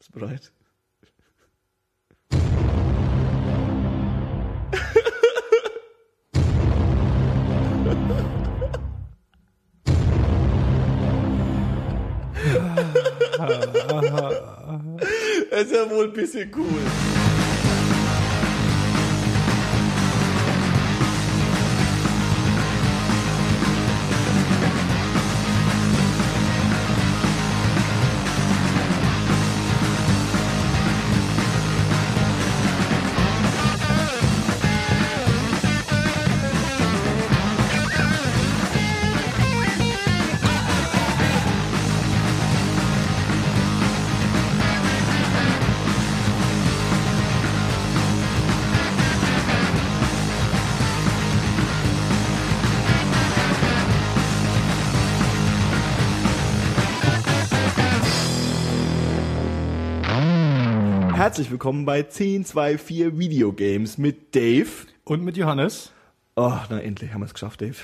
Bist 0.00 0.14
du 0.14 0.18
bereit? 0.18 0.50
Das 15.50 15.62
ist 15.62 15.72
ja 15.72 15.90
wohl 15.90 16.06
ein 16.06 16.12
bisschen 16.12 16.50
cool. 16.56 16.80
Herzlich 61.40 61.52
willkommen 61.52 61.86
bei 61.86 62.00
1024 62.00 63.18
Videogames 63.18 63.96
mit 63.96 64.34
Dave. 64.36 64.66
Und 65.04 65.24
mit 65.24 65.38
Johannes. 65.38 65.90
Oh, 66.36 66.52
na 66.68 66.78
endlich 66.82 67.14
haben 67.14 67.22
wir 67.22 67.24
es 67.24 67.32
geschafft, 67.32 67.62
Dave. 67.62 67.76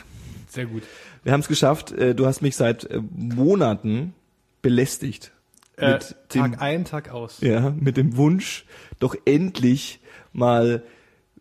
Sehr 0.50 0.66
gut. 0.66 0.82
Wir 1.24 1.32
haben 1.32 1.40
es 1.40 1.48
geschafft. 1.48 1.90
Äh, 1.92 2.14
Du 2.14 2.26
hast 2.26 2.42
mich 2.42 2.54
seit 2.54 2.84
äh, 2.84 3.00
Monaten 3.14 4.12
belästigt. 4.60 5.32
Äh, 5.78 5.92
Mit 5.94 6.16
dem- 6.34 6.42
Tag 6.42 6.60
ein, 6.60 6.84
Tag 6.84 7.08
aus. 7.08 7.40
Ja, 7.40 7.70
mit 7.70 7.96
dem 7.96 8.18
Wunsch, 8.18 8.66
doch 8.98 9.16
endlich 9.24 10.00
mal 10.34 10.82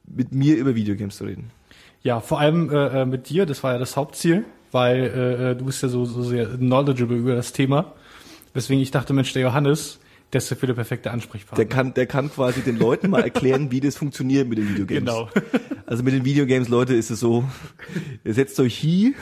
mit 0.08 0.32
mir 0.32 0.56
über 0.56 0.74
Videogames 0.74 1.18
zu 1.18 1.26
reden. 1.26 1.52
Ja, 2.02 2.22
vor 2.22 2.40
allem 2.40 2.70
äh, 2.70 3.02
äh, 3.02 3.06
mit 3.06 3.28
dir, 3.28 3.46
das 3.46 3.62
war 3.62 3.74
ja 3.74 3.78
das 3.78 3.98
Hauptziel, 3.98 4.46
weil 4.72 5.04
äh, 5.04 5.56
du 5.58 5.66
bist 5.66 5.84
ja 5.84 5.90
so, 5.90 6.06
so 6.06 6.24
sehr 6.24 6.48
knowledgeable 6.48 7.18
über 7.18 7.36
das 7.36 7.52
Thema. 7.52 7.92
Weswegen 8.54 8.82
ich 8.82 8.92
dachte, 8.92 9.12
Mensch, 9.12 9.34
der 9.34 9.42
Johannes, 9.42 10.00
der 10.36 10.42
ist 10.42 10.52
dafür 10.52 10.68
der 10.68 10.74
perfekte 10.74 11.12
Ansprechpartner. 11.12 11.64
Der 11.64 11.66
kann, 11.66 11.94
der 11.94 12.08
kann 12.08 12.30
quasi 12.30 12.60
den 12.60 12.76
Leuten 12.76 13.10
mal 13.10 13.22
erklären, 13.22 13.72
wie 13.72 13.80
das 13.80 13.96
funktioniert 13.96 14.50
mit 14.50 14.58
den 14.58 14.68
Videogames. 14.68 15.06
Genau. 15.06 15.30
Also 15.86 16.04
mit 16.04 16.14
den 16.14 16.26
Videogames, 16.26 16.68
Leute, 16.68 16.94
ist 16.94 17.10
es 17.10 17.22
so, 17.22 17.46
ihr 18.26 18.34
setzt 18.34 18.60
euch 18.60 18.76
hier 18.76 19.14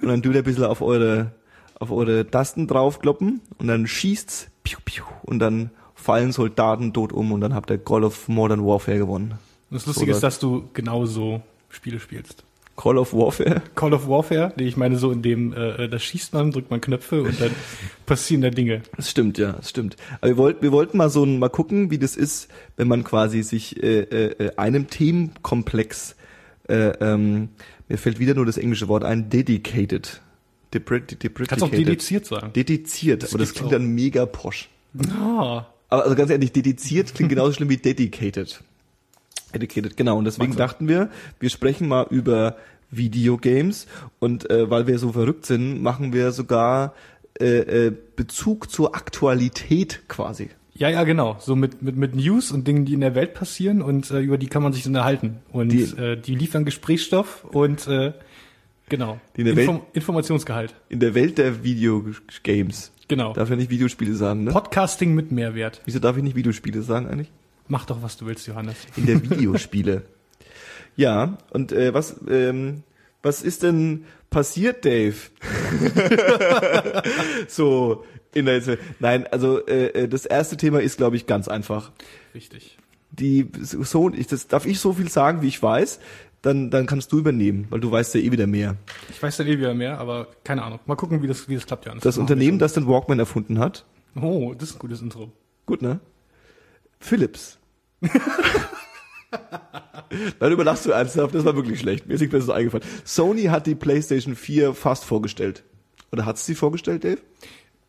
und 0.00 0.08
dann 0.08 0.22
tut 0.22 0.32
ihr 0.32 0.40
ein 0.40 0.44
bisschen 0.44 0.64
auf 0.64 0.80
eure, 0.80 1.32
auf 1.78 1.90
eure 1.90 2.26
Tasten 2.26 2.66
draufkloppen 2.66 3.42
und 3.58 3.66
dann 3.66 3.86
schießt's 3.86 4.48
piu, 4.62 4.78
piu, 4.86 5.04
und 5.24 5.40
dann 5.40 5.68
fallen 5.94 6.32
Soldaten 6.32 6.94
tot 6.94 7.12
um 7.12 7.30
und 7.30 7.42
dann 7.42 7.54
habt 7.54 7.70
ihr 7.70 7.76
Call 7.76 8.02
of 8.02 8.26
Modern 8.28 8.64
Warfare 8.64 8.96
gewonnen. 8.96 9.32
Und 9.68 9.74
das 9.74 9.84
Lustige 9.84 10.12
So 10.12 10.16
ist, 10.16 10.22
dass 10.22 10.38
du 10.38 10.70
genauso 10.72 11.42
Spiele 11.68 12.00
spielst. 12.00 12.44
Call 12.76 12.98
of 12.98 13.12
Warfare? 13.14 13.62
Call 13.74 13.94
of 13.94 14.08
Warfare, 14.08 14.52
nee, 14.56 14.64
ich 14.64 14.76
meine 14.76 14.96
so 14.96 15.12
in 15.12 15.22
dem, 15.22 15.52
äh, 15.52 15.88
da 15.88 15.98
schießt 15.98 16.32
man, 16.34 16.50
drückt 16.50 16.70
man 16.70 16.80
Knöpfe 16.80 17.22
und 17.22 17.40
dann 17.40 17.50
passieren 18.06 18.42
da 18.42 18.50
Dinge. 18.50 18.82
Das 18.96 19.10
stimmt, 19.10 19.38
ja, 19.38 19.52
das 19.52 19.70
stimmt. 19.70 19.96
Aber 20.20 20.28
wir 20.28 20.36
wollten, 20.36 20.62
wir 20.62 20.72
wollten 20.72 20.96
mal 20.96 21.08
so 21.08 21.24
ein, 21.24 21.38
mal 21.38 21.50
gucken, 21.50 21.90
wie 21.90 21.98
das 21.98 22.16
ist, 22.16 22.48
wenn 22.76 22.88
man 22.88 23.04
quasi 23.04 23.42
sich 23.42 23.82
äh, 23.82 24.00
äh, 24.00 24.56
einem 24.56 24.88
Themenkomplex, 24.88 26.16
äh, 26.68 26.88
ähm, 27.00 27.50
mir 27.88 27.98
fällt 27.98 28.18
wieder 28.18 28.34
nur 28.34 28.46
das 28.46 28.56
englische 28.56 28.88
Wort 28.88 29.04
ein, 29.04 29.30
dedicated. 29.30 30.20
Depre 30.72 31.00
deprecated. 31.00 31.48
Kannst 31.48 31.64
auch 31.64 31.70
dediziert 31.70 32.26
sagen. 32.26 32.52
Dediziert, 32.52 33.24
aber 33.28 33.38
das 33.38 33.52
klingt 33.52 33.68
auch. 33.68 33.72
dann 33.72 33.86
mega 33.86 34.26
posch. 34.26 34.68
Ah, 35.10 35.66
Aber 35.88 36.04
also 36.04 36.16
ganz 36.16 36.30
ehrlich, 36.30 36.52
dediziert 36.52 37.14
klingt 37.14 37.30
genauso 37.30 37.52
schlimm 37.52 37.68
wie 37.68 37.76
dedicated. 37.76 38.62
Dedicated, 39.54 39.96
genau. 39.96 40.18
Und 40.18 40.24
deswegen 40.24 40.54
dachten 40.56 40.88
wir, 40.88 41.10
wir 41.40 41.48
sprechen 41.50 41.88
mal 41.88 42.06
über 42.10 42.56
Videogames 42.90 43.86
und 44.18 44.48
äh, 44.50 44.68
weil 44.70 44.86
wir 44.86 44.98
so 44.98 45.12
verrückt 45.12 45.46
sind, 45.46 45.82
machen 45.82 46.12
wir 46.12 46.32
sogar 46.32 46.94
äh, 47.40 47.86
äh, 47.86 47.92
Bezug 48.16 48.70
zur 48.70 48.94
Aktualität 48.94 50.02
quasi. 50.08 50.50
ja, 50.74 50.88
ja, 50.88 51.02
genau. 51.04 51.36
So 51.40 51.56
mit, 51.56 51.82
mit, 51.82 51.96
mit 51.96 52.14
News 52.14 52.52
und 52.52 52.66
Dingen, 52.68 52.84
die 52.84 52.94
in 52.94 53.00
der 53.00 53.14
Welt 53.14 53.34
passieren 53.34 53.82
und 53.82 54.10
äh, 54.10 54.20
über 54.20 54.38
die 54.38 54.46
kann 54.48 54.62
man 54.62 54.72
sich 54.72 54.86
unterhalten. 54.86 55.38
Und 55.52 55.70
Die- 55.70 55.82
äh, 55.82 56.16
die 56.16 56.34
liefern 56.36 56.64
Gesprächsstoff 56.64 57.44
und 57.44 57.86
äh, 57.88 58.12
genau. 58.88 59.18
In 59.36 59.46
der 59.46 59.56
Welt- 59.56 59.80
Informationsgehalt. 59.92 60.74
In 60.88 61.00
der 61.00 61.14
Welt 61.14 61.38
der 61.38 61.64
Videogames. 61.64 62.92
Genau. 63.08 63.32
Darf 63.34 63.50
ich 63.50 63.56
nicht 63.56 63.70
Videospiele 63.70 64.14
sagen, 64.14 64.44
ne? 64.44 64.50
Podcasting 64.52 65.14
mit 65.14 65.30
Mehrwert. 65.32 65.82
Wieso 65.84 65.98
darf 65.98 66.16
ich 66.16 66.22
nicht 66.22 66.36
Videospiele 66.36 66.82
sagen 66.82 67.06
eigentlich? 67.06 67.30
Mach 67.66 67.86
doch, 67.86 68.02
was 68.02 68.16
du 68.16 68.26
willst, 68.26 68.46
Johannes. 68.46 68.76
In 68.96 69.06
der 69.06 69.22
Videospiele. 69.22 70.02
ja, 70.96 71.38
und 71.50 71.72
äh, 71.72 71.94
was, 71.94 72.16
ähm, 72.28 72.82
was 73.22 73.42
ist 73.42 73.62
denn 73.62 74.04
passiert, 74.30 74.84
Dave? 74.84 75.16
so, 77.48 78.04
in 78.34 78.46
der, 78.46 78.62
nein, 78.98 79.26
also 79.28 79.66
äh, 79.66 79.86
äh, 80.02 80.08
das 80.08 80.26
erste 80.26 80.56
Thema 80.56 80.80
ist, 80.80 80.98
glaube 80.98 81.16
ich, 81.16 81.26
ganz 81.26 81.48
einfach. 81.48 81.92
Richtig. 82.34 82.78
Die 83.12 83.48
so, 83.60 84.10
ich, 84.10 84.26
das 84.26 84.48
darf 84.48 84.66
ich 84.66 84.80
so 84.80 84.92
viel 84.92 85.08
sagen, 85.08 85.40
wie 85.40 85.48
ich 85.48 85.62
weiß, 85.62 86.00
dann, 86.42 86.70
dann 86.70 86.86
kannst 86.86 87.12
du 87.12 87.18
übernehmen, 87.18 87.66
weil 87.70 87.80
du 87.80 87.90
weißt 87.90 88.14
ja 88.16 88.20
eh 88.20 88.30
wieder 88.30 88.46
mehr. 88.46 88.76
Ich 89.08 89.22
weiß 89.22 89.38
dann 89.38 89.46
eh 89.46 89.56
wieder 89.56 89.72
mehr, 89.72 89.98
aber 89.98 90.28
keine 90.42 90.62
Ahnung. 90.62 90.80
Mal 90.84 90.96
gucken, 90.96 91.22
wie 91.22 91.26
das, 91.26 91.48
wie 91.48 91.54
das 91.54 91.64
klappt, 91.64 91.86
Johannes. 91.86 92.02
Das 92.02 92.16
machen 92.16 92.22
Unternehmen, 92.22 92.58
das 92.58 92.74
den 92.74 92.86
Walkman 92.86 93.18
erfunden 93.18 93.58
hat. 93.58 93.86
Oh, 94.20 94.52
das 94.52 94.70
ist 94.70 94.76
ein 94.76 94.78
gutes 94.80 95.00
Intro. 95.00 95.32
Gut, 95.64 95.80
ne? 95.80 96.00
Philips. 97.04 97.58
Darüber 100.38 100.64
lachst 100.64 100.86
du 100.86 100.90
ernsthaft, 100.90 101.34
das 101.34 101.44
war 101.44 101.54
wirklich 101.54 101.80
schlecht. 101.80 102.06
Mir 102.06 102.14
ist 102.14 102.20
nichts 102.20 102.32
Besseres 102.32 102.54
eingefallen. 102.54 102.84
Sony 103.04 103.44
hat 103.44 103.66
die 103.66 103.74
PlayStation 103.74 104.36
4 104.36 104.74
fast 104.74 105.04
vorgestellt. 105.04 105.64
Oder 106.12 106.24
hat 106.24 106.38
sie 106.38 106.54
vorgestellt, 106.54 107.04
Dave? 107.04 107.18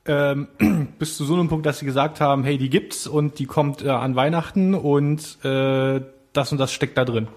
Ähm, 0.06 0.48
bis 1.00 1.16
zu 1.16 1.24
so 1.26 1.34
einem 1.34 1.48
Punkt, 1.48 1.66
dass 1.66 1.80
sie 1.80 1.86
gesagt 1.86 2.20
haben, 2.20 2.44
hey, 2.44 2.58
die 2.58 2.70
gibt's 2.70 3.08
und 3.08 3.40
die 3.40 3.46
kommt 3.46 3.84
äh, 3.84 3.90
an 3.90 4.16
Weihnachten 4.16 4.74
und 4.74 5.38
äh, 5.46 6.02
das 6.34 6.52
und 6.52 6.58
das 6.58 6.74
steckt 6.74 6.98
da 6.98 7.06
drin. 7.06 7.28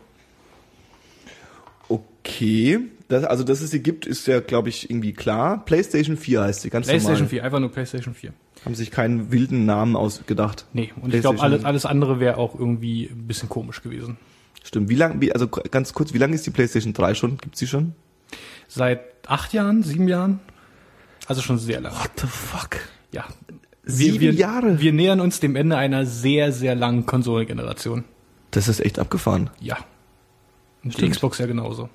Okay. 1.89 2.81
Das, 3.09 3.25
also, 3.25 3.45
dass 3.45 3.61
es 3.61 3.71
sie 3.71 3.83
gibt, 3.83 4.05
ist 4.05 4.27
ja, 4.27 4.41
glaube 4.41 4.69
ich, 4.69 4.91
irgendwie 4.91 5.13
klar. 5.13 5.65
PlayStation 5.65 6.17
4 6.17 6.43
heißt 6.43 6.63
sie, 6.63 6.71
ganz 6.71 6.87
PlayStation 6.87 7.15
normal. 7.15 7.29
4, 7.31 7.45
einfach 7.45 7.61
nur 7.61 7.71
PlayStation 7.71 8.15
4. 8.15 8.33
Haben 8.69 8.75
sich 8.75 8.91
keinen 8.91 9.33
wilden 9.33 9.65
Namen 9.65 9.97
ausgedacht. 9.97 10.67
Nee, 10.75 10.93
und 11.01 11.15
ich 11.15 11.23
glaube, 11.23 11.41
alles, 11.41 11.65
alles 11.65 11.87
andere 11.87 12.21
wäre 12.21 12.37
auch 12.37 12.55
irgendwie 12.55 13.07
ein 13.07 13.27
bisschen 13.27 13.49
komisch 13.49 13.83
gewesen. 13.83 14.19
Stimmt. 14.63 14.91
Wie 14.91 14.95
lang, 14.95 15.23
wie, 15.23 15.33
also 15.33 15.49
ganz 15.49 15.95
kurz, 15.95 16.13
wie 16.13 16.19
lange 16.19 16.35
ist 16.35 16.45
die 16.47 16.51
PlayStation 16.51 16.93
3 16.93 17.15
schon? 17.15 17.39
Gibt's 17.39 17.59
sie 17.59 17.67
schon? 17.67 17.95
Seit 18.67 19.01
acht 19.27 19.55
Jahren, 19.55 19.83
sieben 19.83 20.07
Jahren? 20.07 20.41
Also 21.27 21.41
schon 21.41 21.57
sehr 21.57 21.81
lange. 21.81 21.97
What 21.97 22.11
the 22.21 22.27
fuck? 22.27 22.77
Ja. 23.11 23.25
Sieben 23.85 24.21
wir, 24.21 24.33
Jahre? 24.33 24.81
Wir 24.81 24.93
nähern 24.93 25.21
uns 25.21 25.41
dem 25.41 25.57
Ende 25.57 25.79
einer 25.79 26.05
sehr, 26.05 26.53
sehr 26.53 26.75
langen 26.75 27.07
Konsolengeneration. 27.07 28.05
Das 28.51 28.69
ist 28.69 28.81
echt 28.81 28.99
abgefahren. 28.99 29.49
Ja. 29.61 29.79
Und 30.85 31.01
die. 31.01 31.09
Xbox 31.09 31.39
ja 31.39 31.47
genauso. 31.47 31.89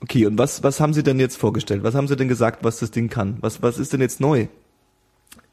Okay, 0.00 0.26
und 0.26 0.36
was, 0.36 0.62
was 0.62 0.80
haben 0.80 0.92
sie 0.92 1.02
denn 1.02 1.18
jetzt 1.18 1.38
vorgestellt? 1.38 1.82
Was 1.82 1.94
haben 1.94 2.08
sie 2.08 2.16
denn 2.16 2.28
gesagt, 2.28 2.62
was 2.62 2.78
das 2.78 2.90
Ding 2.90 3.08
kann? 3.08 3.38
Was, 3.40 3.62
was 3.62 3.78
ist 3.78 3.94
denn 3.94 4.02
jetzt 4.02 4.20
neu? 4.20 4.48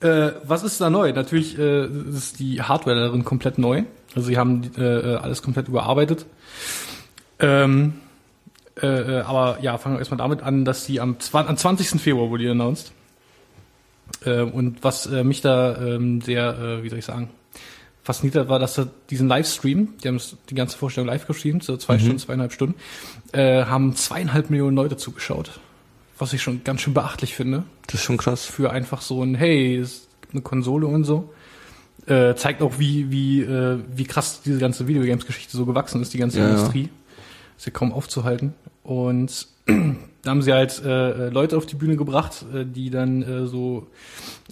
Äh, 0.02 0.32
was 0.44 0.64
ist 0.64 0.82
da 0.82 0.90
neu? 0.90 1.14
Natürlich 1.14 1.58
äh, 1.58 1.86
ist 1.86 2.40
die 2.40 2.62
Hardware 2.62 3.00
darin 3.00 3.24
komplett 3.24 3.58
neu. 3.58 3.84
Also 4.16 4.28
sie 4.28 4.38
haben 4.38 4.72
äh, 4.78 5.16
alles 5.16 5.42
komplett 5.42 5.68
überarbeitet. 5.68 6.26
Ähm, 7.40 7.94
äh, 8.82 8.88
äh, 8.88 9.22
aber 9.22 9.60
ja, 9.62 9.78
fangen 9.78 9.96
wir 9.96 10.00
erstmal 10.00 10.18
damit 10.18 10.42
an, 10.42 10.66
dass 10.66 10.86
sie 10.86 11.00
am, 11.00 11.20
20, 11.20 11.50
am 11.50 11.58
20. 11.58 12.02
Februar 12.02 12.30
wurde 12.30 12.44
die 12.44 12.50
announced. 12.50 12.92
Äh, 14.26 14.42
und 14.42 14.84
was 14.84 15.06
äh, 15.06 15.24
mich 15.24 15.42
da 15.42 15.78
ähm, 15.78 16.22
sehr, 16.22 16.58
äh, 16.58 16.84
wie 16.84 16.90
soll 16.90 17.00
ich 17.00 17.06
sagen, 17.06 17.30
fasziniert 18.04 18.36
hat, 18.36 18.50
war, 18.50 18.60
dass 18.60 18.76
da 18.76 18.88
diesen 19.10 19.28
Livestream, 19.28 19.94
die 20.04 20.08
haben 20.08 20.20
die 20.50 20.56
ganze 20.56 20.78
Vorstellung 20.78 21.08
live 21.08 21.28
gestreamt, 21.28 21.64
so 21.64 21.78
zwei 21.78 22.00
Stunden, 22.00 22.18
zweieinhalb 22.18 22.52
Stunden, 22.52 22.76
äh, 23.32 23.66
haben 23.66 23.96
zweieinhalb 23.96 24.50
Millionen 24.50 24.76
Leute 24.76 24.98
zugeschaut. 24.98 25.60
Was 26.22 26.34
ich 26.34 26.42
schon 26.44 26.64
ganz 26.64 26.82
schön 26.82 26.94
beachtlich 26.94 27.34
finde 27.36 27.64
Das 27.88 27.96
ist 27.96 28.04
schon 28.04 28.18
krass. 28.18 28.46
für 28.46 28.70
einfach 28.72 29.02
so 29.02 29.24
ein, 29.24 29.34
hey, 29.34 29.78
es 29.78 30.08
gibt 30.22 30.34
eine 30.36 30.44
Konsole 30.44 30.86
und 30.86 31.04
so. 31.04 31.34
Äh, 32.06 32.36
zeigt 32.36 32.62
auch, 32.62 32.78
wie, 32.78 33.10
wie, 33.10 33.42
äh, 33.42 33.80
wie 33.96 34.04
krass 34.04 34.42
diese 34.46 34.60
ganze 34.60 34.88
Videogames-Geschichte 34.88 35.58
so 35.58 35.66
gewachsen 35.66 36.00
ist, 36.00 36.14
die 36.14 36.20
ganze 36.20 36.38
Ja, 36.38 36.46
ja. 36.46 36.52
Industrie. 36.52 36.90
Ist 37.58 37.66
ja 37.66 37.72
kaum 37.72 37.92
aufzuhalten. 37.92 38.54
und 38.84 39.48
da 39.66 40.30
haben 40.30 40.44
sie 40.44 40.54
halt 40.54 40.80
äh, 40.86 41.30
Leute 41.30 41.58
auf 41.58 41.66
die 41.66 41.76
Bühne 41.76 41.96
gebracht, 41.96 42.46
äh, 42.54 42.66
die 42.66 42.92
dann 42.92 43.24
äh, 43.24 43.48
so 43.48 43.88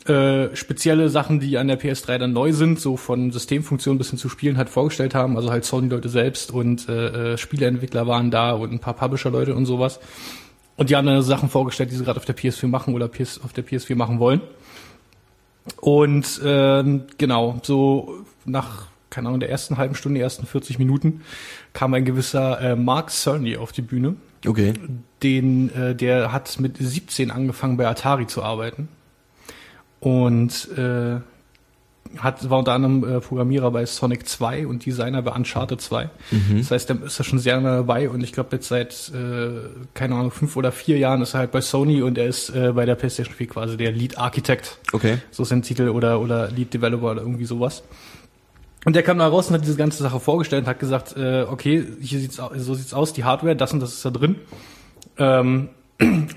äh, 0.05 0.55
spezielle 0.55 1.09
Sachen, 1.09 1.39
die 1.39 1.59
an 1.59 1.67
der 1.67 1.79
PS3 1.79 2.17
dann 2.17 2.33
neu 2.33 2.51
sind, 2.51 2.79
so 2.79 2.97
von 2.97 3.31
Systemfunktionen 3.31 3.99
bis 3.99 4.09
hin 4.09 4.17
zu 4.17 4.27
Spielen 4.29 4.57
halt 4.57 4.69
vorgestellt 4.69 5.13
haben. 5.13 5.35
Also 5.37 5.51
halt 5.51 5.65
Sony-Leute 5.65 6.09
selbst 6.09 6.49
und 6.51 6.89
äh, 6.89 7.33
äh, 7.33 7.37
Spieleentwickler 7.37 8.07
waren 8.07 8.31
da 8.31 8.53
und 8.53 8.71
ein 8.71 8.79
paar 8.79 8.95
Publisher-Leute 8.95 9.53
und 9.53 9.65
sowas. 9.67 9.99
Und 10.79 10.89
die 10.89 10.95
haben 10.95 11.05
dann 11.05 11.21
Sachen 11.21 11.49
vorgestellt, 11.49 11.91
die 11.91 11.95
sie 11.95 12.05
gerade 12.05 12.17
auf 12.17 12.25
der 12.25 12.37
PS4 12.37 12.67
machen 12.67 12.93
oder 12.93 13.09
PS, 13.09 13.41
auf 13.43 13.51
der 13.51 13.65
PS4 13.65 13.97
machen 13.97 14.19
wollen. 14.19 14.39
Und 15.81 16.39
ähm, 16.41 17.03
genau, 17.17 17.59
so 17.63 18.23
nach, 18.45 18.87
keine 19.09 19.27
Ahnung, 19.27 19.41
der 19.41 19.49
ersten 19.49 19.75
halben 19.75 19.93
Stunde, 19.93 20.21
ersten 20.21 20.45
40 20.45 20.79
Minuten 20.79 21.19
kam 21.73 21.93
ein 21.93 22.05
gewisser 22.05 22.61
äh, 22.61 22.75
Mark 22.77 23.09
Cerny 23.09 23.57
auf 23.57 23.73
die 23.73 23.81
Bühne. 23.81 24.15
Okay. 24.47 24.71
Den, 25.21 25.69
äh, 25.75 25.95
der 25.95 26.31
hat 26.31 26.61
mit 26.61 26.77
17 26.77 27.29
angefangen 27.29 27.75
bei 27.75 27.85
Atari 27.85 28.27
zu 28.27 28.41
arbeiten. 28.41 28.87
Und 29.99 30.69
äh, 30.77 31.19
hat, 32.17 32.49
war 32.49 32.59
unter 32.59 32.73
anderem 32.73 33.03
äh, 33.03 33.19
Programmierer 33.19 33.71
bei 33.71 33.85
Sonic 33.85 34.27
2 34.27 34.67
und 34.67 34.85
Designer 34.85 35.21
bei 35.21 35.31
Uncharted 35.31 35.79
2. 35.79 36.09
Das 36.57 36.71
heißt, 36.71 36.89
der 36.89 37.03
ist 37.03 37.19
da 37.19 37.23
schon 37.23 37.39
sehr 37.39 37.55
lange 37.55 37.69
dabei 37.69 38.09
und 38.09 38.23
ich 38.23 38.33
glaube 38.33 38.49
jetzt 38.53 38.67
seit, 38.67 39.11
äh, 39.13 39.51
keine 39.93 40.15
Ahnung, 40.15 40.31
fünf 40.31 40.55
oder 40.55 40.71
vier 40.71 40.97
Jahren 40.97 41.21
ist 41.21 41.35
er 41.35 41.41
halt 41.41 41.51
bei 41.51 41.61
Sony 41.61 42.01
und 42.01 42.17
er 42.17 42.27
ist 42.27 42.49
äh, 42.49 42.71
bei 42.73 42.85
der 42.85 42.95
PlayStation 42.95 43.35
4 43.35 43.47
quasi 43.47 43.77
der 43.77 43.91
Lead 43.91 44.17
Architect. 44.17 44.79
Okay. 44.91 45.19
So 45.31 45.43
ist 45.43 45.49
sein 45.49 45.61
Titel 45.61 45.89
oder, 45.89 46.19
oder 46.19 46.49
Lead 46.49 46.73
Developer 46.73 47.11
oder 47.11 47.21
irgendwie 47.21 47.45
sowas. 47.45 47.83
Und 48.85 48.95
der 48.95 49.03
kam 49.03 49.19
da 49.19 49.27
raus 49.27 49.47
und 49.47 49.55
hat 49.55 49.63
diese 49.63 49.75
ganze 49.75 50.01
Sache 50.01 50.19
vorgestellt 50.19 50.63
und 50.63 50.69
hat 50.69 50.79
gesagt, 50.79 51.15
äh, 51.17 51.43
okay, 51.43 51.85
hier 52.01 52.19
sieht's 52.19 52.41
so 52.55 52.73
sieht's 52.73 52.93
aus, 52.93 53.13
die 53.13 53.23
Hardware, 53.23 53.55
das 53.55 53.73
und 53.73 53.81
das 53.81 53.93
ist 53.93 54.05
da 54.05 54.09
drin. 54.09 54.35
Ähm, 55.17 55.69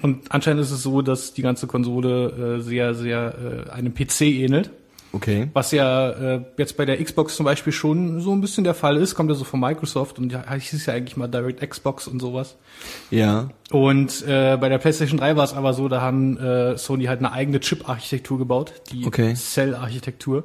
und 0.03 0.25
anscheinend 0.31 0.61
ist 0.61 0.73
es 0.73 0.83
so, 0.83 1.03
dass 1.03 1.35
die 1.35 1.43
ganze 1.43 1.67
Konsole 1.67 2.59
äh, 2.59 2.61
sehr, 2.63 2.95
sehr 2.95 3.67
äh, 3.69 3.71
einem 3.71 3.95
PC 3.95 4.23
ähnelt. 4.23 4.71
Okay. 5.13 5.51
Was 5.53 5.73
ja 5.73 6.11
äh, 6.11 6.41
jetzt 6.57 6.77
bei 6.77 6.87
der 6.87 7.03
Xbox 7.03 7.37
zum 7.37 7.45
Beispiel 7.45 7.73
schon 7.73 8.21
so 8.21 8.33
ein 8.33 8.41
bisschen 8.41 8.65
der 8.65 8.75
Fall 8.75 8.97
ist, 8.97 9.15
kommt 9.15 9.29
ja 9.29 9.35
so 9.35 9.45
von 9.45 9.61
Microsoft 9.61 10.19
und 10.19 10.33
ja, 10.33 10.43
hieß 10.51 10.87
ja 10.87 10.95
eigentlich 10.95 11.17
mal 11.17 11.29
Direct 11.29 11.69
Xbox 11.69 12.09
und 12.09 12.21
sowas. 12.21 12.57
Ja. 13.11 13.51
Und 13.71 14.27
äh, 14.27 14.57
bei 14.59 14.71
der 14.71 14.79
PlayStation 14.79 15.19
3 15.19 15.37
war 15.37 15.45
es 15.45 15.53
aber 15.53 15.75
so, 15.75 15.89
da 15.89 16.01
haben 16.01 16.39
äh, 16.39 16.79
Sony 16.79 17.05
halt 17.05 17.19
eine 17.19 17.33
eigene 17.33 17.61
Chip-Architektur 17.61 18.39
gebaut, 18.39 18.73
die 18.91 19.07
Okay. 19.07 19.35
Cell-Architektur. 19.35 20.45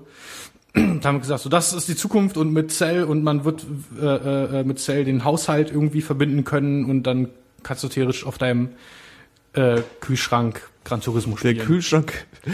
Da 0.74 0.82
haben 0.82 1.16
wir 1.16 1.22
gesagt, 1.22 1.42
so 1.42 1.50
das 1.50 1.74
ist 1.74 1.88
die 1.88 1.96
Zukunft 1.96 2.38
und 2.38 2.54
mit 2.54 2.72
Cell 2.72 3.04
und 3.04 3.24
man 3.24 3.46
wird 3.46 3.66
äh, 4.00 4.60
äh, 4.60 4.64
mit 4.64 4.80
Cell 4.80 5.06
den 5.06 5.24
Haushalt 5.24 5.72
irgendwie 5.72 6.02
verbinden 6.02 6.44
können 6.44 6.86
und 6.86 7.04
dann 7.04 7.30
kannst 7.64 7.84
du 7.84 7.88
theoretisch 7.88 8.26
auf 8.26 8.38
deinem 8.38 8.70
äh, 9.54 9.82
Kühlschrank 10.02 10.62
Gran 10.88 11.02
Turismo 11.02 11.36
Der 11.36 11.50
spielen. 11.50 11.66
Kühlschrank. 11.66 12.26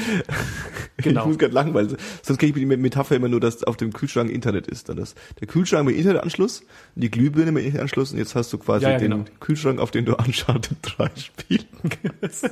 Genau. 0.98 1.22
Ich 1.22 1.28
muss 1.28 1.38
gerade 1.38 1.54
lachen, 1.54 1.74
weil 1.74 1.88
sonst 2.22 2.38
kenne 2.38 2.52
ich 2.52 2.56
die 2.56 2.66
Metapher 2.66 3.16
immer 3.16 3.28
nur, 3.28 3.40
dass 3.42 3.64
auf 3.64 3.76
dem 3.78 3.92
Kühlschrank 3.92 4.30
Internet 4.32 4.68
ist. 4.68 4.88
Dann 4.88 4.96
das, 4.96 5.16
der 5.42 5.48
Kühlschrank 5.48 5.86
mit 5.86 5.98
Internetanschluss, 5.98 6.64
die 6.96 7.10
Glühbirne 7.12 7.52
mit 7.52 7.66
Internetanschluss 7.66 8.12
und 8.14 8.20
jetzt 8.20 8.36
hast 8.36 8.54
du 8.54 8.58
quasi 8.58 8.86
Ja, 8.86 8.92
ja, 8.92 8.98
den 9.00 9.12
genau. 9.12 9.26
Kühlschrank, 9.40 9.80
auf 9.80 9.92
den 9.92 10.06
du 10.06 10.16
Uncharted 10.18 10.78
3 10.82 11.10
spielen 11.16 11.66
kannst. 12.22 12.50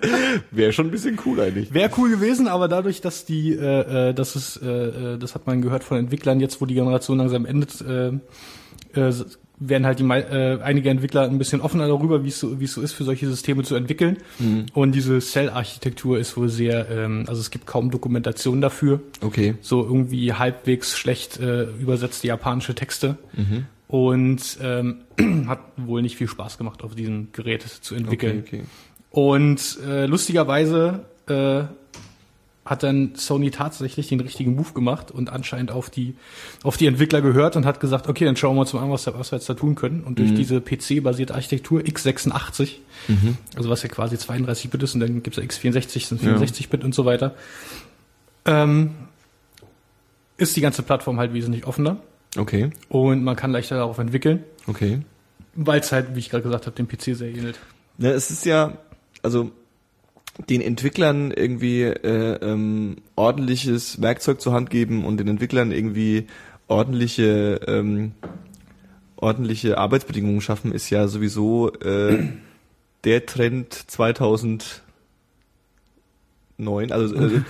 Wäre 0.51 0.73
schon 0.73 0.87
ein 0.87 0.91
bisschen 0.91 1.17
cool 1.25 1.39
eigentlich. 1.39 1.73
Wäre 1.73 1.91
cool 1.97 2.09
gewesen, 2.09 2.47
aber 2.47 2.67
dadurch, 2.67 2.99
dass 2.99 3.25
die, 3.25 3.53
äh, 3.53 4.09
äh, 4.09 4.13
das 4.13 4.35
ist, 4.35 4.57
äh, 4.61 5.13
äh, 5.13 5.17
das 5.17 5.33
hat 5.35 5.47
man 5.47 5.61
gehört 5.61 5.83
von 5.83 5.97
Entwicklern, 5.97 6.39
jetzt 6.41 6.59
wo 6.59 6.65
die 6.65 6.73
Generation 6.75 7.19
langsam 7.19 7.45
endet, 7.45 7.79
äh, 7.81 8.07
äh, 8.99 9.13
werden 9.61 9.85
halt 9.85 9.99
die 9.99 10.03
äh, 10.03 10.59
einige 10.61 10.89
Entwickler 10.89 11.23
ein 11.23 11.37
bisschen 11.37 11.61
offener 11.61 11.87
darüber, 11.87 12.23
wie 12.23 12.29
es 12.29 12.39
so, 12.39 12.57
es 12.59 12.73
so 12.73 12.81
ist, 12.81 12.93
für 12.93 13.03
solche 13.03 13.27
Systeme 13.27 13.63
zu 13.63 13.75
entwickeln. 13.75 14.17
Und 14.73 14.93
diese 14.93 15.19
Cell-Architektur 15.19 16.17
ist 16.17 16.35
wohl 16.35 16.49
sehr, 16.49 16.89
ähm, 16.89 17.25
also 17.27 17.39
es 17.39 17.51
gibt 17.51 17.67
kaum 17.67 17.91
Dokumentation 17.91 18.59
dafür. 18.59 19.01
Okay. 19.21 19.55
So 19.61 19.83
irgendwie 19.83 20.33
halbwegs 20.33 20.97
schlecht 20.97 21.39
äh, 21.39 21.63
übersetzte 21.79 22.27
japanische 22.27 22.73
Texte. 22.73 23.17
Und 23.87 24.57
ähm, 24.61 25.01
hat 25.47 25.59
wohl 25.77 26.01
nicht 26.01 26.17
viel 26.17 26.27
Spaß 26.27 26.57
gemacht, 26.57 26.83
auf 26.83 26.95
diesem 26.95 27.31
Gerät 27.31 27.61
zu 27.61 27.93
entwickeln. 27.93 28.43
Okay, 28.45 28.61
okay. 28.61 28.65
Und 29.11 29.77
äh, 29.85 30.05
lustigerweise 30.05 31.05
äh, 31.27 31.63
hat 32.71 32.81
dann 32.83 33.13
Sony 33.15 33.51
tatsächlich 33.51 34.07
den 34.07 34.21
richtigen 34.21 34.55
Move 34.55 34.71
gemacht 34.73 35.11
und 35.11 35.29
anscheinend 35.29 35.71
auf 35.71 35.89
die 35.91 36.15
auf 36.63 36.77
die 36.77 36.87
Entwickler 36.87 37.21
gehört 37.21 37.55
und 37.55 37.65
hat 37.65 37.79
gesagt, 37.79 38.07
okay, 38.07 38.25
dann 38.25 38.35
schauen 38.37 38.55
wir 38.55 38.61
uns 38.61 38.73
mal 38.73 38.81
an, 38.81 38.89
was, 38.89 39.05
was 39.05 39.31
wir 39.31 39.37
jetzt 39.37 39.49
da 39.49 39.53
tun 39.53 39.75
können. 39.75 40.01
Und 40.03 40.17
durch 40.17 40.33
diese 40.33 40.61
PC-basierte 40.61 41.35
Architektur 41.35 41.81
x86, 41.81 42.77
also 43.55 43.69
was 43.69 43.83
ja 43.83 43.89
quasi 43.89 44.15
32-Bit 44.15 44.83
ist 44.83 44.93
und 44.95 45.01
dann 45.01 45.21
gibt's 45.21 45.37
ja 45.37 45.43
x64, 45.43 46.07
sind 46.07 46.21
64-Bit 46.23 46.83
und 46.83 46.95
so 46.95 47.05
weiter, 47.05 47.35
ähm, 48.45 48.91
ist 50.37 50.55
die 50.55 50.61
ganze 50.61 50.81
Plattform 50.81 51.19
halt 51.19 51.33
wesentlich 51.33 51.67
offener 51.67 51.97
Okay. 52.37 52.71
und 52.89 53.23
man 53.23 53.35
kann 53.35 53.51
leichter 53.51 53.75
darauf 53.75 53.97
entwickeln, 53.99 54.43
Okay. 54.65 55.01
weil 55.55 55.81
es 55.81 55.91
halt, 55.91 56.15
wie 56.15 56.19
ich 56.19 56.29
gerade 56.29 56.43
gesagt 56.43 56.65
habe, 56.65 56.75
dem 56.75 56.87
PC 56.87 57.17
sehr 57.17 57.29
ähnelt. 57.29 57.59
Ja, 57.97 58.11
es 58.11 58.31
ist 58.31 58.45
ja, 58.45 58.77
also 59.21 59.51
den 60.49 60.61
Entwicklern 60.61 61.31
irgendwie 61.31 61.83
äh, 61.83 62.37
ähm, 62.41 62.97
ordentliches 63.15 64.01
Werkzeug 64.01 64.41
zur 64.41 64.53
Hand 64.53 64.69
geben 64.69 65.05
und 65.05 65.17
den 65.17 65.27
Entwicklern 65.27 65.71
irgendwie 65.71 66.27
ordentliche 66.67 67.61
ähm, 67.67 68.13
ordentliche 69.21 69.77
Arbeitsbedingungen 69.77 70.41
schaffen, 70.41 70.71
ist 70.71 70.89
ja 70.89 71.07
sowieso 71.07 71.71
äh, 71.73 72.27
der 73.03 73.25
Trend 73.25 73.73
2009. 73.73 74.81
Also 76.91 77.15
äh, 77.15 77.41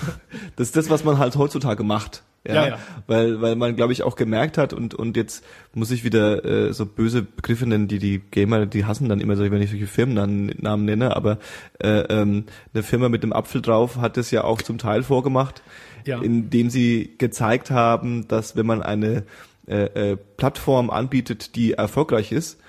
das 0.56 0.68
ist 0.68 0.76
das, 0.76 0.90
was 0.90 1.02
man 1.02 1.18
halt 1.18 1.36
heutzutage 1.36 1.82
macht. 1.82 2.22
Ja, 2.46 2.54
Ja, 2.54 2.68
ja. 2.68 2.78
weil 3.06 3.40
weil 3.40 3.56
man 3.56 3.74
glaube 3.76 3.92
ich 3.94 4.02
auch 4.02 4.16
gemerkt 4.16 4.58
hat 4.58 4.72
und 4.72 4.94
und 4.94 5.16
jetzt 5.16 5.44
muss 5.72 5.90
ich 5.90 6.04
wieder 6.04 6.44
äh, 6.44 6.72
so 6.74 6.84
böse 6.86 7.22
Begriffe 7.22 7.66
nennen, 7.66 7.88
die 7.88 7.98
die 7.98 8.18
Gamer, 8.30 8.66
die 8.66 8.84
hassen 8.84 9.08
dann 9.08 9.20
immer 9.20 9.36
so, 9.36 9.50
wenn 9.50 9.62
ich 9.62 9.70
solche 9.70 9.86
Firmennamen 9.86 10.52
Namen 10.60 10.84
nenne, 10.84 11.16
aber 11.16 11.38
äh, 11.82 12.00
ähm, 12.10 12.44
eine 12.74 12.82
Firma 12.82 13.08
mit 13.08 13.22
einem 13.22 13.32
Apfel 13.32 13.62
drauf 13.62 13.96
hat 13.96 14.18
es 14.18 14.30
ja 14.30 14.44
auch 14.44 14.60
zum 14.60 14.76
Teil 14.78 15.02
vorgemacht, 15.02 15.62
Ja. 16.04 16.20
indem 16.20 16.68
sie 16.70 17.14
gezeigt 17.18 17.70
haben, 17.70 18.28
dass 18.28 18.56
wenn 18.56 18.66
man 18.66 18.82
eine 18.82 19.24
äh, 19.66 20.12
äh, 20.12 20.16
Plattform 20.36 20.90
anbietet, 20.90 21.56
die 21.56 21.72
erfolgreich 21.72 22.30
ist 22.32 22.60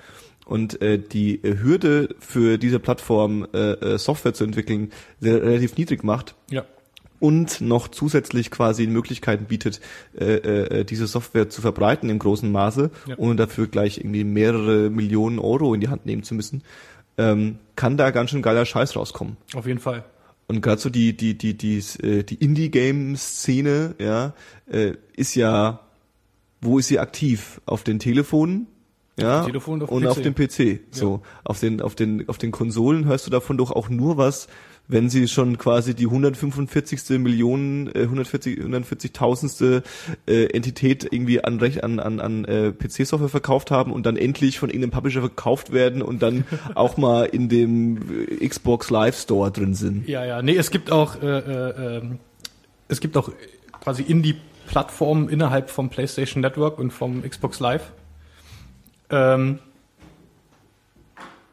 und 0.46 0.80
äh, 0.80 0.98
die 0.98 1.44
äh, 1.44 1.58
Hürde 1.62 2.14
für 2.18 2.56
diese 2.56 2.78
Plattform 2.78 3.46
äh, 3.52 3.72
äh, 3.72 3.98
Software 3.98 4.32
zu 4.32 4.44
entwickeln 4.44 4.90
sehr, 5.20 5.42
relativ 5.42 5.76
niedrig 5.76 6.02
macht, 6.04 6.34
Ja. 6.50 6.64
Und 7.20 7.60
noch 7.60 7.88
zusätzlich 7.88 8.50
quasi 8.50 8.86
Möglichkeiten 8.86 9.46
bietet, 9.46 9.80
äh, 10.18 10.24
äh, 10.24 10.84
diese 10.84 11.06
Software 11.06 11.48
zu 11.48 11.60
verbreiten 11.60 12.10
im 12.10 12.18
großen 12.18 12.50
Maße, 12.50 12.90
Ja. 13.06 13.14
ohne 13.18 13.36
dafür 13.36 13.66
gleich 13.68 13.98
irgendwie 13.98 14.24
mehrere 14.24 14.90
Millionen 14.90 15.38
Euro 15.38 15.74
in 15.74 15.80
die 15.80 15.88
Hand 15.88 16.06
nehmen 16.06 16.22
zu 16.22 16.34
müssen, 16.34 16.62
ähm, 17.18 17.58
kann 17.76 17.96
da 17.96 18.10
ganz 18.10 18.30
schön 18.30 18.42
geiler 18.42 18.66
Scheiß 18.66 18.94
rauskommen. 18.96 19.36
Auf 19.54 19.66
jeden 19.66 19.80
Fall. 19.80 20.04
Und 20.48 20.60
gerade 20.60 20.80
so 20.80 20.90
die 20.90 21.16
die 21.16 21.36
die 21.36 21.56
die 21.56 21.78
äh, 22.02 22.22
die 22.22 22.36
Indie-Game-Szene, 22.36 23.94
ja, 23.98 24.34
äh, 24.70 24.92
ist 25.16 25.34
ja, 25.34 25.80
wo 26.60 26.78
ist 26.78 26.88
sie 26.88 26.98
aktiv? 26.98 27.60
Auf 27.66 27.82
den 27.84 27.98
Telefonen, 27.98 28.66
ja, 29.18 29.40
dem 29.42 29.46
Telefon 29.46 29.82
und 29.82 30.06
auf 30.06 30.20
dem 30.20 30.28
und 30.28 30.34
PC. 30.34 30.48
auf 30.48 30.56
dem 30.56 30.78
PC. 30.78 30.80
So 30.90 31.22
auf 31.44 31.58
den 31.60 31.80
auf 31.80 31.94
den 31.94 32.28
auf 32.28 32.38
den 32.38 32.50
Konsolen 32.52 33.06
hörst 33.06 33.26
du 33.26 33.30
davon 33.30 33.56
doch 33.56 33.70
auch 33.72 33.88
nur 33.88 34.16
was, 34.18 34.46
wenn 34.88 35.08
sie 35.08 35.28
schon 35.28 35.58
quasi 35.58 35.94
die 35.94 36.06
145. 36.06 37.18
Millionen, 37.18 37.88
äh, 37.88 38.02
140 38.02 38.58
140.000. 38.58 39.82
Äh, 40.26 40.46
Entität 40.46 41.06
irgendwie 41.10 41.42
an 41.42 41.60
an 41.82 42.00
an, 42.00 42.20
an 42.20 42.44
äh, 42.44 42.72
PC-Software 42.72 43.28
verkauft 43.28 43.70
haben 43.70 43.92
und 43.92 44.06
dann 44.06 44.16
endlich 44.16 44.58
von 44.58 44.70
irgendeinem 44.70 44.90
Publisher 44.90 45.20
verkauft 45.20 45.72
werden 45.72 46.02
und 46.02 46.22
dann 46.22 46.44
auch 46.74 46.96
mal 46.96 47.24
in 47.24 47.48
dem 47.48 48.26
äh, 48.28 48.46
Xbox 48.46 48.90
Live 48.90 49.18
Store 49.18 49.50
drin 49.50 49.74
sind. 49.74 50.08
Ja, 50.08 50.24
ja. 50.24 50.42
Nee, 50.42 50.56
es 50.56 50.70
gibt 50.70 50.90
auch, 50.90 51.20
äh, 51.22 51.26
äh, 51.26 51.98
ähm, 51.98 52.18
es 52.88 53.00
gibt 53.00 53.16
auch 53.16 53.30
quasi 53.80 54.02
Indie-Plattformen 54.02 55.28
innerhalb 55.28 55.70
vom 55.70 55.90
PlayStation 55.90 56.40
Network 56.40 56.78
und 56.78 56.92
vom 56.92 57.22
Xbox 57.22 57.60
Live. 57.60 57.92
Ähm, 59.10 59.58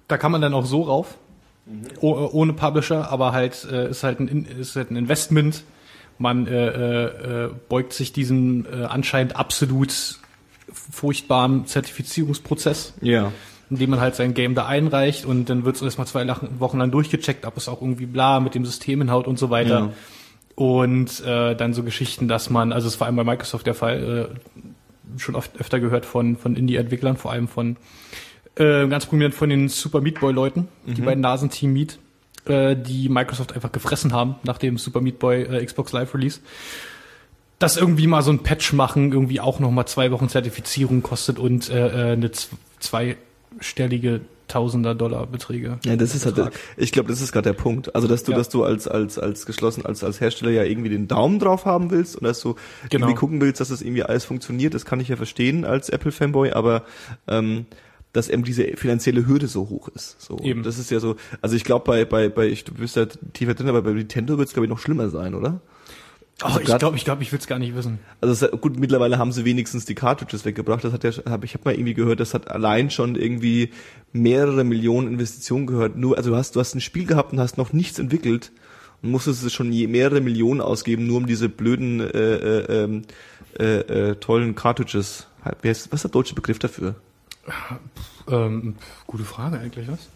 da 0.07 0.17
kann 0.17 0.31
man 0.31 0.41
dann 0.41 0.53
auch 0.53 0.65
so 0.65 0.83
rauf, 0.83 1.17
oh, 2.01 2.13
äh, 2.13 2.29
ohne 2.33 2.53
Publisher, 2.53 3.09
aber 3.11 3.31
halt 3.31 3.65
äh, 3.71 3.89
ist 3.89 4.03
halt 4.03 4.19
ein 4.19 4.27
In- 4.27 4.45
ist 4.45 4.75
halt 4.75 4.91
ein 4.91 4.95
Investment. 4.95 5.63
Man 6.19 6.45
äh, 6.47 6.67
äh, 6.67 7.45
äh, 7.45 7.49
beugt 7.69 7.93
sich 7.93 8.13
diesem 8.13 8.65
äh, 8.65 8.85
anscheinend 8.85 9.35
absolut 9.35 10.19
furchtbaren 10.71 11.65
Zertifizierungsprozess 11.65 12.93
Ja. 13.01 13.31
indem 13.69 13.91
man 13.91 13.99
halt 13.99 14.15
sein 14.15 14.33
Game 14.33 14.55
da 14.55 14.65
einreicht 14.67 15.25
und 15.25 15.49
dann 15.49 15.65
wird 15.65 15.75
es 15.75 15.81
erstmal 15.81 16.07
zwei 16.07 16.25
Wochen 16.59 16.77
lang 16.77 16.91
durchgecheckt, 16.91 17.45
ob 17.45 17.57
es 17.57 17.67
auch 17.67 17.81
irgendwie 17.81 18.05
bla 18.05 18.39
mit 18.39 18.55
dem 18.55 18.65
System 18.65 18.99
hinhaut 18.99 19.27
und 19.27 19.39
so 19.39 19.49
weiter. 19.49 19.79
Ja. 19.79 19.89
Und 20.55 21.19
äh, 21.25 21.55
dann 21.55 21.73
so 21.73 21.81
Geschichten, 21.83 22.27
dass 22.27 22.49
man, 22.51 22.71
also 22.71 22.87
es 22.87 22.99
war 22.99 23.07
einmal 23.07 23.25
bei 23.25 23.31
Microsoft 23.31 23.65
der 23.65 23.73
Fall, 23.73 24.29
äh, 24.31 25.19
schon 25.19 25.35
oft 25.35 25.59
öfter 25.59 25.79
gehört 25.79 26.05
von, 26.05 26.37
von 26.37 26.55
Indie-Entwicklern, 26.55 27.17
vor 27.17 27.31
allem 27.31 27.47
von 27.47 27.75
Äh, 28.55 28.87
ganz 28.87 29.05
prominent 29.07 29.33
von 29.33 29.49
den 29.49 29.67
Super 29.69 30.01
Meat 30.01 30.19
Boy 30.19 30.31
Leuten, 30.33 30.67
die 30.85 31.01
beiden 31.01 31.21
Nasen 31.21 31.49
Team 31.49 31.73
Meat, 31.73 31.97
äh, 32.45 32.75
die 32.75 33.09
Microsoft 33.09 33.53
einfach 33.53 33.71
gefressen 33.71 34.13
haben 34.13 34.35
nach 34.43 34.57
dem 34.59 34.77
Super 34.77 35.01
Meat 35.01 35.17
Boy 35.19 35.41
äh, 35.43 35.65
Xbox 35.65 35.91
Live 35.91 36.13
Release. 36.13 36.39
Das 37.59 37.77
irgendwie 37.77 38.07
mal 38.07 38.21
so 38.21 38.31
ein 38.31 38.39
Patch 38.39 38.73
machen, 38.73 39.11
irgendwie 39.11 39.39
auch 39.39 39.59
noch 39.59 39.71
mal 39.71 39.85
zwei 39.85 40.11
Wochen 40.11 40.27
Zertifizierung 40.29 41.01
kostet 41.01 41.39
und 41.39 41.69
äh, 41.69 42.09
äh, 42.09 42.13
eine 42.13 42.29
zweistellige 42.79 44.21
Tausender 44.49 44.93
Dollar 44.93 45.25
Beträge. 45.25 45.79
Ja, 45.85 45.95
das 45.95 46.13
ist 46.13 46.25
halt, 46.25 46.51
ich 46.77 46.91
glaube, 46.91 47.09
das 47.09 47.21
ist 47.21 47.31
gerade 47.31 47.49
der 47.49 47.53
Punkt. 47.57 47.95
Also, 47.95 48.07
dass 48.07 48.23
du, 48.23 48.33
Ja. 48.33 48.37
dass 48.37 48.49
du 48.49 48.63
als, 48.63 48.87
als, 48.87 49.17
als 49.17 49.45
geschlossen, 49.47 49.85
als, 49.85 50.03
als 50.03 50.19
Hersteller 50.21 50.51
ja 50.51 50.63
irgendwie 50.63 50.89
den 50.89 51.07
Daumen 51.07 51.39
drauf 51.39 51.65
haben 51.65 51.89
willst 51.89 52.17
und 52.17 52.25
dass 52.25 52.41
du 52.41 52.55
Genau. 52.89 53.05
irgendwie 53.07 53.17
gucken 53.19 53.41
willst, 53.41 53.61
dass 53.61 53.69
das 53.69 53.81
irgendwie 53.81 54.03
alles 54.03 54.25
funktioniert, 54.25 54.73
das 54.75 54.85
kann 54.85 54.99
ich 54.99 55.07
ja 55.07 55.15
verstehen 55.15 55.65
als 55.65 55.89
Apple-Fanboy, 55.89 56.51
aber, 56.51 56.83
ähm, 57.27 57.65
dass 58.13 58.29
eben 58.29 58.43
diese 58.43 58.63
finanzielle 58.77 59.27
Hürde 59.27 59.47
so 59.47 59.69
hoch 59.69 59.89
ist. 59.89 60.21
So, 60.21 60.37
Eben. 60.39 60.63
Das 60.63 60.79
ist 60.79 60.89
ja 60.91 60.99
so, 60.99 61.15
also 61.41 61.55
ich 61.55 61.63
glaube 61.63 61.83
bei, 61.85 62.05
bei, 62.05 62.29
bei, 62.29 62.47
ich, 62.47 62.63
du 62.63 62.73
bist 62.73 62.95
ja 62.95 63.05
tiefer 63.33 63.53
drin, 63.55 63.67
aber 63.67 63.81
bei 63.81 63.91
Nintendo 63.91 64.37
wird 64.37 64.47
es 64.47 64.53
glaube 64.53 64.65
ich 64.67 64.69
noch 64.69 64.79
schlimmer 64.79 65.09
sein, 65.09 65.35
oder? 65.35 65.59
Oh, 66.43 66.57
ich 66.59 66.65
grad- 66.65 66.79
glaube, 66.79 66.97
ich, 66.97 67.05
glaub, 67.05 67.21
ich 67.21 67.31
will 67.31 67.39
es 67.39 67.47
gar 67.47 67.59
nicht 67.59 67.75
wissen. 67.75 67.99
Also 68.19 68.47
es, 68.47 68.51
gut, 68.59 68.79
mittlerweile 68.79 69.17
haben 69.17 69.31
sie 69.31 69.45
wenigstens 69.45 69.85
die 69.85 69.93
Cartridges 69.95 70.45
weggebracht. 70.45 70.83
Das 70.83 70.91
hat 70.91 71.03
ja, 71.03 71.11
hab, 71.29 71.43
ich 71.43 71.53
habe 71.53 71.63
mal 71.65 71.73
irgendwie 71.75 71.93
gehört, 71.93 72.19
das 72.19 72.33
hat 72.33 72.49
allein 72.49 72.89
schon 72.89 73.15
irgendwie 73.15 73.69
mehrere 74.13 74.63
Millionen 74.63 75.07
Investitionen 75.07 75.67
gehört. 75.67 75.95
Nur, 75.95 76.17
also 76.17 76.31
du 76.31 76.35
hast, 76.35 76.55
du 76.55 76.59
hast 76.59 76.73
ein 76.73 76.81
Spiel 76.81 77.05
gehabt 77.05 77.33
und 77.33 77.39
hast 77.39 77.57
noch 77.57 77.71
nichts 77.71 77.99
entwickelt 77.99 78.51
und 79.03 79.11
musstest 79.11 79.43
es 79.43 79.53
schon 79.53 79.69
mehrere 79.69 80.21
Millionen 80.21 80.59
ausgeben, 80.59 81.05
nur 81.05 81.17
um 81.17 81.27
diese 81.27 81.49
blöden 81.49 81.99
äh, 81.99 82.07
äh, 82.07 82.83
ähm, 82.83 83.01
äh, 83.59 84.09
äh, 84.11 84.15
tollen 84.15 84.55
Cartridges. 84.55 85.27
Was 85.61 85.85
ist 85.85 86.03
der 86.03 86.11
deutsche 86.11 86.35
Begriff 86.35 86.57
dafür? 86.59 86.95
Ähm, 88.29 88.75
gute 89.05 89.23
Frage 89.23 89.59
eigentlich, 89.59 89.87
was? 89.87 90.09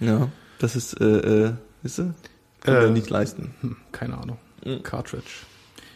Ja, 0.00 0.28
das 0.58 0.76
ist, 0.76 1.00
äh, 1.00 1.04
äh, 1.04 1.52
weißt 1.82 1.98
du, 1.98 2.14
kann 2.60 2.74
Äh, 2.74 2.80
man 2.82 2.92
nicht 2.92 3.10
leisten. 3.10 3.54
Hm, 3.60 3.76
keine 3.92 4.18
Ahnung. 4.18 4.38
Mhm. 4.64 4.82
Cartridge. 4.82 5.30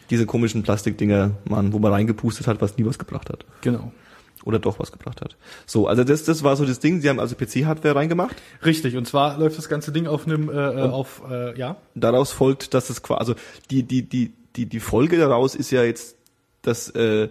Diese 0.09 0.25
komischen 0.25 0.63
Plastikdinger, 0.63 1.31
man, 1.47 1.71
wo 1.73 1.79
man 1.79 1.91
reingepustet 1.91 2.47
hat, 2.47 2.61
was 2.61 2.77
nie 2.77 2.85
was 2.85 2.97
gebracht 2.97 3.29
hat. 3.29 3.45
Genau. 3.61 3.91
Oder 4.45 4.57
doch 4.57 4.79
was 4.79 4.91
gebracht 4.91 5.21
hat. 5.21 5.35
So, 5.65 5.87
also 5.87 6.03
das, 6.03 6.23
das 6.23 6.43
war 6.43 6.55
so 6.55 6.65
das 6.65 6.79
Ding. 6.79 7.01
Sie 7.01 7.09
haben 7.09 7.19
also 7.19 7.35
PC-Hardware 7.35 7.95
reingemacht. 7.95 8.37
Richtig, 8.65 8.95
und 8.95 9.05
zwar 9.05 9.37
läuft 9.37 9.57
das 9.57 9.69
ganze 9.69 9.91
Ding 9.91 10.07
auf 10.07 10.25
einem, 10.25 10.49
äh, 10.49 10.53
äh, 10.53 10.81
auf, 10.89 11.21
äh, 11.29 11.57
ja, 11.59 11.75
Daraus 11.93 12.31
folgt, 12.31 12.73
dass 12.73 12.89
es 12.89 13.03
quasi, 13.03 13.19
also 13.19 13.35
die, 13.69 13.83
die, 13.83 14.07
die, 14.07 14.33
die, 14.55 14.65
die 14.65 14.79
Folge 14.79 15.17
daraus 15.17 15.53
ist 15.55 15.69
ja 15.71 15.83
jetzt, 15.83 16.15
dass 16.61 16.89
äh, 16.91 17.29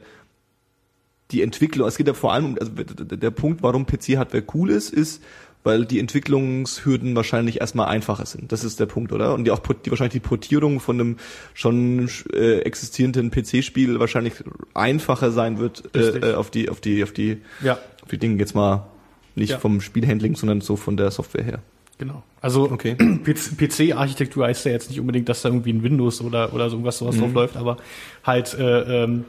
die 1.31 1.43
Entwicklung, 1.43 1.87
es 1.89 1.97
geht 1.97 2.07
ja 2.07 2.15
vor 2.15 2.33
allem 2.33 2.45
um, 2.47 2.59
also 2.59 2.73
der 2.73 3.31
Punkt, 3.31 3.63
warum 3.63 3.87
PC-Hardware 3.87 4.45
cool 4.55 4.71
ist, 4.71 4.93
ist, 4.93 5.23
weil 5.65 5.85
die 5.85 5.99
Entwicklungshürden 5.99 7.15
wahrscheinlich 7.17 7.61
erstmal 7.61 7.89
einfacher 7.89 8.25
sind. 8.25 8.53
Das 8.53 8.65
ist 8.65 8.81
der 8.81 8.87
Punkt, 8.87 9.13
oder? 9.13 9.35
Und 9.35 9.45
die 9.45 9.51
auch 9.51 9.59
die, 9.59 9.91
wahrscheinlich 9.91 10.13
die 10.15 10.21
Portierung 10.27 10.81
von 10.81 10.99
einem 11.01 11.17
schon 11.53 12.09
äh, 12.33 12.61
existierenden 12.61 13.31
PC-Spiel 13.31 13.99
wahrscheinlich 14.01 14.35
einfacher 14.73 15.31
sein 15.31 15.59
wird 15.59 15.95
äh, 15.95 16.31
äh, 16.31 16.35
auf 16.35 16.51
die, 16.51 16.71
auf 16.71 16.81
die, 16.81 17.03
auf 17.03 17.13
die, 17.13 17.39
ja, 17.63 17.75
auf 18.03 18.09
die 18.11 18.19
Dinge 18.19 18.39
jetzt 18.39 18.55
mal 18.55 18.87
nicht 19.35 19.51
Ja. 19.51 19.59
vom 19.59 19.81
Spielhandling, 19.81 20.37
sondern 20.37 20.61
so 20.63 20.77
von 20.77 20.97
der 20.97 21.11
Software 21.11 21.45
her. 21.45 21.59
genau. 21.99 22.23
Also 22.41 22.71
Okay. 22.71 22.95
PC-Architektur 23.57 24.47
heißt 24.47 24.65
ja 24.67 24.73
jetzt 24.73 24.89
nicht 24.89 25.01
unbedingt, 25.01 25.29
dass 25.29 25.43
da 25.43 25.49
irgendwie 25.49 25.73
ein 25.73 25.83
Windows 25.83 26.21
oder, 26.23 26.55
oder 26.55 26.71
so 26.71 26.77
irgendwas 26.77 26.99
sowas 26.99 27.17
Mhm. 27.17 27.21
drauf 27.21 27.33
läuft, 27.35 27.57
aber 27.57 27.77
halt, 28.25 28.55
äh, 28.59 29.05
ähm, 29.05 29.25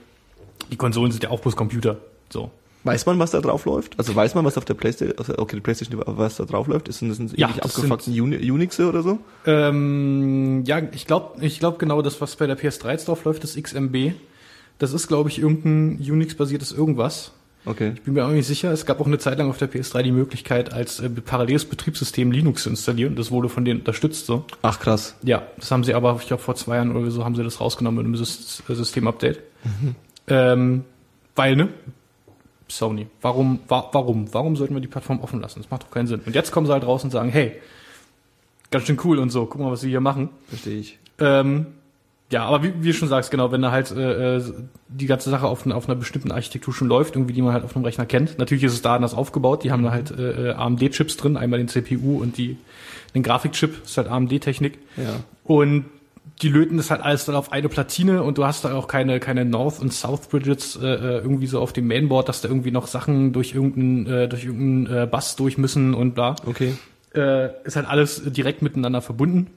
die 0.72 0.76
Konsolen 0.78 1.12
sind 1.12 1.24
ja 1.24 1.30
auch 1.32 1.40
bloß 1.40 1.56
Computer. 1.56 1.98
So. 2.30 2.52
Weiß 2.86 3.06
man, 3.06 3.20
was 3.20 3.32
da 3.32 3.42
drauf 3.42 3.66
läuft? 3.66 4.00
Also 4.00 4.16
weiß 4.16 4.36
man, 4.36 4.46
was 4.46 4.58
auf 4.58 4.64
der 4.64 4.74
Playstation, 4.74 5.18
also 5.20 5.38
okay, 5.38 5.58
die 5.58 5.62
Playstation, 5.62 6.02
was 6.06 6.38
da 6.38 6.46
drauf 6.46 6.68
läuft? 6.68 6.88
Ist 6.88 7.02
das 7.02 7.20
ein 7.20 7.30
Ja, 7.36 7.50
das 7.50 7.76
abgefuckten 7.76 8.14
Uni- 8.22 8.50
Unixe 8.52 8.88
oder 8.88 9.04
so? 9.04 9.20
Ähm, 9.46 10.64
ja, 10.66 10.82
ich 10.94 11.06
glaube, 11.06 11.44
ich 11.46 11.60
glaub 11.60 11.78
genau, 11.80 12.02
das, 12.02 12.22
was 12.22 12.36
bei 12.38 12.48
der 12.48 12.58
PS3 12.58 12.92
jetzt 12.92 13.08
drauf 13.10 13.26
läuft, 13.26 13.44
ist 13.44 13.62
XMB. 13.62 14.14
Das 14.78 14.94
ist, 14.94 15.10
glaube 15.10 15.28
ich, 15.30 15.40
irgendein 15.40 16.00
Unix-basiertes 16.10 16.72
irgendwas. 16.72 17.34
Okay. 17.66 17.92
Ich 17.96 18.04
bin 18.04 18.14
mir 18.14 18.26
auch 18.26 18.30
nicht 18.32 18.48
sicher. 18.48 18.72
Es 18.72 18.86
gab 18.86 19.02
auch 19.02 19.06
eine 19.08 19.18
Zeit 19.20 19.38
lang 19.38 19.50
auf 19.50 19.58
der 19.58 19.70
PS3 19.70 20.02
die 20.02 20.14
Möglichkeit, 20.14 20.72
als 20.72 21.02
äh, 21.02 21.10
paralleles 21.10 21.66
Betriebssystem 21.66 22.32
Linux 22.32 22.64
zu 22.64 22.70
installieren. 22.70 23.18
Das 23.18 23.30
wurde 23.30 23.50
von 23.50 23.66
denen 23.66 23.82
unterstützt 23.82 24.26
so. 24.26 24.46
Ach 24.62 24.80
krass. 24.80 25.16
Ja, 25.24 25.44
das 25.58 25.70
haben 25.70 25.84
sie 25.84 25.94
aber, 25.94 26.18
ich 26.22 26.28
glaube, 26.28 26.42
vor 26.42 26.56
zwei 26.56 26.78
Jahren 26.78 26.96
oder 26.96 27.12
so 27.12 27.26
haben 27.26 27.36
sie 27.36 27.44
das 27.44 27.60
rausgenommen 27.60 28.06
mit 28.06 28.16
einem 28.16 28.24
Sys- 28.26 28.62
Systemupdate. 28.74 29.40
Ähm, 30.30 30.84
weil, 31.36 31.56
ne? 31.56 31.70
Sony. 32.68 33.08
Warum, 33.22 33.60
wa 33.68 33.90
warum? 33.92 34.32
Warum 34.34 34.56
sollten 34.56 34.76
wir 34.76 34.82
die 34.82 34.88
Plattform 34.88 35.22
offen 35.22 35.42
lassen? 35.42 35.60
Das 35.62 35.72
macht 35.72 35.84
doch 35.84 35.92
keinen 35.92 36.08
Sinn. 36.08 36.22
Und 36.26 36.36
jetzt 36.36 36.52
kommen 36.52 36.68
sie 36.68 36.74
halt 36.74 36.86
raus 36.86 37.04
und 37.04 37.10
sagen, 37.10 37.30
hey, 37.30 37.54
ganz 38.72 38.86
schön 38.86 39.00
cool 39.04 39.18
und 39.20 39.30
so, 39.32 39.46
guck 39.48 39.60
mal, 39.62 39.72
was 39.72 39.82
sie 39.82 39.90
hier 39.90 40.02
machen. 40.02 40.30
Verstehe 40.48 40.80
ich. 40.80 41.00
Ähm, 41.20 41.68
ja, 42.32 42.46
aber 42.46 42.62
wie, 42.62 42.74
wie 42.84 42.88
du 42.88 42.94
schon 42.94 43.08
sagst, 43.08 43.32
genau, 43.32 43.52
wenn 43.52 43.64
da 43.64 43.72
halt 43.72 43.90
äh, 43.90 44.36
äh, 44.38 44.44
die 44.88 45.08
ganze 45.08 45.32
Sache 45.32 45.48
auf, 45.48 45.66
einer- 45.66 45.76
auf 45.76 45.88
einer 45.90 45.96
bestimmten 45.96 46.32
Architektur 46.32 46.72
schon 46.72 46.88
läuft, 46.88 47.16
irgendwie 47.16 47.34
die 47.34 47.42
man 47.42 47.54
halt 47.54 47.64
auf 47.64 47.76
einem 47.76 47.86
Rechner 47.86 48.06
kennt. 48.06 48.38
Natürlich 48.38 48.64
ist 48.64 48.74
es 48.74 48.84
da 48.84 48.96
anders 48.96 49.16
aufgebaut. 49.16 49.64
Die 49.64 49.72
haben 49.72 49.82
da 49.82 49.90
halt 49.92 50.12
äh, 50.12 50.50
äh, 50.50 50.54
AMD-Chips 50.54 51.18
drin, 51.18 51.38
einmal 51.38 51.58
den 51.58 51.68
CPU 51.70 52.22
und 52.22 52.38
die 52.38 52.58
den 53.16 53.24
Grafikchip, 53.24 53.84
ist 53.84 53.98
halt 53.98 54.08
AMD-Technik. 54.10 54.78
Ja. 54.96 55.06
Und 55.44 55.86
die 56.42 56.48
löten 56.50 56.78
das 56.78 56.90
halt 56.90 57.02
alles 57.02 57.26
dann 57.26 57.36
auf 57.36 57.52
eine 57.52 57.68
Platine 57.68 58.24
und 58.24 58.38
du 58.38 58.46
hast 58.46 58.64
da 58.64 58.74
auch 58.74 58.88
keine, 58.88 59.20
keine 59.20 59.44
North- 59.44 59.80
und 59.80 59.94
South-Bridges 59.94 60.78
äh, 60.82 60.86
äh, 60.86 61.18
irgendwie 61.18 61.48
so 61.48 61.60
auf 61.60 61.74
dem 61.74 61.88
Mainboard, 61.88 62.30
dass 62.30 62.42
da 62.42 62.48
irgendwie 62.48 62.72
noch 62.72 62.88
Sachen 62.88 63.34
durch 63.34 63.54
irgendeinen, 63.54 64.08
äh, 64.08 64.28
durch 64.30 64.46
irgendeinen 64.46 65.04
äh, 65.04 65.08
Bus 65.08 65.36
durch 65.36 65.58
müssen 65.58 65.94
und 65.94 66.16
bla. 66.16 66.36
Okay. 66.46 66.76
Äh, 67.14 67.50
ist 67.66 67.76
halt 67.76 67.88
alles 67.88 68.22
direkt 68.26 68.62
miteinander 68.62 69.02
verbunden. 69.02 69.48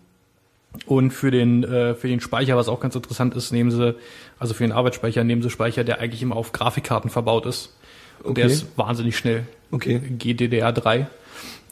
Und 0.86 1.10
für 1.10 1.30
den, 1.30 1.64
äh, 1.64 1.94
für 1.94 2.08
den 2.08 2.20
Speicher, 2.20 2.56
was 2.56 2.68
auch 2.68 2.80
ganz 2.80 2.96
interessant 2.96 3.36
ist, 3.36 3.52
nehmen 3.52 3.70
sie, 3.70 3.94
also 4.38 4.54
für 4.54 4.64
den 4.64 4.72
Arbeitsspeicher 4.72 5.22
nehmen 5.22 5.42
sie 5.42 5.50
Speicher, 5.50 5.84
der 5.84 6.00
eigentlich 6.00 6.22
immer 6.22 6.34
auf 6.36 6.52
Grafikkarten 6.52 7.10
verbaut 7.10 7.46
ist. 7.46 7.76
Und 8.22 8.38
der 8.38 8.46
Okay. 8.46 8.54
ist 8.54 8.78
wahnsinnig 8.78 9.16
schnell. 9.16 9.46
Okay. 9.70 10.00
GDDR3. 10.18 11.06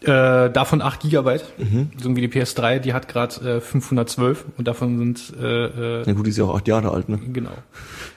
Äh, 0.03 0.51
davon 0.51 0.81
8 0.81 1.01
Gigabyte. 1.01 1.45
Mhm. 1.59 1.91
So 1.99 2.17
wie 2.17 2.27
die 2.27 2.29
PS3, 2.29 2.79
die 2.79 2.95
hat 2.95 3.07
gerade 3.07 3.57
äh, 3.57 3.61
512 3.61 4.47
und 4.57 4.67
davon 4.67 4.99
sind 4.99 5.35
äh, 5.39 6.01
äh, 6.01 6.03
Na 6.07 6.13
gut, 6.15 6.25
die 6.25 6.31
ist 6.31 6.39
ja 6.39 6.45
auch 6.45 6.57
acht 6.57 6.67
Jahre 6.69 6.91
alt, 6.91 7.11
ne? 7.11 7.19
genau. 7.33 7.51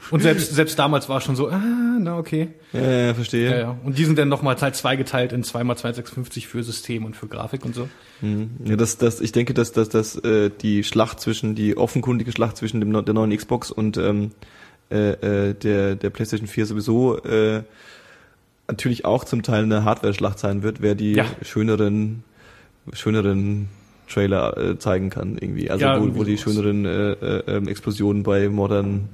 Und 0.10 0.22
selbst 0.22 0.54
selbst 0.54 0.80
damals 0.80 1.10
war 1.10 1.18
es 1.18 1.26
schon 1.26 1.36
so, 1.36 1.50
ah, 1.50 1.60
na 2.00 2.18
okay. 2.18 2.50
Ja, 2.72 2.82
ja, 2.82 3.14
verstehe. 3.14 3.50
Ja, 3.52 3.58
ja. 3.58 3.78
Und 3.84 3.98
die 3.98 4.06
sind 4.06 4.18
dann 4.18 4.30
nochmal 4.30 4.56
Teil 4.56 4.74
2 4.74 4.96
geteilt 4.96 5.34
in 5.34 5.44
2x256 5.44 6.48
für 6.48 6.64
System 6.64 7.04
und 7.04 7.18
für 7.18 7.28
Grafik 7.28 7.66
und 7.66 7.76
so. 7.76 7.90
Mhm. 8.22 8.52
Ja, 8.64 8.78
das, 8.78 8.98
das, 8.98 9.20
ich 9.20 9.34
denke, 9.34 9.54
dass, 9.54 9.74
dass, 9.74 9.90
dass 9.90 10.16
äh, 10.16 10.52
die 10.62 10.86
Schlacht 10.86 11.20
zwischen, 11.20 11.54
die 11.54 11.76
offenkundige 11.76 12.32
Schlacht 12.32 12.56
zwischen 12.56 12.80
dem, 12.80 12.94
der 12.94 13.14
neuen 13.14 13.36
Xbox 13.36 13.72
und 13.72 13.98
ähm, 13.98 14.32
äh, 14.90 15.50
äh, 15.50 15.54
der, 15.54 15.96
der 15.96 16.10
PlayStation 16.12 16.48
4 16.48 16.66
sowieso 16.66 17.18
äh, 17.24 17.64
natürlich 18.68 19.06
auch 19.06 19.24
zum 19.24 19.44
Teil 19.44 19.64
eine 19.64 19.84
Hardware-Schlacht 19.84 20.40
sein 20.40 20.64
wird, 20.64 20.82
wer 20.82 20.96
die 20.96 21.14
Ja. 21.14 21.26
schöneren, 21.42 22.24
schöneren 22.94 23.70
Trailer 24.10 24.58
äh, 24.58 24.78
zeigen 24.80 25.10
kann 25.10 25.38
irgendwie. 25.40 25.70
Also 25.70 25.86
Ja, 25.86 25.96
wo, 26.00 26.04
irgendwie 26.04 26.20
wo 26.20 26.24
die 26.24 26.38
schöneren 26.38 26.86
äh, 26.86 27.12
äh, 27.14 27.44
ähm, 27.58 27.68
Explosionen 27.68 28.24
bei 28.24 28.50
Modern 28.50 29.10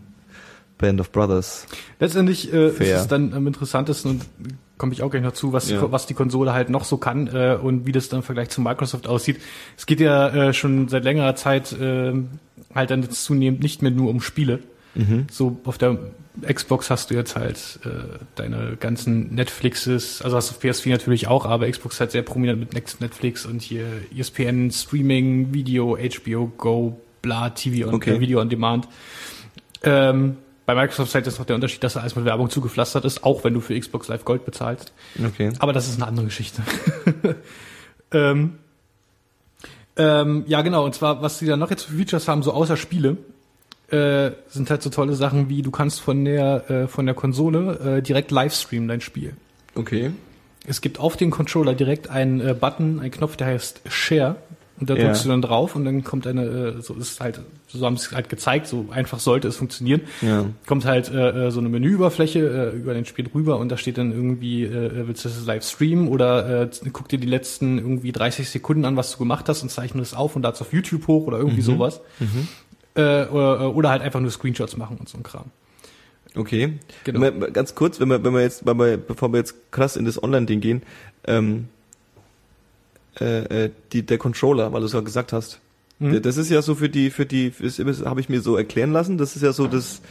Band 0.78 1.00
of 1.02 1.12
Brothers. 1.12 1.68
Letztendlich 2.00 2.54
äh, 2.54 2.70
ist 2.70 2.80
es 2.82 3.08
dann 3.08 3.34
am 3.34 3.46
interessantesten 3.48 4.12
und 4.12 4.26
komme 4.78 4.94
ich 4.94 5.04
auch 5.04 5.12
gleich 5.12 5.24
noch 5.24 5.34
zu, 5.34 5.52
was, 5.52 5.70
Ja. 5.70 5.82
die, 5.82 5.92
was 5.92 6.06
die 6.08 6.14
Konsole 6.14 6.54
halt 6.54 6.70
noch 6.70 6.86
so 6.86 6.98
kann 6.98 7.28
äh, 7.28 7.58
und 7.62 7.86
wie 7.86 7.92
das 7.92 8.08
dann 8.08 8.20
im 8.22 8.24
Vergleich 8.24 8.50
zu 8.50 8.62
Microsoft 8.62 9.08
aussieht. 9.08 9.38
Es 9.78 9.86
geht 9.86 10.00
ja 10.00 10.30
äh, 10.30 10.54
schon 10.54 10.88
seit 10.88 11.04
längerer 11.04 11.36
Zeit 11.36 11.74
äh, 11.74 12.14
halt 12.74 12.92
dann 12.92 13.02
jetzt 13.04 13.24
zunehmend 13.26 13.62
nicht 13.62 13.82
mehr 13.82 13.92
nur 13.92 14.10
um 14.10 14.22
Spiele. 14.22 14.60
Mhm. 14.96 15.28
So 15.32 15.60
auf 15.66 15.78
der 15.78 15.98
Xbox 16.52 16.90
hast 16.90 17.10
du 17.12 17.16
jetzt 17.16 17.36
halt 17.36 17.80
äh, 17.86 17.90
deine 18.36 18.76
ganzen 18.80 19.34
Netflixes, 19.36 20.22
also 20.22 20.38
hast 20.38 20.52
du 20.64 20.68
PS4 20.68 20.90
natürlich 20.90 21.28
auch, 21.28 21.46
aber 21.46 21.70
Xbox 21.70 22.00
halt 22.00 22.12
sehr 22.12 22.22
prominent 22.22 22.60
mit 22.60 22.74
Next- 22.74 23.02
Netflix 23.02 23.46
und 23.46 23.62
hier 23.62 23.86
ESPN, 24.18 24.72
Streaming, 24.72 25.54
Video, 25.54 25.98
HBO 25.98 26.48
Go, 26.58 27.00
bla, 27.22 27.50
TV 27.50 27.88
und 27.88 27.96
Okay. 27.96 28.20
Video 28.20 28.40
on 28.42 28.50
Demand. 28.50 28.88
Ähm, 29.84 30.38
bei 30.66 30.76
Microsoft 30.76 31.10
ist 31.10 31.16
halt 31.16 31.26
jetzt 31.26 31.40
noch 31.40 31.46
der 31.46 31.56
Unterschied, 31.56 31.84
dass 31.84 31.94
da 31.94 32.02
alles 32.02 32.16
mit 32.16 32.26
Werbung 32.26 32.50
zugepflastert 32.50 33.04
ist, 33.06 33.24
auch 33.24 33.44
wenn 33.44 33.54
du 33.54 33.60
für 33.60 33.78
Xbox 33.80 34.08
Live 34.08 34.24
Gold 34.24 34.46
bezahlst. 34.46 34.94
Okay. 35.24 35.52
Aber 35.60 35.74
das 35.74 35.88
ist 35.88 35.96
eine 35.96 36.08
andere 36.08 36.26
Geschichte. 36.28 36.62
ähm, 38.12 38.56
ähm, 39.98 40.44
ja, 40.48 40.62
genau. 40.62 40.86
Und 40.86 40.96
zwar, 40.96 41.22
was 41.22 41.40
sie 41.40 41.46
da 41.48 41.58
noch 41.58 41.70
jetzt 41.72 41.84
für 41.84 41.96
Features 41.98 42.28
haben, 42.28 42.44
so 42.44 42.54
außer 42.54 42.78
Spiele, 42.78 43.18
äh, 43.92 44.32
sind 44.50 44.70
halt 44.70 44.82
so 44.82 44.90
tolle 44.90 45.14
Sachen 45.16 45.50
wie, 45.50 45.62
du 45.62 45.72
kannst 45.72 46.02
von 46.02 46.26
der, 46.26 46.70
äh, 46.70 46.88
von 46.88 47.06
der 47.06 47.16
Konsole 47.16 47.98
äh, 47.98 48.02
direkt 48.02 48.32
livestreamen 48.32 48.88
dein 48.88 49.02
Spiel. 49.02 49.34
Okay. 49.76 50.12
Es 50.68 50.82
gibt 50.82 51.00
auf 51.00 51.18
dem 51.18 51.32
Controller 51.32 51.74
direkt 51.74 52.10
einen 52.10 52.42
äh, 52.42 52.54
Button, 52.54 53.00
einen 53.00 53.12
Knopf, 53.12 53.36
der 53.38 53.48
heißt 53.48 53.82
Share. 53.88 54.36
Und 54.80 54.90
da 54.90 54.96
Ja. 54.96 55.08
drückst 55.08 55.26
du 55.26 55.30
dann 55.30 55.42
drauf 55.42 55.76
und 55.76 55.84
dann 55.84 56.06
kommt 56.06 56.26
eine, 56.26 56.46
äh, 56.78 56.82
so 56.82 56.94
ist 56.94 57.20
halt, 57.20 57.42
so 57.68 57.86
haben 57.86 57.98
sie 57.98 58.06
es 58.08 58.12
halt 58.14 58.30
gezeigt, 58.30 58.66
so 58.68 58.86
einfach 58.92 59.20
sollte 59.20 59.50
es 59.50 59.58
funktionieren. 59.58 60.02
Ja. 60.22 60.46
Kommt 60.68 60.86
halt 60.86 61.12
äh, 61.12 61.48
äh, 61.48 61.52
so 61.52 61.60
eine 61.60 61.68
Menüoberfläche 61.68 62.40
äh, 62.74 62.78
über 62.78 62.94
den 62.94 63.04
Spiel 63.04 63.28
rüber 63.36 63.58
und 63.60 63.68
da 63.70 63.76
steht 63.76 63.98
dann 63.98 64.14
irgendwie, 64.14 64.64
äh, 64.64 65.06
willst 65.06 65.26
du 65.26 65.30
das 65.30 65.46
live 65.46 65.66
streamen 65.66 66.08
oder 66.08 66.62
äh, 66.64 66.70
guck 66.94 67.10
dir 67.10 67.20
die 67.20 67.28
letzten 67.28 67.78
irgendwie 67.78 68.14
30 68.14 68.50
Sekunden 68.50 68.86
an, 68.86 68.96
was 68.96 69.12
du 69.12 69.18
gemacht 69.18 69.50
hast 69.50 69.64
und 69.64 69.70
zeichne 69.70 70.02
es 70.02 70.14
auf 70.14 70.38
und 70.38 70.44
lad's 70.44 70.62
auf 70.62 70.72
YouTube 70.72 71.08
hoch 71.08 71.28
oder 71.28 71.40
irgendwie 71.40 71.62
sowas. 71.62 72.00
Äh, 73.00 73.28
oder, 73.30 73.76
oder 73.76 73.90
halt 73.90 74.02
einfach 74.02 74.20
nur 74.20 74.32
Screenshots 74.32 74.76
machen 74.76 74.98
und 74.98 75.08
so 75.08 75.18
ein 75.18 75.24
Kram. 75.24 75.46
Okay. 76.36 76.74
Genau. 77.06 77.22
Wir, 77.22 77.32
ganz 77.52 77.76
kurz, 77.76 78.00
wenn 78.00 78.10
wir, 78.10 78.24
wenn 78.24 78.34
wir 78.34 78.42
jetzt, 78.42 78.66
wenn 78.66 78.78
wir, 78.78 78.98
bevor 78.98 79.32
wir 79.32 79.38
jetzt 79.38 79.72
krass 79.72 79.96
in 79.96 80.06
das 80.06 80.22
Online-Ding 80.22 80.60
gehen, 80.60 80.84
ähm, 81.26 81.70
äh, 83.20 83.66
äh, 83.66 83.72
die, 83.94 84.06
der 84.06 84.18
Controller, 84.18 84.72
weil 84.74 84.82
du 84.82 84.88
es 84.88 84.94
ja 84.94 85.02
gesagt 85.02 85.34
hast. 85.34 85.60
Mhm. 86.00 86.22
Das 86.22 86.38
ist 86.38 86.50
ja 86.50 86.62
so 86.62 86.76
für 86.76 86.90
die, 86.90 87.10
für 87.10 87.26
die, 87.26 87.52
habe 88.06 88.20
ich 88.20 88.30
mir 88.30 88.42
so 88.42 88.56
erklären 88.56 88.92
lassen, 88.92 89.18
das 89.18 89.36
ist 89.36 89.42
ja 89.42 89.52
so 89.52 89.68
das, 89.68 90.02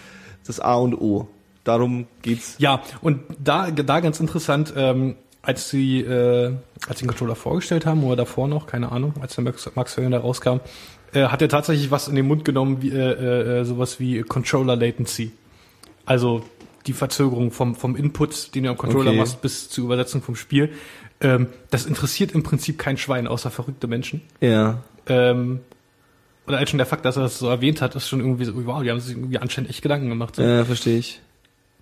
das 0.47 0.61
A 0.61 0.75
und 0.75 0.95
O. 0.95 1.29
Darum 1.65 2.07
geht's. 2.23 2.57
Ja, 2.59 2.83
und 3.03 3.21
da, 3.43 3.71
da 3.71 4.01
ganz 4.01 4.21
interessant, 4.21 4.73
ähm, 4.77 5.17
als 5.43 5.71
sie, 5.71 6.01
äh, 6.01 6.53
als 6.89 6.99
sie 6.99 7.05
den 7.05 7.09
Controller 7.09 7.37
vorgestellt 7.37 7.87
haben, 7.87 8.05
oder 8.05 8.17
davor 8.17 8.49
noch, 8.49 8.67
keine 8.67 8.93
Ahnung, 8.93 9.15
als 9.21 9.35
der 9.35 9.45
Max, 9.45 9.65
Max 9.75 9.95
Verstappen 9.95 10.13
da 10.13 10.19
rauskam, 10.19 10.61
äh, 11.13 11.25
hat 11.25 11.41
er 11.43 11.49
tatsächlich 11.49 11.91
was 11.91 12.09
in 12.09 12.17
den 12.17 12.27
Mund 12.27 12.45
genommen, 12.45 12.83
wie, 12.83 12.91
äh, 12.91 13.61
äh, 13.61 13.65
sowas 13.65 13.99
wie 14.01 14.23
Controller 14.23 14.77
Latency. 14.77 15.33
Also 16.05 16.43
die 16.87 16.93
Verzögerung 16.93 17.51
vom, 17.51 17.75
vom 17.75 17.97
Input, 17.97 18.55
den 18.55 18.65
du 18.65 18.71
am 18.71 18.77
Controller 18.77 19.11
Okay. 19.11 19.19
machst, 19.19 19.43
bis 19.43 19.69
zur 19.69 19.85
Übersetzung 19.85 20.23
vom 20.23 20.37
Spiel. 20.37 20.71
Ähm, 21.21 21.49
das 21.71 21.87
interessiert 21.87 22.33
im 22.33 22.43
Prinzip 22.43 22.79
kein 22.79 22.97
Schwein, 22.97 23.27
außer 23.27 23.51
verrückte 23.51 23.87
Menschen. 23.87 24.23
Ja. 24.41 24.83
Ähm, 25.07 25.61
oder 26.47 26.59
als 26.59 26.71
schon 26.71 26.79
der 26.79 26.87
Fakt, 26.87 27.05
dass 27.05 27.17
er 27.17 27.23
das 27.23 27.39
so 27.39 27.49
erwähnt 27.49 27.83
hat, 27.83 27.95
ist 27.95 28.09
schon 28.09 28.21
irgendwie 28.21 28.45
so, 28.45 28.55
wow, 28.67 28.83
die 28.83 28.91
haben 28.91 29.01
sich 29.01 29.15
irgendwie 29.17 29.39
anscheinend 29.39 29.71
echt 29.71 29.83
Gedanken 29.83 30.09
gemacht. 30.09 30.37
So. 30.37 30.43
Ja, 30.43 30.65
verstehe 30.65 30.99
ich. 30.99 31.21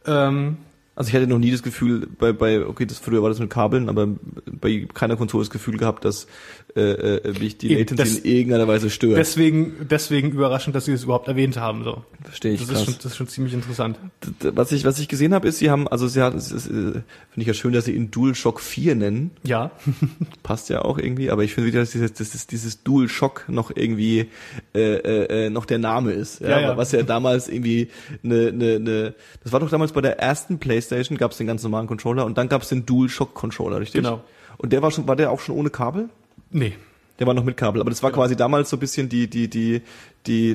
Ähm, 0.06 0.56
Also 0.96 1.10
ich 1.10 1.14
hatte 1.14 1.26
noch 1.26 1.38
nie 1.38 1.50
das 1.52 1.62
Gefühl, 1.62 2.08
bei, 2.18 2.32
bei 2.32 2.66
okay, 2.66 2.86
das 2.86 2.98
früher 2.98 3.22
war 3.22 3.28
das 3.28 3.38
mit 3.38 3.50
Kabeln, 3.50 3.88
aber 3.90 4.08
bei 4.50 4.88
keiner 4.94 5.16
Konsole 5.16 5.44
das 5.44 5.50
Gefühl 5.50 5.76
gehabt, 5.76 6.04
dass 6.06 6.26
äh, 6.74 6.80
äh, 6.80 7.38
mich 7.38 7.58
die 7.58 7.68
Latency 7.74 7.94
das- 8.02 8.16
in 8.18 8.24
irgendeiner 8.32 8.66
Weise 8.66 8.88
stört. 8.90 9.16
Deswegen, 9.18 9.74
deswegen 9.90 10.30
überraschend, 10.32 10.74
dass 10.74 10.86
sie 10.86 10.92
es 10.92 11.04
überhaupt 11.04 11.28
erwähnt 11.28 11.58
haben. 11.58 11.84
So. 11.84 12.02
Verstehe 12.24 12.54
ich 12.54 12.60
Das 12.60 12.68
krass. 12.70 12.78
ist, 12.80 12.84
schon, 12.86 12.94
das 12.96 13.04
ist 13.12 13.16
schon 13.16 13.28
ziemlich 13.28 13.52
interessant. 13.54 13.98
Was 14.40 14.72
ich 14.72 14.84
was 14.86 14.98
ich 14.98 15.08
gesehen 15.08 15.34
habe, 15.34 15.46
ist, 15.48 15.58
sie 15.58 15.70
haben 15.70 15.86
also 15.86 16.08
sie 16.08 16.22
hat 16.22 16.34
äh, 16.34 16.38
finde 16.40 17.02
ich 17.36 17.46
ja 17.46 17.54
schön, 17.54 17.72
dass 17.74 17.84
sie 17.84 17.92
ihn 17.92 18.10
DualShock 18.10 18.60
4 18.60 18.94
nennen. 18.94 19.30
Ja. 19.44 19.70
Passt 20.42 20.70
ja 20.70 20.82
auch 20.82 20.98
irgendwie, 20.98 21.30
aber 21.30 21.44
ich 21.44 21.52
finde 21.54 21.68
wieder, 21.68 21.80
dass 21.80 21.90
dieses, 21.90 22.12
dass 22.14 22.30
dieses, 22.30 22.46
dieses 22.46 22.82
DualShock 22.84 23.44
noch 23.48 23.70
irgendwie 23.74 24.30
äh, 24.74 24.80
äh, 24.94 25.46
äh, 25.46 25.50
noch 25.50 25.66
der 25.66 25.78
Name 25.78 26.12
ist. 26.12 26.40
Ja, 26.40 26.48
Ja, 26.48 26.60
ja. 26.60 26.76
Was 26.78 26.92
ja 26.92 27.02
damals 27.02 27.48
irgendwie 27.48 27.88
eine, 28.24 28.48
eine, 28.48 28.74
eine 28.76 29.14
das 29.44 29.52
war 29.52 29.60
doch 29.60 29.68
damals 29.70 29.92
bei 29.92 30.00
der 30.00 30.18
ersten 30.18 30.58
Playstation, 30.58 30.85
gab 31.18 31.32
es 31.32 31.38
den 31.38 31.46
ganz 31.46 31.62
normalen 31.62 31.86
Controller 31.86 32.24
und 32.24 32.38
dann 32.38 32.48
gab 32.48 32.62
es 32.62 32.68
den 32.68 32.86
DualShock 32.86 33.34
Controller, 33.34 33.80
richtig? 33.80 34.02
Genau. 34.02 34.22
Und 34.58 34.72
der 34.72 34.82
war 34.82 34.90
schon, 34.90 35.06
war 35.06 35.16
der 35.16 35.30
auch 35.30 35.40
schon 35.40 35.54
ohne 35.54 35.70
Kabel? 35.70 36.08
Nee. 36.50 36.74
Der 37.18 37.26
war 37.26 37.34
noch 37.34 37.44
mit 37.44 37.56
Kabel, 37.56 37.80
aber 37.80 37.90
das 37.90 38.02
war 38.02 38.12
quasi 38.12 38.36
damals 38.36 38.68
so 38.68 38.76
ein 38.76 38.80
bisschen 38.80 39.08
die 39.08 39.26
die 39.28 39.48
die 39.48 39.80
die 40.26 40.54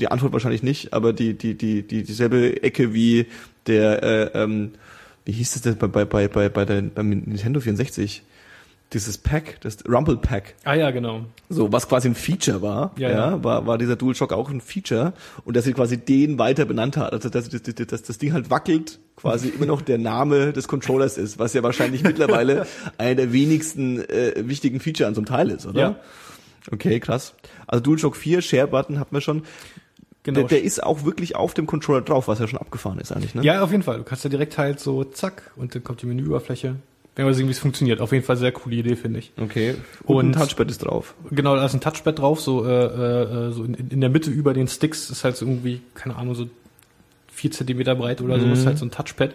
die 0.00 0.08
Antwort 0.08 0.32
wahrscheinlich 0.32 0.62
nicht, 0.64 0.92
aber 0.92 1.12
die 1.12 1.34
die 1.34 1.54
die 1.54 1.86
die 1.86 2.02
dieselbe 2.02 2.62
Ecke 2.62 2.92
wie 2.92 3.26
der 3.68 4.02
äh, 4.02 4.42
ähm, 4.42 4.72
wie 5.24 5.32
hieß 5.32 5.52
das 5.52 5.62
denn 5.62 5.76
bei 5.76 5.86
bei 5.86 6.04
bei 6.04 6.26
bei 6.26 6.48
bei 6.48 6.64
der 6.64 6.82
beim 6.82 7.10
Nintendo 7.10 7.60
64 7.60 8.22
dieses 8.92 9.18
Pack, 9.18 9.60
das 9.60 9.78
Rumble 9.88 10.16
Pack, 10.16 10.54
Ah 10.64 10.74
ja, 10.74 10.90
genau. 10.90 11.24
so 11.48 11.72
was 11.72 11.88
quasi 11.88 12.08
ein 12.08 12.14
Feature 12.14 12.62
war, 12.62 12.92
ja, 12.96 13.10
Ja, 13.10 13.44
war 13.44 13.66
war 13.66 13.78
dieser 13.78 13.96
DualShock 13.96 14.32
auch 14.32 14.50
ein 14.50 14.60
Feature 14.60 15.12
und 15.44 15.56
dass 15.56 15.64
sie 15.64 15.72
quasi 15.72 15.96
den 15.96 16.38
weiter 16.38 16.64
benannt 16.64 16.96
hat, 16.96 17.12
also 17.12 17.28
dass, 17.28 17.48
dass, 17.48 17.62
dass, 17.62 18.02
das 18.02 18.18
Ding 18.18 18.32
halt 18.32 18.50
wackelt, 18.50 18.98
quasi 19.16 19.48
immer 19.56 19.66
noch 19.66 19.82
der 19.82 19.98
Name 19.98 20.52
des 20.52 20.68
Controllers 20.68 21.18
ist, 21.18 21.38
was 21.38 21.54
ja 21.54 21.62
wahrscheinlich 21.62 22.02
mittlerweile 22.02 22.66
einer 22.98 23.14
der 23.14 23.32
wenigsten 23.32 24.00
äh, 24.00 24.34
wichtigen 24.36 24.80
Feature 24.80 25.08
an 25.08 25.14
so 25.14 25.20
einem 25.20 25.26
Teil 25.26 25.50
ist, 25.50 25.66
oder? 25.66 25.80
Ja. 25.80 25.96
Okay, 26.70 27.00
krass. 27.00 27.34
Also 27.66 27.82
DualShock 27.82 28.14
4, 28.14 28.40
Share 28.40 28.68
Button 28.68 29.00
hatten 29.00 29.14
wir 29.14 29.20
schon. 29.20 29.42
Genau. 30.22 30.40
Der, 30.40 30.48
der 30.48 30.62
ist 30.62 30.80
auch 30.82 31.04
wirklich 31.04 31.34
auf 31.34 31.54
dem 31.54 31.66
Controller 31.66 32.02
drauf, 32.02 32.28
was 32.28 32.38
ja 32.38 32.46
schon 32.46 32.60
abgefahren 32.60 33.00
ist 33.00 33.10
eigentlich, 33.10 33.34
ne? 33.34 33.42
ja, 33.42 33.60
auf 33.62 33.72
jeden 33.72 33.82
Fall. 33.82 33.98
Du 33.98 34.04
kannst 34.04 34.22
ja 34.22 34.30
direkt 34.30 34.56
halt 34.56 34.78
so 34.78 35.02
zack 35.02 35.50
und 35.56 35.74
dann 35.74 35.82
kommt 35.82 36.02
die 36.02 36.06
Menüoberfläche. 36.06 36.76
Wenn 37.14 37.26
wir 37.26 37.34
sehen, 37.34 37.46
wie 37.46 37.50
es 37.52 37.58
funktioniert. 37.58 38.00
Auf 38.00 38.12
jeden 38.12 38.24
Fall 38.24 38.38
sehr 38.38 38.52
coole 38.52 38.76
Idee, 38.76 38.96
finde 38.96 39.18
ich. 39.18 39.32
Okay. 39.38 39.74
Und, 40.04 40.16
Und- 40.16 40.26
ein 40.36 40.40
Touchpad 40.40 40.70
ist 40.70 40.78
drauf. 40.78 41.14
Genau, 41.30 41.54
da 41.56 41.64
ist 41.66 41.74
ein 41.74 41.80
Touchpad 41.82 42.18
drauf, 42.18 42.40
so, 42.40 42.64
äh, 42.64 42.70
äh, 43.48 43.50
so 43.52 43.64
in, 43.64 43.74
in 43.74 44.00
der 44.00 44.08
Mitte 44.08 44.30
über 44.30 44.54
den 44.54 44.66
Sticks 44.66 45.10
ist 45.10 45.22
halt 45.22 45.36
so 45.36 45.44
irgendwie, 45.46 45.82
keine 45.94 46.16
Ahnung, 46.16 46.34
so 46.34 46.48
vier 47.30 47.50
Zentimeter 47.50 47.94
breit 47.94 48.22
oder 48.22 48.40
so, 48.40 48.46
Mhm. 48.46 48.52
ist 48.52 48.64
halt 48.66 48.78
so 48.78 48.86
ein 48.86 48.90
Touchpad. 48.90 49.34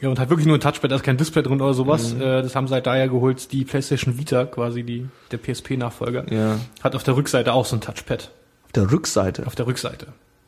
Ja, 0.00 0.08
und 0.08 0.18
halt 0.18 0.30
wirklich 0.30 0.46
nur 0.46 0.56
ein 0.56 0.60
Touchpad, 0.60 0.90
da 0.90 0.96
ist 0.96 1.02
kein 1.04 1.16
Display 1.18 1.42
drin 1.42 1.60
oder 1.60 1.74
sowas. 1.74 2.14
Mhm. 2.14 2.20
Äh, 2.22 2.42
das 2.42 2.56
haben 2.56 2.68
sie 2.68 2.74
halt 2.74 2.86
daher 2.86 3.08
geholt, 3.08 3.52
die 3.52 3.64
PlayStation 3.64 4.18
Vita, 4.18 4.44
quasi 4.46 4.82
die, 4.82 5.06
der 5.30 5.38
PSP-Nachfolger, 5.38 6.32
Ja. 6.32 6.58
hat 6.82 6.94
auf 6.96 7.02
der 7.04 7.16
Rückseite 7.16 7.52
auch 7.52 7.66
so 7.66 7.76
ein 7.76 7.80
Touchpad. 7.82 8.30
Auf 8.64 8.72
der 8.72 8.90
Rückseite. 8.90 9.46
Auf 9.46 9.54
der 9.54 9.66
Rückseite. 9.66 10.06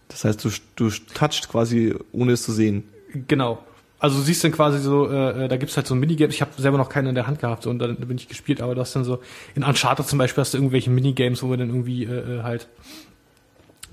Das 0.08 0.24
heißt, 0.24 0.42
du, 0.44 0.50
du 0.76 0.90
touchst 1.14 1.48
quasi, 1.50 1.94
ohne 2.12 2.32
es 2.32 2.42
zu 2.44 2.52
sehen. 2.52 2.84
Genau. 3.28 3.58
Also 3.98 4.18
du 4.18 4.22
siehst 4.22 4.44
dann 4.44 4.52
quasi 4.52 4.78
so, 4.78 5.08
äh, 5.10 5.44
äh, 5.44 5.48
da 5.48 5.56
gibt's 5.56 5.76
halt 5.76 5.86
so 5.86 5.94
ein 5.94 6.00
Minigame. 6.00 6.32
Ich 6.32 6.42
habe 6.42 6.50
selber 6.58 6.76
noch 6.76 6.90
keinen 6.90 7.08
in 7.08 7.14
der 7.14 7.26
Hand 7.26 7.38
gehabt 7.38 7.62
so, 7.62 7.70
und 7.70 7.78
dann 7.78 7.96
bin 7.96 8.18
ich 8.18 8.28
gespielt, 8.28 8.60
aber 8.60 8.74
du 8.74 8.80
hast 8.80 8.94
dann 8.94 9.04
so, 9.04 9.20
in 9.54 9.64
Uncharted 9.64 10.06
zum 10.06 10.18
Beispiel 10.18 10.42
hast 10.42 10.52
du 10.52 10.58
irgendwelche 10.58 10.90
Minigames, 10.90 11.42
wo 11.42 11.48
du 11.48 11.56
dann 11.56 11.68
irgendwie 11.68 12.04
äh, 12.04 12.38
äh, 12.38 12.42
halt 12.42 12.68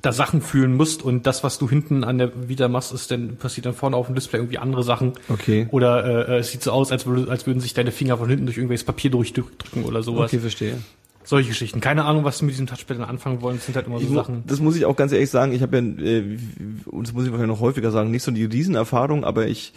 da 0.01 0.11
Sachen 0.11 0.41
fühlen 0.41 0.75
musst 0.75 1.01
und 1.01 1.25
das, 1.25 1.45
was 1.45 1.57
du 1.57 1.69
hinten 1.69 2.03
an 2.03 2.17
der 2.17 2.49
Vita 2.49 2.67
machst, 2.67 2.91
ist 2.91 3.09
dann 3.09 3.37
passiert 3.37 3.65
dann 3.65 3.73
vorne 3.73 3.95
auf 3.95 4.07
dem 4.07 4.15
Display 4.15 4.39
irgendwie 4.39 4.57
andere 4.57 4.83
Sachen. 4.83 5.13
Okay. 5.29 5.67
Oder 5.71 6.27
äh, 6.27 6.33
äh, 6.33 6.39
es 6.39 6.51
sieht 6.51 6.61
so 6.61 6.71
aus, 6.71 6.91
als, 6.91 7.05
würde, 7.05 7.31
als 7.31 7.47
würden 7.47 7.61
sich 7.61 7.73
deine 7.73 7.91
Finger 7.91 8.17
von 8.17 8.27
hinten 8.27 8.45
durch 8.45 8.57
irgendwelches 8.57 8.85
Papier 8.85 9.11
durchdrücken 9.11 9.85
oder 9.85 10.03
sowas. 10.03 10.29
Okay, 10.29 10.39
verstehe. 10.39 10.77
Solche 11.23 11.47
Geschichten. 11.47 11.79
Keine 11.79 12.03
Ahnung, 12.03 12.25
was 12.25 12.39
sie 12.39 12.45
mit 12.45 12.53
diesem 12.53 12.67
Touchpad 12.67 12.97
dann 12.97 13.05
anfangen 13.05 13.41
wollen. 13.41 13.55
Das 13.55 13.65
sind 13.65 13.77
halt 13.77 13.87
immer 13.87 13.99
so 13.99 14.07
Ich 14.07 14.13
Sachen. 14.13 14.43
Das 14.45 14.59
muss 14.59 14.75
ich 14.75 14.83
auch 14.83 14.97
ganz 14.97 15.13
ehrlich 15.13 15.29
sagen, 15.29 15.53
ich 15.53 15.61
habe 15.61 15.77
ja, 15.77 15.83
äh, 15.83 16.37
und 16.85 17.07
das 17.07 17.13
muss 17.13 17.23
ich 17.23 17.31
wahrscheinlich 17.31 17.55
noch 17.55 17.61
häufiger 17.61 17.91
sagen, 17.91 18.11
nicht 18.11 18.23
so 18.23 18.31
die 18.31 18.43
Riesenerfahrung, 18.43 19.23
aber 19.23 19.47
ich 19.47 19.71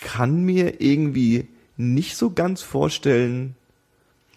kann 0.00 0.42
mir 0.42 0.80
irgendwie 0.80 1.46
nicht 1.76 2.16
so 2.16 2.30
ganz 2.30 2.62
vorstellen, 2.62 3.54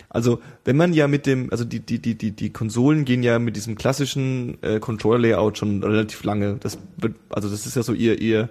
also 0.09 0.41
wenn 0.65 0.75
man 0.75 0.93
ja 0.93 1.07
mit 1.07 1.25
dem, 1.25 1.49
also 1.51 1.63
die, 1.63 1.79
die, 1.79 1.99
die, 1.99 2.15
die, 2.15 2.31
die 2.31 2.49
Konsolen 2.51 3.05
gehen 3.05 3.23
ja 3.23 3.39
mit 3.39 3.55
diesem 3.55 3.75
klassischen 3.75 4.57
äh, 4.61 4.79
Controller-Layout 4.79 5.57
schon 5.57 5.81
relativ 5.83 6.23
lange. 6.23 6.57
Das 6.59 6.77
wird, 6.97 7.15
also 7.29 7.49
das 7.49 7.65
ist 7.65 7.75
ja 7.75 7.83
so 7.83 7.93
ihr, 7.93 8.19
ihr, 8.21 8.49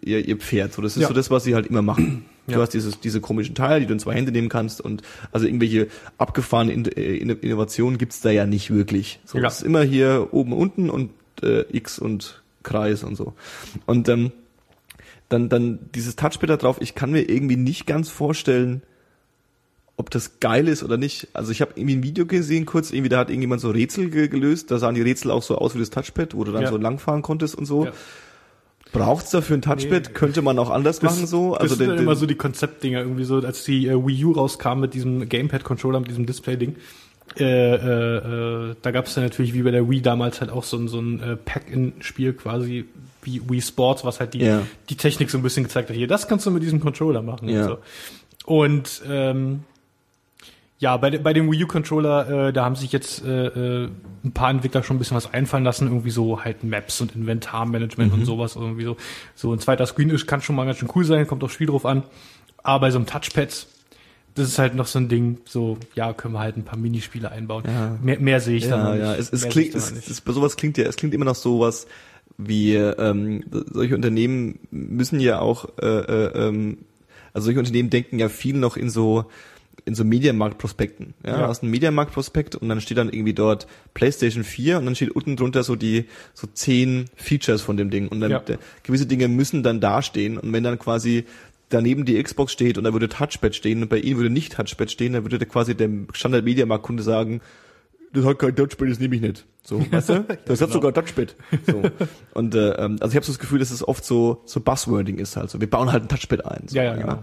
ihr, 0.00 0.26
ihr 0.26 0.36
Pferd. 0.36 0.72
So, 0.72 0.80
das 0.80 0.96
ist 0.96 1.02
Ja. 1.02 1.08
so 1.08 1.14
das, 1.14 1.30
was 1.30 1.42
sie 1.44 1.54
halt 1.54 1.66
immer 1.66 1.82
machen. 1.82 2.24
Du 2.48 2.54
Ja. 2.54 2.58
hast 2.58 2.70
dieses, 2.70 2.98
diese 2.98 3.20
komischen 3.20 3.54
Teile, 3.54 3.78
die 3.78 3.86
du 3.86 3.92
in 3.92 4.00
zwei 4.00 4.14
Hände 4.16 4.32
nehmen 4.32 4.48
kannst 4.48 4.80
und 4.80 5.02
also 5.30 5.46
irgendwelche 5.46 5.86
abgefahrene 6.18 6.72
In 6.72 6.84
äh, 6.86 7.14
In- 7.16 7.30
Innovationen 7.30 7.98
gibt's 7.98 8.20
da 8.20 8.30
ja 8.32 8.46
nicht 8.46 8.72
wirklich. 8.72 9.20
So, 9.24 9.38
Ja. 9.38 9.44
Das 9.44 9.58
ist 9.58 9.62
immer 9.62 9.82
hier 9.84 10.26
oben, 10.32 10.52
unten 10.52 10.90
und 10.90 11.10
äh, 11.44 11.64
X 11.70 12.00
und 12.00 12.42
Kreis 12.64 13.04
und 13.04 13.14
so. 13.14 13.34
Und 13.86 14.08
ähm, 14.08 14.32
dann, 15.32 15.48
dann 15.48 15.78
dieses 15.94 16.16
Touchpad 16.16 16.50
da 16.50 16.56
drauf, 16.56 16.76
ich 16.80 16.94
kann 16.94 17.10
mir 17.12 17.22
irgendwie 17.28 17.56
nicht 17.56 17.86
ganz 17.86 18.08
vorstellen, 18.08 18.82
ob 19.96 20.10
das 20.10 20.40
geil 20.40 20.68
ist 20.68 20.82
oder 20.82 20.96
nicht. 20.96 21.28
Also 21.32 21.52
ich 21.52 21.60
habe 21.60 21.72
irgendwie 21.76 21.96
ein 21.96 22.02
Video 22.02 22.26
gesehen, 22.26 22.66
kurz, 22.66 22.90
irgendwie, 22.90 23.08
da 23.10 23.18
hat 23.18 23.28
irgendjemand 23.30 23.60
so 23.60 23.70
Rätsel 23.70 24.10
ge 24.10 24.28
gelöst, 24.28 24.70
da 24.70 24.78
sahen 24.78 24.94
die 24.94 25.02
Rätsel 25.02 25.30
auch 25.30 25.42
so 25.42 25.56
aus 25.58 25.74
wie 25.74 25.78
das 25.80 25.90
Touchpad, 25.90 26.34
wo 26.34 26.44
du 26.44 26.52
dann 26.52 26.62
Ja. 26.62 26.70
so 26.70 26.76
langfahren 26.76 27.22
konntest 27.22 27.54
und 27.54 27.66
so. 27.66 27.84
Ja. 27.86 27.92
Braucht's 28.92 29.30
dafür 29.30 29.56
ein 29.56 29.62
Touchpad? 29.62 30.08
Nee. 30.08 30.12
Könnte 30.12 30.42
man 30.42 30.58
auch 30.58 30.68
anders 30.70 31.00
machen 31.02 31.26
so? 31.26 31.54
Also 31.54 31.68
das 31.68 31.70
sind 31.70 31.80
den- 31.80 31.88
dann 31.88 31.96
den- 31.98 32.02
immer 32.04 32.14
so 32.16 32.26
die 32.26 32.34
Konzeptdinger 32.34 33.00
irgendwie 33.00 33.24
so, 33.24 33.36
als 33.36 33.64
die 33.64 33.86
äh, 33.86 33.94
Wii 34.06 34.24
U 34.26 34.32
rauskam 34.32 34.80
mit 34.80 34.92
diesem 34.94 35.28
Gamepad-Controller, 35.28 36.00
mit 36.00 36.08
diesem 36.10 36.26
Display-Ding. 36.26 36.76
Äh, 37.38 37.44
äh, 37.74 38.70
äh, 38.70 38.74
da 38.82 38.90
gab 38.90 39.06
es 39.06 39.14
dann 39.14 39.24
natürlich 39.24 39.54
wie 39.54 39.62
bei 39.62 39.70
der 39.70 39.88
Wii 39.88 40.02
damals 40.02 40.40
halt 40.40 40.50
auch 40.50 40.64
so 40.64 40.76
ein, 40.76 40.88
so 40.88 41.00
ein 41.00 41.20
äh, 41.20 41.36
Pack-in-Spiel 41.36 42.34
quasi 42.34 42.84
wie 43.22 43.40
Wii 43.48 43.62
Sports, 43.62 44.04
was 44.04 44.20
halt 44.20 44.34
die, 44.34 44.40
Ja. 44.40 44.62
die 44.88 44.96
Technik 44.96 45.30
so 45.30 45.38
ein 45.38 45.42
bisschen 45.42 45.62
gezeigt 45.64 45.88
hat. 45.90 45.96
Hier, 45.96 46.08
das 46.08 46.26
kannst 46.28 46.44
du 46.46 46.50
mit 46.50 46.62
diesem 46.62 46.80
Controller 46.80 47.22
machen. 47.22 47.48
Ja. 47.48 47.66
Und, 47.66 47.68
so. 47.68 47.78
und 48.46 49.02
ähm, 49.08 49.60
ja, 50.78 50.96
bei, 50.96 51.16
bei 51.16 51.32
dem 51.32 51.50
Wii 51.50 51.62
U-Controller, 51.64 52.48
äh, 52.48 52.52
da 52.52 52.64
haben 52.64 52.74
sich 52.74 52.90
jetzt 52.90 53.24
äh, 53.24 53.46
äh, 53.84 53.88
ein 54.24 54.32
paar 54.32 54.50
Entwickler 54.50 54.82
schon 54.82 54.96
ein 54.96 54.98
bisschen 54.98 55.16
was 55.16 55.32
einfallen 55.32 55.62
lassen, 55.62 55.86
irgendwie 55.86 56.10
so 56.10 56.42
halt 56.44 56.64
Maps 56.64 57.00
und 57.00 57.14
Inventarmanagement 57.14 58.12
Mhm. 58.12 58.18
und 58.20 58.24
sowas 58.26 58.56
irgendwie 58.56 58.82
so. 58.84 58.96
So 59.36 59.52
ein 59.52 59.60
zweiter 59.60 59.86
Screen 59.86 60.10
ist, 60.10 60.26
kann 60.26 60.40
schon 60.42 60.56
mal 60.56 60.64
ganz 60.66 60.78
schön 60.78 60.90
cool 60.96 61.04
sein, 61.04 61.26
kommt 61.28 61.44
aufs 61.44 61.54
Spiel 61.54 61.68
drauf 61.68 61.86
an. 61.86 62.02
Aber 62.64 62.80
bei 62.80 62.90
so 62.90 62.98
einem 62.98 63.06
Touchpad, 63.06 63.66
das 64.34 64.48
ist 64.48 64.58
halt 64.58 64.74
noch 64.74 64.86
so 64.86 64.98
ein 64.98 65.08
Ding, 65.08 65.38
so, 65.44 65.78
ja, 65.94 66.12
können 66.12 66.34
wir 66.34 66.40
halt 66.40 66.56
ein 66.56 66.64
paar 66.64 66.78
Minispiele 66.78 67.30
einbauen. 67.30 67.64
Ja. 67.66 67.98
Mehr, 68.02 68.18
mehr 68.18 68.40
sehe 68.40 68.56
ich 68.56 68.68
da 68.68 68.76
noch 68.76 68.84
ja, 68.90 68.94
nicht. 68.94 69.02
ja, 69.04 69.14
es, 69.14 69.32
es 69.32 69.42
Mehr 69.42 69.50
klingt, 69.50 69.74
es, 69.74 69.90
es, 70.08 70.20
bei 70.20 70.32
sowas 70.32 70.56
klingt 70.56 70.78
ja, 70.78 70.84
es 70.84 70.96
klingt 70.96 71.14
immer 71.14 71.24
noch 71.26 71.34
sowas 71.34 71.86
wie 72.38 72.74
ähm, 72.74 73.44
solche 73.50 73.94
Unternehmen 73.94 74.58
müssen 74.70 75.20
ja 75.20 75.38
auch, 75.40 75.66
äh, 75.80 75.86
äh, 75.86 76.48
ähm, 76.48 76.78
also 77.34 77.46
solche 77.46 77.60
Unternehmen 77.60 77.90
denken 77.90 78.18
ja 78.18 78.28
viel 78.28 78.56
noch 78.56 78.76
in 78.76 78.90
so 78.90 79.26
in 79.84 79.94
so 79.94 80.04
Mediamarkt-Prospekten. 80.04 81.14
Ja, 81.24 81.32
Ja. 81.32 81.38
du 81.38 81.46
hast 81.48 81.62
einen 81.62 81.72
Mediamarkt-Prospekt 81.72 82.54
und 82.54 82.68
dann 82.68 82.80
steht 82.80 82.98
dann 82.98 83.08
irgendwie 83.08 83.32
dort 83.34 83.66
PlayStation 83.94 84.44
4 84.44 84.78
und 84.78 84.84
dann 84.84 84.94
steht 84.94 85.10
unten 85.10 85.34
drunter 85.36 85.64
so 85.64 85.74
die 85.76 86.04
so 86.34 86.46
zehn 86.46 87.06
Features 87.16 87.62
von 87.62 87.76
dem 87.76 87.90
Ding 87.90 88.06
und 88.08 88.20
dann 88.20 88.30
Ja. 88.30 88.42
gewisse 88.84 89.06
Dinge 89.06 89.26
müssen 89.28 89.62
dann 89.62 89.80
dastehen 89.80 90.38
und 90.38 90.52
wenn 90.52 90.62
dann 90.62 90.78
quasi 90.78 91.24
daneben 91.72 92.04
die 92.04 92.22
Xbox 92.22 92.52
steht 92.52 92.78
und 92.78 92.84
da 92.84 92.92
würde 92.92 93.08
Touchpad 93.08 93.54
stehen 93.54 93.82
und 93.82 93.88
bei 93.88 93.98
ihnen 93.98 94.16
würde 94.16 94.30
nicht 94.30 94.52
Touchpad 94.52 94.90
stehen, 94.90 95.14
dann 95.14 95.24
würde 95.24 95.38
der 95.38 95.48
quasi 95.48 95.74
dem 95.74 96.08
Standard 96.12 96.44
Mediamarkt-Kunde 96.44 97.02
sagen, 97.02 97.40
das 98.12 98.26
hat 98.26 98.38
kein 98.38 98.54
Touchpad, 98.54 98.90
das 98.90 98.98
nehme 98.98 99.16
ich 99.16 99.22
nicht. 99.22 99.46
So, 99.62 99.80
weißt 99.90 100.08
du? 100.10 100.24
Das 100.44 100.60
hat 100.60 100.68
genau. 100.68 100.72
sogar 100.72 100.92
Touchpad. 100.92 101.34
So. 101.66 101.82
Und 102.34 102.54
äh, 102.54 102.72
ähm, 102.72 102.98
also 103.00 103.12
ich 103.12 103.16
habe 103.16 103.24
so 103.24 103.32
das 103.32 103.38
Gefühl, 103.38 103.58
dass 103.58 103.70
es 103.70 103.86
oft 103.86 104.04
so 104.04 104.42
so 104.44 104.60
Buzzwording 104.60 105.18
ist 105.18 105.36
halt 105.36 105.50
so. 105.50 105.60
Wir 105.60 105.70
bauen 105.70 105.92
halt 105.92 106.04
ein 106.04 106.08
Touchpad 106.08 106.44
ein. 106.44 106.68
So, 106.68 106.76
Ja, 106.76 106.84
ja, 106.84 106.96
genau. 106.96 107.18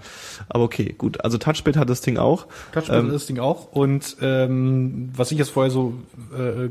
Aber 0.48 0.64
okay, 0.64 0.96
gut. 0.98 1.24
Also 1.24 1.38
Touchpad 1.38 1.78
hat 1.78 1.90
das 1.90 2.02
Ding 2.02 2.18
auch. 2.18 2.48
Touchpad 2.72 2.98
Ähm, 2.98 3.08
ist 3.08 3.14
das 3.14 3.26
Ding 3.28 3.40
auch. 3.40 3.72
Und 3.72 4.18
ähm, 4.22 5.10
was 5.16 5.32
ich 5.32 5.38
jetzt 5.38 5.52
vorher 5.52 5.72
so, 5.72 5.94
äh, 6.36 6.70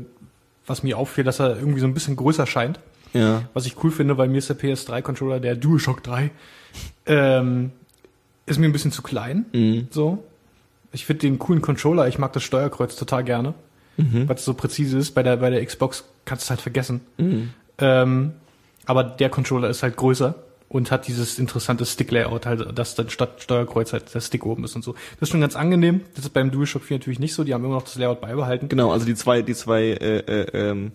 was 0.65 0.83
mir 0.83 0.97
auffiel, 0.97 1.23
dass 1.23 1.39
er 1.39 1.57
irgendwie 1.57 1.79
so 1.79 1.87
ein 1.87 1.93
bisschen 1.93 2.15
größer 2.15 2.45
scheint. 2.45 2.79
Ja. 3.13 3.43
Was 3.53 3.65
ich 3.65 3.83
cool 3.83 3.91
finde, 3.91 4.17
weil 4.17 4.27
mir 4.29 4.37
ist 4.37 4.49
der 4.49 4.57
PS3-Controller, 4.59 5.39
der 5.39 5.55
DualShock 5.55 6.03
3, 6.03 6.31
ähm, 7.05 7.71
ist 8.45 8.59
mir 8.59 8.65
ein 8.67 8.71
bisschen 8.71 8.91
zu 8.91 9.01
klein. 9.01 9.45
Mhm. 9.53 9.87
So. 9.91 10.23
Ich 10.91 11.05
finde 11.05 11.21
den 11.21 11.37
coolen 11.39 11.61
Controller, 11.61 12.07
ich 12.07 12.17
mag 12.17 12.33
das 12.33 12.43
Steuerkreuz 12.43 12.95
total 12.95 13.23
gerne, 13.23 13.53
Mhm. 13.97 14.27
weil 14.27 14.35
es 14.35 14.45
so 14.45 14.53
präzise 14.53 14.97
ist. 14.97 15.11
Bei 15.11 15.23
der, 15.23 15.37
bei 15.37 15.49
der 15.49 15.63
Xbox 15.65 16.03
kannst 16.25 16.43
du 16.43 16.45
es 16.45 16.49
halt 16.51 16.61
vergessen. 16.61 17.01
Mhm. 17.17 17.49
Ähm, 17.77 18.31
aber 18.85 19.03
der 19.03 19.29
Controller 19.29 19.69
ist 19.69 19.83
halt 19.83 19.97
größer 19.97 20.35
und 20.67 20.91
hat 20.91 21.07
dieses 21.07 21.37
interessante 21.39 21.85
Stick-Layout, 21.85 22.45
halt, 22.45 22.77
dass 22.77 22.95
dann 22.95 23.09
statt 23.09 23.41
Steuerkreuz 23.41 23.93
halt 23.93 24.13
der 24.13 24.21
Stick 24.21 24.45
oben 24.45 24.63
ist 24.63 24.75
und 24.75 24.83
so. 24.83 24.93
Das 25.19 25.23
ist 25.27 25.29
schon 25.29 25.41
ganz 25.41 25.55
angenehm. 25.55 26.01
Das 26.15 26.25
ist 26.25 26.33
beim 26.33 26.49
DualShock 26.51 26.83
4 26.83 26.97
natürlich 26.97 27.19
nicht 27.19 27.33
so. 27.33 27.43
Die 27.43 27.53
haben 27.53 27.63
immer 27.65 27.75
noch 27.75 27.83
das 27.83 27.95
Layout 27.95 28.21
beibehalten. 28.21 28.69
Genau, 28.69 28.91
also 28.91 29.05
die 29.05 29.15
zwei, 29.15 29.41
die 29.41 29.53
zwei 29.55 29.81
äh, 29.83 30.17
äh, 30.19 30.69
ähm, 30.69 30.91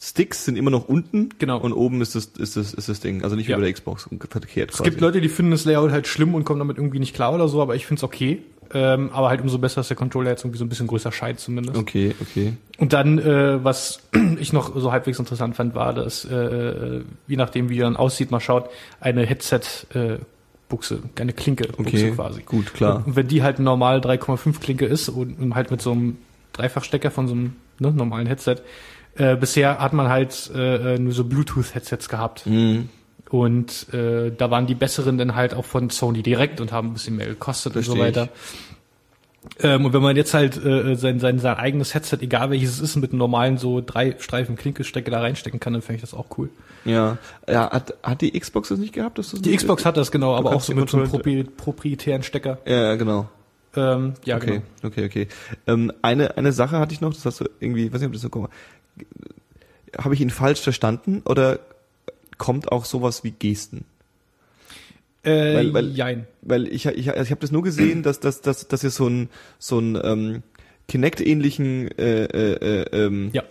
Sticks 0.00 0.44
sind 0.44 0.56
immer 0.56 0.70
noch 0.70 0.88
unten 0.88 1.30
Genau. 1.38 1.58
und 1.58 1.72
oben 1.72 2.00
ist 2.02 2.14
das, 2.14 2.26
ist 2.38 2.56
das, 2.56 2.74
ist 2.74 2.88
das 2.88 3.00
Ding. 3.00 3.22
Also 3.24 3.34
nicht 3.36 3.48
Ja. 3.48 3.56
wie 3.56 3.60
bei 3.60 3.66
der 3.66 3.72
Xbox 3.74 4.08
verkehrt 4.30 4.72
Es 4.72 4.82
gibt 4.82 5.00
Leute, 5.00 5.20
die 5.20 5.28
finden 5.28 5.52
das 5.52 5.64
Layout 5.64 5.90
halt 5.90 6.06
schlimm 6.06 6.34
und 6.34 6.44
kommen 6.44 6.58
damit 6.58 6.76
irgendwie 6.76 6.98
nicht 6.98 7.14
klar 7.14 7.32
oder 7.34 7.48
so, 7.48 7.62
aber 7.62 7.76
ich 7.76 7.86
finde 7.86 8.00
es 8.00 8.04
okay. 8.04 8.42
Ähm, 8.74 9.10
aber 9.12 9.28
halt 9.28 9.40
umso 9.42 9.58
besser, 9.58 9.76
dass 9.76 9.88
der 9.88 9.96
Controller 9.96 10.30
jetzt 10.30 10.42
irgendwie 10.42 10.58
so 10.58 10.64
ein 10.64 10.68
bisschen 10.68 10.88
größer 10.88 11.12
scheint 11.12 11.38
zumindest. 11.38 11.78
Okay, 11.78 12.14
okay. 12.20 12.54
Und 12.78 12.92
dann, 12.92 13.18
äh, 13.20 13.62
was 13.62 14.00
ich 14.40 14.52
noch 14.52 14.76
so 14.78 14.90
halbwegs 14.90 15.20
interessant 15.20 15.54
fand, 15.54 15.74
war, 15.76 15.94
dass, 15.94 16.24
äh, 16.24 16.34
äh, 16.34 17.04
je 17.28 17.36
nachdem, 17.36 17.68
wie 17.68 17.74
die 17.74 17.80
dann 17.80 17.96
aussieht, 17.96 18.32
mal 18.32 18.40
schaut, 18.40 18.68
eine 19.00 19.24
Headset-Buchse, 19.24 20.98
eine 21.20 21.32
Klinke-Buchse 21.32 21.80
Okay, 21.88 22.10
quasi. 22.10 22.42
gut, 22.42 22.74
klar. 22.74 23.02
Und 23.06 23.16
wenn 23.16 23.28
die 23.28 23.42
halt 23.42 23.58
normal 23.60 24.00
3,5 24.00 24.60
Klinke 24.60 24.86
ist 24.86 25.08
und 25.08 25.38
und 25.38 25.54
halt 25.54 25.70
mit 25.70 25.80
so 25.80 25.92
einem 25.92 26.18
Dreifachstecker 26.52 27.10
von 27.10 27.28
so 27.28 27.34
einem 27.34 27.52
ne, 27.78 27.92
normalen 27.92 28.26
Headset, 28.26 28.56
äh, 29.16 29.36
bisher 29.36 29.78
hat 29.78 29.92
man 29.92 30.08
halt 30.08 30.50
äh, 30.54 30.94
äh, 30.94 30.98
nur 30.98 31.12
so 31.12 31.24
Bluetooth-Headsets 31.24 32.08
gehabt. 32.08 32.46
Mhm. 32.46 32.88
Und 33.28 33.92
äh, 33.92 34.30
da 34.30 34.50
waren 34.50 34.66
die 34.66 34.74
besseren 34.74 35.18
dann 35.18 35.34
halt 35.34 35.54
auch 35.54 35.64
von 35.64 35.90
Sony 35.90 36.22
direkt 36.22 36.60
und 36.60 36.70
haben 36.70 36.88
ein 36.88 36.92
bisschen 36.92 37.16
mehr 37.16 37.26
gekostet 37.26 37.74
und 37.74 37.82
so 37.82 37.96
Versteh 37.96 38.20
weiter. 38.20 38.28
Ähm, 39.60 39.84
und 39.84 39.92
wenn 39.92 40.02
man 40.02 40.16
jetzt 40.16 40.34
halt 40.34 40.62
äh, 40.64 40.94
sein, 40.96 41.18
sein, 41.18 41.38
sein 41.38 41.56
eigenes 41.56 41.94
Headset, 41.94 42.18
egal 42.20 42.50
welches 42.50 42.70
es 42.70 42.80
ist, 42.80 42.96
mit 42.96 43.10
einem 43.10 43.18
normalen 43.18 43.58
so 43.58 43.80
drei 43.84 44.16
Streifen 44.18 44.56
Klinkestecke 44.56 45.10
da 45.10 45.20
reinstecken 45.20 45.60
kann, 45.60 45.72
dann 45.72 45.82
fände 45.82 45.96
ich 45.96 46.00
das 46.02 46.14
auch 46.14 46.26
cool. 46.38 46.50
Ja. 46.84 47.18
ja 47.48 47.70
hat, 47.70 47.94
hat 48.02 48.20
die 48.20 48.38
Xbox 48.38 48.68
das 48.68 48.78
nicht 48.78 48.92
gehabt? 48.92 49.18
Dass 49.18 49.30
das 49.30 49.42
Die 49.42 49.56
Xbox 49.56 49.84
hat 49.84 49.96
das 49.96 50.10
genau, 50.10 50.34
aber 50.34 50.54
auch 50.54 50.60
so 50.60 50.74
mit 50.74 50.88
so 50.88 50.98
einem 50.98 51.08
propri 51.08 51.44
proprietären 51.44 52.22
Stecker. 52.22 52.58
Ja, 52.64 52.82
ja, 52.82 52.94
genau. 52.96 53.28
Ähm, 53.76 54.14
ja, 54.24 54.36
okay, 54.36 54.46
genau. 54.46 54.62
okay, 54.84 55.04
okay. 55.04 55.28
Ähm, 55.66 55.92
eine, 56.02 56.36
eine 56.36 56.52
Sache 56.52 56.78
hatte 56.78 56.94
ich 56.94 57.00
noch, 57.00 57.12
das 57.12 57.24
hast 57.26 57.40
du 57.40 57.44
irgendwie, 57.60 57.92
weiß 57.92 58.00
nicht, 58.00 58.06
ob 58.06 58.12
das 58.12 58.22
so 58.22 58.30
kommt. 58.30 58.50
Habe 59.98 60.14
ich 60.14 60.20
ihn 60.20 60.30
falsch 60.30 60.60
verstanden 60.60 61.22
oder 61.24 61.58
kommt 62.38 62.70
auch 62.72 62.84
sowas 62.84 63.24
wie 63.24 63.30
Gesten? 63.30 63.84
Äh, 65.22 65.54
Weil- 65.56 65.74
weil- 65.74 65.90
jein. 65.92 66.26
Weil 66.42 66.68
ich, 66.68 66.86
ich, 66.86 67.10
also 67.10 67.22
ich 67.22 67.30
habe 67.30 67.40
das 67.40 67.50
nur 67.50 67.62
gesehen, 67.62 68.02
dass, 68.02 68.20
dass, 68.20 68.40
dass, 68.42 68.68
dass 68.68 68.84
ihr 68.84 68.90
so 68.90 69.08
ein 69.08 69.28
so 69.58 69.78
ein 69.80 69.98
ähm, 70.02 70.42
Kinect-ähnlichen 70.88 71.90
äh, 71.98 72.24
äh, 72.24 72.82
äh, 72.82 73.04
ähm, 73.06 73.30
Ja. 73.32 73.42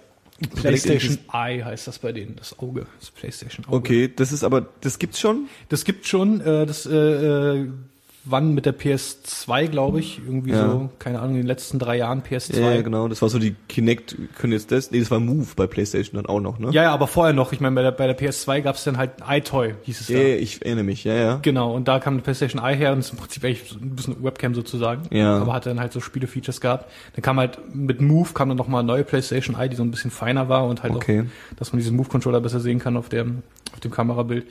PlayStation 0.55 1.17
Eye 1.34 1.63
heißt 1.63 1.88
das 1.88 1.99
bei 1.99 2.12
denen, 2.12 2.36
das 2.36 2.60
Auge, 2.60 2.86
das 2.99 3.12
PlayStation 3.12 3.65
Auge. 3.65 3.75
Okay, 3.77 4.12
das 4.13 4.31
ist 4.34 4.43
aber, 4.43 4.67
das 4.81 4.99
gibt's 4.99 5.19
schon? 5.19 5.47
Das 5.69 5.86
gibt 5.86 6.05
schon, 6.08 6.41
äh, 6.41 6.65
das 6.65 6.86
äh, 6.86 7.65
wann 8.25 8.53
mit 8.53 8.65
der 8.65 8.77
PS2, 8.77 9.67
glaube 9.67 9.99
ich, 9.99 10.19
irgendwie 10.25 10.51
Ja. 10.51 10.69
so, 10.69 10.89
keine 10.99 11.19
Ahnung, 11.19 11.31
in 11.35 11.41
den 11.41 11.47
letzten 11.47 11.79
drei 11.79 11.97
Jahren 11.97 12.21
PS2. 12.23 12.59
Ja, 12.59 12.71
ja, 12.73 12.81
genau. 12.81 13.07
Das 13.07 13.21
war 13.21 13.29
so 13.29 13.39
die 13.39 13.55
Kinect, 13.69 14.15
können 14.38 14.53
jetzt 14.53 14.71
das? 14.71 14.91
Nee, 14.91 14.99
das 14.99 15.11
war 15.11 15.19
Move 15.19 15.47
bei 15.55 15.67
PlayStation 15.67 16.15
dann 16.15 16.25
auch 16.25 16.39
noch, 16.39 16.57
ne? 16.59 16.69
Ja, 16.71 16.83
ja, 16.83 16.91
aber 16.93 17.07
vorher 17.07 17.33
noch, 17.33 17.53
ich 17.53 17.59
meine, 17.59 17.75
bei 17.75 17.81
der, 17.83 17.91
bei 17.91 18.07
der 18.07 18.17
PS2 18.17 18.61
gab 18.61 18.75
es 18.75 18.83
dann 18.83 18.97
halt 18.97 19.11
iToy, 19.27 19.75
hieß 19.83 20.01
es 20.01 20.07
ja, 20.09 20.19
ja, 20.19 20.35
ich 20.35 20.63
erinnere 20.65 20.83
mich, 20.85 21.03
ja, 21.03 21.13
ja. 21.13 21.39
Genau, 21.41 21.73
und 21.75 21.88
da 21.88 21.99
kam 21.99 22.15
die 22.17 22.21
PlayStation 22.23 22.61
Eye 22.63 22.75
her 22.75 22.93
und 22.93 22.99
ist 22.99 23.11
im 23.11 23.17
Prinzip 23.17 23.43
eigentlich 23.43 23.69
so 23.69 23.77
ein 23.79 23.95
bisschen 23.95 24.23
Webcam 24.23 24.55
sozusagen. 24.55 25.03
Ja. 25.15 25.38
Aber 25.38 25.53
hat 25.53 25.65
dann 25.65 25.79
halt 25.79 25.93
so 25.93 25.99
Spiele-Features 25.99 26.61
gehabt. 26.61 26.91
Dann 27.15 27.21
kam 27.21 27.38
halt 27.39 27.59
mit 27.73 28.01
Move 28.01 28.29
kam 28.33 28.49
dann 28.49 28.57
nochmal 28.57 28.79
eine 28.79 28.88
neue 28.88 29.03
PlayStation 29.03 29.55
Eye, 29.55 29.69
die 29.69 29.75
so 29.75 29.83
ein 29.83 29.91
bisschen 29.91 30.11
feiner 30.11 30.49
war 30.49 30.65
und 30.65 30.83
halt 30.83 30.93
Okay. 30.95 31.21
auch, 31.21 31.55
dass 31.57 31.71
man 31.73 31.79
diesen 31.79 31.95
Move-Controller 31.95 32.41
besser 32.41 32.59
sehen 32.59 32.79
kann 32.79 32.97
auf 32.97 33.09
dem, 33.09 33.43
auf 33.73 33.79
dem 33.79 33.91
Kamerabild. 33.91 34.45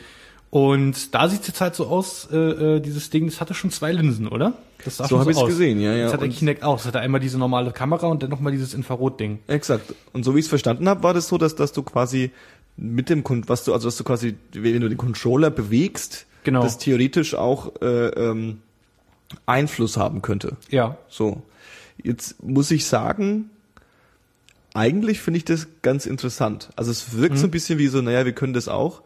Und 0.54 1.16
da 1.16 1.28
sieht 1.28 1.40
es 1.40 1.48
jetzt 1.48 1.60
halt 1.60 1.74
so 1.74 1.88
aus, 1.88 2.28
äh, 2.30 2.36
äh, 2.76 2.80
dieses 2.80 3.10
Ding, 3.10 3.26
das 3.26 3.40
hatte 3.40 3.54
schon 3.54 3.72
zwei 3.72 3.90
Linsen, 3.90 4.28
oder? 4.28 4.52
Das 4.84 4.98
sah 4.98 5.08
So 5.08 5.18
habe 5.18 5.32
ich 5.32 5.36
es 5.36 5.44
gesehen, 5.44 5.80
ja, 5.80 5.94
ja. 5.96 6.04
Das 6.04 6.12
hat 6.12 6.20
der 6.20 6.28
Kinect 6.28 6.62
auch. 6.62 6.76
Das 6.76 6.86
hat 6.86 6.94
einmal 6.94 7.20
diese 7.20 7.38
normale 7.38 7.72
Kamera 7.72 8.06
und 8.06 8.22
dann 8.22 8.30
nochmal 8.30 8.52
dieses 8.52 8.72
Infrarot-Ding. 8.72 9.40
Exakt. 9.48 9.92
Und 10.12 10.22
so 10.22 10.36
wie 10.36 10.38
ich 10.38 10.44
es 10.44 10.48
verstanden 10.48 10.88
habe, 10.88 11.02
war 11.02 11.12
das 11.12 11.26
so, 11.26 11.38
dass, 11.38 11.56
dass 11.56 11.72
du 11.72 11.82
quasi 11.82 12.30
mit 12.76 13.10
dem, 13.10 13.24
was 13.48 13.64
du, 13.64 13.72
also 13.72 13.88
dass 13.88 13.96
du 13.96 14.04
quasi, 14.04 14.36
wenn 14.52 14.80
du 14.80 14.88
den 14.88 14.96
Controller 14.96 15.50
bewegst, 15.50 16.24
Genau. 16.44 16.62
das 16.62 16.78
theoretisch 16.78 17.34
auch 17.34 17.72
äh, 17.82 18.10
ähm, 18.10 18.58
Einfluss 19.46 19.96
haben 19.96 20.22
könnte. 20.22 20.56
Ja. 20.70 20.98
So. 21.08 21.42
Jetzt 22.00 22.40
muss 22.44 22.70
ich 22.70 22.86
sagen, 22.86 23.50
eigentlich 24.72 25.20
finde 25.20 25.38
ich 25.38 25.44
das 25.44 25.66
ganz 25.82 26.06
interessant. 26.06 26.68
Also 26.76 26.92
es 26.92 27.16
wirkt 27.16 27.38
so 27.38 27.48
ein 27.48 27.50
bisschen 27.50 27.80
wie 27.80 27.88
so, 27.88 28.00
naja, 28.02 28.24
wir 28.24 28.34
können 28.34 28.52
das 28.52 28.68
auch, 28.68 29.02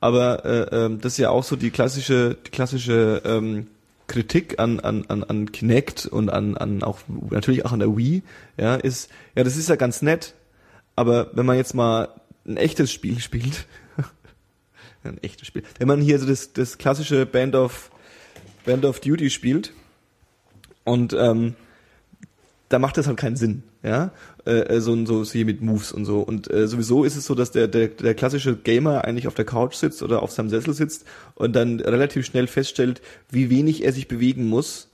aber 0.00 0.44
äh, 0.44 0.84
ähm, 0.84 1.00
das 1.00 1.12
ist 1.12 1.18
ja 1.18 1.30
auch 1.30 1.44
so 1.44 1.56
die 1.56 1.70
klassische, 1.70 2.36
die 2.46 2.50
klassische 2.50 3.22
ähm, 3.24 3.66
Kritik 4.06 4.58
an, 4.58 4.80
an, 4.80 5.04
an, 5.08 5.22
an 5.22 5.52
Kinect 5.52 6.06
und 6.06 6.30
an, 6.30 6.56
an 6.56 6.82
auch 6.82 7.00
natürlich 7.30 7.64
auch 7.64 7.72
an 7.72 7.78
der 7.78 7.96
Wii, 7.96 8.22
ja, 8.56 8.74
ist, 8.74 9.10
ja, 9.36 9.44
das 9.44 9.56
ist 9.56 9.68
ja 9.68 9.76
ganz 9.76 10.02
nett, 10.02 10.34
aber 10.96 11.30
wenn 11.34 11.46
man 11.46 11.56
jetzt 11.56 11.74
mal 11.74 12.08
ein 12.46 12.56
echtes 12.56 12.90
Spiel 12.90 13.20
spielt, 13.20 13.66
ein 15.04 15.22
echtes 15.22 15.46
Spiel, 15.46 15.62
wenn 15.78 15.86
man 15.86 16.00
hier 16.00 16.18
so 16.18 16.26
das, 16.26 16.52
das 16.52 16.78
klassische 16.78 17.26
Band 17.26 17.54
of 17.54 17.90
Band 18.64 18.84
of 18.84 19.00
Duty 19.00 19.30
spielt 19.30 19.72
und 20.84 21.12
ähm, 21.12 21.54
da 22.68 22.78
macht 22.78 22.96
das 22.96 23.06
halt 23.06 23.16
keinen 23.16 23.36
Sinn, 23.36 23.62
ja, 23.82 24.12
äh, 24.44 24.80
so 24.80 24.94
so 25.06 25.24
so 25.24 25.32
hier 25.32 25.44
mit 25.46 25.62
Moves 25.62 25.92
und 25.92 26.04
so 26.04 26.20
und 26.20 26.50
äh, 26.50 26.68
sowieso 26.68 27.04
ist 27.04 27.16
es 27.16 27.24
so, 27.26 27.34
dass 27.34 27.50
der 27.50 27.66
der 27.68 27.88
der 27.88 28.14
klassische 28.14 28.56
Gamer 28.56 29.04
eigentlich 29.04 29.26
auf 29.26 29.34
der 29.34 29.44
Couch 29.46 29.74
sitzt 29.74 30.02
oder 30.02 30.22
auf 30.22 30.30
seinem 30.32 30.50
Sessel 30.50 30.74
sitzt 30.74 31.04
und 31.34 31.54
dann 31.56 31.80
relativ 31.80 32.26
schnell 32.26 32.46
feststellt, 32.46 33.00
wie 33.30 33.48
wenig 33.50 33.84
er 33.84 33.92
sich 33.92 34.06
bewegen 34.08 34.46
muss, 34.48 34.88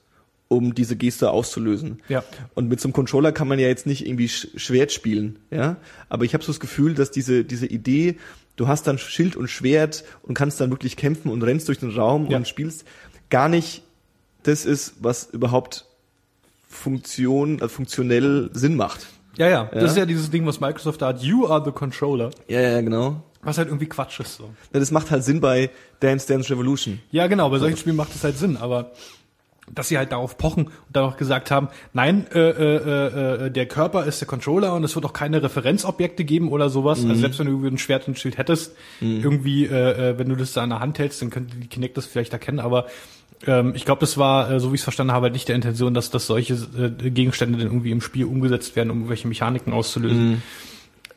um 0.48 0.74
diese 0.74 0.94
Geste 0.94 1.30
auszulösen. 1.30 2.00
Ja. 2.08 2.22
Und 2.54 2.68
mit 2.68 2.80
so 2.80 2.86
einem 2.86 2.92
Controller 2.92 3.32
kann 3.32 3.48
man 3.48 3.58
ja 3.58 3.66
jetzt 3.66 3.86
nicht 3.86 4.06
irgendwie 4.06 4.28
Sch 4.28 4.48
Schwert 4.56 4.92
spielen, 4.92 5.38
ja. 5.50 5.76
Aber 6.08 6.24
ich 6.24 6.34
habe 6.34 6.44
so 6.44 6.52
das 6.52 6.60
Gefühl, 6.60 6.94
dass 6.94 7.10
diese 7.10 7.44
diese 7.44 7.66
Idee, 7.66 8.16
du 8.54 8.68
hast 8.68 8.86
dann 8.86 8.98
Schild 8.98 9.34
und 9.34 9.48
Schwert 9.48 10.04
und 10.22 10.34
kannst 10.34 10.60
dann 10.60 10.70
wirklich 10.70 10.96
kämpfen 10.96 11.30
und 11.32 11.42
rennst 11.42 11.66
durch 11.66 11.78
den 11.78 11.90
Raum 11.90 12.28
Ja. 12.30 12.36
und 12.36 12.46
spielst, 12.46 12.84
gar 13.30 13.48
nicht 13.48 13.82
das 14.44 14.64
ist, 14.64 14.94
was 15.00 15.28
überhaupt 15.32 15.86
Funktion, 16.76 17.60
äh, 17.60 17.68
funktionell 17.68 18.50
Sinn 18.52 18.76
macht. 18.76 19.06
Ja, 19.36 19.48
ja. 19.48 19.70
Ja. 19.72 19.80
Das 19.80 19.90
ist 19.92 19.96
ja 19.96 20.06
dieses 20.06 20.30
Ding, 20.30 20.46
was 20.46 20.60
Microsoft 20.60 21.02
da 21.02 21.08
hat. 21.08 21.22
You 21.22 21.46
are 21.46 21.62
the 21.64 21.72
controller. 21.72 22.30
Ja, 22.48 22.60
ja, 22.60 22.80
genau. 22.80 23.22
Was 23.42 23.58
halt 23.58 23.68
irgendwie 23.68 23.86
Quatsch 23.86 24.18
ist 24.20 24.36
so. 24.36 24.44
Ja, 24.72 24.80
Das 24.80 24.90
macht 24.90 25.10
halt 25.10 25.22
Sinn 25.24 25.40
bei 25.40 25.70
Dance 26.00 26.26
Dance 26.26 26.50
Revolution. 26.50 27.00
Ja, 27.10 27.26
genau, 27.26 27.48
bei 27.50 27.58
solchen 27.58 27.76
Spielen 27.76 27.96
macht 27.96 28.14
es 28.14 28.24
halt 28.24 28.36
Sinn, 28.38 28.56
aber 28.56 28.92
dass 29.72 29.88
sie 29.88 29.98
halt 29.98 30.12
darauf 30.12 30.38
pochen 30.38 30.66
und 30.66 30.72
dann 30.92 31.04
auch 31.04 31.16
gesagt 31.16 31.50
haben, 31.50 31.68
nein, 31.92 32.26
äh, 32.32 32.38
äh, 32.38 33.46
äh, 33.46 33.50
der 33.50 33.66
Körper 33.66 34.04
ist 34.04 34.20
der 34.20 34.28
Controller 34.28 34.74
und 34.74 34.84
es 34.84 34.94
wird 34.94 35.04
auch 35.04 35.12
keine 35.12 35.42
Referenzobjekte 35.42 36.24
geben 36.24 36.50
oder 36.52 36.70
sowas. 36.70 37.00
Also 37.04 37.14
selbst 37.16 37.38
wenn 37.40 37.46
du 37.46 37.52
irgendwie 37.52 37.70
ein 37.70 37.78
Schwert 37.78 38.06
und 38.06 38.14
ein 38.14 38.16
Schild 38.16 38.38
hättest, 38.38 38.76
irgendwie, 39.00 39.66
äh, 39.66 40.10
äh, 40.10 40.18
wenn 40.18 40.28
du 40.28 40.36
das 40.36 40.52
da 40.52 40.62
in 40.62 40.70
der 40.70 40.78
Hand 40.80 40.98
hältst, 41.00 41.20
dann 41.20 41.30
könnte 41.30 41.56
die 41.56 41.66
Kinect 41.66 41.96
das 41.96 42.06
vielleicht 42.06 42.32
erkennen, 42.32 42.60
aber 42.60 42.86
ähm, 43.46 43.72
ich 43.74 43.84
glaube, 43.84 44.00
das 44.00 44.16
war, 44.18 44.50
äh, 44.50 44.60
so 44.60 44.70
wie 44.70 44.76
ich 44.76 44.80
es 44.80 44.84
verstanden 44.84 45.12
habe, 45.12 45.24
halt 45.24 45.32
nicht 45.32 45.48
der 45.48 45.56
Intention, 45.56 45.94
dass, 45.94 46.10
dass 46.10 46.26
solche 46.26 46.54
äh, 46.54 47.10
Gegenstände 47.10 47.58
dann 47.58 47.66
irgendwie 47.68 47.90
im 47.90 48.00
Spiel 48.00 48.24
umgesetzt 48.24 48.76
werden, 48.76 48.90
um 48.90 48.98
irgendwelche 48.98 49.28
Mechaniken 49.28 49.72
auszulösen. 49.72 50.42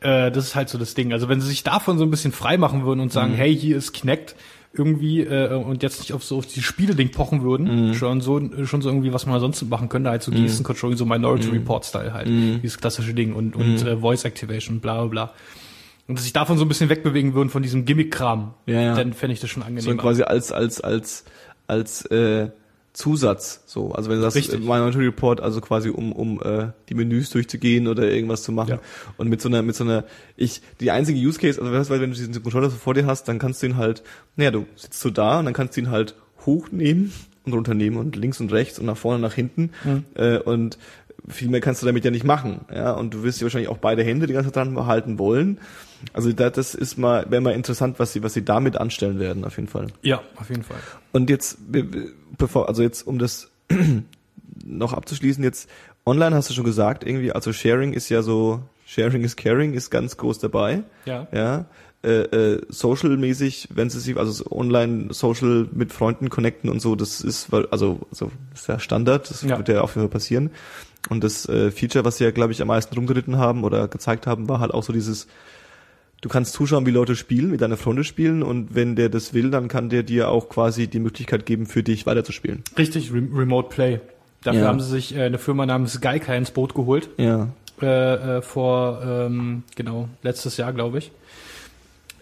Äh, 0.00 0.30
das 0.30 0.44
ist 0.46 0.54
halt 0.54 0.68
so 0.68 0.78
das 0.78 0.94
Ding. 0.94 1.12
Also 1.12 1.28
wenn 1.28 1.40
sie 1.40 1.48
sich 1.48 1.62
davon 1.62 1.98
so 1.98 2.04
ein 2.04 2.10
bisschen 2.10 2.32
frei 2.32 2.56
machen 2.58 2.84
würden 2.84 3.00
und 3.00 3.12
sagen, 3.12 3.34
hey, 3.34 3.54
hier 3.56 3.76
ist 3.76 3.92
Kinect, 3.92 4.34
irgendwie 4.72 5.22
äh, 5.22 5.52
und 5.52 5.82
jetzt 5.82 5.98
nicht 5.98 6.12
auf 6.12 6.22
so 6.22 6.38
auf 6.38 6.46
die 6.46 6.62
Spiele-Ding 6.62 7.10
pochen 7.10 7.42
würden, 7.42 7.88
Mhm. 7.88 7.94
schon 7.94 8.20
so 8.20 8.40
schon 8.66 8.82
so 8.82 8.88
irgendwie, 8.88 9.12
was 9.12 9.26
man 9.26 9.40
sonst 9.40 9.60
machen 9.68 9.88
könnte, 9.88 10.10
halt 10.10 10.22
so 10.22 10.30
Gesten 10.30 10.62
Controlling, 10.62 10.96
so 10.96 11.04
Minority 11.04 11.48
Report 11.48 11.84
Style 11.84 12.12
halt, 12.14 12.28
Mhm. 12.28 12.60
dieses 12.62 12.78
klassische 12.78 13.12
Ding 13.12 13.32
und 13.34 13.56
und 13.56 13.82
äh, 13.84 13.96
Voice 13.96 14.24
Activation, 14.24 14.78
bla 14.78 14.98
bla 14.98 15.06
bla. 15.06 15.32
Und 16.06 16.16
dass 16.18 16.22
sich 16.24 16.32
davon 16.32 16.56
so 16.56 16.64
ein 16.64 16.68
bisschen 16.68 16.88
wegbewegen 16.88 17.34
würden 17.34 17.50
von 17.50 17.62
diesem 17.62 17.84
Gimmick-Kram, 17.84 18.54
Ja, 18.66 18.80
ja. 18.80 18.94
dann 18.94 19.12
fände 19.12 19.32
ich 19.34 19.40
das 19.40 19.50
schon 19.50 19.62
So 19.62 19.68
angenehmer. 19.68 20.00
quasi 20.00 20.22
als, 20.22 20.50
als, 20.52 20.80
als, 20.80 21.24
als 21.70 22.04
äh, 22.06 22.50
Zusatz. 22.92 23.62
So. 23.66 23.92
Also 23.92 24.10
wenn 24.10 24.16
du 24.16 24.22
sagst, 24.22 24.36
Richtig. 24.36 24.60
Minority 24.60 24.98
Report, 24.98 25.40
also 25.40 25.60
quasi 25.60 25.90
um, 25.90 26.12
um 26.12 26.42
äh, 26.42 26.68
die 26.88 26.94
Menüs 26.94 27.30
durchzugehen 27.30 27.86
oder 27.86 28.10
irgendwas 28.10 28.42
zu 28.42 28.52
machen. 28.52 28.70
Ja. 28.70 28.80
Und 29.16 29.28
mit 29.28 29.40
so 29.40 29.48
einer, 29.48 29.62
mit 29.62 29.76
so 29.76 29.84
einer, 29.84 30.04
ich, 30.36 30.60
die 30.80 30.90
einzige 30.90 31.18
Use 31.18 31.38
Case, 31.38 31.60
also 31.60 31.72
weißt 31.72 31.90
du, 31.90 31.94
wenn 31.94 32.10
du 32.10 32.16
diesen 32.16 32.42
Controller 32.42 32.68
so 32.68 32.76
vor 32.76 32.94
dir 32.94 33.06
hast, 33.06 33.28
dann 33.28 33.38
kannst 33.38 33.62
du 33.62 33.66
ihn 33.66 33.76
halt, 33.76 34.02
naja, 34.36 34.50
du 34.50 34.66
sitzt 34.74 35.00
so 35.00 35.10
da 35.10 35.38
und 35.38 35.44
dann 35.44 35.54
kannst 35.54 35.76
du 35.76 35.80
ihn 35.80 35.90
halt 35.90 36.14
hochnehmen 36.44 37.12
und 37.44 37.52
runternehmen 37.52 37.98
und 37.98 38.16
links 38.16 38.40
und 38.40 38.52
rechts 38.52 38.78
und 38.78 38.86
nach 38.86 38.96
vorne 38.96 39.16
und 39.16 39.22
nach 39.22 39.34
hinten. 39.34 39.70
Mhm. 39.84 40.04
Äh, 40.14 40.38
und 40.38 40.76
viel 41.28 41.48
mehr 41.48 41.60
kannst 41.60 41.82
du 41.82 41.86
damit 41.86 42.04
ja 42.04 42.10
nicht 42.10 42.24
machen. 42.24 42.62
Ja, 42.74 42.92
und 42.92 43.14
du 43.14 43.22
wirst 43.22 43.40
ja 43.40 43.44
wahrscheinlich 43.44 43.68
auch 43.68 43.78
beide 43.78 44.02
Hände 44.02 44.26
die 44.26 44.32
ganze 44.32 44.50
Zeit 44.50 44.56
dran 44.56 44.74
behalten 44.74 45.18
wollen. 45.18 45.58
Also 46.12 46.32
da, 46.32 46.50
das 46.50 46.74
ist 46.74 46.98
mal, 46.98 47.26
wäre 47.30 47.42
mal 47.42 47.54
interessant, 47.54 47.98
was 47.98 48.12
sie, 48.12 48.22
was 48.22 48.34
sie 48.34 48.44
damit 48.44 48.76
anstellen 48.76 49.18
werden, 49.20 49.44
auf 49.44 49.56
jeden 49.56 49.68
Fall. 49.68 49.88
Ja, 50.02 50.22
auf 50.36 50.48
jeden 50.48 50.62
Fall. 50.62 50.78
Und 51.12 51.30
jetzt, 51.30 51.58
be- 51.72 51.84
be- 51.84 52.12
bevor, 52.38 52.68
also 52.68 52.82
jetzt, 52.82 53.06
um 53.06 53.18
das 53.18 53.50
noch 54.64 54.92
abzuschließen, 54.92 55.42
jetzt 55.44 55.68
online 56.06 56.34
hast 56.34 56.50
du 56.50 56.54
schon 56.54 56.64
gesagt, 56.64 57.04
irgendwie, 57.06 57.32
also 57.32 57.52
Sharing 57.52 57.92
ist 57.92 58.08
ja 58.08 58.22
so, 58.22 58.60
Sharing 58.86 59.22
is 59.22 59.36
Caring 59.36 59.74
ist 59.74 59.90
ganz 59.90 60.16
groß 60.16 60.38
dabei. 60.38 60.82
Ja. 61.04 61.26
Ja. 61.32 61.66
Äh, 62.02 62.22
äh, 62.54 62.62
social-mäßig, 62.70 63.68
wenn 63.74 63.90
sie 63.90 64.00
sich, 64.00 64.16
also 64.16 64.32
so 64.32 64.50
online 64.50 65.12
Social 65.12 65.68
mit 65.72 65.92
Freunden 65.92 66.30
connecten 66.30 66.70
und 66.70 66.80
so, 66.80 66.96
das 66.96 67.20
ist, 67.20 67.52
also, 67.52 68.00
also 68.10 68.30
ist 68.54 68.68
ja 68.68 68.78
Standard, 68.78 69.28
das 69.30 69.42
Ja. 69.42 69.58
wird 69.58 69.68
ja 69.68 69.82
auf 69.82 69.94
jeden 69.96 70.06
Fall 70.08 70.12
passieren. 70.12 70.50
Und 71.10 71.22
das 71.24 71.46
äh, 71.48 71.70
Feature, 71.70 72.04
was 72.04 72.16
sie 72.16 72.24
ja, 72.24 72.30
glaube 72.30 72.52
ich, 72.52 72.62
am 72.62 72.68
meisten 72.68 72.94
rumgeritten 72.94 73.36
haben 73.36 73.64
oder 73.64 73.86
gezeigt 73.88 74.26
haben, 74.26 74.48
war 74.48 74.60
halt 74.60 74.72
auch 74.72 74.82
so 74.82 74.92
dieses, 74.94 75.26
du 76.20 76.28
kannst 76.28 76.52
zuschauen, 76.52 76.86
wie 76.86 76.90
Leute 76.90 77.16
spielen, 77.16 77.52
wie 77.52 77.56
deine 77.56 77.76
Freunde 77.76 78.04
spielen 78.04 78.42
und 78.42 78.74
wenn 78.74 78.96
der 78.96 79.08
das 79.08 79.32
will, 79.34 79.50
dann 79.50 79.68
kann 79.68 79.88
der 79.88 80.02
dir 80.02 80.28
auch 80.28 80.48
quasi 80.48 80.86
die 80.86 80.98
Möglichkeit 81.00 81.46
geben, 81.46 81.66
für 81.66 81.82
dich 81.82 82.06
weiterzuspielen. 82.06 82.62
Richtig, 82.76 83.12
Re 83.12 83.22
Remote 83.34 83.68
Play. 83.68 84.00
Dafür 84.42 84.62
Ja. 84.62 84.68
haben 84.68 84.80
sie 84.80 84.90
sich 84.90 85.14
äh, 85.16 85.22
eine 85.22 85.38
Firma 85.38 85.66
namens 85.66 86.00
Geica 86.00 86.34
ins 86.34 86.50
Boot 86.50 86.74
geholt. 86.74 87.08
Ja. 87.18 87.48
äh, 87.82 88.36
äh, 88.38 88.42
vor, 88.42 89.02
ähm, 89.04 89.62
genau, 89.76 90.08
letztes 90.22 90.56
Jahr, 90.58 90.72
glaube 90.72 90.98
ich. 90.98 91.12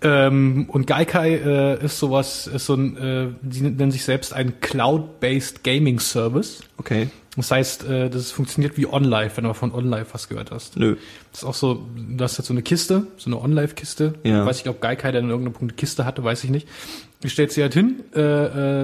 Ähm, 0.02 0.66
und 0.68 0.86
Gaikai 0.86 1.34
äh, 1.34 1.84
ist 1.84 1.98
sowas, 1.98 2.46
ist 2.46 2.66
so 2.66 2.74
ein, 2.74 2.96
äh, 2.96 3.28
die 3.42 3.62
nennen 3.62 3.90
sich 3.90 4.04
selbst 4.04 4.32
ein 4.32 4.60
Cloud-Based 4.60 5.64
Gaming 5.64 5.98
Service. 5.98 6.62
Okay. 6.76 7.08
Das 7.36 7.50
heißt, 7.50 7.84
äh, 7.84 8.10
das 8.10 8.32
funktioniert 8.32 8.76
wie 8.76 8.86
OnLive, 8.86 9.36
wenn 9.36 9.44
du 9.44 9.54
von 9.54 9.72
OnLive 9.72 10.06
was 10.12 10.28
gehört 10.28 10.50
hast. 10.50 10.76
Nö. 10.76 10.96
Das 11.30 11.42
ist 11.42 11.48
auch 11.48 11.54
so, 11.54 11.86
du 11.96 12.24
hast 12.24 12.36
jetzt 12.36 12.48
so 12.48 12.54
eine 12.54 12.62
Kiste, 12.62 13.06
so 13.16 13.30
eine 13.30 13.40
OnLive-Kiste. 13.40 14.14
Ja. 14.24 14.44
Weiß 14.44 14.60
ich, 14.60 14.68
ob 14.68 14.80
Gaikai 14.80 15.12
dann 15.12 15.24
in 15.24 15.30
irgendeinem 15.30 15.52
Punkt 15.52 15.72
eine 15.72 15.76
Kiste 15.76 16.04
hatte, 16.04 16.24
weiß 16.24 16.42
ich 16.44 16.50
nicht. 16.50 16.66
Du 17.20 17.28
stellst 17.28 17.56
sie 17.56 17.62
halt 17.62 17.74
hin, 17.74 17.96
äh, 18.14 18.20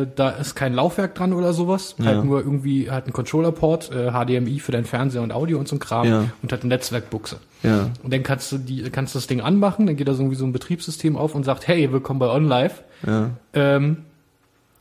äh, 0.02 0.06
da 0.16 0.30
ist 0.30 0.56
kein 0.56 0.74
Laufwerk 0.74 1.14
dran 1.14 1.32
oder 1.32 1.52
sowas, 1.52 1.94
Ja. 1.98 2.06
halt 2.06 2.24
nur 2.24 2.40
irgendwie 2.40 2.90
halt 2.90 3.06
ein 3.06 3.12
Controller-Port, 3.12 3.92
äh, 3.92 4.10
HDMI 4.10 4.58
für 4.58 4.72
dein 4.72 4.84
Fernseher 4.84 5.22
und 5.22 5.30
Audio 5.32 5.56
und 5.58 5.68
so 5.68 5.76
ein 5.76 5.78
Kram 5.78 6.08
Ja. 6.08 6.24
und 6.42 6.50
halt 6.50 6.62
eine 6.62 6.70
Netzwerkbuchse. 6.70 7.36
Ja. 7.62 7.90
Und 8.02 8.12
dann 8.12 8.24
kannst 8.24 8.50
du 8.50 8.58
die, 8.58 8.82
kannst 8.90 9.14
du 9.14 9.18
das 9.18 9.28
Ding 9.28 9.40
anmachen, 9.40 9.86
dann 9.86 9.94
geht 9.96 10.08
da 10.08 10.14
so 10.14 10.22
irgendwie 10.22 10.36
so 10.36 10.44
ein 10.46 10.52
Betriebssystem 10.52 11.16
auf 11.16 11.36
und 11.36 11.44
sagt, 11.44 11.68
hey, 11.68 11.92
willkommen 11.92 12.18
bei 12.18 12.28
OnLive. 12.28 12.72
Ja. 13.06 13.30
Ähm, 13.52 13.98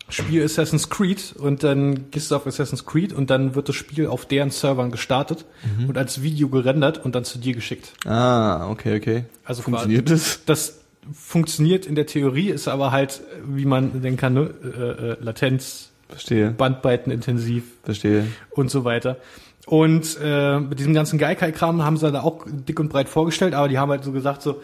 Spiel 0.09 0.43
Assassin's 0.43 0.89
Creed 0.89 1.33
und 1.37 1.63
dann 1.63 2.09
gehst 2.11 2.29
du 2.31 2.35
auf 2.35 2.45
Assassin's 2.45 2.85
Creed 2.85 3.13
und 3.13 3.29
dann 3.29 3.55
wird 3.55 3.69
das 3.69 3.75
Spiel 3.75 4.07
auf 4.07 4.25
deren 4.25 4.49
Servern 4.49 4.91
gestartet 4.91 5.45
Mhm. 5.77 5.89
und 5.89 5.97
als 5.97 6.21
Video 6.23 6.49
gerendert 6.49 7.03
und 7.05 7.13
dann 7.15 7.23
zu 7.23 7.37
dir 7.37 7.53
geschickt. 7.53 7.93
Ah, 8.05 8.67
okay, 8.69 8.97
okay. 8.97 9.25
Also 9.45 9.61
Funktioniert 9.61 10.09
das? 10.09 10.41
Das 10.45 10.79
funktioniert 11.11 11.85
in 11.85 11.95
der 11.95 12.05
Theorie, 12.05 12.49
ist 12.49 12.67
aber 12.67 12.91
halt, 12.91 13.21
wie 13.45 13.65
man 13.65 14.01
denken 14.01 14.17
kann, 14.19 14.33
ne? 14.33 14.53
äh, 14.63 15.11
äh, 15.11 15.17
Latenz, 15.21 15.91
Verstehe. 16.09 16.51
Bandbreitenintensiv 16.51 17.63
Verstehe. 17.83 18.27
und 18.51 18.69
so 18.69 18.83
weiter. 18.85 19.17
Und 19.65 20.17
äh, 20.21 20.59
mit 20.59 20.79
diesem 20.79 20.93
ganzen 20.93 21.17
Geikai-Kram 21.17 21.83
haben 21.83 21.97
sie 21.97 22.11
da 22.11 22.21
auch 22.21 22.45
dick 22.47 22.79
und 22.79 22.89
breit 22.89 23.09
vorgestellt, 23.09 23.53
aber 23.53 23.67
die 23.69 23.79
haben 23.79 23.89
halt 23.89 24.03
so 24.03 24.11
gesagt, 24.11 24.41
so, 24.41 24.61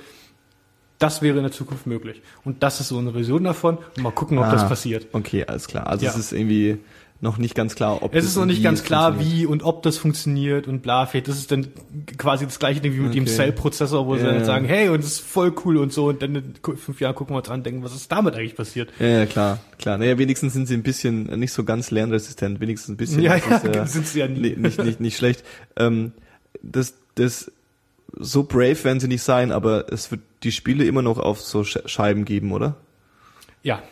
das 1.00 1.22
wäre 1.22 1.38
in 1.38 1.44
der 1.44 1.52
Zukunft 1.54 1.88
möglich. 1.88 2.22
Und 2.44 2.62
das 2.62 2.82
ist 2.82 2.90
so 2.90 2.98
eine 2.98 3.14
Version 3.14 3.46
davon. 3.46 3.78
Und 3.96 4.04
mal 4.04 4.12
gucken, 4.12 4.38
ob 4.38 4.46
Ah, 4.46 4.52
das 4.52 4.68
passiert. 4.68 5.08
Okay, 5.14 5.46
alles 5.46 5.68
klar. 5.68 5.88
Also 5.88 6.06
Ja. 6.06 6.12
es 6.12 6.18
ist 6.18 6.34
irgendwie 6.34 6.78
noch 7.22 7.38
nicht 7.38 7.54
ganz 7.54 7.76
klar, 7.76 8.02
ob 8.02 8.16
Es 8.16 8.24
ist 8.24 8.38
noch 8.38 8.46
nicht 8.46 8.64
ganz 8.64 8.80
es 8.80 8.86
klar, 8.86 9.20
wie 9.20 9.46
und 9.46 9.62
ob 9.64 9.84
das 9.84 9.98
funktioniert 9.98 10.68
und 10.70 10.82
bla. 10.82 11.06
Vielleicht 11.06 11.28
ist 11.28 11.38
es 11.38 11.48
dann 11.48 11.68
quasi 12.18 12.46
das 12.46 12.60
gleiche 12.60 12.80
Ding 12.80 12.94
wie 12.94 13.00
mit 13.02 13.14
dem 13.14 13.24
Okay. 13.24 13.34
Cell-Prozessor, 13.36 14.08
wo 14.08 14.16
sie 14.16 14.22
Ja, 14.22 14.28
dann 14.30 14.40
ja. 14.40 14.46
sagen, 14.46 14.66
hey, 14.66 14.88
und 14.88 15.04
das 15.04 15.12
ist 15.14 15.20
voll 15.20 15.54
cool 15.66 15.78
und 15.78 15.92
so. 15.92 16.08
Und 16.08 16.22
dann 16.22 16.36
in 16.36 16.54
fünf 16.78 17.02
Jahren 17.02 17.16
gucken 17.16 17.36
wir 17.36 17.40
uns 17.40 17.50
an 17.50 17.60
und 17.60 17.66
denken, 17.66 17.84
was 17.84 17.94
ist 17.94 18.10
damit 18.10 18.36
eigentlich 18.36 18.56
passiert? 18.56 18.90
Ja, 19.00 19.08
ja, 19.08 19.26
klar, 19.26 19.60
klar. 19.78 19.98
Naja, 19.98 20.18
wenigstens 20.18 20.54
sind 20.54 20.68
sie 20.68 20.76
ein 20.76 20.84
bisschen 20.84 21.24
nicht 21.40 21.52
so 21.52 21.66
ganz 21.66 21.92
lernresistent, 21.92 22.62
wenigstens 22.62 22.94
ein 22.94 22.98
bisschen. 22.98 23.22
Ja, 23.22 23.36
ja, 23.36 23.58
ist, 23.84 23.92
sind 23.94 24.08
sie 24.08 24.20
ja 24.20 24.28
nie. 24.30 24.56
Nicht, 24.56 24.82
nicht, 24.82 25.00
nicht 25.02 25.18
schlecht. 25.18 25.44
Ähm, 25.76 26.14
das, 26.64 26.94
das, 27.16 27.52
so 28.18 28.44
brave 28.44 28.82
werden 28.86 29.02
sie 29.02 29.10
nicht 29.10 29.24
sein, 29.24 29.52
aber 29.52 29.92
es 29.92 30.10
wird 30.10 30.22
die 30.44 30.54
Spiele 30.54 30.86
immer 30.86 31.02
noch 31.02 31.20
auf 31.20 31.42
so 31.42 31.62
Sch- 31.62 31.86
Scheiben 31.88 32.24
geben, 32.24 32.54
oder? 32.54 32.78
Ja, 33.62 33.84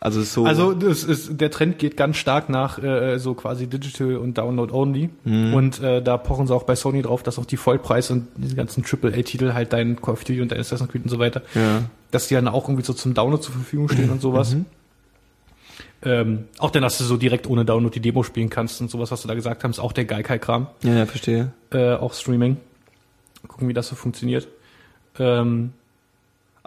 Also 0.00 0.22
so. 0.22 0.44
Also 0.44 0.74
das 0.74 1.02
ist, 1.02 1.40
der 1.40 1.50
Trend 1.50 1.78
geht 1.78 1.96
ganz 1.96 2.16
stark 2.18 2.48
nach 2.48 2.80
äh, 2.82 3.18
so 3.18 3.34
quasi 3.34 3.66
Digital 3.66 4.16
und 4.16 4.38
Download 4.38 4.72
Only. 4.72 5.10
Mhm. 5.24 5.54
Und 5.54 5.82
äh, 5.82 6.00
da 6.00 6.16
pochen 6.16 6.46
sie 6.46 6.54
auch 6.54 6.62
bei 6.62 6.76
Sony 6.76 7.02
drauf, 7.02 7.22
dass 7.22 7.38
auch 7.38 7.46
die 7.46 7.56
Vollpreis 7.56 8.10
und 8.10 8.28
diese 8.36 8.54
ganzen 8.54 8.84
AAA-Titel 8.84 9.54
halt 9.54 9.72
dein 9.72 10.00
Call 10.00 10.14
of 10.14 10.24
Duty 10.24 10.40
und 10.40 10.52
dein 10.52 10.60
Assassin's 10.60 10.90
Creed 10.90 11.02
und 11.02 11.10
so 11.10 11.18
weiter, 11.18 11.42
ja. 11.54 11.82
dass 12.12 12.28
die 12.28 12.34
dann 12.34 12.46
auch 12.46 12.68
irgendwie 12.68 12.84
so 12.84 12.92
zum 12.92 13.14
Download 13.14 13.42
zur 13.42 13.54
Verfügung 13.54 13.88
stehen 13.88 14.10
und 14.10 14.20
sowas. 14.20 14.54
Mhm. 14.54 14.66
Ähm, 16.02 16.44
auch 16.58 16.70
dann, 16.70 16.82
dass 16.82 16.98
du 16.98 17.04
so 17.04 17.16
direkt 17.16 17.48
ohne 17.48 17.64
Download 17.64 17.92
die 17.92 18.00
Demo 18.00 18.22
spielen 18.22 18.50
kannst 18.50 18.80
und 18.80 18.88
sowas, 18.88 19.10
was 19.10 19.22
du 19.22 19.28
da 19.28 19.34
gesagt 19.34 19.64
hast, 19.64 19.70
ist 19.70 19.78
auch 19.80 19.92
der 19.92 20.04
Geikai-Kram, 20.04 20.68
ja, 20.84 20.94
ja, 20.94 21.06
verstehe. 21.06 21.52
äh, 21.72 21.94
auch 21.94 22.14
Streaming. 22.14 22.58
Gucken, 23.48 23.68
wie 23.68 23.74
das 23.74 23.88
so 23.88 23.96
funktioniert. 23.96 24.46
Ähm, 25.18 25.72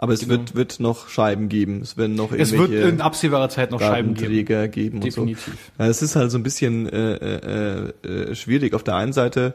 Aber 0.02 0.14
es 0.14 0.20
Genau. 0.22 0.32
wird, 0.32 0.56
wird 0.56 0.80
noch 0.80 1.08
Scheiben 1.08 1.48
geben. 1.48 1.80
Es 1.80 1.96
werden 1.96 2.16
noch 2.16 2.32
es 2.32 2.50
wird 2.50 2.62
irgendwelche 2.72 2.88
in 2.88 3.00
absehbarer 3.00 3.48
Zeit 3.48 3.70
noch 3.70 3.78
Scheiben 3.78 4.14
geben. 4.14 4.70
Geben 4.72 4.96
und 5.00 5.12
so. 5.12 5.24
Definitiv. 5.24 5.56
Es 5.78 6.02
ist 6.02 6.16
halt 6.16 6.32
so 6.32 6.38
ein 6.38 6.42
bisschen 6.42 6.88
äh, 6.88 7.14
äh, 7.14 7.92
äh, 8.08 8.34
schwierig. 8.34 8.74
Auf 8.74 8.82
der 8.82 8.96
einen 8.96 9.12
Seite, 9.12 9.54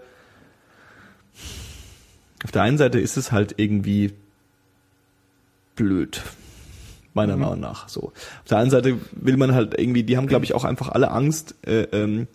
auf 2.45 2.51
der 2.53 2.61
einen 2.61 2.77
Seite 2.77 2.97
ist 2.97 3.17
es 3.17 3.33
halt 3.33 3.55
irgendwie 3.57 4.13
blöd, 5.75 6.21
meiner 7.13 7.35
Mhm. 7.35 7.41
Meinung 7.41 7.59
nach. 7.59 7.89
So. 7.89 8.13
Auf 8.13 8.47
der 8.49 8.59
anderen 8.59 8.83
Seite 8.83 8.97
will 9.11 9.35
man 9.35 9.53
halt 9.53 9.77
irgendwie, 9.77 10.03
die 10.03 10.15
haben, 10.15 10.27
glaube 10.27 10.45
ich, 10.45 10.53
auch 10.55 10.63
einfach 10.63 10.87
alle 10.87 11.11
Angst, 11.11 11.55
äh, 11.67 11.81
ähm, 11.91 12.27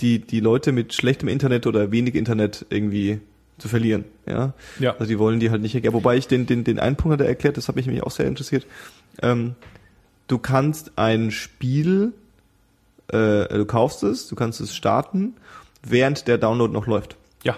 die 0.00 0.18
die 0.18 0.40
Leute 0.40 0.72
mit 0.72 0.94
schlechtem 0.94 1.28
Internet 1.28 1.68
oder 1.68 1.92
wenig 1.92 2.16
Internet 2.16 2.66
irgendwie 2.70 3.20
zu 3.62 3.68
verlieren. 3.68 4.04
Ja. 4.26 4.52
Ja. 4.78 4.92
Also 4.94 5.06
die 5.06 5.18
wollen 5.18 5.40
die 5.40 5.50
halt 5.50 5.62
nicht 5.62 5.74
erklären. 5.74 5.94
Wobei 5.94 6.16
ich 6.16 6.26
den, 6.28 6.44
den, 6.46 6.64
den 6.64 6.78
einen 6.78 6.96
Punkt 6.96 7.14
hat 7.14 7.20
er 7.20 7.28
erklärt, 7.28 7.56
das 7.56 7.68
hat 7.68 7.76
mich 7.76 7.86
nämlich 7.86 8.02
auch 8.02 8.10
sehr 8.10 8.26
interessiert. 8.26 8.66
Ähm, 9.22 9.54
du 10.26 10.38
kannst 10.38 10.92
ein 10.96 11.30
Spiel, 11.30 12.12
äh, 13.08 13.48
du 13.48 13.64
kaufst 13.64 14.02
es, 14.02 14.26
du 14.28 14.34
kannst 14.34 14.60
es 14.60 14.74
starten, 14.74 15.34
während 15.86 16.28
der 16.28 16.38
Download 16.38 16.72
noch 16.72 16.86
läuft. 16.86 17.16
Ja. 17.44 17.56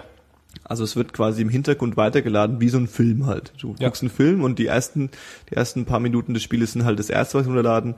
Also 0.63 0.83
es 0.83 0.95
wird 0.95 1.11
quasi 1.13 1.41
im 1.41 1.49
Hintergrund 1.49 1.97
weitergeladen, 1.97 2.61
wie 2.61 2.69
so 2.69 2.77
ein 2.77 2.87
Film 2.87 3.25
halt. 3.25 3.51
Du 3.59 3.75
Ja. 3.79 3.87
guckst 3.87 4.01
einen 4.03 4.11
Film 4.11 4.43
und 4.43 4.59
die 4.59 4.67
ersten, 4.67 5.09
die 5.49 5.55
ersten 5.55 5.85
paar 5.85 5.99
Minuten 5.99 6.33
des 6.33 6.43
Spieles 6.43 6.71
sind 6.73 6.85
halt 6.85 6.99
das 6.99 7.09
erste, 7.09 7.37
was 7.39 7.47
runterladen. 7.47 7.95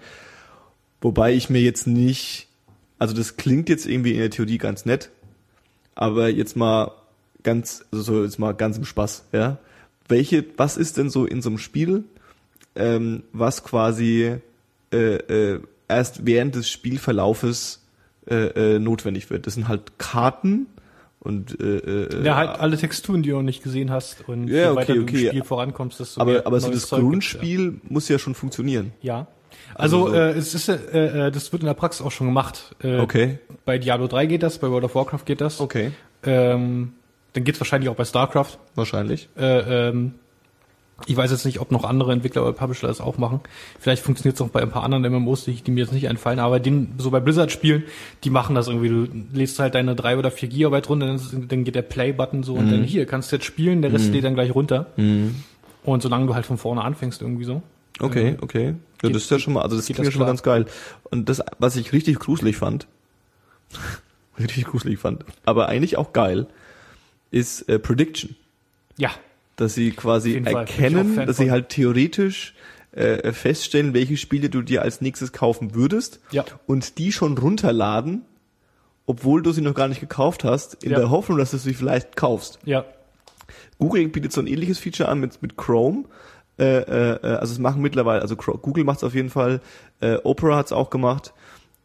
Wobei 1.01 1.33
ich 1.33 1.49
mir 1.49 1.61
jetzt 1.61 1.87
nicht, 1.87 2.47
also 2.99 3.13
das 3.15 3.37
klingt 3.37 3.69
jetzt 3.69 3.85
irgendwie 3.85 4.13
in 4.13 4.19
der 4.19 4.31
Theorie 4.31 4.57
ganz 4.57 4.85
nett, 4.85 5.09
aber 5.93 6.29
jetzt 6.29 6.55
mal 6.55 6.91
ganz, 7.47 7.85
also 7.91 8.03
so 8.03 8.23
jetzt 8.23 8.37
mal 8.39 8.53
ganz 8.53 8.77
im 8.77 8.83
Spaß, 8.85 9.25
ja. 9.31 9.57
Welche, 10.09 10.43
was 10.57 10.75
ist 10.77 10.97
denn 10.97 11.09
so 11.09 11.25
in 11.25 11.41
so 11.41 11.49
einem 11.49 11.57
Spiel, 11.57 12.03
ähm, 12.75 13.23
was 13.33 13.63
quasi 13.63 14.35
äh, 14.93 14.97
äh, 15.15 15.59
erst 15.87 16.25
während 16.25 16.55
des 16.55 16.69
Spielverlaufes 16.69 17.81
äh, 18.29 18.75
äh, 18.75 18.79
notwendig 18.79 19.29
wird? 19.29 19.47
Das 19.47 19.53
sind 19.55 19.67
halt 19.67 19.97
Karten 19.97 20.67
und 21.19 21.59
äh, 21.59 21.77
äh, 21.77 22.23
Ja, 22.25 22.35
halt 22.35 22.59
alle 22.59 22.77
Texturen, 22.77 23.23
die 23.23 23.29
du 23.29 23.35
noch 23.37 23.43
nicht 23.43 23.63
gesehen 23.63 23.89
hast 23.91 24.27
und 24.29 24.47
Ja, 24.49 24.69
je 24.71 24.75
weiter 24.75 24.93
okay, 24.93 24.95
du 24.95 25.01
okay. 25.03 25.21
im 25.23 25.27
Spiel 25.29 25.43
vorankommst, 25.43 25.99
desto 25.99 26.21
aber 26.21 26.45
aber 26.45 26.59
so 26.59 26.69
das 26.71 26.87
Zeug 26.87 27.01
Grundspiel 27.01 27.79
muss 27.89 28.07
ja 28.09 28.19
schon 28.19 28.35
funktionieren. 28.35 28.91
Ja. 29.01 29.19
ja. 29.19 29.27
Also, 29.75 30.05
Also 30.05 30.09
so- 30.09 30.15
äh, 30.15 30.29
es 30.37 30.53
ist 30.53 30.69
äh, 30.69 31.27
äh, 31.27 31.31
das 31.31 31.51
wird 31.51 31.63
in 31.63 31.67
der 31.67 31.73
Praxis 31.73 32.05
auch 32.05 32.11
schon 32.11 32.27
gemacht. 32.27 32.75
Äh, 32.83 32.99
Okay. 32.99 33.39
Bei 33.65 33.77
Diablo 33.77 34.07
3 34.07 34.25
geht 34.27 34.43
das, 34.43 34.59
bei 34.59 34.69
World 34.69 34.85
of 34.85 34.95
Warcraft 34.95 35.25
geht 35.25 35.41
das. 35.41 35.59
Okay. 35.59 35.91
Ähm, 36.23 36.93
dann 37.37 37.43
geht's 37.43 37.59
wahrscheinlich 37.59 37.89
auch 37.89 37.95
bei 37.95 38.03
StarCraft. 38.05 38.57
Wahrscheinlich. 38.73 39.29
Äh, 39.37 39.89
ähm, 39.89 40.15
Ich 41.05 41.15
weiß 41.15 41.29
jetzt 41.29 41.45
nicht, 41.45 41.59
ob 41.59 41.71
noch 41.71 41.83
andere 41.83 42.11
Entwickler 42.11 42.41
oder 42.41 42.53
Publisher 42.53 42.87
das 42.87 42.99
auch 43.01 43.19
machen. 43.19 43.41
Vielleicht 43.79 44.01
funktioniert 44.01 44.33
es 44.33 44.41
auch 44.41 44.49
bei 44.49 44.63
ein 44.63 44.71
paar 44.71 44.81
anderen 44.81 45.03
MMOs, 45.13 45.45
die, 45.45 45.53
die 45.53 45.69
mir 45.69 45.81
jetzt 45.81 45.93
nicht 45.93 46.09
einfallen. 46.09 46.39
Aber 46.39 46.59
den, 46.59 46.95
so 46.97 47.11
bei 47.11 47.19
Blizzard-Spielen, 47.19 47.83
die 48.23 48.31
machen 48.31 48.55
das 48.55 48.67
irgendwie. 48.67 48.89
Du 48.89 49.07
lädst 49.37 49.59
halt 49.59 49.75
deine 49.75 49.93
drei 49.93 50.17
oder 50.17 50.31
vier 50.31 50.49
Gigabyte 50.49 50.89
runter, 50.89 51.05
dann, 51.05 51.47
dann 51.47 51.63
geht 51.63 51.75
der 51.75 51.83
Play-Button 51.83 52.41
so 52.41 52.55
und 52.55 52.71
dann 52.71 52.83
hier, 52.83 53.05
kannst 53.05 53.31
du 53.31 53.35
jetzt 53.35 53.45
spielen, 53.45 53.83
der 53.83 53.93
Rest 53.93 54.11
lädt 54.11 54.23
dann 54.23 54.33
gleich 54.33 54.55
runter. 54.55 54.87
Und 55.83 56.01
solange 56.01 56.25
du 56.25 56.33
halt 56.33 56.47
von 56.47 56.57
vorne 56.57 56.83
anfängst 56.83 57.21
irgendwie 57.21 57.43
so. 57.45 57.61
Okay, 57.99 58.35
okay. 58.41 58.73
Ja, 59.03 59.09
das 59.09 59.21
ist 59.23 59.29
ja 59.31 59.37
schon 59.37 59.53
mal, 59.53 59.61
also 59.61 59.75
das 59.75 59.85
geht 59.85 59.97
klingt 59.97 60.07
ja 60.07 60.11
schon 60.11 60.21
mal 60.21 60.25
ganz 60.25 60.41
geil. 60.41 60.65
Und 61.11 61.29
das, 61.29 61.43
was 61.59 61.75
ich 61.75 61.93
richtig 61.93 62.17
gruselig 62.17 62.57
fand, 62.57 62.87
richtig 64.39 64.65
gruselig 64.65 64.97
fand, 64.99 65.25
aber 65.45 65.67
eigentlich 65.69 65.97
auch 65.97 66.11
geil, 66.13 66.47
ist 67.31 67.67
äh, 67.69 67.79
Prediction. 67.79 68.35
Ja, 68.97 69.11
Dass 69.57 69.73
sie 69.75 69.91
quasi 69.91 70.35
erkennen, 70.43 71.15
dass 71.25 71.37
sie 71.37 71.51
halt 71.51 71.69
theoretisch 71.69 72.53
äh, 72.93 73.31
feststellen, 73.31 73.93
welche 73.93 74.17
Spiele 74.17 74.49
du 74.49 74.61
dir 74.61 74.81
als 74.81 75.01
nächstes 75.01 75.31
kaufen 75.33 75.75
würdest 75.75 76.19
Ja. 76.31 76.45
und 76.65 76.97
die 76.97 77.11
schon 77.11 77.37
runterladen, 77.37 78.23
obwohl 79.05 79.41
du 79.43 79.51
sie 79.51 79.61
noch 79.61 79.75
gar 79.75 79.87
nicht 79.87 79.99
gekauft 79.99 80.43
hast, 80.43 80.83
in 80.83 80.91
Ja. 80.91 80.97
der 80.99 81.09
Hoffnung, 81.11 81.37
dass 81.37 81.51
du 81.51 81.57
sie 81.57 81.73
vielleicht 81.73 82.15
kaufst. 82.15 82.59
ja, 82.65 82.85
Google 83.79 84.07
bietet 84.09 84.31
so 84.33 84.41
ein 84.41 84.47
ähnliches 84.47 84.79
Feature 84.79 85.07
an 85.09 85.19
mit, 85.19 85.41
mit 85.41 85.55
Chrome. 85.55 86.05
Äh, 86.59 86.79
äh, 86.79 87.11
äh, 87.21 87.27
also 87.35 87.53
es 87.53 87.59
machen 87.59 87.81
mittlerweile, 87.81 88.21
also 88.21 88.35
Google 88.35 88.83
macht 88.83 88.97
es 88.97 89.03
auf 89.03 89.13
jeden 89.13 89.29
Fall, 89.29 89.61
äh, 90.01 90.15
Opera 90.23 90.57
hat 90.57 90.65
es 90.67 90.71
auch 90.71 90.89
gemacht, 90.89 91.33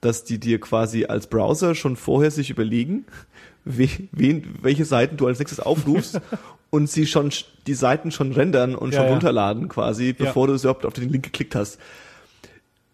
dass 0.01 0.25
die 0.25 0.39
dir 0.39 0.59
quasi 0.59 1.05
als 1.05 1.27
Browser 1.27 1.75
schon 1.75 1.97
vorher 1.97 2.31
sich 2.31 2.49
überlegen, 2.51 3.05
wen, 3.65 4.55
welche 4.63 4.85
Seiten 4.85 5.17
du 5.17 5.27
als 5.27 5.39
nächstes 5.39 5.61
aufrufst 5.61 6.21
und 6.71 6.91
sie 6.91 7.07
schon 7.07 7.31
sch- 7.31 7.45
die 7.67 7.75
Seiten 7.75 8.11
schon 8.11 8.33
rendern 8.33 8.75
und 8.75 8.93
Ja, 8.93 8.99
schon 8.99 9.07
ja. 9.07 9.13
runterladen 9.13 9.69
quasi, 9.69 10.13
bevor 10.13 10.47
du 10.47 10.55
überhaupt 10.55 10.85
auf 10.87 10.95
den 10.95 11.11
Link 11.11 11.25
geklickt 11.25 11.55
hast. 11.55 11.79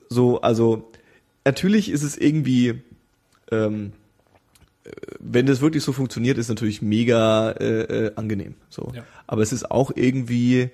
So, 0.09 0.41
also 0.41 0.91
natürlich 1.45 1.91
ist 1.91 2.03
es 2.03 2.17
irgendwie 2.17 2.81
ähm, 3.51 3.93
äh, 4.85 4.91
wenn 5.21 5.47
das 5.47 5.61
wirklich 5.61 5.83
so 5.85 5.93
funktioniert, 5.93 6.39
ist 6.39 6.49
natürlich 6.49 6.83
mega 6.83 7.51
äh, 7.53 8.07
äh, 8.07 8.13
angenehm. 8.17 8.55
So, 8.69 8.93
Ja. 8.95 9.05
aber 9.27 9.43
es 9.43 9.53
ist 9.53 9.71
auch 9.71 9.91
irgendwie, 9.95 10.71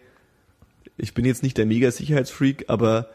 ich 0.96 1.14
bin 1.14 1.24
jetzt 1.24 1.42
nicht 1.42 1.56
der 1.58 1.66
mega 1.66 1.90
Sicherheitsfreak, 1.90 2.64
aber 2.68 3.08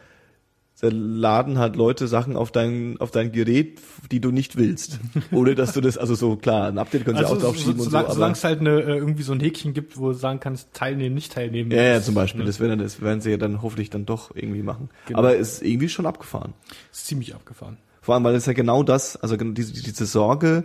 da 0.81 0.87
laden 0.91 1.57
halt 1.57 1.75
Leute 1.75 2.07
Sachen 2.07 2.37
auf 2.37 2.51
dein 2.51 2.97
auf 2.99 3.11
dein 3.11 3.31
Gerät, 3.31 3.79
die 4.11 4.21
du 4.21 4.31
nicht 4.31 4.55
willst, 4.57 4.99
ohne 5.31 5.53
dass 5.55 5.73
du 5.73 5.81
das, 5.81 5.97
also 5.97 6.15
so 6.15 6.37
klar, 6.37 6.69
ein 6.69 6.77
Update 6.77 7.03
können 7.03 7.17
sie 7.17 7.25
auch 7.25 7.37
drauf 7.37 7.57
schieben 7.57 7.73
und 7.73 7.79
so, 7.79 7.89
solange, 7.89 8.05
aber 8.05 8.15
solange 8.15 8.33
es 8.33 8.43
halt 8.43 8.59
eine, 8.61 8.81
äh, 8.81 8.97
irgendwie 8.97 9.23
so 9.23 9.33
ein 9.33 9.41
Häkchen 9.41 9.73
gibt, 9.73 9.97
wo 9.97 10.07
du 10.07 10.13
sagen 10.13 10.39
kannst, 10.39 10.73
teilnehmen, 10.73 11.15
nicht 11.15 11.33
teilnehmen. 11.33 11.71
ja, 11.71 11.83
ja, 11.83 12.01
zum 12.01 12.15
Beispiel, 12.15 12.41
ne, 12.41 12.47
das 12.47 12.59
werden 12.61 12.79
das 12.79 13.01
werden 13.01 13.19
sie 13.19 13.31
ja 13.31 13.37
dann 13.37 13.61
hoffentlich 13.61 13.89
dann 13.89 14.05
doch 14.05 14.33
irgendwie 14.35 14.63
machen. 14.63 14.89
Genau. 15.07 15.19
Aber 15.19 15.37
es 15.37 15.53
ist 15.53 15.63
irgendwie 15.63 15.89
schon 15.89 16.05
abgefahren. 16.05 16.53
ist 16.91 17.07
ziemlich 17.07 17.35
abgefahren. 17.35 17.77
Vor 18.01 18.15
allem, 18.15 18.23
weil 18.23 18.35
es 18.35 18.45
ja 18.45 18.53
genau 18.53 18.83
das, 18.83 19.17
also 19.17 19.35
diese, 19.35 19.73
diese 19.73 20.05
Sorge, 20.05 20.63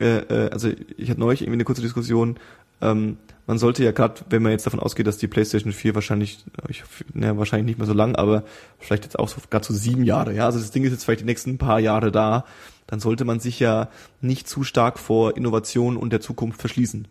äh, 0.00 0.18
äh, 0.18 0.50
also 0.50 0.70
ich 0.96 1.08
hatte 1.08 1.20
neulich 1.20 1.42
irgendwie 1.42 1.56
eine 1.56 1.64
kurze 1.64 1.82
Diskussion, 1.82 2.36
ähm, 2.80 3.16
man 3.46 3.58
sollte 3.58 3.82
ja 3.84 3.90
gerade, 3.92 4.20
wenn 4.30 4.42
man 4.42 4.52
jetzt 4.52 4.66
davon 4.66 4.80
ausgeht, 4.80 5.06
dass 5.06 5.18
die 5.18 5.26
PlayStation 5.26 5.72
4 5.72 5.94
wahrscheinlich, 5.94 6.44
ich, 6.68 6.84
naja, 7.12 7.36
wahrscheinlich 7.36 7.66
nicht 7.66 7.78
mehr 7.78 7.86
so 7.86 7.92
lang, 7.92 8.14
aber 8.16 8.44
vielleicht 8.78 9.04
jetzt 9.04 9.18
auch 9.18 9.28
so 9.28 9.36
gerade 9.50 9.64
so 9.64 9.74
sieben 9.74 10.04
Jahre, 10.04 10.34
ja, 10.34 10.46
also 10.46 10.58
das 10.58 10.70
Ding 10.70 10.84
ist 10.84 10.92
jetzt 10.92 11.04
vielleicht 11.04 11.22
die 11.22 11.26
nächsten 11.26 11.58
paar 11.58 11.80
Jahre 11.80 12.12
da, 12.12 12.44
dann 12.86 13.00
sollte 13.00 13.24
man 13.24 13.40
sich 13.40 13.58
ja 13.60 13.88
nicht 14.20 14.48
zu 14.48 14.62
stark 14.64 14.98
vor 14.98 15.36
Innovation 15.36 15.96
und 15.96 16.12
der 16.12 16.20
Zukunft 16.20 16.60
verschließen. 16.60 17.08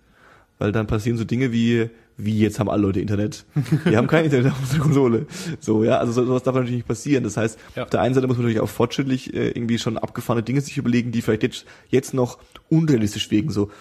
Weil 0.59 0.71
dann 0.71 0.85
passieren 0.85 1.17
so 1.17 1.23
Dinge 1.23 1.51
wie, 1.51 1.89
wie 2.17 2.37
jetzt 2.39 2.59
haben 2.59 2.69
alle 2.69 2.83
Leute 2.83 2.99
Internet. 2.99 3.45
Wir 3.83 3.97
haben 3.97 4.05
kein 4.05 4.25
Internet 4.25 4.51
auf 4.51 4.59
unserer 4.61 4.79
Konsole. 4.79 5.25
So, 5.59 5.83
ja, 5.83 5.97
also 5.97 6.11
so- 6.11 6.23
sowas 6.25 6.43
darf 6.43 6.53
natürlich 6.53 6.75
nicht 6.75 6.87
passieren. 6.87 7.23
Das 7.23 7.35
heißt, 7.35 7.57
Ja. 7.75 7.81
auf 7.83 7.89
der 7.89 8.01
einen 8.01 8.13
Seite 8.13 8.27
muss 8.27 8.37
man 8.37 8.45
natürlich 8.45 8.61
auch 8.61 8.69
fortschrittlich 8.69 9.33
äh, 9.33 9.47
irgendwie 9.49 9.79
schon 9.79 9.97
abgefahrene 9.97 10.43
Dinge 10.43 10.61
sich 10.61 10.77
überlegen, 10.77 11.11
die 11.11 11.23
vielleicht 11.23 11.41
jetzt, 11.41 11.65
jetzt 11.89 12.13
noch 12.13 12.37
unrealistisch 12.69 13.31
wirken. 13.31 13.49
So, 13.49 13.71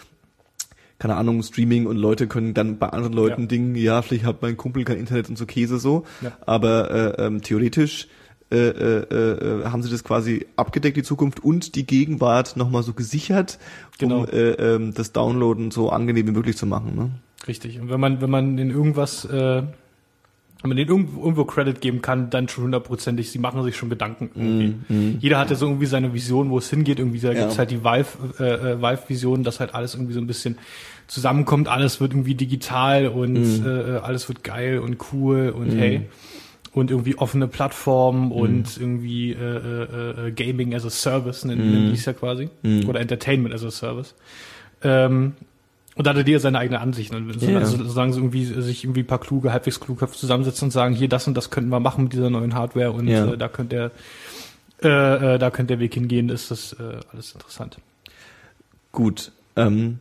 keine 1.00 1.16
Ahnung, 1.16 1.42
Streaming 1.42 1.86
und 1.86 1.96
Leute 1.96 2.28
können 2.28 2.54
dann 2.54 2.78
bei 2.78 2.90
anderen 2.90 3.14
Leuten 3.14 3.40
Ja. 3.42 3.46
Dingen, 3.48 3.74
ja, 3.74 4.02
vielleicht 4.02 4.24
hat 4.24 4.42
mein 4.42 4.56
Kumpel 4.56 4.84
kein 4.84 4.98
Internet 4.98 5.28
und 5.30 5.36
so 5.36 5.46
Käse 5.46 5.78
so. 5.80 6.04
Ja. 6.20 6.30
Aber 6.46 6.90
äh, 7.18 7.26
ähm, 7.26 7.40
theoretisch 7.42 8.06
äh, 8.52 8.56
äh, 8.68 9.14
äh, 9.14 9.64
haben 9.64 9.82
sie 9.82 9.90
das 9.90 10.04
quasi 10.04 10.46
abgedeckt, 10.56 10.96
die 10.96 11.02
Zukunft 11.02 11.42
und 11.42 11.74
die 11.74 11.86
Gegenwart 11.86 12.56
nochmal 12.56 12.82
so 12.82 12.92
gesichert, 12.92 13.58
Genau. 13.98 14.20
um 14.20 14.24
äh, 14.26 14.50
ähm, 14.52 14.92
das 14.94 15.12
Downloaden 15.12 15.70
so 15.70 15.88
angenehm 15.90 16.26
wie 16.26 16.32
möglich 16.32 16.56
zu 16.56 16.66
machen. 16.66 16.94
Ne? 16.96 17.10
Richtig. 17.48 17.80
Und 17.80 17.88
wenn 17.90 18.00
man, 18.00 18.20
wenn 18.20 18.30
man 18.30 18.58
in 18.58 18.70
irgendwas, 18.70 19.24
äh, 19.24 19.62
wenn 20.62 20.68
man 20.68 20.76
denen 20.76 20.90
irgendwo, 20.90 21.20
irgendwo 21.22 21.44
Credit 21.44 21.80
geben 21.80 22.02
kann, 22.02 22.28
dann 22.30 22.48
schon 22.48 22.64
hundertprozentig, 22.64 23.30
sie 23.30 23.38
machen 23.38 23.62
sich 23.62 23.76
schon 23.76 23.88
Gedanken 23.88 24.30
irgendwie. 24.34 25.16
Jeder 25.20 25.38
hat 25.38 25.48
ja 25.50 25.56
so 25.56 25.66
irgendwie 25.66 25.86
seine 25.86 26.12
Vision, 26.12 26.50
wo 26.50 26.58
es 26.58 26.68
hingeht. 26.68 26.98
Irgendwie, 26.98 27.18
da 27.18 27.32
Ja. 27.32 27.40
gibt's 27.40 27.58
halt 27.58 27.70
die 27.70 27.82
Valve, 27.82 28.08
äh, 28.38 28.72
äh, 28.72 28.82
Valve-Vision, 28.82 29.42
dass 29.42 29.58
halt 29.60 29.74
alles 29.74 29.94
irgendwie 29.94 30.12
so 30.12 30.20
ein 30.20 30.26
bisschen 30.26 30.58
zusammenkommt, 31.06 31.66
alles 31.68 32.00
wird 32.00 32.12
irgendwie 32.12 32.34
digital 32.34 33.08
und 33.08 33.64
äh, 33.64 33.96
äh, 33.96 33.98
alles 34.00 34.28
wird 34.28 34.44
geil 34.44 34.78
und 34.78 34.98
cool 35.12 35.48
und 35.48 35.70
hey. 35.76 36.02
Und 36.72 36.92
irgendwie 36.92 37.16
offene 37.18 37.48
Plattformen 37.48 38.30
und 38.30 38.76
irgendwie 38.78 39.32
äh, 39.32 39.36
äh, 39.36 40.28
äh, 40.28 40.30
Gaming 40.30 40.72
as 40.72 40.84
a 40.86 40.90
Service, 40.90 41.44
nennen, 41.44 41.72
nennen 41.72 41.88
die 41.88 41.94
es 41.94 42.04
ja 42.04 42.12
quasi. 42.12 42.48
Oder 42.86 43.00
Entertainment 43.00 43.52
as 43.52 43.64
a 43.64 43.72
Service. 43.72 44.14
Ähm, 44.82 45.32
und 45.96 46.06
da 46.06 46.14
hat 46.14 46.26
jeder 46.26 46.40
seine 46.40 46.58
eigene 46.58 46.80
Ansicht. 46.80 47.12
Und 47.14 47.32
so, 47.40 47.46
Ja. 47.50 47.58
also, 47.58 47.82
solange 47.84 48.12
sie 48.12 48.20
irgendwie, 48.20 48.44
sich 48.44 48.84
irgendwie 48.84 49.00
ein 49.00 49.06
paar 49.06 49.18
kluge, 49.20 49.52
halbwegs 49.52 49.80
kluge 49.80 50.00
Köpfe 50.00 50.16
zusammensetzen 50.16 50.66
und 50.66 50.70
sagen, 50.70 50.94
hier, 50.94 51.08
das 51.08 51.26
und 51.26 51.34
das 51.34 51.50
könnten 51.50 51.70
wir 51.70 51.80
machen 51.80 52.04
mit 52.04 52.12
dieser 52.12 52.30
neuen 52.30 52.54
Hardware 52.54 52.92
und 52.92 53.08
Ja. 53.08 53.32
äh, 53.32 53.36
da 53.38 53.48
könnte 53.48 53.90
der, 54.80 54.88
äh, 54.90 55.34
äh, 55.34 55.38
da 55.38 55.50
könnte 55.50 55.74
der 55.74 55.80
Weg 55.80 55.94
hingehen, 55.94 56.28
ist 56.28 56.50
das 56.50 56.72
äh, 56.74 57.00
alles 57.12 57.32
interessant. 57.32 57.78
Gut. 58.92 59.32
Ähm, 59.56 59.98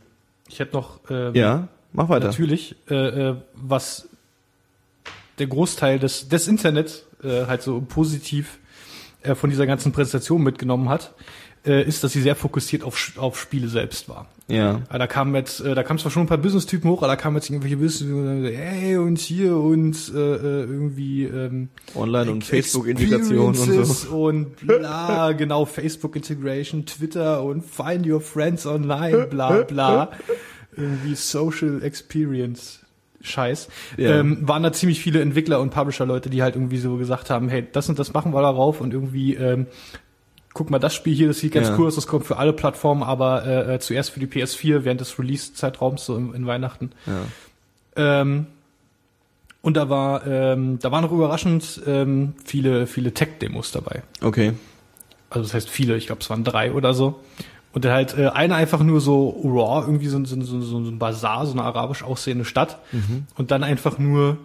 Ich 0.47 0.59
hätte 0.59 0.75
noch 0.75 0.99
ähm, 1.09 1.33
ja, 1.35 1.67
mach 1.93 2.09
weiter. 2.09 2.27
natürlich, 2.27 2.75
äh, 2.89 3.29
äh, 3.29 3.35
was 3.55 4.07
der 5.37 5.47
Großteil 5.47 5.99
des, 5.99 6.27
des 6.29 6.47
Internets 6.47 7.05
äh, 7.23 7.45
halt 7.45 7.61
so 7.61 7.81
positiv 7.81 8.57
äh, 9.21 9.35
von 9.35 9.49
dieser 9.49 9.65
ganzen 9.67 9.91
Präsentation 9.91 10.41
mitgenommen 10.43 10.89
hat, 10.89 11.13
äh, 11.65 11.83
ist, 11.83 12.03
dass 12.03 12.13
sie 12.13 12.21
sehr 12.21 12.35
fokussiert 12.35 12.83
auf, 12.83 13.13
auf 13.17 13.39
Spiele 13.39 13.67
selbst 13.67 14.07
war. 14.09 14.27
Ja. 14.47 14.81
Ja, 14.91 14.97
da 14.97 15.07
kamen 15.07 15.35
jetzt, 15.35 15.59
äh, 15.61 15.75
da 15.75 15.83
kamen 15.83 15.99
zwar 15.99 16.11
schon 16.11 16.23
ein 16.23 16.27
paar 16.27 16.37
Business-Typen 16.37 16.89
hoch, 16.89 16.99
aber 16.99 17.07
da 17.07 17.15
kamen 17.15 17.35
jetzt 17.35 17.49
irgendwelche 17.49 17.89
sagen, 17.89 18.45
hey, 18.45 18.97
und 18.97 19.19
hier 19.19 19.55
und 19.55 20.11
äh, 20.15 20.17
äh, 20.17 20.63
irgendwie 20.63 21.25
ähm, 21.25 21.69
Online- 21.95 22.31
und 22.31 22.43
Facebook-Integration 22.43 23.47
und 23.47 23.55
so. 23.55 24.17
Und 24.17 24.55
bla, 24.65 25.31
genau, 25.37 25.65
Facebook-Integration, 25.65 26.85
Twitter 26.85 27.43
und 27.43 27.63
Find 27.63 28.07
Your 28.07 28.21
Friends 28.21 28.65
Online, 28.65 29.27
bla 29.27 29.61
bla. 29.63 30.11
irgendwie 30.75 31.15
Social 31.15 31.83
Experience. 31.83 32.79
Scheiß. 33.21 33.67
Ja. 33.97 34.19
Ähm, 34.19 34.47
waren 34.47 34.63
da 34.63 34.71
ziemlich 34.71 35.01
viele 35.01 35.21
Entwickler 35.21 35.59
und 35.59 35.71
Publisher-Leute, 35.71 36.29
die 36.29 36.41
halt 36.41 36.55
irgendwie 36.55 36.77
so 36.77 36.95
gesagt 36.95 37.29
haben, 37.29 37.49
hey, 37.49 37.67
das 37.69 37.89
und 37.89 37.99
das 37.99 38.13
machen 38.13 38.33
wir 38.33 38.41
darauf 38.41 38.79
und 38.81 38.93
irgendwie 38.93 39.35
ähm, 39.35 39.67
guck 40.53 40.69
mal, 40.69 40.79
das 40.79 40.95
Spiel 40.95 41.15
hier, 41.15 41.27
das 41.27 41.39
sieht 41.39 41.53
ganz 41.53 41.67
Ja. 41.69 41.77
cool 41.77 41.87
aus, 41.87 41.95
das 41.95 42.07
kommt 42.07 42.25
für 42.25 42.37
alle 42.37 42.53
Plattformen, 42.53 43.03
aber 43.03 43.45
äh, 43.45 43.75
äh, 43.75 43.79
zuerst 43.79 44.09
für 44.11 44.19
die 44.19 44.27
PS4 44.27 44.83
während 44.83 44.99
des 45.01 45.17
Release-Zeitraums, 45.19 46.05
so 46.05 46.17
in, 46.17 46.33
in 46.33 46.45
Weihnachten. 46.47 46.91
Ja. 47.05 48.21
Ähm, 48.21 48.47
und 49.61 49.75
da 49.75 49.89
war, 49.89 50.25
ähm, 50.25 50.79
da 50.79 50.91
waren 50.91 51.03
noch 51.03 51.11
überraschend 51.11 51.81
ähm, 51.85 52.33
viele, 52.45 52.87
viele 52.87 53.13
Tech-Demos 53.13 53.71
dabei. 53.71 54.03
Okay. 54.21 54.53
Also 55.29 55.43
das 55.43 55.53
heißt 55.53 55.69
viele, 55.69 55.95
ich 55.97 56.07
glaube 56.07 56.21
es 56.21 56.29
waren 56.29 56.43
drei 56.43 56.71
oder 56.71 56.93
so. 56.93 57.19
Und 57.71 57.85
dann 57.85 57.91
halt 57.91 58.17
äh, 58.17 58.29
eine 58.29 58.55
einfach 58.55 58.81
nur 58.81 58.99
so 59.01 59.29
raw, 59.43 59.85
irgendwie 59.85 60.07
so, 60.07 60.23
so, 60.25 60.41
so, 60.41 60.61
so 60.61 60.77
ein 60.79 60.97
Bazar, 60.97 61.45
so 61.45 61.51
eine 61.51 61.61
arabisch 61.63 62.03
aussehende 62.03 62.45
Stadt. 62.45 62.79
Und 63.35 63.51
dann 63.51 63.63
einfach 63.63 63.99
nur 63.99 64.37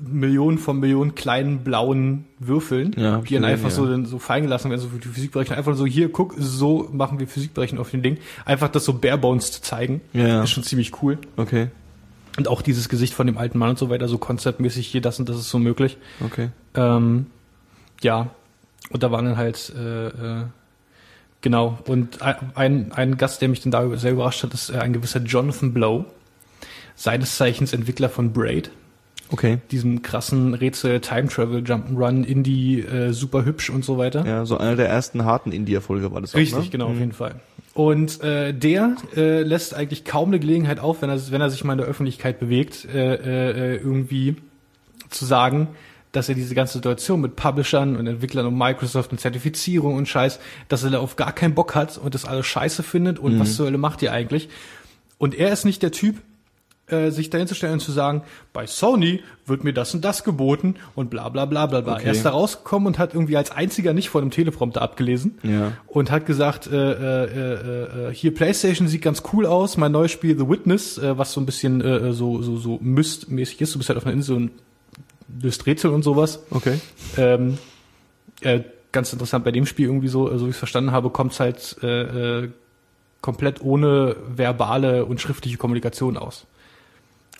Millionen 0.00 0.58
von 0.58 0.78
Millionen 0.80 1.14
kleinen 1.14 1.60
blauen 1.64 2.24
Würfeln, 2.38 2.94
Ja, 2.96 3.18
die 3.18 3.34
dann 3.34 3.44
einfach 3.44 3.68
ja. 3.70 3.74
so, 3.74 3.86
dann 3.86 4.06
so 4.06 4.18
fallen 4.18 4.42
gelassen 4.44 4.70
werden, 4.70 4.80
so 4.80 4.88
für 4.88 4.98
die 4.98 5.08
Physikberechnung. 5.08 5.56
Einfach 5.58 5.74
so, 5.76 5.86
hier, 5.86 6.10
guck, 6.10 6.34
so 6.38 6.88
machen 6.92 7.18
wir 7.18 7.26
Physikberechnung 7.28 7.80
auf 7.80 7.90
dem 7.90 8.02
Ding. 8.02 8.18
Einfach 8.44 8.68
das 8.68 8.84
so 8.84 8.94
barebones 8.94 9.52
zu 9.52 9.62
zeigen, 9.62 10.00
Ja, 10.12 10.26
ja. 10.26 10.42
ist 10.42 10.50
schon 10.50 10.62
ziemlich 10.64 11.02
cool. 11.02 11.18
Okay. 11.36 11.68
Und 12.38 12.48
auch 12.48 12.62
dieses 12.62 12.88
Gesicht 12.88 13.12
von 13.14 13.26
dem 13.26 13.36
alten 13.38 13.58
Mann 13.58 13.70
und 13.70 13.78
so 13.78 13.90
weiter, 13.90 14.08
so 14.08 14.16
konzeptmäßig 14.18 14.86
hier, 14.86 15.00
das 15.00 15.18
und 15.18 15.28
das 15.28 15.36
ist 15.36 15.50
so 15.50 15.58
möglich. 15.58 15.98
Okay. 16.24 16.50
Ähm, 16.74 17.26
ja, 18.02 18.30
und 18.90 19.02
da 19.02 19.10
waren 19.10 19.24
dann 19.24 19.36
halt, 19.36 19.72
äh, 19.76 20.06
äh, 20.06 20.44
genau, 21.40 21.78
und 21.86 22.22
ein, 22.22 22.92
ein 22.92 23.16
Gast, 23.16 23.42
der 23.42 23.48
mich 23.48 23.60
dann 23.60 23.72
da 23.72 23.96
sehr 23.96 24.12
überrascht 24.12 24.42
hat, 24.42 24.54
ist 24.54 24.70
äh, 24.70 24.78
ein 24.78 24.92
gewisser 24.92 25.20
Jonathan 25.20 25.72
Blow, 25.74 26.04
seines 26.94 27.36
Zeichens 27.36 27.72
Entwickler 27.72 28.08
von 28.08 28.32
Braid, 28.32 28.70
Okay. 29.32 29.58
diesem 29.70 30.02
krassen 30.02 30.54
Rätsel 30.54 31.00
Time 31.00 31.28
Travel 31.28 31.62
Jump'n'Run 31.62 32.24
Indie, 32.24 32.80
äh, 32.80 33.12
super 33.12 33.44
hübsch 33.44 33.70
und 33.70 33.84
so 33.84 33.98
weiter. 33.98 34.26
Ja, 34.26 34.44
so 34.44 34.58
einer 34.58 34.76
der 34.76 34.88
ersten 34.88 35.24
harten 35.24 35.52
India-Folge 35.52 36.12
war 36.12 36.20
das 36.20 36.34
Richtig, 36.34 36.58
auch, 36.58 36.64
ne? 36.64 36.70
genau, 36.70 36.88
auf 36.88 36.98
jeden 36.98 37.12
Fall. 37.12 37.36
Und 37.74 38.22
äh, 38.22 38.52
der 38.52 38.96
äh, 39.16 39.42
lässt 39.42 39.74
eigentlich 39.74 40.04
kaum 40.04 40.30
eine 40.30 40.40
Gelegenheit 40.40 40.80
auf, 40.80 41.02
wenn 41.02 41.10
er, 41.10 41.30
wenn 41.30 41.40
er 41.40 41.50
sich 41.50 41.62
mal 41.62 41.72
in 41.72 41.78
der 41.78 41.86
Öffentlichkeit 41.86 42.40
bewegt, 42.40 42.86
äh, 42.92 43.14
äh, 43.14 43.74
äh, 43.74 43.76
irgendwie 43.76 44.36
zu 45.08 45.24
sagen, 45.24 45.68
dass 46.12 46.28
er 46.28 46.34
diese 46.34 46.56
ganze 46.56 46.74
Situation 46.74 47.20
mit 47.20 47.36
Publishern 47.36 47.96
und 47.96 48.06
Entwicklern 48.08 48.46
und 48.46 48.58
Microsoft 48.58 49.12
und 49.12 49.18
Zertifizierung 49.18 49.94
und 49.94 50.08
Scheiß, 50.08 50.40
dass 50.68 50.82
er 50.82 50.90
da 50.90 50.98
auf 50.98 51.14
gar 51.14 51.32
keinen 51.32 51.54
Bock 51.54 51.76
hat 51.76 51.98
und 51.98 52.14
das 52.14 52.24
alles 52.24 52.46
scheiße 52.46 52.82
findet 52.82 53.20
und 53.20 53.38
was 53.38 53.54
zur 53.54 53.66
Hölle 53.66 53.78
macht 53.78 54.02
ihr 54.02 54.12
eigentlich? 54.12 54.48
Und 55.18 55.36
er 55.36 55.52
ist 55.52 55.64
nicht 55.64 55.82
der 55.82 55.92
Typ, 55.92 56.16
äh, 56.90 57.10
sich 57.10 57.30
dahin 57.30 57.46
zu 57.46 57.54
stellen 57.54 57.74
und 57.74 57.80
zu 57.80 57.92
sagen, 57.92 58.22
bei 58.52 58.66
Sony 58.66 59.22
wird 59.46 59.64
mir 59.64 59.72
das 59.72 59.94
und 59.94 60.04
das 60.04 60.24
geboten 60.24 60.76
und 60.94 61.10
bla 61.10 61.28
bla 61.28 61.44
bla 61.46 61.66
bla 61.66 61.80
bla. 61.80 61.94
Okay. 61.94 62.06
Er 62.06 62.12
ist 62.12 62.24
da 62.24 62.30
rausgekommen 62.30 62.86
und 62.88 62.98
hat 62.98 63.14
irgendwie 63.14 63.36
als 63.36 63.50
einziger 63.50 63.92
nicht 63.92 64.08
vor 64.10 64.20
einem 64.20 64.30
Teleprompter 64.30 64.82
abgelesen 64.82 65.38
Ja. 65.42 65.72
und 65.86 66.10
hat 66.10 66.26
gesagt, 66.26 66.66
äh, 66.66 66.76
äh, 66.76 67.24
äh, 67.24 68.08
äh, 68.10 68.14
hier 68.14 68.34
PlayStation 68.34 68.88
sieht 68.88 69.02
ganz 69.02 69.22
cool 69.32 69.46
aus, 69.46 69.76
mein 69.76 69.92
neues 69.92 70.10
Spiel 70.10 70.36
The 70.38 70.48
Witness, 70.48 70.98
äh, 70.98 71.16
was 71.18 71.32
so 71.32 71.40
ein 71.40 71.46
bisschen 71.46 71.80
so 72.12 72.42
so 72.42 72.56
so 72.56 72.78
Myst-mäßig 72.80 73.60
ist, 73.60 73.74
du 73.74 73.78
bist 73.78 73.88
halt 73.88 73.98
auf 73.98 74.06
einer 74.06 74.14
Insel 74.14 74.36
und 74.36 74.50
löst 75.42 75.66
Rätsel 75.66 75.90
und 75.90 76.02
sowas. 76.02 76.40
Okay. 76.50 76.80
Ähm, 77.16 77.58
äh, 78.40 78.60
ganz 78.92 79.12
interessant 79.12 79.44
bei 79.44 79.52
dem 79.52 79.66
Spiel 79.66 79.86
irgendwie 79.86 80.08
so, 80.08 80.26
so 80.36 80.46
wie 80.46 80.50
ich 80.50 80.54
es 80.56 80.58
verstanden 80.58 80.92
habe, 80.92 81.10
kommt 81.10 81.32
es 81.32 81.40
halt 81.40 81.82
äh, 81.82 82.48
komplett 83.20 83.62
ohne 83.62 84.16
verbale 84.34 85.04
und 85.04 85.20
schriftliche 85.20 85.56
Kommunikation 85.58 86.16
aus. 86.16 86.46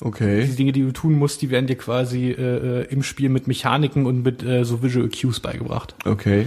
Die 0.00 0.06
Okay. 0.06 0.46
Dinge, 0.46 0.72
die 0.72 0.82
du 0.82 0.92
tun 0.92 1.14
musst, 1.14 1.42
die 1.42 1.50
werden 1.50 1.66
dir 1.66 1.76
quasi 1.76 2.30
äh, 2.30 2.80
äh, 2.80 2.86
im 2.90 3.02
Spiel 3.02 3.28
mit 3.28 3.46
Mechaniken 3.46 4.06
und 4.06 4.22
mit 4.22 4.42
äh, 4.42 4.64
so 4.64 4.82
Visual 4.82 5.08
Cues 5.08 5.40
beigebracht. 5.40 5.94
Okay. 6.04 6.46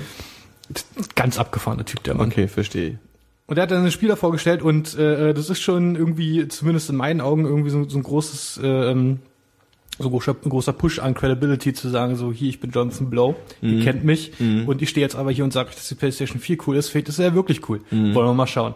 Ganz 1.16 1.38
abgefahrener 1.38 1.86
Typ, 1.86 2.04
der 2.04 2.16
Mann. 2.16 2.30
Okay, 2.30 2.47
verstehe. 2.47 2.97
Und 3.45 3.58
er 3.58 3.64
hat 3.64 3.72
dann 3.72 3.86
ein 3.86 3.91
Spieler 3.91 4.16
vorgestellt 4.16 4.64
und 4.64 4.97
äh, 4.97 5.34
das 5.34 5.49
ist 5.49 5.62
schon 5.62 5.95
irgendwie, 5.95 6.47
zumindest 6.47 6.89
in 6.89 6.95
meinen 6.95 7.22
Augen, 7.22 7.45
irgendwie 7.45 7.70
so, 7.70 7.88
so 7.88 7.97
ein 7.97 8.04
großes, 8.04 8.62
äh, 8.64 8.91
ähm, 8.91 9.20
so 9.99 10.10
großer, 10.10 10.36
ein 10.43 10.49
großer 10.49 10.74
Push 10.74 10.97
an 10.99 11.14
Credibility 11.14 11.74
zu 11.74 11.89
sagen, 11.89 12.16
so 12.16 12.32
hier, 12.32 12.49
ich 12.49 12.60
bin 12.60 12.72
Jonathan 12.72 13.12
Blow, 13.12 13.36
ihr 13.62 13.84
kennt 13.84 14.04
mich 14.04 14.32
und 14.39 14.82
ich 14.82 14.89
stehe 14.89 15.06
jetzt 15.06 15.16
aber 15.16 15.30
hier 15.30 15.43
und 15.43 15.54
sage 15.54 15.70
euch, 15.70 15.76
dass 15.76 15.88
die 15.88 15.93
PlayStation 15.93 16.39
4 16.39 16.58
cool 16.66 16.78
ist. 16.78 16.89
Vielleicht 16.89 17.10
ist 17.10 17.20
er 17.20 17.26
ja 17.28 17.34
wirklich 17.36 17.70
cool. 17.70 17.82
Wollen 17.91 18.16
wir 18.16 18.34
mal 18.34 18.47
schauen. 18.47 18.74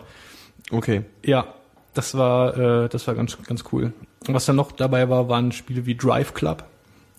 Okay. 0.69 1.01
Ja, 1.25 1.47
das 1.95 2.15
war, 2.15 2.83
äh, 2.83 2.89
das 2.89 3.07
war 3.07 3.15
ganz, 3.15 3.35
ganz 3.47 3.63
cool. 3.71 3.93
Was 4.25 4.45
dann 4.45 4.55
noch 4.55 4.71
dabei 4.71 5.09
war, 5.09 5.29
waren 5.29 5.51
Spiele 5.51 5.85
wie 5.85 5.95
Drive 5.95 6.33
Club. 6.33 6.63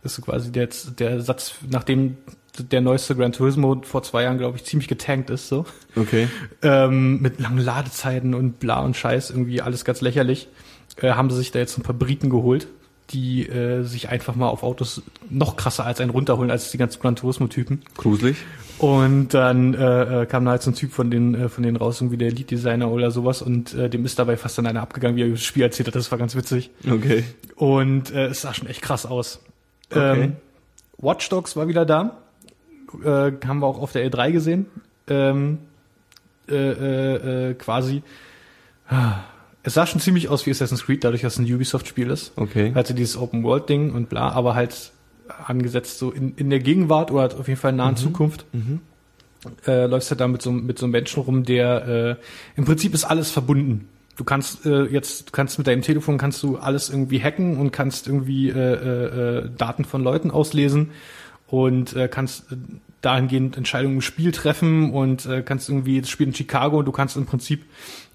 Das 0.02 0.18
ist 0.18 0.24
quasi 0.24 0.52
der, 0.52 0.68
der 0.98 1.20
Satz, 1.20 1.54
nachdem 1.68 2.16
der 2.58 2.80
neueste 2.80 3.14
Gran 3.14 3.32
Turismo 3.32 3.80
vor 3.82 4.02
zwei 4.02 4.24
Jahren, 4.24 4.38
glaube 4.38 4.56
ich, 4.56 4.64
ziemlich 4.64 4.88
getankt 4.88 5.30
ist, 5.30 5.48
so. 5.48 5.64
Okay. 5.96 6.28
Ähm, 6.62 7.20
mit 7.20 7.40
langen 7.40 7.58
Ladezeiten 7.58 8.34
und 8.34 8.58
bla 8.58 8.80
und 8.80 8.96
Scheiß, 8.96 9.30
irgendwie 9.30 9.62
alles 9.62 9.84
ganz 9.84 10.00
lächerlich. 10.00 10.48
Äh, 10.96 11.12
haben 11.12 11.30
sie 11.30 11.36
sich 11.36 11.52
da 11.52 11.58
jetzt 11.58 11.78
ein 11.78 11.82
paar 11.82 11.94
Briten 11.94 12.30
geholt, 12.30 12.68
die 13.10 13.48
äh, 13.48 13.82
sich 13.82 14.08
einfach 14.08 14.34
mal 14.34 14.48
auf 14.48 14.62
Autos 14.62 15.02
noch 15.30 15.56
krasser 15.56 15.84
als 15.84 16.00
einen 16.00 16.10
runterholen 16.10 16.50
als 16.50 16.70
die 16.70 16.78
ganzen 16.78 17.00
Gran 17.00 17.16
Turismo-Typen. 17.16 17.82
Gruselig. 17.96 18.36
Und 18.78 19.34
dann 19.34 19.74
äh, 19.74 20.22
äh, 20.22 20.26
kam 20.26 20.44
da 20.44 20.52
halt 20.52 20.62
so 20.62 20.70
ein 20.70 20.74
Typ 20.74 20.92
von 20.92 21.10
denen, 21.10 21.34
äh, 21.34 21.48
von 21.48 21.64
denen 21.64 21.76
raus, 21.76 22.00
irgendwie 22.00 22.16
der 22.16 22.30
Lead-Designer 22.30 22.90
oder 22.90 23.10
sowas, 23.10 23.42
und 23.42 23.74
äh, 23.74 23.90
dem 23.90 24.04
ist 24.04 24.18
dabei 24.18 24.36
fast 24.36 24.58
an 24.58 24.66
einer 24.66 24.82
abgegangen, 24.82 25.16
wie 25.16 25.22
er 25.22 25.28
das 25.30 25.42
Spiel 25.42 25.64
erzählt 25.64 25.88
hat. 25.88 25.96
Das 25.96 26.10
war 26.12 26.18
ganz 26.18 26.36
witzig. 26.36 26.70
Okay. 26.88 27.24
Und 27.56 28.12
äh, 28.12 28.26
es 28.26 28.42
sah 28.42 28.54
schon 28.54 28.68
echt 28.68 28.82
krass 28.82 29.04
aus. 29.04 29.40
Okay. 29.90 30.22
Ähm, 30.22 30.36
Watch 30.98 31.28
Dogs 31.28 31.56
war 31.56 31.66
wieder 31.66 31.84
da. 31.84 32.18
Äh, 33.04 33.32
haben 33.46 33.60
wir 33.60 33.66
auch 33.66 33.80
auf 33.80 33.92
der 33.92 34.08
E3 34.08 34.32
gesehen. 34.32 34.66
Ähm, 35.08 35.58
äh, 36.48 36.54
äh, 36.54 37.50
äh, 37.50 37.54
quasi. 37.54 38.02
Es 39.62 39.74
sah 39.74 39.86
schon 39.86 40.00
ziemlich 40.00 40.28
aus 40.28 40.46
wie 40.46 40.50
Assassin's 40.50 40.84
Creed, 40.84 41.04
dadurch, 41.04 41.22
dass 41.22 41.34
es 41.34 41.38
ein 41.38 41.52
Ubisoft-Spiel 41.52 42.10
ist. 42.10 42.32
Okay. 42.36 42.72
Hatte 42.74 42.94
dieses 42.94 43.16
Open-World-Ding 43.16 43.92
und 43.92 44.08
bla, 44.08 44.30
aber 44.30 44.54
halt 44.54 44.92
angesetzt 45.46 45.98
so 45.98 46.10
in, 46.10 46.34
in 46.36 46.50
der 46.50 46.60
Gegenwart 46.60 47.10
oder 47.10 47.38
auf 47.38 47.48
jeden 47.48 47.60
Fall 47.60 47.70
in 47.72 47.76
nahen 47.76 47.96
Zukunft. 47.96 48.46
Äh, 49.66 49.86
läufst 49.86 50.10
halt 50.10 50.20
da 50.20 50.28
mit 50.28 50.42
so, 50.42 50.50
mit 50.50 50.78
so 50.78 50.86
einem 50.86 50.92
Menschen 50.92 51.22
rum, 51.22 51.44
der 51.44 51.86
äh, 51.86 52.16
im 52.56 52.64
Prinzip 52.64 52.94
ist 52.94 53.04
alles 53.04 53.30
verbunden. 53.30 53.88
Du 54.16 54.24
kannst 54.24 54.66
äh, 54.66 54.84
jetzt, 54.86 55.28
du 55.28 55.32
kannst 55.32 55.58
mit 55.58 55.68
deinem 55.68 55.82
Telefon 55.82 56.18
kannst 56.18 56.42
du 56.42 56.56
alles 56.56 56.90
irgendwie 56.90 57.22
hacken 57.22 57.56
und 57.56 57.70
kannst 57.70 58.08
irgendwie 58.08 58.48
äh, 58.48 58.54
äh, 58.54 59.38
äh, 59.44 59.50
Daten 59.56 59.84
von 59.84 60.02
Leuten 60.02 60.32
auslesen 60.32 60.90
und 61.46 61.94
äh, 61.94 62.08
kannst 62.08 62.50
äh, 62.50 62.56
dahingehend 63.00 63.56
Entscheidungen 63.56 63.96
im 63.96 64.00
Spiel 64.00 64.32
treffen 64.32 64.92
und 64.92 65.24
äh, 65.26 65.42
kannst 65.42 65.68
irgendwie 65.68 66.00
das 66.00 66.10
Spiel 66.10 66.26
in 66.26 66.34
Chicago 66.34 66.78
und 66.78 66.84
du 66.84 66.90
kannst 66.92 67.16
im 67.16 67.26
Prinzip, 67.26 67.64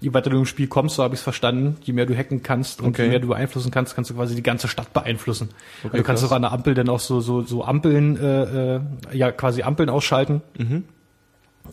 je 0.00 0.12
weiter 0.12 0.28
du 0.28 0.36
im 0.36 0.44
Spiel 0.44 0.66
kommst, 0.68 0.96
so 0.96 1.02
habe 1.02 1.14
ich 1.14 1.20
es 1.20 1.24
verstanden, 1.24 1.78
je 1.82 1.94
mehr 1.94 2.04
du 2.04 2.14
hacken 2.14 2.42
kannst 2.42 2.80
und 2.82 2.88
Okay. 2.88 3.04
je 3.04 3.08
mehr 3.08 3.18
du 3.20 3.28
beeinflussen 3.28 3.70
kannst, 3.70 3.94
kannst 3.94 4.10
du 4.10 4.14
quasi 4.14 4.34
die 4.34 4.42
ganze 4.42 4.68
Stadt 4.68 4.92
beeinflussen. 4.92 5.48
Okay, 5.84 5.96
du 5.96 6.02
kannst 6.02 6.22
krass. 6.22 6.30
auch 6.32 6.36
an 6.36 6.42
der 6.42 6.52
Ampel 6.52 6.74
dann 6.74 6.90
auch 6.90 7.00
so 7.00 7.20
so 7.20 7.40
so 7.42 7.64
Ampeln, 7.64 8.16
äh, 8.18 8.74
äh, 8.76 8.80
ja 9.12 9.32
quasi 9.32 9.62
Ampeln 9.62 9.88
ausschalten 9.88 10.42
Mhm. 10.58 10.84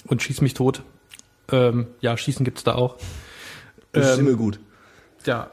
und 0.08 0.22
schieß 0.24 0.40
mich 0.42 0.54
tot. 0.54 0.82
Ähm, 1.52 1.88
ja, 2.00 2.16
schießen 2.16 2.46
gibt's 2.46 2.64
da 2.64 2.76
auch. 2.76 2.96
Das 3.92 4.12
ist 4.14 4.20
Ähm, 4.20 4.28
immer 4.28 4.38
gut. 4.38 4.58
ja. 5.26 5.50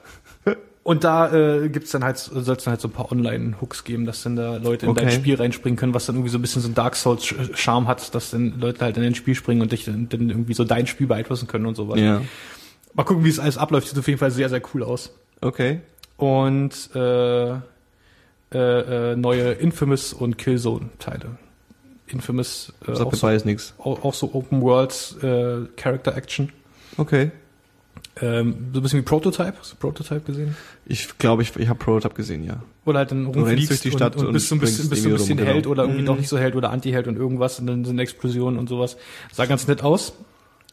Und 0.89 1.05
da 1.05 1.31
äh, 1.35 1.69
gibt's 1.69 1.91
dann 1.91 2.03
halt, 2.03 2.17
soll 2.17 2.57
es 2.57 2.65
dann 2.65 2.73
halt 2.73 2.81
so 2.81 2.89
ein 2.89 2.93
paar 2.93 3.13
Online-Hooks 3.13 3.85
geben, 3.85 4.07
dass 4.07 4.23
dann 4.23 4.37
da 4.37 4.57
Leute 4.57 4.87
in 4.87 4.95
dein 4.95 5.09
Okay. 5.09 5.17
Spiel 5.17 5.35
reinspringen 5.35 5.77
können, 5.77 5.93
was 5.93 6.07
dann 6.07 6.17
irgendwie 6.17 6.31
so 6.31 6.39
ein 6.39 6.41
bisschen 6.41 6.63
so 6.63 6.69
ein 6.69 6.75
Dark 6.75 6.97
Souls-Charme 6.97 7.87
hat, 7.87 8.15
dass 8.15 8.31
dann 8.31 8.59
Leute 8.59 8.87
halt 8.87 8.97
in 8.97 9.03
dein 9.03 9.15
Spiel 9.15 9.35
springen 9.35 9.61
und 9.61 9.71
dich 9.71 9.85
dann, 9.85 10.09
dann 10.09 10.31
irgendwie 10.31 10.55
so 10.55 10.65
dein 10.65 10.87
Spiel 10.87 11.07
beeinflussen 11.07 11.47
können 11.47 11.67
und 11.67 11.75
sowas. 11.75 12.01
Ja. 12.01 12.23
Mal 12.95 13.05
gucken, 13.05 13.23
wie 13.23 13.29
es 13.29 13.39
alles 13.39 13.59
abläuft. 13.59 13.89
Sieht 13.89 13.99
auf 13.99 14.09
jeden 14.09 14.19
Fall 14.19 14.31
sehr, 14.31 14.49
sehr 14.49 14.63
cool 14.73 14.83
aus. 14.83 15.13
Okay. 15.43 15.81
Und 16.17 16.73
äh, 16.95 17.51
äh, 17.51 17.59
äh, 18.55 19.15
neue 19.15 19.53
Infamous 19.53 20.15
und 20.15 20.39
Killzone-Teile. 20.39 21.37
Infamous 22.07 22.73
äh, 22.87 22.93
auch, 22.93 23.13
so, 23.13 23.27
beides 23.27 23.45
nichts. 23.45 23.75
auch, 23.77 24.07
auch 24.07 24.15
so 24.15 24.33
Open 24.33 24.63
World 24.63 25.17
äh, 25.23 25.67
Character 25.77 26.17
Action. 26.17 26.51
Okay. 26.97 27.31
Ähm, 28.21 28.69
so 28.73 28.81
ein 28.81 28.83
bisschen 28.83 28.99
wie 29.01 29.05
Prototype. 29.05 29.55
Hast 29.59 29.73
du 29.73 29.77
Prototype 29.77 30.21
gesehen? 30.21 30.57
Ich 30.87 31.19
glaube, 31.19 31.43
ich, 31.43 31.55
ich 31.57 31.69
habe 31.69 31.79
Prototype 31.79 32.15
gesehen, 32.15 32.45
ja. 32.45 32.63
Oder 32.85 33.01
halt 33.01 33.11
dann 33.11 33.25
rennst 33.27 33.37
rumfliegst 33.39 33.71
durch 33.71 33.81
die 33.81 33.91
Stadt 33.91 34.15
und, 34.17 34.23
und 34.23 34.27
und 34.29 34.33
bist 34.35 34.49
so 34.49 34.55
ein 34.55 34.61
bisschen, 34.61 34.89
bist 34.89 35.03
so 35.03 35.09
ein 35.09 35.15
bisschen 35.15 35.39
rum, 35.39 35.47
Held 35.47 35.63
genau. 35.65 35.73
oder 35.73 35.83
irgendwie 35.85 36.03
Mhm. 36.03 36.07
doch 36.07 36.17
nicht 36.17 36.29
so 36.29 36.39
Held 36.39 36.57
oder 36.57 36.71
Anti-Held 36.71 37.07
und 37.07 37.17
irgendwas 37.17 37.59
und 37.61 37.67
dann 37.67 37.85
sind 37.85 37.99
Explosionen 37.99 38.59
und 38.59 38.69
sowas. 38.69 38.97
Sah 39.33 39.47
ganz 39.47 39.67
nett 39.69 39.83
aus. 39.83 40.13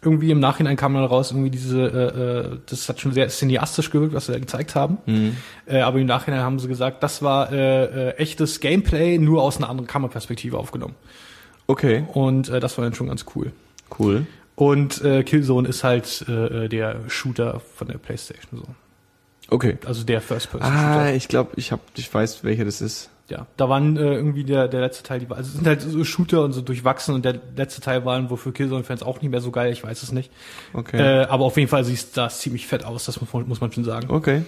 Irgendwie 0.01 0.29
im 0.29 0.39
Nachhinein 0.39 0.75
kam 0.75 0.93
dann 0.93 1.03
raus, 1.05 1.31
irgendwie 1.31 1.49
diese, 1.49 1.81
äh, 1.81 2.53
äh, 2.53 2.59
das 2.69 2.87
hat 2.89 2.99
schon 2.99 3.11
sehr 3.13 3.27
cineastisch 3.29 3.89
gewirkt, 3.89 4.13
was 4.13 4.27
sie 4.27 4.33
da 4.33 4.39
gezeigt 4.39 4.75
haben. 4.75 4.97
Mhm. 5.07 5.37
Äh, 5.65 5.79
aber 5.79 5.99
im 5.99 6.05
Nachhinein 6.05 6.41
haben 6.41 6.59
sie 6.59 6.67
gesagt, 6.67 7.01
das 7.01 7.21
war 7.23 7.51
äh, 7.51 8.09
äh, 8.09 8.11
echtes 8.17 8.59
Gameplay, 8.59 9.17
nur 9.17 9.41
aus 9.41 9.57
einer 9.57 9.69
anderen 9.69 9.87
Kammerperspektive 9.87 10.57
aufgenommen. 10.57 10.95
Okay. 11.67 12.05
Und 12.13 12.49
äh, 12.49 12.59
das 12.59 12.77
war 12.77 12.85
dann 12.85 12.93
schon 12.93 13.07
ganz 13.07 13.25
cool. 13.35 13.51
Cool. 13.97 14.27
Und 14.55 15.03
äh, 15.03 15.23
Killzone 15.23 15.67
ist 15.67 15.83
halt 15.83 16.25
äh, 16.27 16.65
äh, 16.65 16.69
der 16.69 17.09
Shooter 17.09 17.59
von 17.59 17.87
der 17.87 17.97
Playstation 17.97 18.61
so. 18.61 18.65
Okay. 19.49 19.77
Also 19.85 20.03
der 20.03 20.21
First-Person-Shooter. 20.21 20.99
Ah, 20.99 21.11
ich 21.11 21.27
glaube, 21.27 21.51
ich 21.55 21.71
hab, 21.71 21.81
ich 21.95 22.11
weiß, 22.11 22.43
welcher 22.43 22.65
das 22.65 22.81
ist. 22.81 23.09
Ja, 23.29 23.47
da 23.57 23.69
waren 23.69 23.97
äh, 23.97 24.13
irgendwie 24.13 24.43
der, 24.43 24.67
der 24.67 24.81
letzte 24.81 25.03
Teil, 25.03 25.19
die 25.19 25.29
war, 25.29 25.37
also 25.37 25.49
es 25.49 25.55
sind 25.55 25.65
halt 25.65 25.81
so 25.81 26.03
Shooter 26.03 26.43
und 26.43 26.53
so 26.53 26.61
durchwachsen 26.61 27.15
und 27.15 27.25
der 27.25 27.39
letzte 27.55 27.81
Teil 27.81 28.05
waren 28.05 28.29
wohl 28.29 28.37
für 28.37 28.51
Killzone-Fans 28.51 29.01
auch 29.01 29.19
nicht 29.21 29.31
mehr 29.31 29.41
so 29.41 29.49
geil, 29.49 29.73
ich 29.73 29.83
weiß 29.83 30.03
es 30.03 30.11
nicht. 30.11 30.31
Okay. 30.73 30.97
Äh, 30.97 31.25
aber 31.25 31.45
auf 31.45 31.57
jeden 31.57 31.67
Fall 31.67 31.83
sieht 31.83 32.15
das 32.15 32.39
ziemlich 32.39 32.67
fett 32.67 32.85
aus, 32.85 33.05
das 33.05 33.19
muss 33.19 33.33
man, 33.33 33.47
muss 33.47 33.61
man 33.61 33.71
schon 33.71 33.83
sagen. 33.83 34.09
okay. 34.09 34.43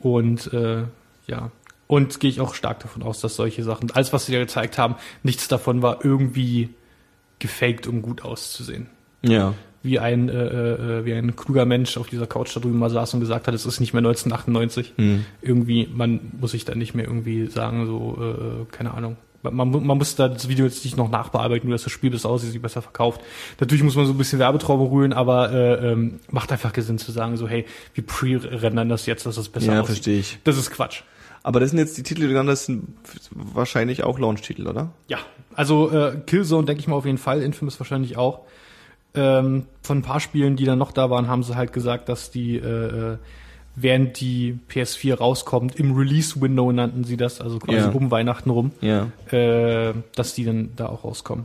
Und 0.00 0.52
äh, 0.52 0.84
ja, 1.26 1.50
und 1.86 2.18
gehe 2.20 2.30
ich 2.30 2.40
auch 2.40 2.54
stark 2.54 2.80
davon 2.80 3.02
aus, 3.02 3.20
dass 3.20 3.36
solche 3.36 3.62
Sachen, 3.62 3.90
alles 3.90 4.12
was 4.12 4.26
sie 4.26 4.32
da 4.32 4.38
gezeigt 4.38 4.78
haben, 4.78 4.96
nichts 5.22 5.48
davon 5.48 5.82
war 5.82 6.04
irgendwie 6.04 6.70
gefaked, 7.38 7.86
um 7.86 8.00
gut 8.00 8.24
auszusehen. 8.24 8.88
Ja. 9.28 9.54
Wie 9.82 9.98
ein, 9.98 10.30
äh, 10.30 10.32
äh, 10.32 11.04
wie 11.04 11.12
ein 11.12 11.36
kluger 11.36 11.66
Mensch 11.66 11.98
auf 11.98 12.08
dieser 12.08 12.26
Couch 12.26 12.56
da 12.56 12.60
drüben 12.60 12.78
mal 12.78 12.88
saß 12.88 13.12
und 13.14 13.20
gesagt 13.20 13.46
hat, 13.46 13.54
es 13.54 13.66
ist 13.66 13.80
nicht 13.80 13.92
mehr 13.92 14.00
1998 14.00 14.94
Hm. 14.96 15.26
irgendwie, 15.42 15.88
man 15.94 16.20
muss 16.40 16.52
sich 16.52 16.64
da 16.64 16.74
nicht 16.74 16.94
mehr 16.94 17.04
irgendwie 17.04 17.46
sagen, 17.48 17.86
so, 17.86 18.18
äh, 18.18 18.72
keine 18.74 18.94
Ahnung. 18.94 19.16
Man, 19.42 19.68
man, 19.70 19.98
muss 19.98 20.16
da 20.16 20.28
das 20.28 20.48
Video 20.48 20.64
jetzt 20.64 20.82
nicht 20.86 20.96
noch 20.96 21.10
nachbearbeiten, 21.10 21.68
nur 21.68 21.74
dass 21.74 21.84
das 21.84 21.92
Spiel 21.92 22.08
besser 22.08 22.30
aussieht, 22.30 22.50
sich 22.50 22.62
besser 22.62 22.80
verkauft. 22.80 23.20
Natürlich 23.60 23.84
muss 23.84 23.94
man 23.94 24.06
so 24.06 24.12
ein 24.12 24.16
bisschen 24.16 24.38
Werbetraube 24.38 24.90
rühren, 24.90 25.12
aber 25.12 25.52
äh, 25.52 25.92
ähm, 25.92 26.20
macht 26.30 26.50
einfach 26.50 26.72
Sinn 26.74 26.96
zu 26.96 27.12
sagen, 27.12 27.36
so, 27.36 27.46
hey, 27.46 27.66
wir 27.92 28.06
pre-rendern 28.06 28.88
das 28.88 29.04
jetzt, 29.04 29.26
dass 29.26 29.36
es 29.36 29.50
besser 29.50 29.74
Ja, 29.74 29.80
aussieht. 29.82 29.96
verstehe 29.96 30.18
ich. 30.18 30.38
Das 30.44 30.56
ist 30.56 30.70
Quatsch. 30.70 31.02
Aber 31.42 31.60
das 31.60 31.70
sind 31.70 31.78
jetzt 31.78 31.98
die 31.98 32.02
Titel, 32.02 32.26
die 32.26 32.34
hast, 32.34 32.64
sind 32.64 32.88
wahrscheinlich 33.30 34.02
auch 34.02 34.18
Launch-Titel, 34.18 34.66
oder? 34.66 34.92
Ja, 35.08 35.18
also 35.54 35.90
äh, 35.90 36.16
Killzone 36.26 36.64
denke 36.64 36.80
ich 36.80 36.88
mal 36.88 36.96
auf 36.96 37.04
jeden 37.04 37.18
Fall, 37.18 37.42
Infamous 37.42 37.78
wahrscheinlich 37.78 38.16
auch. 38.16 38.40
Ähm, 39.14 39.66
von 39.82 39.98
ein 39.98 40.02
paar 40.02 40.20
Spielen, 40.20 40.56
die 40.56 40.64
dann 40.64 40.78
noch 40.78 40.90
da 40.92 41.08
waren, 41.10 41.28
haben 41.28 41.42
sie 41.44 41.54
halt 41.56 41.72
gesagt, 41.72 42.08
dass 42.08 42.30
die, 42.30 42.56
äh, 42.56 43.12
äh, 43.12 43.16
während 43.76 44.20
die 44.20 44.58
PS4 44.68 45.14
rauskommt, 45.18 45.76
im 45.76 45.96
Release-Window 45.96 46.72
nannten 46.72 47.04
sie 47.04 47.16
das, 47.16 47.40
also 47.40 47.58
quasi 47.58 47.78
Ja. 47.78 47.90
um 47.90 48.10
Weihnachten 48.10 48.50
rum, 48.50 48.72
Ja. 48.80 49.08
äh, 49.30 49.92
dass 50.16 50.34
die 50.34 50.44
dann 50.44 50.70
da 50.76 50.86
auch 50.86 51.04
rauskommen. 51.04 51.44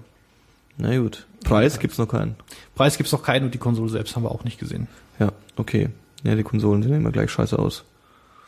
Na 0.78 0.98
gut. 0.98 1.26
Preis 1.44 1.80
gibt's 1.80 1.98
noch 1.98 2.08
keinen. 2.08 2.36
Preis 2.76 2.98
gibt's 2.98 3.12
noch 3.12 3.24
keinen 3.24 3.46
und 3.46 3.54
die 3.54 3.58
Konsole 3.60 3.90
selbst 3.90 4.16
haben 4.16 4.24
wir 4.24 4.32
auch 4.32 4.44
nicht 4.44 4.60
gesehen. 4.60 4.88
Ja, 5.20 5.32
okay. 5.58 5.90
Ja, 6.24 6.36
die 6.36 6.44
Konsolen 6.44 6.84
sehen 6.84 6.94
immer 6.94 7.12
gleich 7.12 7.30
scheiße 7.32 7.58
aus. 7.58 7.84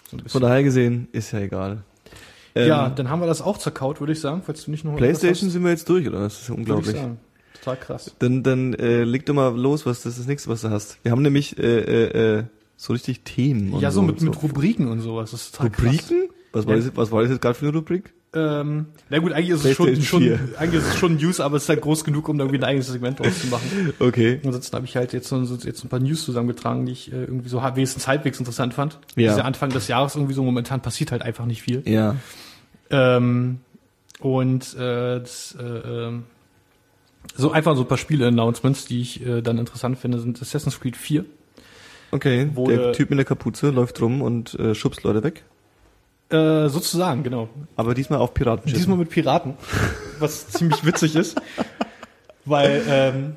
So. 0.10 0.18
Von 0.28 0.42
daher 0.42 0.64
gesehen, 0.64 1.08
ist 1.12 1.32
ja 1.32 1.40
egal. 1.40 1.84
Ähm, 2.54 2.68
ja, 2.68 2.90
dann 2.90 3.10
haben 3.10 3.22
wir 3.22 3.28
das 3.28 3.42
auch 3.42 3.58
zerkaut, 3.58 4.00
würde 4.02 4.12
ich 4.14 4.20
sagen, 4.20 4.42
falls 4.46 4.66
du 4.66 4.72
nicht 4.72 4.84
noch 4.84 4.98
Playstation 4.98 5.50
sind 5.50 5.64
wir 5.64 5.70
jetzt 5.72 5.88
durch, 5.88 6.08
oder? 6.08 6.20
Das 6.20 6.42
ist 6.42 6.50
ja 6.50 6.56
unglaublich. 6.56 6.96
Total 7.62 7.78
krass. 7.78 8.16
Dann, 8.20 8.44
dann 8.44 8.74
äh, 8.74 9.04
leg 9.04 9.26
doch 9.26 9.34
mal 9.34 9.56
los, 9.56 9.86
was 9.86 10.02
das 10.04 10.14
ist 10.14 10.20
das 10.20 10.28
nächste, 10.28 10.50
was 10.50 10.62
du 10.62 10.70
hast. 10.70 10.98
Wir 11.04 11.12
haben 11.12 11.22
nämlich 11.22 11.58
äh, 11.58 11.80
äh, 11.80 12.38
äh, 12.40 12.44
so 12.76 12.94
richtig 12.94 13.22
Themen. 13.22 13.80
Ja, 13.80 13.92
so 13.92 14.02
mit, 14.02 14.20
so. 14.20 14.26
mit 14.26 14.42
Rubriken 14.42 14.88
und 14.88 15.00
sowas. 15.02 15.32
Das 15.32 15.42
ist 15.44 15.56
total 15.56 15.68
Rubriken? 15.68 16.30
Was 16.54 16.66
war, 16.66 16.76
Ja. 16.76 16.82
das, 16.82 16.92
was 16.96 17.12
war 17.12 17.22
das 17.22 17.32
jetzt 17.32 17.42
gerade 17.42 17.56
für 17.56 17.68
eine 17.68 17.78
Rubrik? 17.78 18.06
krass. 18.06 18.16
Ähm, 18.34 18.86
na 19.10 19.20
gut, 19.20 19.34
eigentlich 19.34 19.50
ist 19.50 19.66
es 19.66 19.76
schon, 19.76 20.02
schon, 20.02 20.40
eigentlich 20.58 20.82
ist 20.82 20.88
es 20.88 20.96
schon 20.96 21.18
News, 21.18 21.40
aber 21.42 21.58
es 21.58 21.64
ist 21.64 21.70
halt 21.70 21.82
groß 21.82 22.06
genug, 22.06 22.30
um 22.30 22.38
da 22.38 22.46
irgendwie 22.46 22.60
ein 22.60 22.64
eigenes 22.64 22.88
Segment 22.88 23.20
draus 23.20 23.42
zu 23.42 23.48
machen. 23.48 23.94
Okay. 24.00 24.40
Ansonsten 24.44 24.76
habe 24.76 24.86
ich 24.86 24.96
halt 24.96 25.12
jetzt 25.12 25.28
so, 25.28 25.44
so 25.44 25.56
jetzt 25.56 25.84
ein 25.84 25.90
paar 25.90 26.00
News 26.00 26.24
zusammengetragen, 26.24 26.86
die 26.86 26.94
ich 26.94 27.12
äh, 27.12 27.24
irgendwie 27.26 27.50
so 27.50 27.62
wenigstens 27.62 28.08
halbwegs 28.08 28.40
interessant 28.40 28.74
fand. 28.74 29.00
Ja. 29.16 29.34
Dieser 29.34 29.46
Anfang 29.46 29.70
des 29.70 29.88
Jahres 29.88 30.16
irgendwie 30.16 30.34
so 30.34 30.44
momentan 30.44 30.82
passiert 30.82 31.12
halt 31.12 31.22
einfach 31.24 31.46
nicht 31.46 31.62
viel. 31.62 31.84
Ja. 31.86 32.16
Ähm, 32.90 33.60
und 34.20 34.76
äh, 34.76 35.20
das, 35.20 35.58
äh, 35.60 35.64
ähm, 35.64 36.24
so 37.36 37.52
einfach 37.52 37.76
so 37.76 37.82
ein 37.84 37.88
paar 37.88 37.98
Spiele-Announcements, 37.98 38.86
die 38.86 39.02
ich 39.02 39.26
äh, 39.26 39.42
dann 39.42 39.58
interessant 39.58 39.98
finde, 40.00 40.20
sind 40.20 40.42
Assassin's 40.42 40.80
Creed 40.80 40.98
4. 40.98 41.26
Okay. 42.12 42.50
Wurde- 42.54 42.78
der 42.78 42.94
Typ 42.94 43.10
mit 43.10 43.20
der 43.20 43.26
Kapuze 43.26 43.70
läuft 43.70 44.02
rum 44.02 44.22
und 44.22 44.54
äh, 44.60 44.76
schubst 44.76 45.04
Leute 45.04 45.24
weg. 45.24 45.44
Äh, 46.30 46.70
sozusagen, 46.70 47.24
genau. 47.24 47.50
Aber 47.76 47.94
diesmal 47.94 48.20
auf 48.20 48.34
Piratenschiffen. 48.34 48.78
Diesmal 48.80 48.98
mit 48.98 49.10
Piraten, 49.10 49.56
was 50.20 50.48
ziemlich 50.48 50.86
witzig 50.86 51.16
ist. 51.16 51.40
Weil, 52.46 52.82
ähm, 52.88 53.36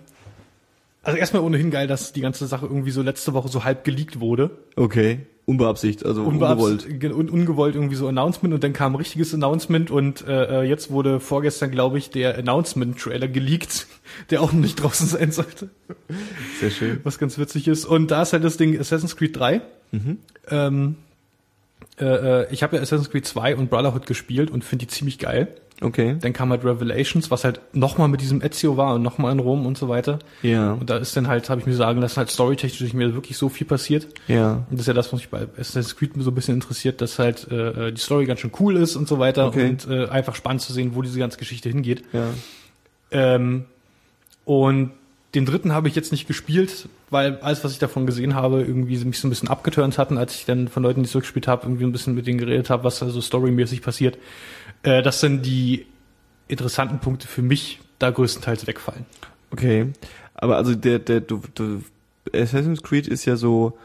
also 1.05 1.19
erstmal 1.19 1.43
ohnehin 1.43 1.71
geil, 1.71 1.87
dass 1.87 2.13
die 2.13 2.21
ganze 2.21 2.47
Sache 2.47 2.67
irgendwie 2.67 2.91
so 2.91 3.03
letzte 3.03 3.33
Woche 3.35 3.49
so 3.49 3.65
halb 3.65 3.85
geleakt 3.85 4.21
wurde. 4.21 4.51
Okay. 4.77 5.21
Unbeabsichtigt, 5.47 6.07
also 6.07 6.23
Unbeabs- 6.23 6.53
ungewollt. 6.53 7.01
ge- 7.01 7.13
un 7.13 7.29
ungewollt 7.29 7.75
irgendwie 7.75 7.97
so 7.97 8.09
Announcement 8.09 8.55
und 8.55 8.65
dann 8.65 8.73
kam 8.73 8.93
ein 8.93 8.97
richtiges 8.97 9.35
Announcement 9.35 9.91
und 9.91 10.27
äh, 10.27 10.63
äh, 10.63 10.69
jetzt 10.69 10.91
wurde 10.91 11.21
vorgestern, 11.21 11.71
glaube 11.71 11.99
ich, 11.99 12.09
der 12.09 12.39
Announcement-Trailer 12.39 13.29
geleakt, 13.29 13.87
der 14.31 14.41
auch 14.41 14.53
noch 14.55 14.61
nicht 14.61 14.77
draußen 14.77 15.07
sein 15.07 15.33
sollte. 15.33 15.69
Sehr 16.61 16.71
schön. 16.71 17.01
was 17.05 17.19
ganz 17.19 17.37
witzig 17.37 17.69
ist. 17.69 17.85
Und 17.85 18.11
da 18.11 18.23
ist 18.23 18.33
halt 18.33 18.43
das 18.43 18.57
Ding 18.57 18.79
Assassin's 18.81 19.17
Creed 19.17 19.37
3. 19.37 19.61
Mhm. 19.93 20.19
Ähm, 20.51 20.95
äh, 22.01 22.05
äh, 22.07 22.47
ich 22.51 22.63
habe 22.63 22.77
ja 22.77 22.83
Assassin's 22.83 23.11
Creed 23.11 23.27
2 23.27 23.57
und 23.57 23.69
Brotherhood 23.69 24.07
gespielt 24.07 24.51
und 24.51 24.65
finde 24.65 24.87
die 24.87 24.91
ziemlich 24.91 25.19
geil. 25.19 25.49
Okay. 25.81 26.17
Dann 26.21 26.33
kam 26.33 26.51
halt 26.51 26.65
Revelations, 26.65 27.31
was 27.31 27.45
halt 27.45 27.61
nochmal 27.73 28.09
mit 28.09 28.21
diesem 28.21 28.41
Ezio 28.43 28.77
war 28.77 28.95
und 28.95 29.03
nochmal 29.03 29.33
in 29.33 29.41
Rom 29.41 29.67
und 29.67 29.77
so 29.77 29.89
weiter. 29.89 30.21
Ja. 30.43 30.73
Und 30.73 30.89
da 30.89 30.99
ist 30.99 31.17
dann 31.17 31.27
halt, 31.27 31.51
habe 31.51 31.61
ich 31.61 31.67
mir 31.67 31.75
sagen 31.75 32.01
lassen, 32.01 32.17
halt 32.17 32.31
storytechnisch 32.31 32.81
nicht 32.81 32.95
mehr 32.95 33.13
wirklich 33.15 33.37
so 33.37 33.49
viel 33.49 33.67
passiert. 33.67 34.07
Ja. 34.29 34.65
Und 34.71 34.73
das 34.73 34.83
ist 34.83 34.87
ja 34.87 34.95
das, 34.95 35.13
was 35.13 35.21
mich 35.21 35.31
bei 35.31 35.49
Assassin's 35.59 35.97
Creed 35.97 36.13
so 36.19 36.31
ein 36.31 36.35
bisschen 36.35 36.55
interessiert, 36.55 37.01
dass 37.01 37.19
halt 37.19 37.51
äh, 37.51 37.93
die 37.93 38.01
Story 38.01 38.25
ganz 38.27 38.41
schön 38.41 38.53
cool 38.61 38.77
ist 38.77 38.95
und 38.95 39.09
so 39.09 39.19
weiter 39.19 39.47
Okay. 39.47 39.69
und 39.71 39.89
äh, 39.89 40.07
einfach 40.09 40.37
spannend 40.37 40.63
zu 40.63 40.73
sehen, 40.73 40.93
wo 40.95 41.03
diese 41.03 41.19
ganze 41.19 41.39
Geschichte 41.39 41.69
hingeht. 41.69 42.05
Ja. 42.13 42.29
Ähm, 43.11 43.65
und 44.45 44.93
den 45.35 45.47
dritten 45.47 45.73
habe 45.73 45.89
ich 45.89 45.97
jetzt 45.97 46.13
nicht 46.13 46.29
gespielt, 46.29 46.89
weil 47.11 47.39
alles, 47.41 47.65
was 47.65 47.73
ich 47.73 47.79
davon 47.79 48.07
gesehen 48.07 48.35
habe, 48.35 48.61
irgendwie 48.63 48.97
mich 49.05 49.19
so 49.19 49.27
ein 49.27 49.31
bisschen 49.31 49.49
abgeturnt 49.49 49.99
hatten, 49.99 50.17
als 50.17 50.37
ich 50.37 50.45
dann 50.45 50.69
von 50.69 50.83
Leuten, 50.83 51.03
die 51.03 51.07
es 51.07 51.13
zurückgespielt 51.13 51.49
habe, 51.49 51.67
irgendwie 51.67 51.85
ein 51.85 51.93
bisschen 51.93 52.15
mit 52.15 52.27
denen 52.27 52.39
geredet 52.39 52.71
habe, 52.71 52.85
was 52.85 53.01
da 53.01 53.09
so 53.09 53.21
storymäßig 53.21 53.83
passiert. 53.83 54.17
Äh, 54.85 55.03
dass 55.03 55.21
dann 55.21 55.43
die 55.43 55.87
interessanten 56.47 56.99
Punkte 57.01 57.27
für 57.27 57.43
mich 57.43 57.81
da 57.99 58.11
größtenteils 58.11 58.67
wegfallen. 58.67 59.07
Okay. 59.51 59.87
Aber 60.35 60.57
also 60.57 60.75
der, 60.75 60.99
der, 60.99 61.21
du, 61.21 61.41
du, 61.55 61.83
Assassin's 62.33 62.83
Creed 62.83 63.09
ist 63.09 63.25
ja 63.25 63.37
so, 63.37 63.79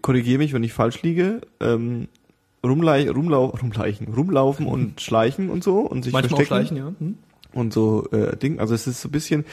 korrigiere 0.00 0.38
mich, 0.38 0.52
wenn 0.52 0.62
ich 0.62 0.72
falsch 0.72 1.02
liege, 1.02 1.40
ähm, 1.60 2.08
rumlei 2.64 3.10
rumlau 3.10 3.46
rumleichen, 3.46 4.12
rumlaufen 4.14 4.66
und 4.66 5.00
schleichen 5.00 5.50
und 5.50 5.64
so 5.64 5.80
und 5.80 6.04
sich 6.04 6.12
Manchmal 6.12 6.34
auch 6.34 6.46
verstecken 6.46 6.66
schleichen, 6.68 6.76
ja. 6.76 6.94
Hm? 6.98 7.18
Und 7.58 7.72
so 7.72 8.08
äh, 8.12 8.36
Ding. 8.36 8.58
Also 8.60 8.74
es 8.74 8.86
ist 8.86 9.00
so 9.02 9.08
ein 9.08 9.12
bisschen, 9.12 9.44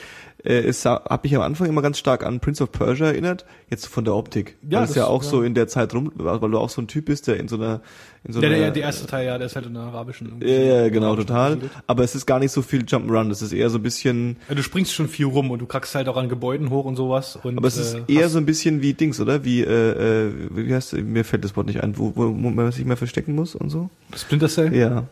äh, 0.43 0.53
es 0.59 0.85
hat 0.85 1.23
mich 1.23 1.35
am 1.35 1.41
Anfang 1.41 1.67
immer 1.67 1.81
ganz 1.81 1.97
stark 1.97 2.25
an 2.25 2.39
Prince 2.39 2.63
of 2.63 2.71
Persia 2.71 3.07
erinnert, 3.07 3.45
jetzt 3.69 3.87
von 3.87 4.05
der 4.05 4.15
Optik. 4.15 4.55
Ja, 4.69 4.77
weil 4.77 4.83
es 4.83 4.89
das- 4.91 4.97
ja 4.97 5.07
auch 5.07 5.23
ja. 5.23 5.29
so 5.29 5.41
in 5.41 5.53
der 5.55 5.67
Zeit 5.67 5.93
rum, 5.93 6.11
weil 6.15 6.39
du 6.51 6.57
auch 6.59 6.69
so 6.69 6.81
ein 6.81 6.87
Typ 6.87 7.05
bist, 7.05 7.27
der 7.27 7.37
in 7.39 7.47
so 7.47 7.55
einer, 7.55 7.81
in 8.23 8.33
so 8.33 8.39
Der, 8.41 8.49
einer, 8.49 8.59
der, 8.59 8.71
der 8.71 8.83
erste 8.83 9.05
Teil, 9.07 9.25
ja, 9.27 9.37
der 9.37 9.47
ist 9.47 9.55
halt 9.55 9.65
in 9.65 9.73
der 9.73 9.83
arabischen. 9.83 10.33
ja, 10.41 10.47
ja, 10.47 10.89
genau, 10.89 11.07
arabischen 11.07 11.27
total. 11.27 11.51
angesiedelt. 11.53 11.83
Aber 11.87 12.03
es 12.03 12.15
ist 12.15 12.25
gar 12.25 12.39
nicht 12.39 12.51
so 12.51 12.61
viel 12.61 12.81
Jump'n'Run, 12.83 13.29
das 13.29 13.41
ist 13.41 13.53
eher 13.53 13.69
so 13.69 13.77
ein 13.79 13.83
bisschen, 13.83 14.37
Ja, 14.49 14.55
du 14.55 14.63
springst 14.63 14.93
schon 14.93 15.07
viel 15.07 15.25
rum 15.25 15.51
und 15.51 15.59
du 15.59 15.65
krackst 15.65 15.93
halt 15.95 16.07
auch 16.07 16.17
an 16.17 16.29
Gebäuden 16.29 16.69
hoch 16.69 16.85
und 16.85 16.95
sowas. 16.95 17.37
Und, 17.43 17.57
aber 17.57 17.67
es 17.67 17.77
ist 17.77 17.95
äh, 17.95 18.01
eher 18.07 18.29
so 18.29 18.37
ein 18.37 18.45
bisschen 18.45 18.81
wie 18.81 18.93
Dings, 18.93 19.19
oder? 19.19 19.43
Wie, 19.45 19.61
äh, 19.61 20.27
äh, 20.27 20.31
wie 20.51 20.73
heißt, 20.73 20.93
mir 20.93 21.23
fällt 21.25 21.43
das 21.43 21.55
Wort 21.55 21.67
nicht 21.67 21.81
ein, 21.83 21.97
wo, 21.97 22.13
wo, 22.15 22.23
wo 22.25 22.29
man 22.31 22.71
sich 22.71 22.85
mehr 22.85 22.97
verstecken 22.97 23.35
muss 23.35 23.55
und 23.55 23.69
so? 23.69 23.89
Splinter 24.15 24.47
Cell? 24.49 24.75
Ja. 24.75 25.05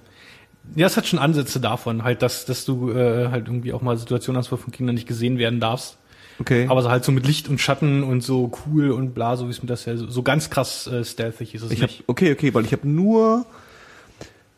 Ja, 0.75 0.87
es 0.87 0.97
hat 0.97 1.05
schon 1.07 1.19
Ansätze 1.19 1.59
davon, 1.59 2.03
halt, 2.03 2.21
dass, 2.21 2.45
dass 2.45 2.65
du 2.65 2.91
äh, 2.91 3.27
halt 3.29 3.47
irgendwie 3.47 3.73
auch 3.73 3.81
mal 3.81 3.97
Situationen 3.97 4.39
hast, 4.39 4.51
wo 4.51 4.55
von 4.57 4.71
Kindern 4.71 4.95
nicht 4.95 5.07
gesehen 5.07 5.37
werden 5.37 5.59
darfst. 5.59 5.97
Okay. 6.39 6.65
Aber 6.67 6.81
so 6.81 6.89
halt 6.89 7.03
so 7.03 7.11
mit 7.11 7.27
Licht 7.27 7.47
und 7.49 7.61
Schatten 7.61 8.01
und 8.03 8.21
so 8.23 8.51
cool 8.65 8.91
und 8.91 9.13
bla, 9.13 9.35
so 9.37 9.47
wie 9.47 9.51
es 9.51 9.61
mir 9.61 9.67
das 9.67 9.85
ja 9.85 9.95
so, 9.95 10.09
so 10.09 10.23
ganz 10.23 10.49
krass 10.49 10.87
äh, 10.87 11.03
stealthig 11.05 11.53
ist 11.53 11.61
es 11.63 11.71
Ich 11.71 11.81
hab, 11.83 11.89
nicht. 11.89 12.03
okay, 12.07 12.31
okay, 12.31 12.53
weil 12.53 12.65
ich 12.65 12.71
habe 12.71 12.87
nur, 12.87 13.45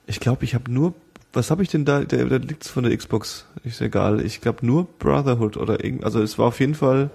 ich 0.08 0.20
glaube, 0.22 0.46
ich 0.46 0.54
habe 0.56 0.72
nur, 0.72 0.94
was 1.34 1.52
habe 1.52 1.64
ich 1.64 1.70
denn 1.70 1.84
da, 1.84 2.02
da, 2.06 2.18
da 2.18 2.38
liegt's 2.38 2.70
von 2.70 2.84
der 2.86 2.96
Xbox, 2.96 3.46
ist 3.66 3.82
egal, 3.82 4.22
ich 4.22 4.40
glaube 4.40 4.66
nur 4.66 4.88
Brotherhood 5.00 5.58
oder 5.58 5.84
irgend, 5.84 6.06
also 6.06 6.22
es 6.22 6.38
war 6.38 6.48
auf 6.48 6.60
jeden 6.62 6.76
Fall, 6.76 7.10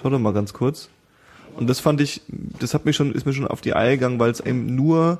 schau 0.00 0.08
doch 0.10 0.20
mal 0.20 0.32
ganz 0.32 0.52
kurz. 0.52 0.88
Und 1.56 1.68
das 1.68 1.80
fand 1.80 2.00
ich, 2.00 2.20
das 2.60 2.74
hat 2.74 2.84
mich 2.84 2.94
schon, 2.94 3.12
ist 3.12 3.26
mir 3.26 3.32
schon 3.32 3.48
auf 3.48 3.60
die 3.62 3.74
Eier 3.74 3.92
gegangen, 3.92 4.20
weil 4.20 4.30
es 4.30 4.40
eben 4.40 4.76
nur 4.76 5.18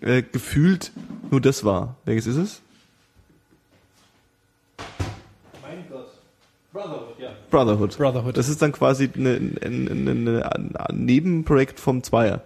äh, 0.00 0.22
gefühlt 0.22 0.90
nur 1.30 1.40
das 1.40 1.64
war. 1.64 1.96
Welches 2.04 2.26
ist 2.26 2.36
es? 2.36 2.62
Mein 5.62 5.84
Gott. 5.90 6.08
Brotherhood, 6.72 7.18
ja. 7.18 7.30
Brotherhood. 7.50 7.96
Brotherhood. 7.96 8.36
Das 8.36 8.48
ist 8.48 8.60
dann 8.62 8.72
quasi 8.72 9.10
ein 9.14 9.58
Nebenprojekt 10.92 11.80
vom 11.80 12.02
Zweier. 12.02 12.42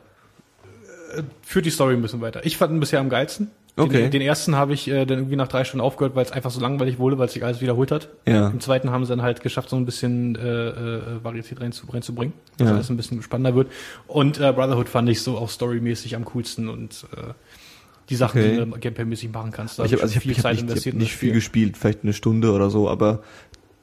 Führt 1.42 1.64
die 1.66 1.70
Story 1.70 1.94
ein 1.94 2.02
bisschen 2.02 2.20
weiter. 2.20 2.44
Ich 2.44 2.56
fand 2.58 2.72
ihn 2.72 2.80
bisher 2.80 3.00
am 3.00 3.08
geilsten. 3.08 3.50
Okay. 3.76 4.02
Den, 4.02 4.10
den 4.10 4.22
ersten 4.22 4.56
habe 4.56 4.74
ich 4.74 4.88
äh, 4.88 5.04
dann 5.06 5.18
irgendwie 5.18 5.36
nach 5.36 5.46
drei 5.46 5.62
Stunden 5.62 5.82
aufgehört, 5.84 6.16
weil 6.16 6.24
es 6.24 6.32
einfach 6.32 6.50
so 6.50 6.60
langweilig 6.60 6.98
wurde, 6.98 7.16
weil 7.16 7.28
sich 7.28 7.44
alles 7.44 7.60
wiederholt 7.60 7.92
hat. 7.92 8.08
Ja. 8.26 8.48
Im 8.48 8.58
zweiten 8.58 8.90
haben 8.90 9.04
sie 9.04 9.10
dann 9.10 9.22
halt 9.22 9.40
geschafft, 9.40 9.70
so 9.70 9.76
ein 9.76 9.86
bisschen 9.86 10.34
äh, 10.34 10.40
äh, 10.68 11.00
Varietät 11.24 11.60
rein 11.60 11.70
zu, 11.70 11.86
reinzubringen, 11.86 12.34
Ja. 12.58 12.64
dass 12.66 12.74
alles 12.74 12.90
ein 12.90 12.96
bisschen 12.96 13.22
spannender 13.22 13.54
wird. 13.54 13.70
Und 14.08 14.40
äh, 14.40 14.52
Brotherhood 14.52 14.88
fand 14.88 15.08
ich 15.08 15.22
so 15.22 15.38
auch 15.38 15.48
storymäßig 15.48 16.16
am 16.16 16.24
coolsten 16.24 16.68
und 16.68 17.06
äh, 17.16 17.32
die 18.10 18.16
Sachen, 18.16 18.40
Okay. 18.40 18.64
die 18.64 18.70
du 18.70 18.78
Gameplay-mäßig 18.78 19.30
machen 19.32 19.50
kannst. 19.50 19.78
Da 19.78 19.84
ich 19.84 19.92
hab 19.92 19.98
habe 20.00 20.02
also 20.04 20.12
ich 20.12 20.16
hab, 20.16 20.22
viel 20.22 20.32
ich 20.32 20.38
hab 20.38 20.42
Zeit 20.42 20.64
nicht, 20.64 20.76
ich 20.78 20.86
hab 20.86 20.94
nicht 20.98 21.10
viel 21.10 21.28
Spiel. 21.28 21.32
gespielt, 21.32 21.76
vielleicht 21.76 22.02
eine 22.04 22.12
Stunde 22.12 22.52
oder 22.52 22.70
so, 22.70 22.88
aber 22.88 23.22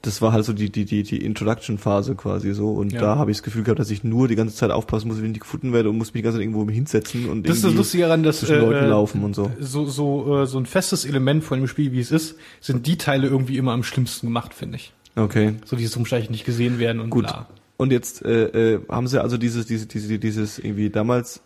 das 0.02 0.22
war 0.22 0.34
halt 0.34 0.46
so 0.46 0.54
die 0.54 0.70
die 0.72 0.86
die 0.86 1.02
die 1.02 1.18
Introduction 1.26 1.80
Phase 1.80 2.14
quasi 2.14 2.54
so 2.54 2.70
und 2.74 2.94
Ja. 2.94 3.02
da 3.02 3.16
habe 3.18 3.32
ich 3.32 3.38
das 3.38 3.44
Gefühl 3.44 3.64
gehabt, 3.64 3.80
dass 3.80 3.90
ich 3.90 4.04
nur 4.04 4.28
die 4.28 4.36
ganze 4.36 4.56
Zeit 4.56 4.70
aufpassen 4.70 5.08
muss, 5.08 5.20
wenn 5.22 5.34
ich 5.34 5.40
gefunden 5.40 5.74
werde 5.74 5.90
und 5.90 5.98
muss 5.98 6.14
mich 6.14 6.22
die 6.22 6.24
ganze 6.24 6.38
Zeit 6.38 6.44
irgendwo 6.48 6.70
hinsetzen 6.72 7.28
und 7.28 7.44
Das 7.48 7.56
ist 7.56 7.64
das 7.64 7.70
irgendwie 7.72 7.78
Lustige 7.80 8.04
daran, 8.04 8.22
dass 8.24 8.40
zwischen 8.40 8.56
äh, 8.58 8.60
Leuten 8.60 8.88
laufen 8.88 9.24
und 9.24 9.34
so. 9.36 9.52
so 9.60 9.86
so 9.88 10.42
äh, 10.44 10.46
so 10.46 10.60
ein 10.60 10.68
festes 10.68 11.06
Element 11.06 11.44
von 11.44 11.58
dem 11.60 11.68
Spiel, 11.68 11.92
wie 11.92 12.00
es 12.00 12.12
ist, 12.12 12.36
sind 12.62 12.86
die 12.86 12.98
Teile 12.98 13.28
irgendwie 13.28 13.58
immer 13.58 13.72
am 13.72 13.82
schlimmsten 13.82 14.28
gemacht, 14.28 14.54
finde 14.54 14.76
ich. 14.78 14.94
Okay. 15.16 15.54
So 15.66 15.76
dieses 15.76 15.96
Rumschleichen 15.98 16.32
nicht 16.32 16.46
gesehen 16.46 16.78
werden 16.78 17.02
und 17.02 17.10
Gut. 17.10 17.24
bla. 17.26 17.48
Und 17.78 17.92
jetzt 17.92 18.24
äh, 18.24 18.76
äh, 18.76 18.80
haben 18.88 19.08
sie 19.08 19.22
also 19.22 19.38
dieses 19.38 19.66
diese 19.66 19.88
diese 19.88 20.20
dieses 20.20 20.60
irgendwie 20.60 20.90
damals 20.92 21.42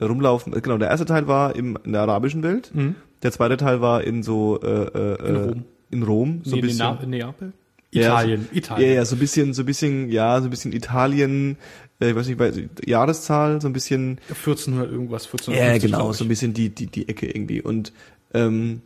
rumlaufen. 0.00 0.52
äh, 0.54 0.60
Genau, 0.60 0.78
der 0.78 0.88
erste 0.88 1.06
Teil 1.06 1.26
war 1.26 1.56
im 1.56 1.78
in 1.84 1.92
der 1.92 2.02
arabischen 2.02 2.42
Welt. 2.42 2.70
Mhm. 2.74 2.94
Der 3.22 3.32
zweite 3.32 3.56
Teil 3.56 3.80
war 3.80 4.02
in 4.04 4.22
so 4.22 4.60
äh, 4.62 4.66
äh, 4.66 5.28
In 5.28 5.34
äh, 5.34 5.38
Rom. 5.38 5.64
In 5.90 6.02
Rom, 6.02 6.40
so 6.44 6.52
Nee, 6.56 6.62
ein 6.62 6.66
bisschen. 6.68 6.98
Ne 7.00 7.06
Neapel? 7.18 7.52
Ja, 7.92 8.02
Italien, 8.20 8.48
so, 8.50 8.56
Italien. 8.56 8.88
Ja, 8.88 8.94
ja, 8.94 9.04
so 9.04 9.16
ein 9.16 9.18
bisschen, 9.18 9.52
so 9.52 9.62
ein 9.62 9.66
bisschen, 9.66 10.10
ja, 10.10 10.38
so 10.40 10.46
ein 10.46 10.50
bisschen 10.50 10.72
Italien, 10.72 11.56
äh, 12.00 12.10
ich 12.10 12.14
weiß 12.14 12.28
nicht, 12.28 12.38
weiß, 12.38 12.54
Jahreszahl, 12.86 13.60
so 13.60 13.66
ein 13.68 13.72
bisschen, 13.72 14.20
1400 14.28 14.88
irgendwas, 14.92 15.24
1450. 15.26 15.58
ja, 15.58 15.78
genau, 15.98 16.12
so 16.12 16.24
ein 16.24 16.28
bisschen 16.28 16.54
die, 16.54 16.68
die, 16.68 16.86
die 16.86 17.08
Ecke 17.08 17.26
irgendwie. 17.26 17.60
Und 17.60 17.92
ähm, 18.32 18.82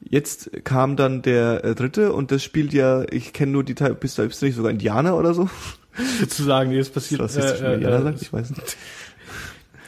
jetzt 0.00 0.50
kam 0.62 0.94
dann 0.94 1.22
der 1.22 1.64
äh, 1.64 1.74
dritte 1.74 2.12
und 2.12 2.30
das 2.30 2.44
spielt 2.44 2.72
ja, 2.72 3.04
ich 3.10 3.32
kenne 3.32 3.50
nur 3.50 3.64
die 3.64 3.74
Teil, 3.74 3.94
bist 3.96 4.16
du, 4.16 4.24
bist 4.24 4.40
du 4.40 4.46
nicht 4.46 4.54
sogar 4.54 4.70
Indianer 4.70 5.16
oder 5.16 5.34
so? 5.34 5.50
sozusagen, 6.20 6.70
nee, 6.70 6.78
es 6.78 6.90
passiert, 6.90 7.20
Was 7.22 7.34
ist 7.36 7.60
äh, 7.60 7.74
Indianer 7.74 7.98
äh, 7.98 8.02
sagt? 8.02 8.22
Ich 8.22 8.32
weiß 8.32 8.50
nicht. 8.50 8.76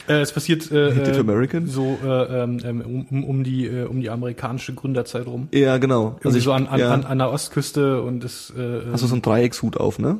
Äh, 0.09 0.21
es 0.21 0.33
passiert 0.33 0.71
äh, 0.71 0.95
Native 0.95 1.17
äh, 1.17 1.21
American? 1.21 1.67
so 1.67 1.99
äh, 2.05 2.43
ähm, 2.43 2.61
ähm, 2.65 3.07
um, 3.11 3.25
um 3.25 3.45
die 3.45 3.67
äh, 3.67 3.85
um 3.85 4.01
die 4.01 4.11
amerikanische 4.11 4.75
Gründerzeit 4.75 5.27
rum. 5.27 5.49
Ja, 5.53 5.79
genau. 5.79 6.19
Also 6.25 6.39
so 6.41 6.53
an, 6.53 6.67
an, 6.67 6.81
ja, 6.81 6.93
an, 6.93 7.05
an 7.05 7.19
der 7.19 7.31
Ostküste 7.31 8.03
und 8.03 8.25
das 8.25 8.53
äh, 8.57 8.83
hast 8.93 9.03
du 9.03 9.07
so 9.07 9.15
einen 9.15 9.23
Dreieckshut 9.23 9.77
auf, 9.77 9.99
ne? 9.99 10.19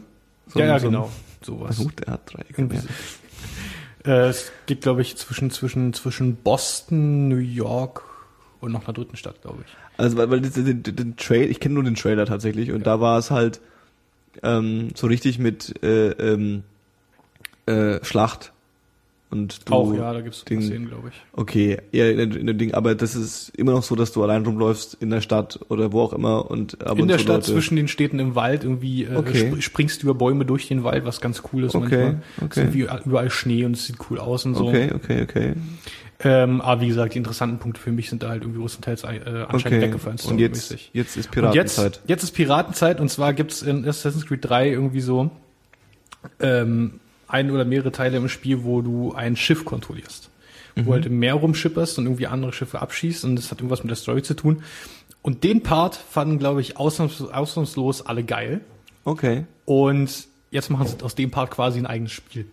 So 0.49 0.59
ja, 0.59 0.67
ja, 0.67 0.79
so 0.79 0.87
genau, 0.89 1.11
sowas. 1.43 1.79
Ein 1.79 1.85
Hut, 1.85 1.93
der 2.01 2.13
hat 2.15 2.33
Dreieck. 2.33 2.59
Ja. 4.05 4.13
Äh, 4.13 4.29
es 4.29 4.53
geht, 4.67 4.83
glaube 4.83 5.03
ich, 5.03 5.17
zwischen 5.17 5.51
zwischen 5.51 5.93
zwischen 5.93 6.37
Boston, 6.37 7.29
New 7.29 7.37
York 7.37 8.03
und 8.61 8.73
noch 8.73 8.85
einer 8.85 8.93
dritten 8.93 9.17
Stadt, 9.17 9.43
glaube 9.43 9.59
ich. 9.67 9.73
Also 9.97 10.17
weil, 10.17 10.31
weil 10.31 10.41
den, 10.41 10.83
den, 10.83 10.97
den 10.97 11.17
Trail, 11.17 11.51
ich 11.51 11.61
kenne 11.61 11.75
nur 11.75 11.85
den 11.85 11.95
Trailer 11.95 12.27
tatsächlich 12.27 12.73
und 12.73 12.87
da 12.87 13.01
war 13.01 13.19
es 13.19 13.31
halt 13.31 13.61
ähm, 14.43 14.91
so 14.95 15.07
richtig 15.07 15.39
mit 15.39 15.83
äh, 15.83 16.11
ähm, 16.11 16.63
äh, 17.67 18.03
Schlacht. 18.05 18.53
Und 19.31 19.69
du 19.69 19.73
Auch, 19.75 19.93
ja, 19.95 20.13
da 20.13 20.21
gibt's 20.23 20.45
Ding- 20.45 20.63
Szenen, 20.63 20.89
glaube 20.89 21.09
ich. 21.11 21.15
Okay, 21.33 21.79
eher 21.93 22.13
in, 22.19 22.33
in 22.33 22.47
dem 22.47 22.57
Ding, 22.57 22.73
aber 22.75 22.95
das 22.95 23.15
ist 23.15 23.51
immer 23.51 23.73
noch 23.73 23.83
so, 23.83 23.95
dass 23.95 24.13
du 24.13 24.23
allein 24.23 24.45
rumläufst 24.47 24.97
in 25.01 25.11
der 25.11 25.21
Stadt 25.21 25.61
oder 25.69 25.93
wo 25.93 26.01
auch 26.01 26.13
immer 26.15 26.51
und 26.51 26.83
ab 26.87 26.97
In 26.97 27.03
und 27.03 27.09
der 27.09 27.19
zu 27.19 27.25
Stadt 27.25 27.37
Leute. 27.43 27.53
zwischen 27.53 27.77
den 27.77 27.89
Städten 27.89 28.19
im 28.21 28.35
Wald 28.35 28.65
irgendwie 28.65 29.05
äh, 29.05 29.15
Okay. 29.17 29.51
sp 29.53 29.61
springst 29.61 30.03
über 30.03 30.15
Bäume 30.15 30.45
durch 30.47 30.69
den 30.69 30.83
Wald, 30.85 31.05
was 31.05 31.21
ganz 31.21 31.43
cool 31.53 31.65
ist 31.65 31.75
Okay, 31.75 31.85
manchmal. 31.85 32.23
Es 32.39 32.43
okay. 32.45 32.61
irgendwie 32.61 32.87
überall 33.09 33.31
Schnee 33.31 33.65
und 33.65 33.73
es 33.77 33.85
sieht 33.87 33.97
cool 34.11 34.19
aus 34.19 34.45
und 34.47 34.55
so. 34.55 34.69
Okay, 34.69 34.91
okay, 34.95 35.23
okay. 35.23 35.53
Ähm, 36.21 36.61
aber 36.63 36.81
wie 36.81 36.89
gesagt, 36.89 37.15
die 37.15 37.19
interessanten 37.19 37.59
Punkte 37.59 37.81
für 37.81 37.93
mich 37.93 38.11
sind 38.11 38.25
da 38.25 38.31
halt 38.31 38.43
irgendwie 38.43 38.59
größtenteils 38.61 39.05
äh, 39.05 39.07
anscheinend 39.07 39.67
okay. 39.67 39.81
weggefallen. 39.83 40.19
Und 40.29 40.39
jetzt, 40.41 40.75
jetzt 40.93 41.17
ist 41.17 41.17
Und 41.17 41.17
jetzt, 41.17 41.31
Piratenzeit. 41.31 42.01
jetzt 42.09 42.23
ist 42.25 42.31
Piratenzeit 42.33 42.99
und 43.01 43.09
zwar 43.09 43.35
gibt's 43.35 43.63
in 43.63 43.87
Assassin's 43.87 44.27
Creed 44.27 44.41
3 44.49 44.71
irgendwie 44.71 45.01
so 45.01 45.31
ähm, 46.41 46.99
ein 47.29 47.51
oder 47.51 47.65
mehrere 47.65 47.93
Teile 47.93 48.17
im 48.17 48.29
Spiel, 48.29 48.65
wo 48.65 48.83
du 48.83 49.13
ein 49.13 49.37
Schiff 49.37 49.65
kontrollierst. 49.65 50.31
Wo 50.77 50.83
du 50.83 50.93
halt 50.93 51.07
im 51.07 51.19
Meer 51.19 51.35
rumschipperst 51.35 51.99
und 51.99 52.07
irgendwie 52.07 52.29
andere 52.29 52.53
Schiffe 52.53 52.81
abschießt 52.81 53.25
und 53.25 53.35
das 53.35 53.51
hat 53.51 53.59
irgendwas 53.59 53.83
mit 53.83 53.91
der 53.91 53.97
Story 53.97 54.23
zu 54.23 54.35
tun. 54.35 54.63
Und 55.23 55.43
den 55.43 55.63
Part 55.63 55.97
fanden, 55.97 56.39
glaube 56.39 56.61
ich, 56.61 56.77
ausnahms 56.77 57.21
ausnahmslos 57.21 58.07
alle 58.07 58.23
geil. 58.23 58.61
Okay. 59.05 59.45
Und 59.65 60.29
jetzt 60.51 60.71
machen 60.71 60.87
sie 60.87 61.03
aus 61.03 61.15
dem 61.17 61.31
Part 61.31 61.51
quasi 61.51 61.79
ein 61.79 61.87
eigenes 61.87 62.13
Spiel. 62.13 62.47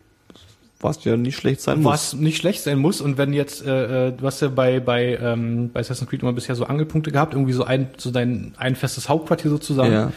Was 0.82 1.03
ja 1.03 1.15
nicht 1.15 1.38
schlecht 1.38 1.61
sein 1.61 1.82
muss. 1.82 1.91
Was 1.91 2.13
nicht 2.13 2.38
schlecht 2.38 2.61
sein 2.61 2.80
muss. 2.80 2.99
Und 2.99 3.17
wenn 3.17 3.34
jetzt, 3.34 3.65
äh, 3.65 4.07
äh, 4.07 4.11
du 4.11 4.26
hast 4.26 4.41
ja 4.41 4.49
bei, 4.49 4.80
bei, 4.80 5.17
ähm, 5.21 5.71
bei 5.71 5.80
Assassin's 5.80 6.09
Creed 6.09 6.21
immer 6.21 6.34
bisher 6.34 6.55
so 6.55 6.65
Angelpunkte 6.65 7.11
gehabt, 7.11 7.34
irgendwie 7.34 7.53
so 7.53 7.63
ein, 7.63 7.89
so 7.97 8.11
dein, 8.11 8.53
ein 8.57 8.76
festes 8.76 9.07
Hauptquartier 9.07 9.49
sozusagen. 9.51 9.93
Ja. 9.93 10.11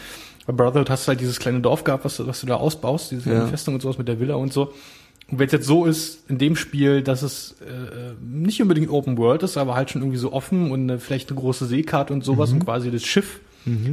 Bei 0.49 0.53
Brotherhood 0.63 0.89
hast 0.89 1.05
du 1.05 1.09
halt 1.09 1.21
dieses 1.21 1.37
kleine 1.39 1.59
Dorf 1.59 1.83
gehabt, 1.83 2.05
was, 2.05 2.17
du- 2.17 2.25
was 2.25 2.41
du 2.41 2.47
da 2.47 2.55
ausbaust, 2.55 3.11
diese 3.11 3.31
Ja. 3.31 3.45
Festung 3.45 3.75
und 3.75 3.81
sowas 3.81 3.99
mit 3.99 4.07
der 4.07 4.19
Villa 4.19 4.33
und 4.33 4.51
so. 4.51 4.73
Und 5.29 5.37
wenn 5.37 5.45
es 5.45 5.51
jetzt 5.51 5.67
so 5.67 5.85
ist, 5.85 6.27
in 6.27 6.39
dem 6.39 6.55
Spiel, 6.55 7.03
dass 7.03 7.21
es 7.21 7.55
äh, 7.61 7.65
äh, 7.65 8.13
nicht 8.19 8.59
unbedingt 8.59 8.89
Open 8.89 9.15
World 9.19 9.43
ist, 9.43 9.57
aber 9.57 9.75
halt 9.75 9.91
schon 9.91 10.01
irgendwie 10.01 10.17
so 10.17 10.33
offen 10.33 10.71
und 10.71 10.81
eine, 10.89 10.97
vielleicht 10.97 11.29
eine 11.29 11.39
große 11.39 11.67
Seekarte 11.67 12.13
und 12.13 12.23
sowas 12.25 12.51
und 12.51 12.65
quasi 12.65 12.89
das 12.89 13.03
Schiff 13.03 13.41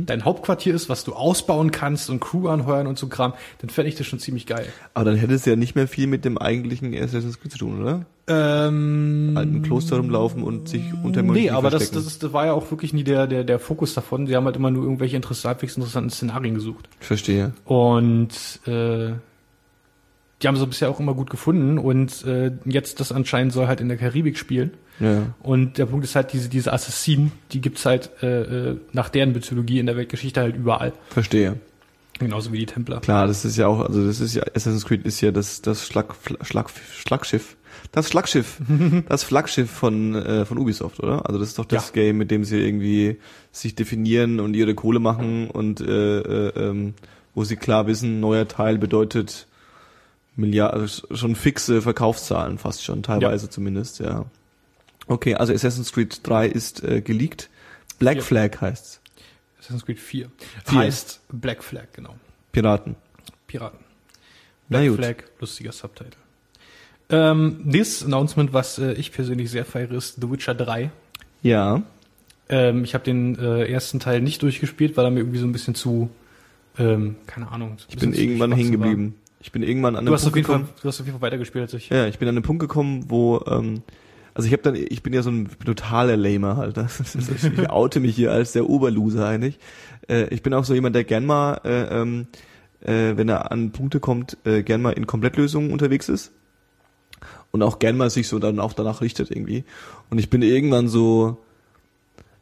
dein 0.07 0.24
Hauptquartier 0.24 0.74
ist, 0.74 0.89
was 0.89 1.05
du 1.05 1.12
ausbauen 1.14 1.70
kannst 1.70 2.11
und 2.11 2.20
Crew 2.20 2.49
anheuern 2.49 2.87
und 2.87 2.99
so 2.99 3.07
Kram, 3.09 3.35
dann 3.59 3.70
fände 3.70 3.89
ich 3.89 3.95
das 3.97 4.07
schon 4.07 4.18
ziemlich 4.18 4.47
geil. 4.47 4.66
Aber 4.95 5.05
dann 5.05 5.16
hätte 5.16 5.35
es 5.35 5.45
ja 5.45 5.57
nicht 5.57 5.74
mehr 5.74 5.89
viel 5.89 6.07
mit 6.07 6.24
dem 6.24 6.39
eigentlichen 6.39 6.95
Assassin's 6.95 7.41
Creed 7.41 7.53
zu 7.53 7.59
tun, 7.59 7.81
oder? 7.81 8.07
Ähm, 8.29 9.39
im 9.41 9.62
Kloster 9.62 9.97
rumlaufen 9.99 10.43
und 10.43 10.68
sich 10.68 10.83
unter 11.05 11.22
Mönchen 11.22 11.45
Nee, 11.45 11.51
aber 11.51 11.70
das, 11.70 11.85
verstecken. 11.85 12.05
das, 12.05 12.12
ist, 12.12 12.22
das 12.24 12.33
war 12.33 12.47
ja 12.47 12.53
auch 12.53 12.68
wirklich 12.70 12.93
nie 12.93 13.05
der, 13.05 13.29
der, 13.29 13.45
der 13.45 13.61
Fokus 13.61 13.95
davon. 13.95 14.27
Sie 14.27 14.35
haben 14.35 14.45
halt 14.47 14.57
immer 14.57 14.70
nur 14.70 14.83
irgendwelche 14.83 15.14
interessant, 15.14 15.55
halbwegs 15.55 15.77
interessanten 15.77 16.11
Szenarien 16.11 16.55
gesucht. 16.55 16.89
Verstehe. 16.99 17.53
Und 17.64 18.31
äh, 18.66 19.12
die 20.43 20.49
haben 20.49 20.57
sie 20.57 20.66
bisher 20.66 20.91
auch 20.91 20.99
immer 21.01 21.14
gut 21.14 21.31
gefunden. 21.31 21.79
Und 21.79 22.24
äh, 22.24 22.51
jetzt 22.64 22.99
das 23.01 23.12
anscheinend 23.12 23.53
soll 23.53 23.68
halt 23.68 23.81
in 23.81 23.89
der 23.89 23.97
Karibik 23.97 24.39
spielen. 24.39 24.72
Ja. 25.01 25.34
Und 25.42 25.78
der 25.78 25.86
Punkt 25.86 26.05
ist 26.05 26.16
halt, 26.16 26.32
diese, 26.32 26.49
diese 26.49 26.72
Assassinen, 26.72 27.32
die 27.53 27.61
gibt's 27.61 27.84
halt 27.84 28.11
äh, 28.22 28.70
äh, 28.70 28.76
nach 28.92 29.09
deren 29.09 29.32
Mythologie 29.32 29.78
in 29.78 29.86
der 29.86 29.97
Weltgeschichte 29.97 30.40
halt 30.40 30.57
überall. 30.57 30.92
Verstehe. 31.11 31.59
Genauso 32.18 32.51
wie 32.53 32.59
die 32.59 32.66
Templer. 32.66 33.01
Klar, 33.01 33.26
das 33.26 33.44
ist 33.44 33.59
ja 33.59 33.66
auch, 33.66 33.80
also 33.80 34.07
das 34.07 34.20
ist 34.20 34.34
ja, 34.34 34.42
Assassin's 34.55 34.86
Creed 34.86 35.05
ist 35.05 35.20
ja 35.20 35.32
das, 35.32 35.61
das 35.61 35.86
Schlag, 35.86 36.14
Schlag, 36.40 36.70
Schlagschiff. 36.70 37.57
Das 37.92 38.09
Schlagschiff. 38.09 38.59
das 39.09 39.22
Flaggschiff 39.22 39.70
von, 39.70 40.14
äh, 40.14 40.47
von 40.47 40.57
Ubisoft, 40.59 41.01
oder? 41.01 41.26
Also 41.26 41.38
das 41.38 41.49
ist 41.49 41.59
doch 41.59 41.66
das 41.66 41.88
Ja. 41.88 41.92
Game, 41.92 42.16
mit 42.16 42.30
dem 42.30 42.44
sie 42.44 42.59
irgendwie 42.59 43.18
sich 43.53 43.74
definieren 43.74 44.40
und 44.40 44.55
ihre 44.55 44.74
Kohle 44.74 44.99
machen 44.99 45.51
und 45.51 45.80
äh, 45.82 46.20
äh, 46.20 46.53
ähm, 46.57 46.94
wo 47.34 47.44
sie 47.44 47.57
klar 47.57 47.86
wissen, 47.86 48.18
neuer 48.20 48.49
Teil 48.49 48.78
bedeutet 48.78 49.47
Milliarden, 50.36 50.88
schon 50.88 51.34
fixe 51.34 51.82
Verkaufszahlen 51.82 52.59
fast 52.59 52.82
schon, 52.84 53.03
teilweise 53.03 53.49
zumindest, 53.51 54.01
ja. 54.01 54.24
Okay, 55.09 55.35
also 55.35 55.53
Assassin's 55.53 55.93
Creed 55.93 56.21
3 56.27 56.47
ist 56.49 56.83
äh, 56.83 57.01
geleakt. 57.01 57.49
Black 57.99 58.17
Vier. 58.17 58.23
Flag 58.23 58.61
heißt's. 58.61 59.01
Assassin's 59.61 59.85
Creed 59.85 59.99
4. 60.01 60.31
Vier. 60.65 60.79
Heißt 60.79 61.21
Black 61.33 61.63
Flag, 61.63 61.87
genau. 61.93 62.17
Piraten. 62.53 62.97
Piraten. 63.47 63.79
Black. 64.69 64.95
Flag, 64.95 65.17
lustiger 65.41 65.73
Subtitle. 65.73 66.13
Ähm, 67.09 67.65
this 67.71 68.05
Announcement, 68.05 68.53
was 68.53 68.79
äh, 68.79 68.93
ich 68.95 69.13
persönlich 69.13 69.51
sehr 69.51 69.65
feiere, 69.65 69.93
ist 69.93 70.21
The 70.21 70.31
Witcher 70.31 70.55
3. 70.55 70.91
Ja. 71.43 71.83
Ähm, 72.49 72.83
ich 72.85 72.95
habe 72.95 73.05
den 73.05 73.39
äh, 73.39 73.67
ersten 73.71 74.01
Teil 74.01 74.21
nicht 74.21 74.43
durchgespielt, 74.43 74.97
weil 74.97 75.05
er 75.05 75.11
mir 75.11 75.21
irgendwie 75.21 75.39
so 75.39 75.47
ein 75.47 75.53
bisschen 75.53 75.77
zu, 75.77 76.11
ähm, 76.79 77.17
keine 77.27 77.49
Ahnung. 77.51 77.77
Ich 77.89 77.97
bin 77.97 78.13
irgendwann 78.13 78.53
hängen 78.53 78.73
geblieben. 78.73 79.15
Ich 79.41 79.53
bin 79.53 79.63
irgendwann 79.63 79.95
an 79.95 80.05
Du 80.05 80.11
einem 80.11 80.15
hast, 80.15 80.23
auf 80.27 80.33
Punkt 80.33 80.37
jeden 80.39 80.47
Fall, 80.47 80.59
gekommen. 80.59 80.79
du 80.83 80.89
hast 80.89 81.01
auf 81.01 81.07
jeden 81.07 81.19
Fall 81.21 81.27
weitergespielt 81.29 81.63
als 81.63 81.75
ich. 81.75 81.89
Ja, 81.89 82.07
ich 82.09 82.19
bin 82.19 82.29
an 82.29 82.35
einen 82.35 82.43
Punkt 82.43 82.61
gekommen, 82.61 83.05
wo 83.09 83.45
ähm, 83.47 83.83
also 84.37 84.47
ich 84.47 84.53
habe 84.53 84.62
dann 84.62 84.74
ich 84.76 85.03
bin 85.03 85.14
ja 85.14 85.22
so 85.22 85.30
ein 85.30 85.49
totaler 85.64 86.16
Lamer 86.16 86.57
halt. 86.59 86.76
Ist, 86.76 87.26
ich 87.45 87.70
oute 87.70 88.01
mich 88.01 88.14
hier 88.14 88.32
als 88.32 88.53
der 88.53 88.68
Oberloser 88.68 89.26
eigentlich. 89.26 89.59
Äh, 90.09 90.26
ich 90.34 90.43
bin 90.43 90.53
auch 90.53 90.64
so 90.64 90.74
jemand, 90.74 90.95
der 90.95 91.05
gern 91.05 91.24
mal 91.24 91.61
äh, 91.64 92.01
ähm, 92.03 92.26
äh, 92.82 93.16
wenn 93.16 93.30
er 93.30 93.51
an 93.51 93.72
Punkte 93.72 93.99
kommt, 93.99 94.37
äh, 94.45 94.62
gern 94.62 94.82
mal 94.82 94.91
in 94.93 95.07
Komplettlösungen 95.07 95.72
unterwegs 95.72 96.11
ist 96.11 96.32
und 97.51 97.62
auch 97.62 97.78
gern 97.78 97.97
mal 97.97 98.11
sich 98.11 98.28
so 98.28 98.39
dann 98.39 98.61
auch 98.61 98.74
danach 98.74 99.01
richtet 99.01 99.30
irgendwie. 99.30 99.64
Und 100.11 100.18
ich 100.18 100.28
bin 100.28 100.43
irgendwann 100.43 100.89
so 100.89 101.39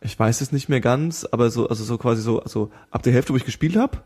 ich 0.01 0.19
weiß 0.19 0.41
es 0.41 0.51
nicht 0.53 0.69
mehr 0.69 0.81
ganz, 0.81 1.25
aber 1.31 1.49
so 1.51 1.69
also 1.69 1.85
so 1.85 1.97
quasi 1.97 2.23
so 2.23 2.41
also 2.41 2.73
ab 2.91 3.05
der 3.05 3.13
Hälfte, 3.13 3.33
wo 3.33 3.37
ich 3.37 3.45
gespielt 3.47 3.77
habe, 3.77 3.99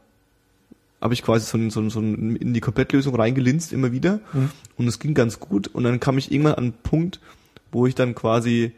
habe 1.00 1.14
ich 1.14 1.22
quasi 1.22 1.46
so, 1.46 1.70
so, 1.70 1.88
so 1.88 2.00
in 2.00 2.52
die 2.52 2.60
Komplettlösung 2.60 3.14
reingelinst 3.14 3.72
immer 3.72 3.92
wieder 3.92 4.20
Mhm. 4.34 4.50
und 4.76 4.88
es 4.88 4.98
ging 4.98 5.14
ganz 5.14 5.40
gut 5.40 5.68
und 5.68 5.84
dann 5.84 6.00
kam 6.00 6.18
ich 6.18 6.30
irgendwann 6.30 6.54
an 6.54 6.64
einen 6.64 6.72
Punkt, 6.74 7.20
wo 7.72 7.86
ich 7.86 7.94
dann 7.94 8.14
quasi, 8.14 8.72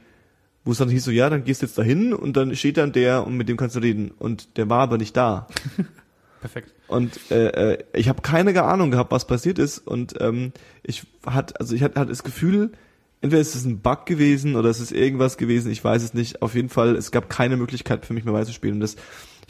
wo 0.64 0.72
es 0.72 0.78
dann 0.78 0.88
hieß 0.88 1.04
so, 1.04 1.10
ja, 1.10 1.30
dann 1.30 1.44
gehst 1.44 1.62
du 1.62 1.66
jetzt 1.66 1.78
dahin 1.78 2.12
und 2.12 2.36
dann 2.36 2.54
steht 2.54 2.76
dann 2.76 2.92
der 2.92 3.26
und 3.26 3.36
mit 3.36 3.48
dem 3.48 3.56
kannst 3.56 3.76
du 3.76 3.80
reden. 3.80 4.10
Und 4.18 4.56
der 4.56 4.68
war 4.68 4.80
aber 4.80 4.98
nicht 4.98 5.16
da. 5.16 5.46
Perfekt. 6.40 6.72
und 6.88 7.20
äh, 7.30 7.74
äh, 7.74 7.84
ich 7.92 8.08
habe 8.08 8.22
keine 8.22 8.62
Ahnung 8.62 8.90
gehabt, 8.90 9.12
was 9.12 9.26
passiert 9.26 9.58
ist. 9.58 9.78
Und 9.78 10.14
ähm, 10.20 10.52
ich 10.82 11.06
hat 11.26 11.60
also 11.60 11.74
ich 11.74 11.82
hatte, 11.82 12.00
hatte 12.00 12.08
das 12.08 12.24
Gefühl, 12.24 12.72
entweder 13.20 13.42
ist 13.42 13.54
es 13.54 13.66
ein 13.66 13.80
Bug 13.80 14.06
gewesen 14.06 14.56
oder 14.56 14.70
es 14.70 14.80
ist 14.80 14.90
irgendwas 14.90 15.36
gewesen, 15.36 15.70
ich 15.70 15.84
weiß 15.84 16.02
es 16.02 16.14
nicht. 16.14 16.40
Auf 16.40 16.54
jeden 16.54 16.70
Fall, 16.70 16.96
es 16.96 17.10
gab 17.10 17.28
keine 17.28 17.58
Möglichkeit 17.58 18.06
für 18.06 18.14
mich 18.14 18.24
mehr 18.24 18.32
weiterzuspielen. 18.32 18.76
Und 18.76 18.80
das 18.80 18.96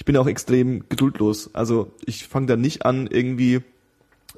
ich 0.00 0.06
bin 0.06 0.16
auch 0.16 0.26
extrem 0.26 0.88
geduldlos. 0.88 1.54
Also 1.54 1.92
ich 2.06 2.26
fange 2.26 2.46
dann 2.46 2.62
nicht 2.62 2.86
an 2.86 3.06
irgendwie 3.06 3.60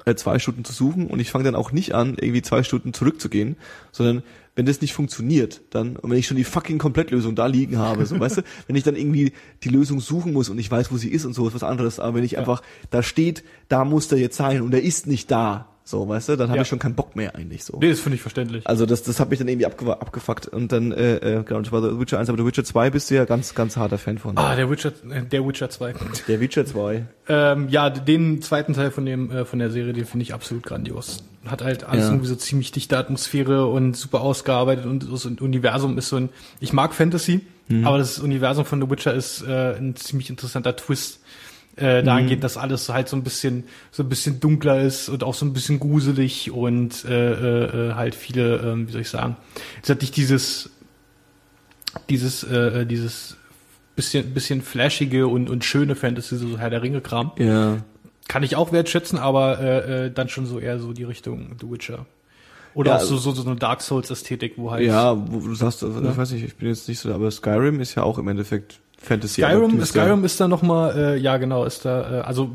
äh, 0.03 0.13
zwei 0.15 0.37
Stunden 0.37 0.65
zu 0.65 0.73
suchen. 0.73 1.07
Und 1.07 1.21
ich 1.21 1.31
fange 1.31 1.45
dann 1.45 1.55
auch 1.55 1.71
nicht 1.71 1.93
an 1.95 2.17
irgendwie 2.19 2.41
zwei 2.41 2.63
Stunden 2.63 2.93
zurückzugehen, 2.93 3.55
sondern 3.93 4.23
wenn 4.55 4.65
das 4.65 4.81
nicht 4.81 4.93
funktioniert, 4.93 5.61
dann 5.71 5.95
und 5.95 6.11
wenn 6.11 6.17
ich 6.17 6.27
schon 6.27 6.37
die 6.37 6.43
fucking 6.43 6.77
Komplettlösung 6.77 7.35
da 7.35 7.47
liegen 7.47 7.77
habe, 7.77 8.05
so 8.05 8.19
weißt 8.19 8.37
du, 8.37 8.41
wenn 8.67 8.75
ich 8.75 8.83
dann 8.83 8.95
irgendwie 8.95 9.33
die 9.63 9.69
Lösung 9.69 9.99
suchen 9.99 10.33
muss 10.33 10.49
und 10.49 10.59
ich 10.59 10.69
weiß, 10.69 10.91
wo 10.91 10.97
sie 10.97 11.09
ist 11.09 11.25
und 11.25 11.33
so 11.33 11.47
ist 11.47 11.55
was 11.55 11.63
anderes, 11.63 11.99
aber 11.99 12.15
wenn 12.15 12.23
ich 12.23 12.37
einfach 12.37 12.61
da 12.91 13.01
steht, 13.01 13.43
da 13.67 13.83
muss 13.83 14.07
der 14.07 14.19
jetzt 14.19 14.37
sein 14.37 14.61
und 14.61 14.73
er 14.73 14.83
ist 14.83 15.07
nicht 15.07 15.31
da, 15.31 15.72
so 15.85 16.07
weißt 16.07 16.29
du, 16.29 16.35
dann 16.37 16.47
habe 16.49 16.57
Ja. 16.57 16.61
ich 16.61 16.67
schon 16.69 16.79
keinen 16.79 16.95
Bock 16.95 17.15
mehr 17.15 17.35
eigentlich 17.35 17.63
so. 17.65 17.77
Nee, 17.81 17.89
das 17.89 17.99
finde 17.99 18.15
ich 18.15 18.21
verständlich. 18.21 18.65
Also 18.65 18.85
das, 18.85 19.03
das 19.03 19.19
hat 19.19 19.29
mich 19.29 19.39
dann 19.39 19.47
irgendwie 19.49 19.65
abge 19.65 19.91
abgefuckt 19.99 20.47
und 20.47 20.71
dann, 20.71 20.91
äh, 20.93 21.15
äh, 21.17 21.43
genau, 21.43 21.59
das 21.61 21.71
war 21.73 21.81
The 21.81 21.99
Witcher 21.99 22.19
1, 22.19 22.29
aber 22.29 22.37
The 22.37 22.45
Witcher 22.45 22.63
2 22.63 22.89
bist 22.89 23.11
du 23.11 23.15
ja 23.15 23.25
ganz, 23.25 23.53
ganz 23.53 23.75
harter 23.75 23.97
Fan 23.97 24.17
von. 24.17 24.37
Ah, 24.37 24.55
der 24.55 24.69
Witcher, 24.69 24.93
äh, 25.11 25.23
der 25.23 25.45
Witcher 25.45 25.69
2. 25.69 25.93
Der 26.27 26.39
Witcher 26.39 26.65
2. 26.65 27.05
Ähm, 27.27 27.67
ja, 27.69 27.89
den 27.89 28.41
zweiten 28.41 28.73
Teil 28.73 28.91
von 28.91 29.05
dem 29.05 29.29
äh, 29.31 29.45
von 29.45 29.59
der 29.59 29.69
Serie, 29.71 29.93
den 29.93 30.05
finde 30.05 30.23
ich 30.23 30.33
absolut 30.33 30.63
grandios. 30.63 31.23
Hat 31.45 31.61
halt 31.61 31.83
alles 31.83 32.05
Ja. 32.05 32.09
irgendwie 32.11 32.27
so 32.27 32.35
ziemlich 32.35 32.71
dichte 32.71 32.97
Atmosphäre 32.97 33.65
und 33.67 33.97
super 33.97 34.21
ausgearbeitet 34.21 34.85
und 34.85 35.03
ein 35.03 35.39
Universum 35.39 35.97
ist 35.97 36.07
so 36.09 36.15
ein. 36.15 36.29
Ich 36.61 36.71
mag 36.71 36.93
Fantasy, 36.93 37.41
Mhm. 37.67 37.85
aber 37.87 37.97
das 37.97 38.19
Universum 38.19 38.63
von 38.65 38.81
The 38.81 38.89
Witcher 38.89 39.13
ist 39.13 39.41
äh, 39.45 39.75
ein 39.77 39.95
ziemlich 39.97 40.29
interessanter 40.29 40.75
Twist. 40.75 41.19
Äh, 41.75 42.03
da 42.03 42.19
Mhm. 42.19 42.39
dass 42.39 42.55
alles 42.57 42.87
halt 42.89 43.09
so 43.09 43.15
ein 43.17 43.23
bisschen 43.23 43.63
so 43.91 44.03
ein 44.03 44.09
bisschen 44.09 44.39
dunkler 44.39 44.81
ist 44.81 45.09
und 45.09 45.23
auch 45.23 45.33
so 45.33 45.43
ein 45.45 45.53
bisschen 45.53 45.79
gruselig 45.79 46.51
und 46.51 47.03
äh, 47.05 47.31
äh, 47.33 47.89
äh, 47.89 47.93
halt 47.95 48.13
viele, 48.13 48.57
ähm, 48.57 48.87
wie 48.87 48.91
soll 48.91 49.01
ich 49.01 49.09
sagen, 49.09 49.37
es 49.81 49.89
hat 49.89 50.01
nicht 50.01 50.15
dieses 50.15 50.69
dieses 52.09 52.43
äh, 52.43 52.81
äh, 52.81 52.85
dieses 52.85 53.37
bisschen 53.95 54.33
bisschen 54.33 54.61
flashige 54.61 55.27
und 55.27 55.49
und 55.49 55.63
schöne 55.65 55.95
Fantasy 55.95 56.37
so 56.37 56.57
Herr 56.57 56.69
der 56.69 56.81
Ringe 56.81 57.01
Kram 57.01 57.31
Ja. 57.37 57.77
kann 58.27 58.43
ich 58.43 58.55
auch 58.55 58.71
wertschätzen, 58.71 59.17
aber 59.19 59.59
äh, 59.59 60.05
äh, 60.05 60.11
dann 60.11 60.29
schon 60.29 60.45
so 60.45 60.59
eher 60.59 60.79
so 60.79 60.93
die 60.93 61.03
Richtung 61.03 61.55
The 61.59 61.69
Witcher. 61.69 62.05
Oder 62.75 62.91
Ja, 62.91 62.97
auch 62.97 63.01
so, 63.01 63.17
so, 63.17 63.31
so 63.33 63.45
eine 63.47 63.55
Dark 63.55 63.81
Souls 63.81 64.09
Ästhetik, 64.09 64.53
wo 64.57 64.71
halt 64.71 64.83
Ja, 64.83 65.15
wo 65.15 65.39
du 65.47 65.53
sagst, 65.53 65.83
also, 65.83 66.01
Ja. 66.01 66.09
ich 66.11 66.17
weiß 66.17 66.31
nicht, 66.31 66.43
ich 66.43 66.55
bin 66.55 66.69
jetzt 66.69 66.87
nicht 66.87 66.99
so, 66.99 67.13
aber 67.13 67.29
Skyrim 67.29 67.79
ist 67.79 67.93
ja 67.93 68.01
auch 68.01 68.17
im 68.17 68.27
Endeffekt 68.27 68.79
Fantasy. 69.03 69.41
Skyrim, 69.41 69.83
Skyrim 69.85 70.23
ist 70.23 70.39
da 70.39 70.47
noch 70.47 70.61
mal, 70.61 70.95
äh, 70.97 71.17
ja 71.17 71.37
genau, 71.37 71.65
ist 71.65 71.85
da, 71.85 72.19
äh, 72.19 72.21
also 72.21 72.49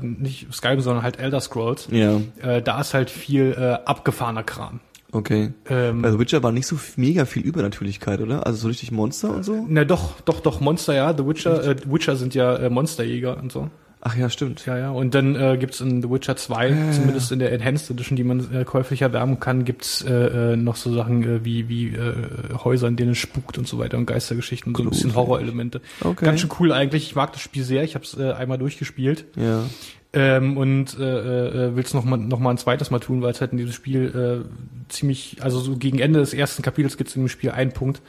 nicht 0.00 0.52
Skyrim, 0.52 0.80
sondern 0.80 1.02
halt 1.04 1.18
Elder 1.18 1.40
Scrolls. 1.40 1.88
Ja, 1.90 2.20
Äh, 2.42 2.62
da 2.62 2.80
ist 2.80 2.94
halt 2.94 3.10
viel 3.10 3.54
äh, 3.56 3.78
abgefahrener 3.86 4.42
Kram. 4.42 4.80
okay. 5.12 5.52
Ähm, 5.68 6.02
Bei 6.02 6.10
The 6.10 6.18
Witcher 6.18 6.42
war 6.42 6.52
nicht 6.52 6.66
so 6.66 6.76
mega 6.96 7.24
viel 7.26 7.42
Übernatürlichkeit, 7.44 8.20
oder? 8.20 8.46
Also 8.46 8.58
so 8.62 8.68
richtig 8.68 8.90
Monster 8.92 9.34
und 9.34 9.44
so? 9.44 9.64
na 9.68 9.84
doch, 9.84 10.20
doch, 10.22 10.40
doch, 10.40 10.60
Monster, 10.60 10.94
ja. 10.94 11.14
The 11.16 11.26
Witcher, 11.26 11.64
äh, 11.64 11.76
Witcher 11.86 12.16
sind 12.16 12.34
ja 12.34 12.56
äh, 12.56 12.70
Monsterjäger 12.70 13.36
und 13.36 13.52
so. 13.52 13.68
Ach 14.02 14.16
ja, 14.16 14.30
stimmt. 14.30 14.64
Ja, 14.64 14.78
ja. 14.78 14.90
Und 14.90 15.14
dann 15.14 15.36
äh, 15.36 15.58
gibt's 15.58 15.80
in 15.80 16.00
The 16.00 16.10
Witcher 16.10 16.34
2, 16.34 16.68
Ja, 16.68 16.90
zumindest 16.92 17.32
in 17.32 17.38
der 17.38 17.52
Enhanced 17.52 17.90
Edition, 17.90 18.16
die 18.16 18.24
man 18.24 18.52
äh, 18.52 18.64
käuflich 18.64 19.02
erwerben 19.02 19.40
kann, 19.40 19.64
gibt's 19.66 20.02
äh, 20.02 20.52
äh, 20.52 20.56
noch 20.56 20.76
so 20.76 20.92
Sachen 20.94 21.22
äh, 21.22 21.44
wie, 21.44 21.68
wie 21.68 21.88
äh, 21.88 22.14
Häuser, 22.64 22.88
in 22.88 22.96
denen 22.96 23.12
es 23.12 23.18
spukt 23.18 23.58
und 23.58 23.68
so 23.68 23.78
weiter 23.78 23.98
und 23.98 24.06
Geistergeschichten, 24.06 24.74
so 24.74 24.82
ein 24.82 24.88
bisschen. 24.88 25.14
Horrorelemente. 25.14 25.82
Okay. 26.02 26.24
Ganz 26.24 26.40
schön 26.40 26.50
cool 26.60 26.72
eigentlich. 26.72 27.04
Ich 27.04 27.14
mag 27.14 27.32
das 27.32 27.42
Spiel 27.42 27.62
sehr. 27.62 27.84
Ich 27.84 27.94
habe 27.94 28.04
es 28.04 28.16
äh, 28.16 28.32
einmal 28.32 28.56
durchgespielt. 28.56 29.26
Ja. 29.36 29.64
Ähm, 30.12 30.56
und 30.56 30.98
äh, 30.98 31.66
äh, 31.68 31.76
will 31.76 31.84
es 31.84 31.94
noch 31.94 32.04
mal, 32.04 32.16
noch 32.16 32.40
mal 32.40 32.50
ein 32.50 32.58
zweites 32.58 32.90
Mal 32.90 32.98
tun, 32.98 33.22
weil 33.22 33.30
es 33.30 33.40
halt 33.40 33.52
in 33.52 33.58
diesem 33.58 33.72
Spiel 33.72 34.44
äh, 34.46 34.90
ziemlich, 34.90 35.36
also 35.40 35.60
so 35.60 35.76
gegen 35.76 36.00
Ende 36.00 36.18
des 36.18 36.34
ersten 36.34 36.62
Kapitels 36.62 36.96
gibt 36.96 37.10
es 37.10 37.16
in 37.16 37.22
dem 37.22 37.28
Spiel 37.28 37.50
einen 37.50 37.72
Punkt, 37.72 38.00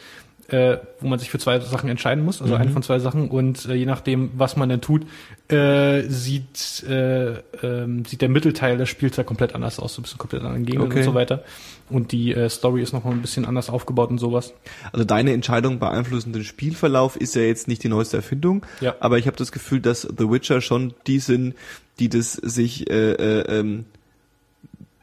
äh, 0.52 0.78
wo 1.00 1.08
man 1.08 1.18
sich 1.18 1.30
für 1.32 1.40
zwei 1.40 1.60
Sachen 1.60 1.90
entscheiden 1.90 2.24
muss, 2.26 2.42
also 2.42 2.54
Mhm. 2.56 2.62
eine 2.62 2.72
von 2.72 2.84
zwei 2.84 3.00
Sachen 3.00 3.30
und 3.30 3.66
äh, 3.66 3.74
je 3.74 3.86
nachdem, 3.86 4.32
was 4.36 4.58
man 4.58 4.68
dann 4.70 4.82
tut, 4.82 5.06
äh, 5.48 6.02
sieht 6.10 6.84
äh, 6.88 7.36
ähm, 7.64 8.04
sieht 8.06 8.22
der 8.22 8.30
Mittelteil 8.30 8.78
des 8.78 8.90
Spiels 8.90 9.16
da 9.16 9.24
komplett 9.24 9.56
anders 9.56 9.80
aus, 9.80 9.94
so 9.96 10.02
ein 10.02 10.04
bisschen 10.04 10.18
komplett 10.18 10.42
anderen 10.44 10.66
Gegenden 10.66 10.90
Okay. 10.92 11.00
und 11.00 11.06
so 11.06 11.14
weiter. 11.14 11.44
Und 11.90 12.12
die 12.12 12.34
äh, 12.34 12.50
Story 12.50 12.82
ist 12.82 12.94
noch 12.94 13.04
mal 13.04 13.12
ein 13.12 13.22
bisschen 13.22 13.46
anders 13.46 13.70
aufgebaut 13.70 14.10
und 14.12 14.18
sowas. 14.18 14.54
Also 14.92 15.04
deine 15.06 15.34
Entscheidung 15.34 15.80
beeinflussen 15.80 16.34
den 16.34 16.44
Spielverlauf 16.44 17.16
ist 17.16 17.36
ja 17.36 17.42
jetzt 17.42 17.68
nicht 17.68 17.84
die 17.84 17.90
neueste 17.90 18.18
Erfindung, 18.18 18.66
Ja. 18.82 18.96
aber 19.00 19.18
ich 19.18 19.28
habe 19.28 19.38
das 19.38 19.52
Gefühl, 19.52 19.80
dass 19.82 20.02
The 20.02 20.30
Witcher 20.30 20.62
schon 20.62 20.94
die 21.08 21.20
sind, 21.20 21.56
die 22.00 22.10
das 22.10 22.34
sich 22.34 22.90
äh, 22.90 23.12
äh, 23.14 23.60
ähm, 23.60 23.86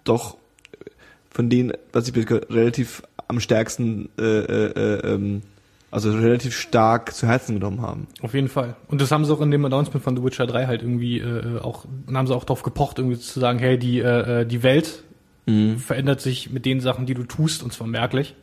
doch 0.04 0.36
von 1.30 1.50
denen, 1.50 1.72
was 1.92 2.08
ich 2.08 2.14
relativ 2.16 3.02
am 3.28 3.40
stärksten, 3.40 4.08
äh, 4.18 4.22
äh, 4.22 4.72
äh, 4.72 5.14
ähm, 5.14 5.42
also 5.90 6.12
relativ 6.12 6.54
stark 6.54 7.14
zu 7.14 7.26
Herzen 7.26 7.54
genommen 7.54 7.80
haben. 7.80 8.08
Auf 8.20 8.34
jeden 8.34 8.48
Fall. 8.48 8.76
Und 8.88 9.00
das 9.00 9.10
haben 9.10 9.24
sie 9.24 9.32
auch 9.32 9.40
in 9.40 9.50
dem 9.50 9.64
Announcement 9.64 10.02
von 10.02 10.16
The 10.16 10.22
Witcher 10.22 10.46
3 10.46 10.66
halt 10.66 10.82
irgendwie 10.82 11.18
äh, 11.20 11.60
auch, 11.60 11.86
dann 12.06 12.16
haben 12.16 12.26
sie 12.26 12.34
auch 12.34 12.44
drauf 12.44 12.62
gepocht, 12.62 12.98
irgendwie 12.98 13.18
zu 13.18 13.40
sagen, 13.40 13.58
hey, 13.58 13.78
die, 13.78 14.00
äh, 14.00 14.40
äh, 14.40 14.46
die 14.46 14.62
Welt 14.62 15.04
verändert 15.78 16.20
sich 16.20 16.50
mit 16.50 16.64
den 16.66 16.80
Sachen, 16.80 17.06
die 17.06 17.14
du 17.14 17.24
tust, 17.24 17.62
und 17.62 17.72
zwar 17.72 17.86
merklich. 17.86 18.34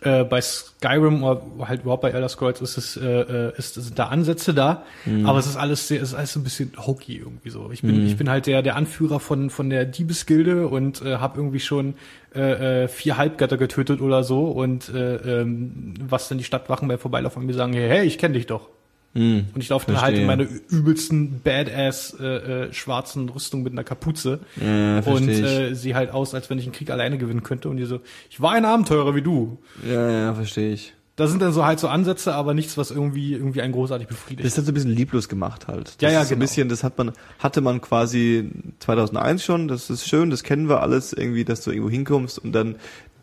Äh, 0.00 0.24
bei 0.24 0.40
Skyrim 0.40 1.22
oder 1.22 1.42
halt 1.68 1.82
überhaupt 1.82 2.02
bei 2.02 2.10
Elder 2.10 2.28
Scrolls 2.28 2.60
ist 2.62 2.78
es, 2.78 2.96
äh, 2.96 3.06
äh, 3.06 3.58
ist, 3.58 3.74
sind 3.74 3.98
da 3.98 4.06
Ansätze 4.06 4.54
da, 4.54 4.84
aber 5.24 5.38
es 5.38 5.46
ist 5.46 5.56
alles 5.56 5.88
sehr, 5.88 6.00
es 6.00 6.10
ist 6.10 6.14
alles 6.14 6.36
ein 6.36 6.44
bisschen 6.44 6.72
hokey 6.78 7.18
irgendwie 7.18 7.50
so. 7.50 7.70
Ich 7.70 7.82
bin, 7.82 8.06
ich 8.06 8.16
bin 8.16 8.30
halt 8.30 8.46
der, 8.46 8.62
der 8.62 8.76
Anführer 8.76 9.20
von, 9.20 9.50
von 9.50 9.68
der 9.68 9.84
Diebesgilde 9.84 10.68
und 10.68 11.02
äh, 11.02 11.16
habe 11.16 11.38
irgendwie 11.38 11.60
schon 11.60 11.94
äh, 12.34 12.84
äh, 12.84 12.88
vier 12.88 13.18
Halbgötter 13.18 13.58
getötet 13.58 14.00
oder 14.00 14.24
so 14.24 14.46
und 14.46 14.88
äh, 14.88 15.16
ähm, 15.16 15.94
was 16.00 16.28
dann 16.28 16.38
die 16.38 16.44
Stadtwachen 16.44 16.88
bei 16.88 16.96
Vorbeilaufen 16.96 17.44
mir 17.44 17.52
sagen, 17.52 17.74
hey, 17.74 17.88
hey, 17.88 18.06
ich 18.06 18.16
kenne 18.16 18.34
dich 18.34 18.46
doch. 18.46 18.68
Mhm. 19.14 19.46
Und 19.54 19.60
ich 19.62 19.68
laufe 19.68 19.86
dann 19.92 20.00
halt 20.00 20.16
in 20.16 20.26
meine 20.26 20.48
übelsten 20.70 21.40
Badass 21.42 22.16
äh, 22.18 22.24
äh, 22.66 22.72
schwarzen 22.72 23.28
Rüstung 23.28 23.62
mit 23.62 23.72
einer 23.72 23.84
Kapuze 23.84 24.40
Ja, 24.60 25.00
und 25.00 25.28
äh, 25.28 25.74
sehe 25.74 25.94
halt 25.94 26.10
aus, 26.10 26.34
als 26.34 26.48
wenn 26.50 26.58
ich 26.58 26.64
einen 26.64 26.72
Krieg 26.72 26.90
alleine 26.90 27.18
gewinnen 27.18 27.42
könnte 27.42 27.68
und 27.68 27.76
die 27.76 27.84
so, 27.84 28.00
ich 28.30 28.40
war 28.40 28.52
ein 28.52 28.64
Abenteurer 28.64 29.14
wie 29.14 29.22
du. 29.22 29.58
ja, 29.86 30.10
ja, 30.10 30.34
verstehe 30.34 30.72
ich. 30.72 30.94
Da 31.14 31.26
sind 31.26 31.42
dann 31.42 31.52
so 31.52 31.66
halt 31.66 31.78
so 31.78 31.88
Ansätze, 31.88 32.34
aber 32.34 32.54
nichts, 32.54 32.78
was 32.78 32.90
irgendwie 32.90 33.34
irgendwie 33.34 33.60
einen 33.60 33.74
großartig 33.74 34.08
befriedigt. 34.08 34.46
Das 34.46 34.52
ist 34.52 34.56
halt 34.56 34.64
so 34.66 34.72
ein 34.72 34.74
bisschen 34.74 34.92
lieblos 34.92 35.28
gemacht 35.28 35.68
halt. 35.68 35.88
Das 35.88 35.96
Ja, 36.00 36.10
ja, 36.10 36.22
ist 36.22 36.28
so 36.28 36.34
ein 36.34 36.38
genau. 36.38 36.48
bisschen, 36.48 36.68
das 36.70 36.82
hat 36.82 36.96
man, 36.96 37.12
hatte 37.38 37.60
man 37.60 37.82
quasi 37.82 38.48
2001 38.78 39.44
schon, 39.44 39.68
das 39.68 39.90
ist 39.90 40.08
schön, 40.08 40.30
das 40.30 40.42
kennen 40.42 40.70
wir 40.70 40.80
alles, 40.80 41.12
irgendwie, 41.12 41.44
dass 41.44 41.60
du 41.60 41.70
irgendwo 41.70 41.90
hinkommst 41.90 42.38
und 42.38 42.52
dann 42.52 42.76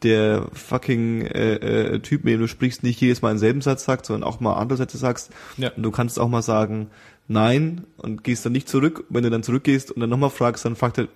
der 0.03 0.47
fucking 0.53 1.21
äh, 1.21 1.55
äh, 1.55 1.99
Typ, 1.99 2.23
mit 2.23 2.33
dem 2.33 2.41
du 2.41 2.47
sprichst, 2.47 2.83
nicht 2.83 3.01
jedes 3.01 3.21
Mal 3.21 3.29
denselben 3.29 3.61
Satz 3.61 3.85
sagt, 3.85 4.05
sondern 4.05 4.27
auch 4.27 4.39
mal 4.39 4.53
andere 4.53 4.77
Sätze 4.77 4.97
sagst. 4.97 5.31
Ja. 5.57 5.71
Und 5.75 5.83
du 5.83 5.91
kannst 5.91 6.19
auch 6.19 6.29
mal 6.29 6.41
sagen, 6.41 6.89
nein, 7.27 7.85
und 7.97 8.23
gehst 8.23 8.45
dann 8.45 8.53
nicht 8.53 8.67
zurück. 8.67 9.05
Wenn 9.09 9.23
du 9.23 9.29
dann 9.29 9.43
zurückgehst 9.43 9.91
und 9.91 10.01
dann 10.01 10.09
nochmal 10.09 10.29
fragst, 10.29 10.65
dann 10.65 10.75
fragt 10.75 10.97
er, 10.97 11.07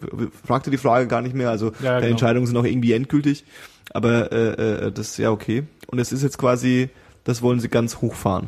fragt 0.45 0.67
er 0.67 0.71
die 0.71 0.77
Frage 0.77 1.07
gar 1.07 1.21
nicht 1.21 1.35
mehr. 1.35 1.49
Also 1.49 1.67
Ja, 1.67 1.73
deine 1.81 2.01
genau. 2.01 2.11
Entscheidungen 2.11 2.47
sind 2.47 2.57
auch 2.57 2.65
irgendwie 2.65 2.93
endgültig. 2.93 3.45
Aber 3.91 4.31
äh, 4.31 4.87
äh, 4.87 4.91
das 4.91 5.09
ist 5.09 5.17
ja 5.17 5.31
okay. 5.31 5.63
Und 5.87 5.99
es 5.99 6.11
ist 6.11 6.23
jetzt 6.23 6.37
quasi, 6.37 6.89
das 7.23 7.41
wollen 7.41 7.59
sie 7.59 7.69
ganz 7.69 7.97
hochfahren. 7.97 8.47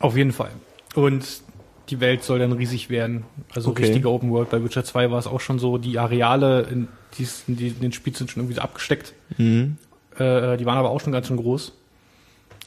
Auf 0.00 0.16
jeden 0.16 0.32
Fall. 0.32 0.50
Und 0.94 1.43
die 1.90 2.00
Welt 2.00 2.22
soll 2.24 2.38
dann 2.38 2.52
riesig 2.52 2.88
werden. 2.90 3.24
Also 3.54 3.70
Okay. 3.70 3.82
richtige 3.84 4.08
Open 4.10 4.30
World. 4.30 4.50
Bei 4.50 4.62
Witcher 4.62 4.84
2 4.84 5.10
war 5.10 5.18
es 5.18 5.26
auch 5.26 5.40
schon 5.40 5.58
so, 5.58 5.78
die 5.78 5.98
Areale 5.98 6.62
in, 6.62 6.88
die, 7.18 7.26
die 7.48 7.68
in 7.68 7.80
den 7.80 7.92
Spiel 7.92 8.14
sind 8.16 8.30
schon 8.30 8.42
irgendwie 8.42 8.56
so 8.56 8.62
abgesteckt. 8.62 9.12
Mhm. 9.38 9.76
Äh, 10.16 10.56
die 10.56 10.64
waren 10.66 10.78
aber 10.78 10.90
auch 10.90 11.00
schon 11.00 11.12
ganz 11.12 11.26
schön 11.26 11.36
groß. 11.36 11.72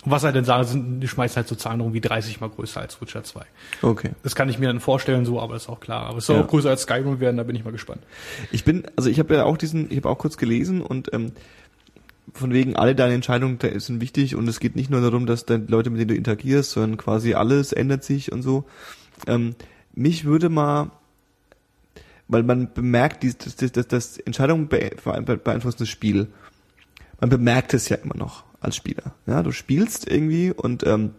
Und 0.05 0.11
was 0.11 0.24
halt 0.24 0.36
dann 0.36 0.45
sagen, 0.45 0.63
sind, 0.65 0.99
die 1.01 1.07
schmeißen 1.07 1.38
halt 1.38 1.47
so 1.47 1.55
Zahlen 1.55 1.82
rum 1.82 1.93
wie 1.93 1.99
30 2.01 2.39
mal 2.39 2.49
größer 2.49 2.80
als 2.80 3.01
Witcher 3.01 3.24
2. 3.24 3.41
Okay. 3.82 4.11
Das 4.24 4.36
kann 4.36 4.47
ich 4.47 4.59
mir 4.59 4.68
dann 4.68 4.80
vorstellen, 4.80 5.26
so, 5.26 5.41
aber 5.41 5.55
ist 5.55 5.68
auch 5.68 5.80
klar. 5.80 6.05
Aber 6.05 6.20
es 6.20 6.26
soll 6.28 6.38
Ja. 6.38 6.43
auch 6.43 6.47
größer 6.47 6.70
als 6.70 6.84
Skyrim 6.84 7.20
werden, 7.20 7.38
da 7.38 7.43
bin 7.43 7.55
ich 7.55 7.65
mal 7.65 7.72
gespannt. 7.72 8.03
Ich 8.51 8.63
bin, 8.63 8.84
also 8.95 9.09
ich 9.09 9.18
habe 9.20 9.34
ja 9.34 9.43
auch 9.45 9.57
diesen, 9.57 9.89
ich 9.89 9.97
habe 9.97 10.09
auch 10.09 10.18
kurz 10.20 10.38
gelesen 10.38 10.82
und 10.82 11.11
ähm, 11.13 11.32
von 12.34 12.53
wegen 12.53 12.76
alle 12.76 12.93
deine 12.93 13.15
Entscheidungen 13.15 13.57
sind 13.78 13.99
wichtig 14.01 14.36
und 14.36 14.47
es 14.47 14.59
geht 14.59 14.76
nicht 14.76 14.89
nur 14.89 15.01
darum, 15.01 15.26
dass 15.26 15.45
dann 15.45 15.68
Leute, 15.68 15.89
mit 15.89 15.99
denen 15.99 16.09
du 16.09 16.15
interagierst, 16.15 16.72
sondern 16.72 16.97
quasi 16.97 17.34
alles 17.34 17.72
ändert 17.74 18.03
sich 18.03 18.32
und 18.32 18.43
so. 18.43 18.65
Ähm, 19.26 19.55
mich 19.93 20.26
würde 20.26 20.49
mal, 20.49 20.91
weil 22.28 22.43
man 22.43 22.74
bemerkt, 22.74 23.24
dies- 23.24 23.38
das, 23.38 23.55
das, 23.55 23.72
das, 23.72 23.88
das 23.88 24.18
Entscheidungen 24.20 24.68
be- 24.68 24.91
be- 25.26 25.38
beeinflussen 25.38 25.80
das 25.80 25.89
Spiel. 25.89 26.28
Man 27.20 27.30
bemerkt 27.30 27.74
es 27.74 27.89
ja 27.89 27.97
immer 27.97 28.15
noch 28.15 28.43
als 28.59 28.76
Spieler. 28.76 29.13
Ja, 29.26 29.41
du 29.43 29.51
spielst 29.51 30.09
irgendwie 30.09 30.51
und 30.51 30.86
ähm, 30.86 31.11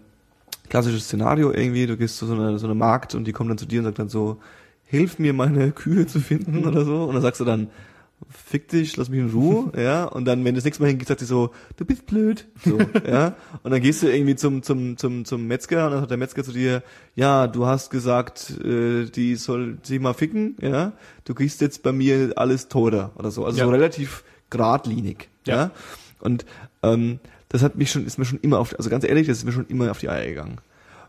klassisches 0.69 1.05
Szenario 1.05 1.53
irgendwie, 1.53 1.87
du 1.87 1.97
gehst 1.97 2.19
zu 2.19 2.27
so 2.27 2.35
einer 2.35 2.59
so 2.59 2.67
einer 2.67 2.75
Markt 2.75 3.15
und 3.15 3.25
die 3.25 3.33
kommen 3.33 3.49
dann 3.49 3.59
zu 3.59 3.67
dir 3.67 3.81
und 3.81 3.87
sagt 3.87 3.99
dann 3.99 4.09
so, 4.09 4.39
hilf 4.85 5.19
mir 5.19 5.33
meine 5.33 5.73
Kühe 5.73 6.07
zu 6.07 6.21
finden 6.21 6.67
oder 6.67 6.85
so 6.85 7.05
und 7.05 7.15
dann 7.15 7.23
sagst 7.23 7.41
du 7.41 7.45
dann 7.45 7.69
fick 8.31 8.69
dich, 8.69 8.97
lass 8.97 9.09
mich 9.09 9.21
in 9.21 9.31
Ruhe, 9.31 9.73
ja, 9.81 10.05
und 10.05 10.25
dann, 10.25 10.45
wenn 10.45 10.55
du 10.55 10.59
das 10.59 10.65
nächste 10.65 10.83
Mal 10.83 10.89
hingehst, 10.89 11.09
sagt 11.09 11.21
sie 11.21 11.27
so, 11.27 11.51
du 11.77 11.85
bist 11.85 12.07
blöd, 12.07 12.47
so, 12.65 12.79
ja, 13.07 13.35
und 13.63 13.71
dann 13.71 13.81
gehst 13.81 14.03
du 14.03 14.09
irgendwie 14.13 14.37
zum, 14.37 14.63
zum, 14.63 14.97
zum, 14.97 15.25
zum 15.25 15.47
Metzger 15.47 15.87
und 15.87 15.93
dann 15.93 16.01
sagt 16.01 16.11
der 16.11 16.19
Metzger 16.19 16.45
zu 16.45 16.53
dir, 16.53 16.83
ja, 17.15 17.47
du 17.47 17.67
hast 17.67 17.91
gesagt, 17.91 18.51
äh, 18.65 19.05
die 19.07 19.37
soll 19.37 19.79
sich 19.83 20.01
mal 20.01 20.15
ficken, 20.15 20.57
ja, 20.61 20.93
du 21.25 21.35
kriegst 21.35 21.61
jetzt 21.61 21.83
bei 21.83 21.93
mir 21.93 22.33
alles 22.37 22.69
teurer 22.69 23.13
oder 23.17 23.31
so, 23.31 23.45
also 23.45 23.59
Ja. 23.59 23.65
so 23.65 23.71
relativ 23.71 24.25
geradlinig, 24.51 25.29
ja, 25.47 25.57
Ja. 25.57 25.71
und, 26.21 26.45
ähm, 26.83 27.21
das 27.51 27.63
hat 27.63 27.77
mich 27.77 27.91
schon, 27.91 28.05
ist 28.05 28.19
mir 28.19 28.27
schon 28.27 28.41
immer 28.41 28.59
auf, 28.59 28.75
also 28.77 28.91
ganz 28.91 29.05
ehrlich, 29.05 29.27
das 29.27 29.39
ist 29.39 29.45
mir 29.45 29.53
schon 29.53 29.67
immer 29.69 29.91
auf 29.91 29.99
die 30.01 30.11
Eier 30.11 30.27
gegangen, 30.27 30.59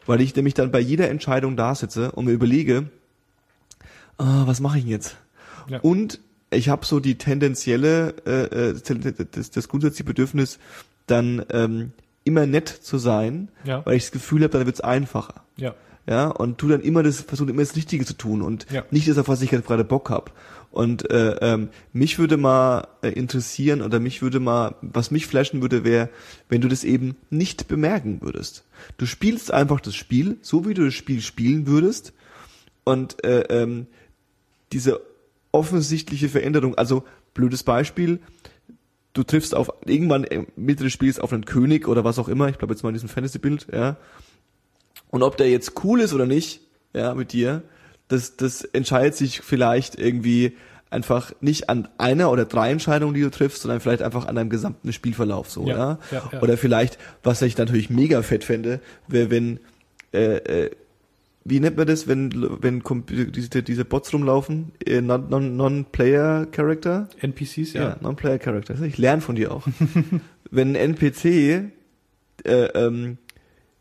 weil 0.05 0.22
ich 0.22 0.34
nämlich 0.36 0.53
dann 0.53 0.72
bei 0.72 0.80
jeder 0.80 1.10
Entscheidung 1.10 1.57
da 1.57 1.76
sitze 1.76 2.12
und 2.14 2.26
mir 2.26 2.32
überlege, 2.32 2.86
ah, 4.18 4.43
was 4.45 4.60
mache 4.62 4.78
ich 4.80 4.86
jetzt? 4.86 5.18
Ja. 5.68 5.80
Und 5.82 6.20
ich 6.52 6.70
habe 6.70 6.86
so 6.86 7.00
die 7.00 7.16
tendenzielle, 7.16 8.16
äh, 8.26 8.72
äh, 8.72 9.26
das, 9.32 9.52
das 9.52 9.68
grundsätzliche 9.68 10.04
Bedürfnis, 10.06 10.60
dann 11.08 11.45
ähm, 11.52 11.91
immer 12.24 12.45
nett 12.45 12.70
zu 12.70 12.97
sein, 12.97 13.50
Ja. 13.64 13.86
weil 13.86 13.95
ich 13.97 14.04
das 14.04 14.12
Gefühl 14.12 14.43
habe, 14.43 14.58
dann 14.58 14.66
wird's 14.66 14.82
einfacher. 14.82 15.43
Ja. 15.58 15.76
Ja, 16.08 16.28
und 16.28 16.58
tu 16.58 16.68
dann 16.68 16.82
immer 16.82 17.04
das, 17.04 17.22
versuche 17.22 17.52
immer 17.52 17.62
das 17.62 17.76
Richtige 17.76 18.04
zu 18.04 18.14
tun 18.16 18.41
und 18.41 18.66
Ja. 18.72 18.84
nicht 18.89 19.08
das, 19.08 19.20
auf 19.20 19.28
was 19.28 19.41
ich 19.43 19.52
gerade 19.52 19.84
Bock 19.84 20.10
hab. 20.10 20.32
Und 20.72 21.10
äh, 21.12 21.36
ähm, 21.41 21.70
mich 21.93 22.18
würde 22.20 22.38
mal 22.38 22.88
äh, 23.04 23.10
interessieren 23.10 23.82
oder 23.82 24.00
mich 24.00 24.22
würde 24.22 24.39
mal, 24.39 24.76
was 24.82 25.12
mich 25.12 25.28
flashen 25.28 25.62
würde, 25.62 25.84
wäre, 25.84 26.10
wenn 26.47 26.62
du 26.62 26.68
das 26.68 26.84
eben 26.84 27.16
nicht 27.30 27.68
bemerken 27.68 28.22
würdest. 28.22 28.64
Du 28.97 29.06
spielst 29.06 29.52
einfach 29.52 29.80
das 29.82 29.95
Spiel, 29.95 30.38
so 30.41 30.68
wie 30.68 30.74
du 30.74 30.86
das 30.86 30.93
Spiel 30.95 31.22
spielen 31.22 31.68
würdest 31.68 32.14
und 32.84 33.24
äh, 33.24 33.41
ähm, 33.50 33.86
diese 34.72 35.02
offensichtliche 35.52 36.30
Veränderung, 36.30 36.76
also 36.76 37.04
blödes 37.34 37.64
Beispiel, 37.64 38.20
du 39.14 39.24
triffst 39.24 39.56
auf 39.56 39.72
irgendwann 39.86 40.26
Mitte 40.56 40.84
des 40.84 40.93
Spiels 40.93 41.20
auf 41.20 41.34
einen 41.34 41.45
König 41.45 41.88
oder 41.88 42.04
was 42.04 42.20
auch 42.20 42.30
immer, 42.30 42.50
ich 42.50 42.58
bleibe 42.58 42.74
jetzt 42.74 42.84
mal 42.84 42.89
in 42.89 42.95
diesem 42.95 43.10
Fantasy-Bild, 43.10 43.68
ja, 43.74 43.97
und 45.12 45.24
ob 45.24 45.38
der 45.38 45.50
jetzt 45.50 45.84
cool 45.84 46.02
ist 46.02 46.14
oder 46.14 46.26
nicht, 46.26 46.62
ja, 46.93 47.14
mit 47.16 47.34
dir, 47.34 47.64
das, 48.08 48.38
das 48.38 48.64
entscheidet 48.64 49.16
sich 49.16 49.41
vielleicht 49.41 49.97
irgendwie 49.97 50.56
einfach 50.89 51.32
nicht 51.41 51.70
an 51.70 51.88
einer 51.97 52.32
oder 52.32 52.45
drei 52.45 52.72
Entscheidungen, 52.72 53.14
die 53.14 53.22
du 53.22 53.30
triffst, 53.30 53.62
sondern 53.62 53.80
vielleicht 53.80 54.02
einfach 54.02 54.26
an 54.26 54.36
deinem 54.36 54.50
gesamten 54.50 54.91
Spielverlauf 54.91 55.50
so, 55.50 55.68
Ja, 55.68 55.78
ja. 55.78 56.00
ja, 56.12 56.30
ja. 56.34 56.41
Oder 56.41 56.58
vielleicht, 56.58 56.97
was 57.24 57.41
ich 57.41 57.58
natürlich 57.58 57.89
mega 57.89 58.22
fett 58.24 58.43
fände, 58.43 58.82
wäre, 59.08 59.30
wenn, 59.30 59.60
äh, 60.14 60.38
äh, 60.38 60.72
wie 61.50 61.60
nennt 61.60 61.78
man 61.78 61.88
das, 61.88 62.08
wenn, 62.08 62.32
wenn 62.62 62.82
diese, 63.10 63.64
diese 63.64 63.86
Bots 63.86 64.14
rumlaufen? 64.14 64.72
Äh, 64.86 65.02
Non- 65.02 65.30
non- 65.30 65.56
Non-Player-Character? 65.58 67.10
NPCs, 67.22 67.74
Ja, 67.74 67.82
ja. 67.82 67.97
Non-Player-Character. 68.02 68.82
Ich 68.84 68.97
lerne 68.97 69.22
von 69.22 69.36
dir 69.36 69.52
auch. 69.54 69.66
wenn 70.52 70.70
ein 70.72 70.76
NPC 70.76 71.26
äh, 71.26 71.72
ähm, 72.45 73.18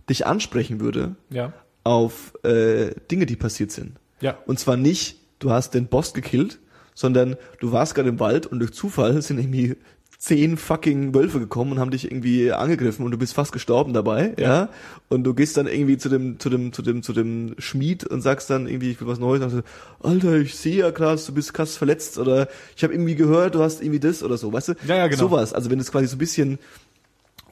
dich 0.08 0.26
ansprechen 0.26 0.80
würde 0.80 1.16
Ja. 1.30 1.52
auf 1.84 2.32
äh, 2.44 2.92
Dinge, 3.10 3.26
die 3.26 3.36
passiert 3.36 3.70
sind. 3.70 3.92
Ja. 4.20 4.36
Und 4.46 4.58
zwar 4.58 4.76
nicht, 4.76 5.18
du 5.38 5.50
hast 5.50 5.74
den 5.74 5.86
Boss 5.86 6.12
gekillt, 6.14 6.58
sondern 6.94 7.36
du 7.60 7.70
warst 7.72 7.94
gerade 7.94 8.08
im 8.08 8.18
Wald 8.20 8.46
und 8.46 8.58
durch 8.58 8.72
Zufall 8.72 9.22
sind 9.22 9.38
irgendwie 9.38 9.76
zehn 10.20 10.56
fucking 10.56 11.14
Wölfe 11.14 11.38
gekommen 11.38 11.70
und 11.72 11.78
haben 11.78 11.92
dich 11.92 12.04
irgendwie 12.10 12.50
angegriffen 12.52 13.04
und 13.04 13.12
du 13.12 13.18
bist 13.18 13.34
fast 13.34 13.52
gestorben 13.52 13.92
dabei, 13.92 14.34
ja. 14.36 14.48
Ja. 14.48 14.68
Und 15.08 15.22
du 15.22 15.32
gehst 15.32 15.56
dann 15.56 15.68
irgendwie 15.68 15.96
zu 15.96 16.08
dem, 16.08 16.40
zu 16.40 16.50
dem, 16.50 16.72
zu 16.72 16.82
dem, 16.82 17.04
zu 17.04 17.12
dem 17.12 17.54
Schmied 17.58 18.04
und 18.04 18.20
sagst 18.20 18.50
dann 18.50 18.66
irgendwie, 18.66 18.90
ich 18.90 19.00
will 19.00 19.06
was 19.06 19.20
Neues. 19.20 19.40
Und 19.42 19.52
dann 19.52 19.62
so, 20.02 20.08
Alter, 20.08 20.34
ich 20.40 20.56
sehe 20.56 20.78
ja 20.78 20.90
krass, 20.90 21.24
du 21.26 21.32
bist 21.34 21.54
krass 21.54 21.76
verletzt 21.76 22.18
oder 22.18 22.48
ich 22.76 22.82
habe 22.82 22.92
irgendwie 22.94 23.14
gehört, 23.14 23.54
du 23.54 23.62
hast 23.62 23.80
irgendwie 23.80 24.00
das 24.00 24.24
oder 24.24 24.36
so, 24.36 24.52
weißt 24.52 24.68
du? 24.70 24.74
Ja, 24.88 24.96
ja, 24.96 25.06
genau. 25.06 25.20
Sowas. 25.28 25.52
Also 25.54 25.70
wenn 25.70 25.78
es 25.78 25.92
quasi 25.92 26.08
so 26.08 26.16
ein 26.16 26.18
bisschen 26.18 26.58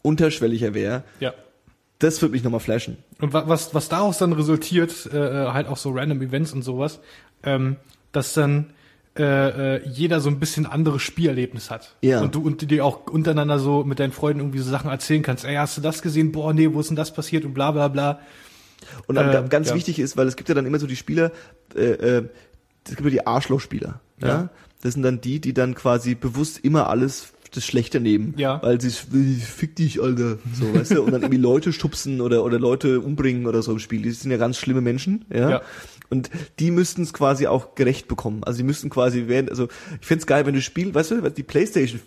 unterschwelliger 0.02 0.74
wäre, 0.74 1.04
Ja. 1.20 1.34
das 1.98 2.20
würde 2.22 2.32
mich 2.32 2.42
nochmal 2.44 2.60
flashen. 2.60 2.96
Und 3.20 3.32
wa- 3.32 3.44
was, 3.46 3.74
was 3.74 3.88
daraus 3.88 4.18
dann 4.18 4.32
resultiert, 4.32 5.08
äh, 5.12 5.44
äh, 5.44 5.52
halt 5.52 5.68
auch 5.68 5.76
so 5.76 5.90
random 5.90 6.20
Events 6.22 6.52
und 6.52 6.62
sowas, 6.62 7.00
ähm, 7.42 7.76
dass 8.12 8.34
dann 8.34 8.66
äh, 9.18 9.76
äh, 9.76 9.88
jeder 9.88 10.20
so 10.20 10.28
ein 10.28 10.38
bisschen 10.38 10.66
anderes 10.66 11.02
Spielerlebnis 11.02 11.70
hat. 11.70 11.96
Ja. 12.02 12.20
Und 12.20 12.34
du 12.34 12.42
und 12.42 12.70
dir 12.70 12.84
auch 12.84 13.06
untereinander 13.06 13.58
so 13.58 13.84
mit 13.84 13.98
deinen 13.98 14.12
Freunden 14.12 14.40
irgendwie 14.40 14.58
so 14.58 14.70
Sachen 14.70 14.90
erzählen 14.90 15.22
kannst. 15.22 15.44
Ey, 15.44 15.54
hast 15.56 15.76
du 15.76 15.80
das 15.80 16.02
gesehen? 16.02 16.32
Boah, 16.32 16.52
nee, 16.52 16.72
wo 16.72 16.80
ist 16.80 16.88
denn 16.90 16.96
das 16.96 17.12
passiert? 17.12 17.44
Und 17.44 17.54
bla 17.54 17.70
bla 17.70 17.88
bla. 17.88 18.20
Und 19.06 19.14
dann 19.14 19.46
Äh, 19.46 19.48
ganz 19.48 19.70
ja. 19.70 19.74
wichtig 19.74 19.98
ist, 19.98 20.16
weil 20.16 20.26
es 20.26 20.36
gibt 20.36 20.48
ja 20.48 20.54
dann 20.54 20.66
immer 20.66 20.78
so 20.78 20.86
die 20.86 20.96
Spieler, 20.96 21.32
äh, 21.74 21.80
äh, 21.80 22.28
es 22.84 22.90
gibt 22.96 23.04
ja 23.04 23.10
die 23.10 23.26
Arschlochspieler. 23.26 24.00
Ja. 24.20 24.28
Ja. 24.28 24.48
Das 24.82 24.94
sind 24.94 25.02
dann 25.02 25.20
die, 25.20 25.40
die 25.40 25.54
dann 25.54 25.74
quasi 25.74 26.14
bewusst 26.14 26.60
immer 26.62 26.88
alles 26.88 27.32
das 27.52 27.64
Schlechte 27.64 28.00
nehmen. 28.00 28.34
Ja. 28.36 28.60
Weil 28.62 28.80
sie 28.80 28.90
fick 28.90 29.76
dich, 29.76 30.02
Alter. 30.02 30.38
So, 30.52 30.74
weißt 30.74 30.92
du? 30.92 31.02
Und 31.02 31.12
dann 31.12 31.22
irgendwie 31.22 31.40
Leute 31.40 31.72
stupsen 31.72 32.20
oder, 32.20 32.44
oder 32.44 32.58
Leute 32.58 33.00
umbringen 33.00 33.46
oder 33.46 33.62
so 33.62 33.72
im 33.72 33.78
Spiel. 33.78 34.02
Die 34.02 34.10
sind 34.10 34.30
ja 34.30 34.36
ganz 34.36 34.58
schlimme 34.58 34.80
Menschen, 34.80 35.24
ja. 35.32 35.50
Ja. 35.50 35.62
Und 36.10 36.30
die 36.58 36.70
müssten 36.70 37.02
es 37.02 37.12
quasi 37.12 37.46
auch 37.46 37.74
gerecht 37.74 38.08
bekommen. 38.08 38.44
Also 38.44 38.58
die 38.58 38.64
müssten 38.64 38.90
quasi 38.90 39.28
werden, 39.28 39.48
also 39.48 39.68
ich 40.00 40.06
find's 40.06 40.26
geil, 40.26 40.46
wenn 40.46 40.54
du 40.54 40.60
spielst, 40.60 40.94
weißt 40.94 41.10
du, 41.12 41.30
die 41.30 41.42
Playstation 41.42 42.00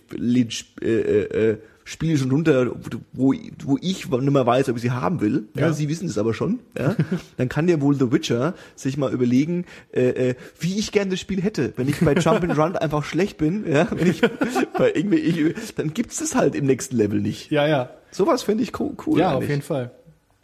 äh, 0.82 0.86
äh, 0.86 1.52
äh, 1.52 1.58
Spiele 1.90 2.20
schon 2.20 2.30
runter, 2.30 2.72
wo, 3.14 3.34
wo 3.64 3.78
ich 3.82 4.08
nicht 4.08 4.32
mehr 4.32 4.46
weiß, 4.46 4.70
ob 4.70 4.76
ich 4.76 4.84
sie 4.84 4.92
haben 4.92 5.22
will. 5.22 5.46
Ja. 5.56 5.68
Ja. 5.68 5.74
sie 5.74 5.90
wissen 5.90 6.08
es 6.08 6.20
aber 6.20 6.36
schon. 6.36 6.60
Ja. 6.78 6.96
Dann 7.38 7.50
kann 7.50 7.68
ja 7.68 7.82
wohl 7.82 7.96
The 7.96 8.12
Witcher 8.12 8.54
sich 8.76 8.96
mal 8.96 9.12
überlegen, 9.12 9.66
äh, 9.92 10.30
äh, 10.30 10.36
wie 10.60 10.78
ich 10.78 10.92
gerne 10.92 11.12
das 11.12 11.20
Spiel 11.20 11.42
hätte. 11.42 11.74
Wenn 11.78 11.90
ich 11.90 12.00
bei 12.00 12.14
Jump 12.14 12.44
and 12.44 12.56
Run 12.58 12.76
einfach 12.76 13.04
schlecht 13.04 13.38
bin, 13.40 13.66
ja, 13.68 13.88
wenn 13.90 14.08
ich 14.08 14.22
bei 14.78 14.92
irgendwie, 14.94 15.18
ich, 15.18 15.76
dann 15.76 15.96
gibt's 15.96 16.22
es 16.22 16.36
halt 16.36 16.54
im 16.54 16.68
nächsten 16.68 16.96
Level 16.96 17.20
nicht. 17.20 17.50
Ja, 17.50 17.68
ja. 17.68 17.90
Sowas 18.12 18.44
finde 18.44 18.64
ich 18.64 18.80
cool. 18.80 18.94
cool 19.08 19.20
ja, 19.20 19.32
eigentlich. 19.32 19.44
auf 19.44 19.50
jeden 19.50 19.62
Fall. 19.64 19.92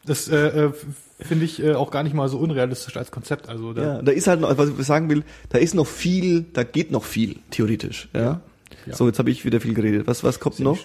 Das 0.06 0.28
äh, 0.28 0.47
äh, 0.47 0.72
finde 1.20 1.45
ich 1.45 1.61
äh, 1.63 1.74
auch 1.74 1.91
gar 1.91 2.03
nicht 2.03 2.13
mal 2.13 2.28
so 2.30 2.38
unrealistisch 2.39 2.97
als 2.97 3.11
Konzept. 3.11 3.47
Also 3.49 3.74
da, 3.74 3.82
Ja, 3.97 4.01
da 4.01 4.11
ist 4.11 4.28
halt 4.28 4.41
noch, 4.41 4.57
was 4.57 4.70
ich 4.70 4.86
sagen 4.86 5.09
will, 5.09 5.24
da 5.49 5.57
ist 5.57 5.74
noch 5.76 5.88
viel, 5.88 6.45
da 6.53 6.63
geht 6.63 6.91
noch 6.91 7.03
viel, 7.03 7.38
theoretisch. 7.51 8.09
Ja. 8.13 8.41
Ja. 8.86 8.95
So, 8.95 9.07
jetzt 9.07 9.18
habe 9.20 9.30
ich 9.32 9.45
wieder 9.45 9.61
viel 9.61 9.74
geredet. 9.74 10.07
Was, 10.07 10.24
was 10.24 10.39
kommt 10.39 10.59
ja 10.59 10.66
noch? 10.66 10.78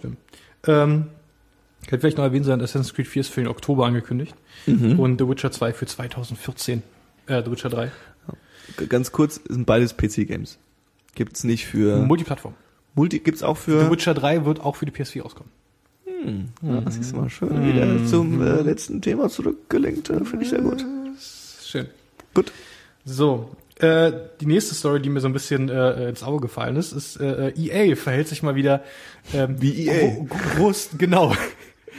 Ähm, 0.66 1.06
ich 1.82 1.86
hätte 1.88 2.00
vielleicht 2.00 2.18
noch 2.18 2.24
erwähnen 2.24 2.44
sollen, 2.44 2.60
Assassin's 2.60 2.94
Creed 2.94 3.06
4 3.08 3.20
ist 3.20 3.28
für 3.30 3.40
den 3.40 3.48
Oktober 3.48 3.86
angekündigt 3.86 4.34
Mhm. 4.66 4.98
und 5.00 5.18
The 5.20 5.26
Witcher 5.28 5.50
2 5.50 5.72
für 5.72 5.86
2014. 5.86 6.82
Äh, 7.26 7.42
The 7.44 7.50
Witcher 7.50 7.70
3. 7.70 7.90
G- 8.78 8.86
Ganz 8.86 9.10
kurz, 9.12 9.38
es 9.48 9.54
sind 9.54 9.66
beides 9.66 9.96
PC-Games. 9.96 10.58
Gibt's 11.14 11.42
nicht 11.44 11.66
für 11.66 11.96
Multiplattform. 12.06 12.54
Multi, 12.94 13.18
gibt's 13.18 13.42
auch 13.42 13.56
The 13.56 13.62
für. 13.72 13.90
Witcher 13.90 14.14
3 14.14 14.44
wird 14.44 14.60
auch 14.60 14.76
für 14.76 14.86
die 14.86 14.92
PS4 14.92 15.22
rauskommen. 15.22 15.50
Ja, 16.62 16.80
das 16.82 16.96
ist 16.98 17.16
mal 17.16 17.30
schön 17.30 17.66
wieder 17.66 18.04
zum 18.06 18.40
äh, 18.42 18.60
letzten 18.62 19.00
Thema 19.00 19.28
zurückgelenkt. 19.28 20.10
äh, 20.10 20.24
Finde 20.24 20.44
ich 20.44 20.50
sehr 20.50 20.60
gut. 20.62 20.84
Schön. 21.64 21.86
Gut. 22.34 22.52
So, 23.04 23.50
äh, 23.78 24.12
die 24.40 24.46
nächste 24.46 24.74
Story, 24.74 25.00
die 25.00 25.08
mir 25.08 25.20
so 25.20 25.26
ein 25.28 25.32
bisschen 25.32 25.68
äh, 25.68 26.08
ins 26.10 26.22
Auge 26.22 26.42
gefallen 26.42 26.76
ist, 26.76 26.92
ist 26.92 27.16
äh, 27.20 27.50
EA 27.56 27.96
verhält 27.96 28.28
sich 28.28 28.42
mal 28.42 28.54
wieder 28.54 28.82
ähm, 29.32 29.56
Wie 29.60 29.86
EA. 29.88 30.08
gro- 30.10 30.26
groß, 30.56 30.90
genau. 30.98 31.32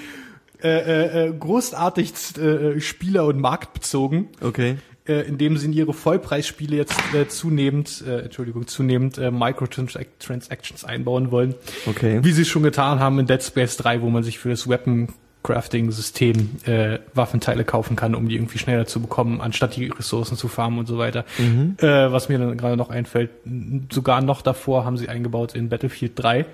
äh, 0.63 0.67
äh, 0.69 1.27
äh, 1.29 1.33
großartig 1.37 2.13
äh, 2.37 2.79
Spieler- 2.79 3.25
und 3.25 3.39
marktbezogen, 3.39 4.27
Okay. 4.41 4.77
Äh, 5.11 5.21
indem 5.21 5.57
sie 5.57 5.67
in 5.67 5.73
ihre 5.73 5.93
Vollpreisspiele 5.93 6.75
jetzt 6.75 6.97
äh, 7.13 7.27
zunehmend, 7.27 8.03
äh, 8.07 8.21
Entschuldigung, 8.21 8.67
zunehmend 8.67 9.17
äh, 9.17 9.31
Microtransactions 9.31 10.85
einbauen 10.85 11.31
wollen. 11.31 11.55
Okay. 11.85 12.19
Wie 12.23 12.31
sie 12.31 12.43
es 12.43 12.47
schon 12.47 12.63
getan 12.63 12.99
haben 12.99 13.19
in 13.19 13.27
Dead 13.27 13.43
Space 13.43 13.77
3, 13.77 14.01
wo 14.01 14.09
man 14.09 14.23
sich 14.23 14.39
für 14.39 14.49
das 14.49 14.69
Weapon 14.69 15.09
Crafting 15.43 15.91
System 15.91 16.51
äh, 16.65 16.99
Waffenteile 17.13 17.65
kaufen 17.65 17.95
kann, 17.95 18.13
um 18.13 18.29
die 18.29 18.35
irgendwie 18.35 18.59
schneller 18.59 18.85
zu 18.85 19.01
bekommen, 19.01 19.41
anstatt 19.41 19.75
die 19.75 19.87
Ressourcen 19.87 20.37
zu 20.37 20.47
farmen 20.47 20.79
und 20.79 20.87
so 20.87 20.97
weiter. 20.97 21.25
Äh, 21.83 22.11
was 22.11 22.29
mir 22.29 22.37
dann 22.37 22.55
gerade 22.57 22.77
noch 22.77 22.89
einfällt, 22.89 23.31
sogar 23.91 24.21
noch 24.21 24.43
davor 24.43 24.85
haben 24.85 24.97
sie 24.97 25.09
eingebaut 25.09 25.55
in 25.55 25.69
Battlefield 25.69 26.13
3. 26.15 26.45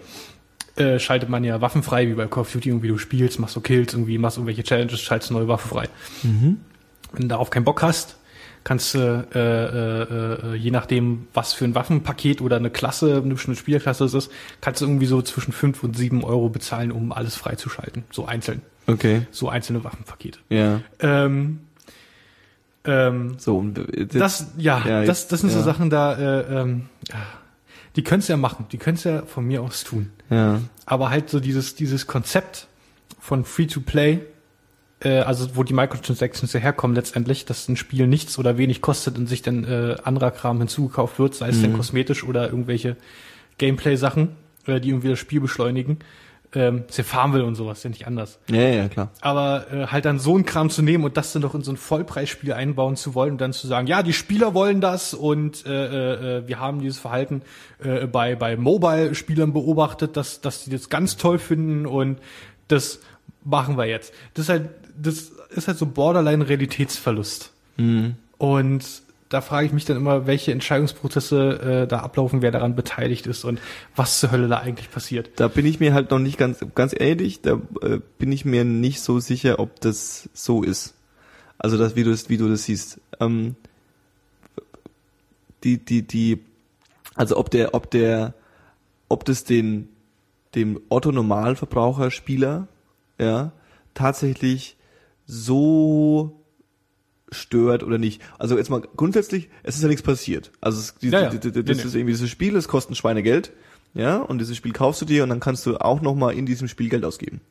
Äh, 0.78 1.00
schaltet 1.00 1.28
man 1.28 1.44
ja 1.44 1.60
Waffen 1.60 1.84
frei, 1.84 2.08
wie 2.08 2.14
bei 2.14 2.28
Call 2.28 2.42
of 2.42 2.52
Duty, 2.52 2.70
irgendwie 2.70 2.88
du 2.88 2.98
spielst, 2.98 3.40
machst 3.40 3.56
du 3.56 3.62
Kills, 3.62 3.94
irgendwie 3.94 4.18
machst 4.18 4.38
irgendwelche 4.38 4.64
Challenges, 4.64 5.02
schaltest 5.02 5.32
neue 5.32 5.48
Waffe 5.48 5.68
frei. 5.68 5.90
Wenn 7.14 7.24
du 7.24 7.28
darauf 7.28 7.50
keinen 7.50 7.66
Bock 7.66 7.82
hast, 7.82 8.17
kannst 8.68 8.96
du, 8.96 9.26
äh, 9.34 9.40
äh, 9.40 10.52
äh, 10.52 10.56
je 10.56 10.72
nachdem, 10.72 11.28
was 11.34 11.54
für 11.54 11.64
ein 11.64 11.74
Waffenpaket 11.74 12.42
oder 12.42 12.58
eine 12.58 12.70
Klasse, 12.70 13.22
eine 13.24 13.34
bestimmte 13.36 13.58
Spielerklasse 13.58 14.04
es 14.04 14.14
ist, 14.14 14.30
kannst 14.60 14.82
du 14.82 14.86
irgendwie 14.86 15.06
so 15.06 15.22
zwischen 15.22 15.54
fünf 15.54 15.86
und 15.86 15.96
sieben 15.96 16.22
Euro 16.22 16.50
bezahlen, 16.50 16.92
um 16.92 17.14
alles 17.14 17.38
freizuschalten. 17.38 18.04
So 18.12 18.26
einzeln. 18.26 18.62
Okay. 18.86 19.22
So 19.32 19.48
einzelne 19.48 19.86
Waffenpakete. 19.86 20.40
Ja. 20.50 20.82
Ähm, 21.00 21.62
ähm, 22.84 23.36
So, 23.38 23.58
und 23.58 23.80
das, 24.14 24.52
ja, 24.58 24.86
ja, 24.86 25.06
das, 25.06 25.30
das 25.30 25.40
sind 25.40 25.52
so 25.52 25.60
ja. 25.60 25.64
Sachen 25.64 25.90
da, 25.90 26.18
äh, 26.18 26.62
ähm, 26.62 26.90
die 27.96 28.04
könnt's 28.04 28.28
ja 28.28 28.36
machen, 28.36 28.66
die 28.74 28.78
könnt's 28.78 29.06
ja 29.06 29.22
von 29.22 29.46
mir 29.46 29.62
aus 29.62 29.86
tun. 29.86 30.12
ja. 30.30 30.60
Aber 30.86 31.10
halt 31.10 31.30
so 31.30 31.40
dieses, 31.40 31.76
dieses 31.76 32.06
Konzept 32.06 32.68
von 33.18 33.46
Free-to-Play, 33.46 34.24
äh, 35.00 35.20
also 35.20 35.56
wo 35.56 35.64
die 35.64 35.74
Microtransactions 35.74 36.54
ja 36.54 36.60
herkommen 36.60 36.96
letztendlich, 36.96 37.46
dass 37.46 37.68
ein 37.68 37.78
Spiel 37.78 38.08
nichts 38.08 38.40
oder 38.40 38.58
wenig 38.58 38.82
kostet 38.82 39.18
und 39.18 39.28
sich 39.28 39.42
dann 39.42 39.64
äh, 39.64 39.96
anderer 40.04 40.32
Kram 40.32 40.60
hinzugekauft 40.60 41.20
wird, 41.20 41.36
sei 41.36 41.50
es 41.50 41.62
denn 41.62 41.74
kosmetisch 41.74 42.24
oder 42.24 42.50
irgendwelche 42.50 42.98
Gameplay-Sachen, 43.58 44.30
äh, 44.66 44.80
die 44.80 44.90
irgendwie 44.90 45.10
das 45.10 45.20
Spiel 45.20 45.40
beschleunigen. 45.40 46.00
Ähm, 46.56 46.86
ist 46.88 46.98
ja 46.98 47.04
Farmville 47.04 47.44
und 47.44 47.56
sowas, 47.56 47.80
ist 47.80 47.84
ja 47.84 47.90
nicht 47.90 48.08
anders. 48.08 48.40
Ja, 48.50 48.62
ja, 48.62 48.88
klar. 48.88 49.12
Aber 49.20 49.68
äh, 49.70 49.88
halt 49.88 50.06
dann 50.06 50.18
so 50.18 50.34
einen 50.34 50.46
Kram 50.46 50.70
zu 50.70 50.82
nehmen 50.82 51.04
und 51.04 51.18
das 51.18 51.34
dann 51.34 51.42
doch 51.42 51.54
in 51.54 51.62
so 51.62 51.74
ein 51.74 51.78
Vollpreisspiel 51.78 52.54
einbauen 52.54 52.96
zu 52.96 53.16
wollen 53.16 53.34
und 53.34 53.42
dann 53.42 53.52
zu 53.52 53.68
sagen, 53.68 53.86
ja, 53.86 54.02
die 54.02 54.14
Spieler 54.14 54.54
wollen 54.54 54.80
das 54.80 55.14
und 55.14 55.66
äh, 55.66 56.38
äh, 56.38 56.48
wir 56.48 56.60
haben 56.60 56.80
dieses 56.80 57.00
Verhalten 57.00 57.42
äh, 57.84 58.08
bei 58.08 58.36
bei 58.36 58.56
Mobile-Spielern 58.56 59.52
beobachtet, 59.52 60.16
dass 60.16 60.40
dass 60.40 60.64
die 60.64 60.70
das 60.70 60.88
ganz 60.88 61.18
toll 61.18 61.38
finden 61.38 61.86
und 61.86 62.20
das 62.70 63.02
machen 63.44 63.78
wir 63.78 63.86
jetzt. 63.86 64.14
Das 64.34 64.46
ist 64.46 64.50
halt 64.50 64.70
das 64.98 65.32
ist 65.50 65.68
halt 65.68 65.78
so 65.78 65.86
Borderline 65.86 66.48
Realitätsverlust. 66.48 67.52
Und 68.38 68.86
da 69.30 69.42
frage 69.42 69.68
ich 69.68 69.74
mich 69.74 69.86
dann 69.86 69.98
immer, 69.98 70.26
welche 70.26 70.52
Entscheidungsprozesse 70.52 71.84
äh, 71.84 71.88
da 71.88 72.00
ablaufen, 72.00 72.42
wer 72.42 72.52
daran 72.52 72.76
beteiligt 72.76 73.28
ist 73.28 73.44
und 73.44 73.60
was 73.96 74.20
zur 74.20 74.32
Hölle 74.32 74.48
da 74.48 74.60
eigentlich 74.60 74.90
passiert. 74.90 75.32
Da 75.36 75.48
bin 75.48 75.66
ich 75.66 75.80
mir 75.80 75.94
halt 75.94 76.12
noch 76.12 76.20
nicht 76.20 76.38
ganz, 76.38 76.66
ganz 76.76 76.96
ehrlich, 76.98 77.42
da 77.42 77.60
äh, 77.82 78.00
bin 78.18 78.32
ich 78.32 78.46
mir 78.46 78.64
nicht 78.64 79.02
so 79.02 79.20
sicher, 79.20 79.60
ob 79.60 79.82
das 79.82 80.30
so 80.34 80.64
ist. 80.64 80.94
Also 81.58 81.78
das, 81.78 81.96
wie 81.96 82.04
du 82.04 82.12
das, 82.12 82.30
wie 82.30 82.38
du 82.38 82.48
das 82.48 82.66
siehst. 82.66 83.02
Ähm, 83.20 83.56
die, 85.64 85.78
die, 85.78 86.04
die, 86.04 86.40
also 87.16 87.38
ob 87.38 87.52
der, 87.52 87.74
ob 87.74 87.92
der, 87.92 88.34
ob 89.10 89.26
das 89.26 89.44
den, 89.44 89.90
dem 90.56 90.80
Otto 90.90 91.12
Normalverbraucher 91.12 92.12
Spieler, 92.12 92.68
ja, 93.20 93.52
tatsächlich 93.94 94.77
so 95.28 96.44
stört 97.32 97.84
oder 97.84 97.98
nicht. 97.98 98.22
Also 98.40 98.58
jetzt 98.58 98.70
mal 98.70 98.82
grundsätzlich, 98.96 99.50
es 99.64 99.76
ist 99.76 99.82
ja 99.82 99.90
nichts 99.90 100.02
passiert. 100.02 100.52
Also 100.62 100.80
es, 100.80 100.96
die, 100.96 101.10
Ja, 101.10 101.30
die, 101.30 101.40
die, 101.40 101.64
das 101.64 101.84
ist 101.84 101.94
irgendwie 101.94 102.14
dieses 102.14 102.30
Spiel, 102.30 102.56
es 102.56 102.68
kostet 102.70 102.92
ein 102.92 102.96
Schweinegeld, 102.96 103.52
ja, 103.94 104.18
und 104.18 104.40
dieses 104.40 104.56
Spiel 104.56 104.72
kaufst 104.72 105.02
du 105.02 105.06
dir 105.06 105.24
und 105.24 105.30
dann 105.30 105.40
kannst 105.40 105.66
du 105.66 105.78
auch 105.78 106.02
nochmal 106.02 106.34
in 106.36 106.46
diesem 106.46 106.68
Spiel 106.68 106.90
Geld 106.90 107.04
ausgeben. 107.04 107.42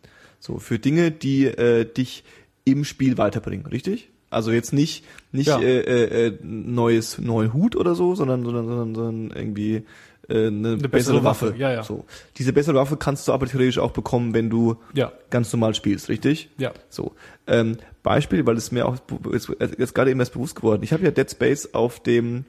So, 0.40 0.58
für 0.58 0.78
Dinge, 0.78 1.10
die 1.10 1.44
äh, 1.44 1.84
dich 1.84 2.24
im 2.64 2.84
Spiel 2.84 3.18
weiterbringen, 3.18 3.66
richtig? 3.66 4.10
Also 4.30 4.50
jetzt 4.50 4.72
nicht 4.72 5.04
nicht 5.32 5.46
Ja. 5.46 5.60
äh, 5.60 5.80
äh, 5.80 6.26
äh, 6.26 6.38
neues 6.42 7.18
neuen 7.18 7.52
Hut 7.52 7.76
oder 7.76 7.94
so, 7.94 8.14
sondern 8.14 8.44
sondern 8.44 8.66
sondern, 8.66 8.94
sondern 8.94 9.36
irgendwie 9.36 9.84
äh, 10.28 10.46
eine, 10.48 10.76
bessere, 10.76 10.88
bessere 10.88 11.24
Waffe. 11.24 11.46
Waffe, 11.50 11.58
ja, 11.58 11.72
ja. 11.72 11.82
So, 11.84 12.04
diese 12.36 12.52
bessere 12.52 12.74
Waffe 12.76 12.96
kannst 12.96 13.26
du 13.28 13.32
aber 13.32 13.46
theoretisch 13.46 13.78
auch 13.78 13.92
bekommen, 13.92 14.34
wenn 14.34 14.50
du 14.50 14.76
Ja, 14.94 15.12
ganz 15.30 15.52
normal 15.52 15.74
spielst, 15.74 16.08
richtig? 16.08 16.50
ja. 16.58 16.72
So, 16.88 17.14
ähm, 17.46 17.76
Beispiel, 18.02 18.46
weil 18.46 18.56
es 18.56 18.70
mir 18.72 18.86
auch 18.86 18.96
jetzt, 19.32 19.50
jetzt 19.78 19.94
gerade 19.94 20.10
eben 20.10 20.20
erst 20.20 20.32
bewusst 20.32 20.56
geworden. 20.56 20.82
Ich 20.82 20.92
habe 20.92 21.04
ja 21.04 21.10
Dead 21.10 21.30
Space 21.30 21.74
auf 21.74 22.00
dem 22.00 22.44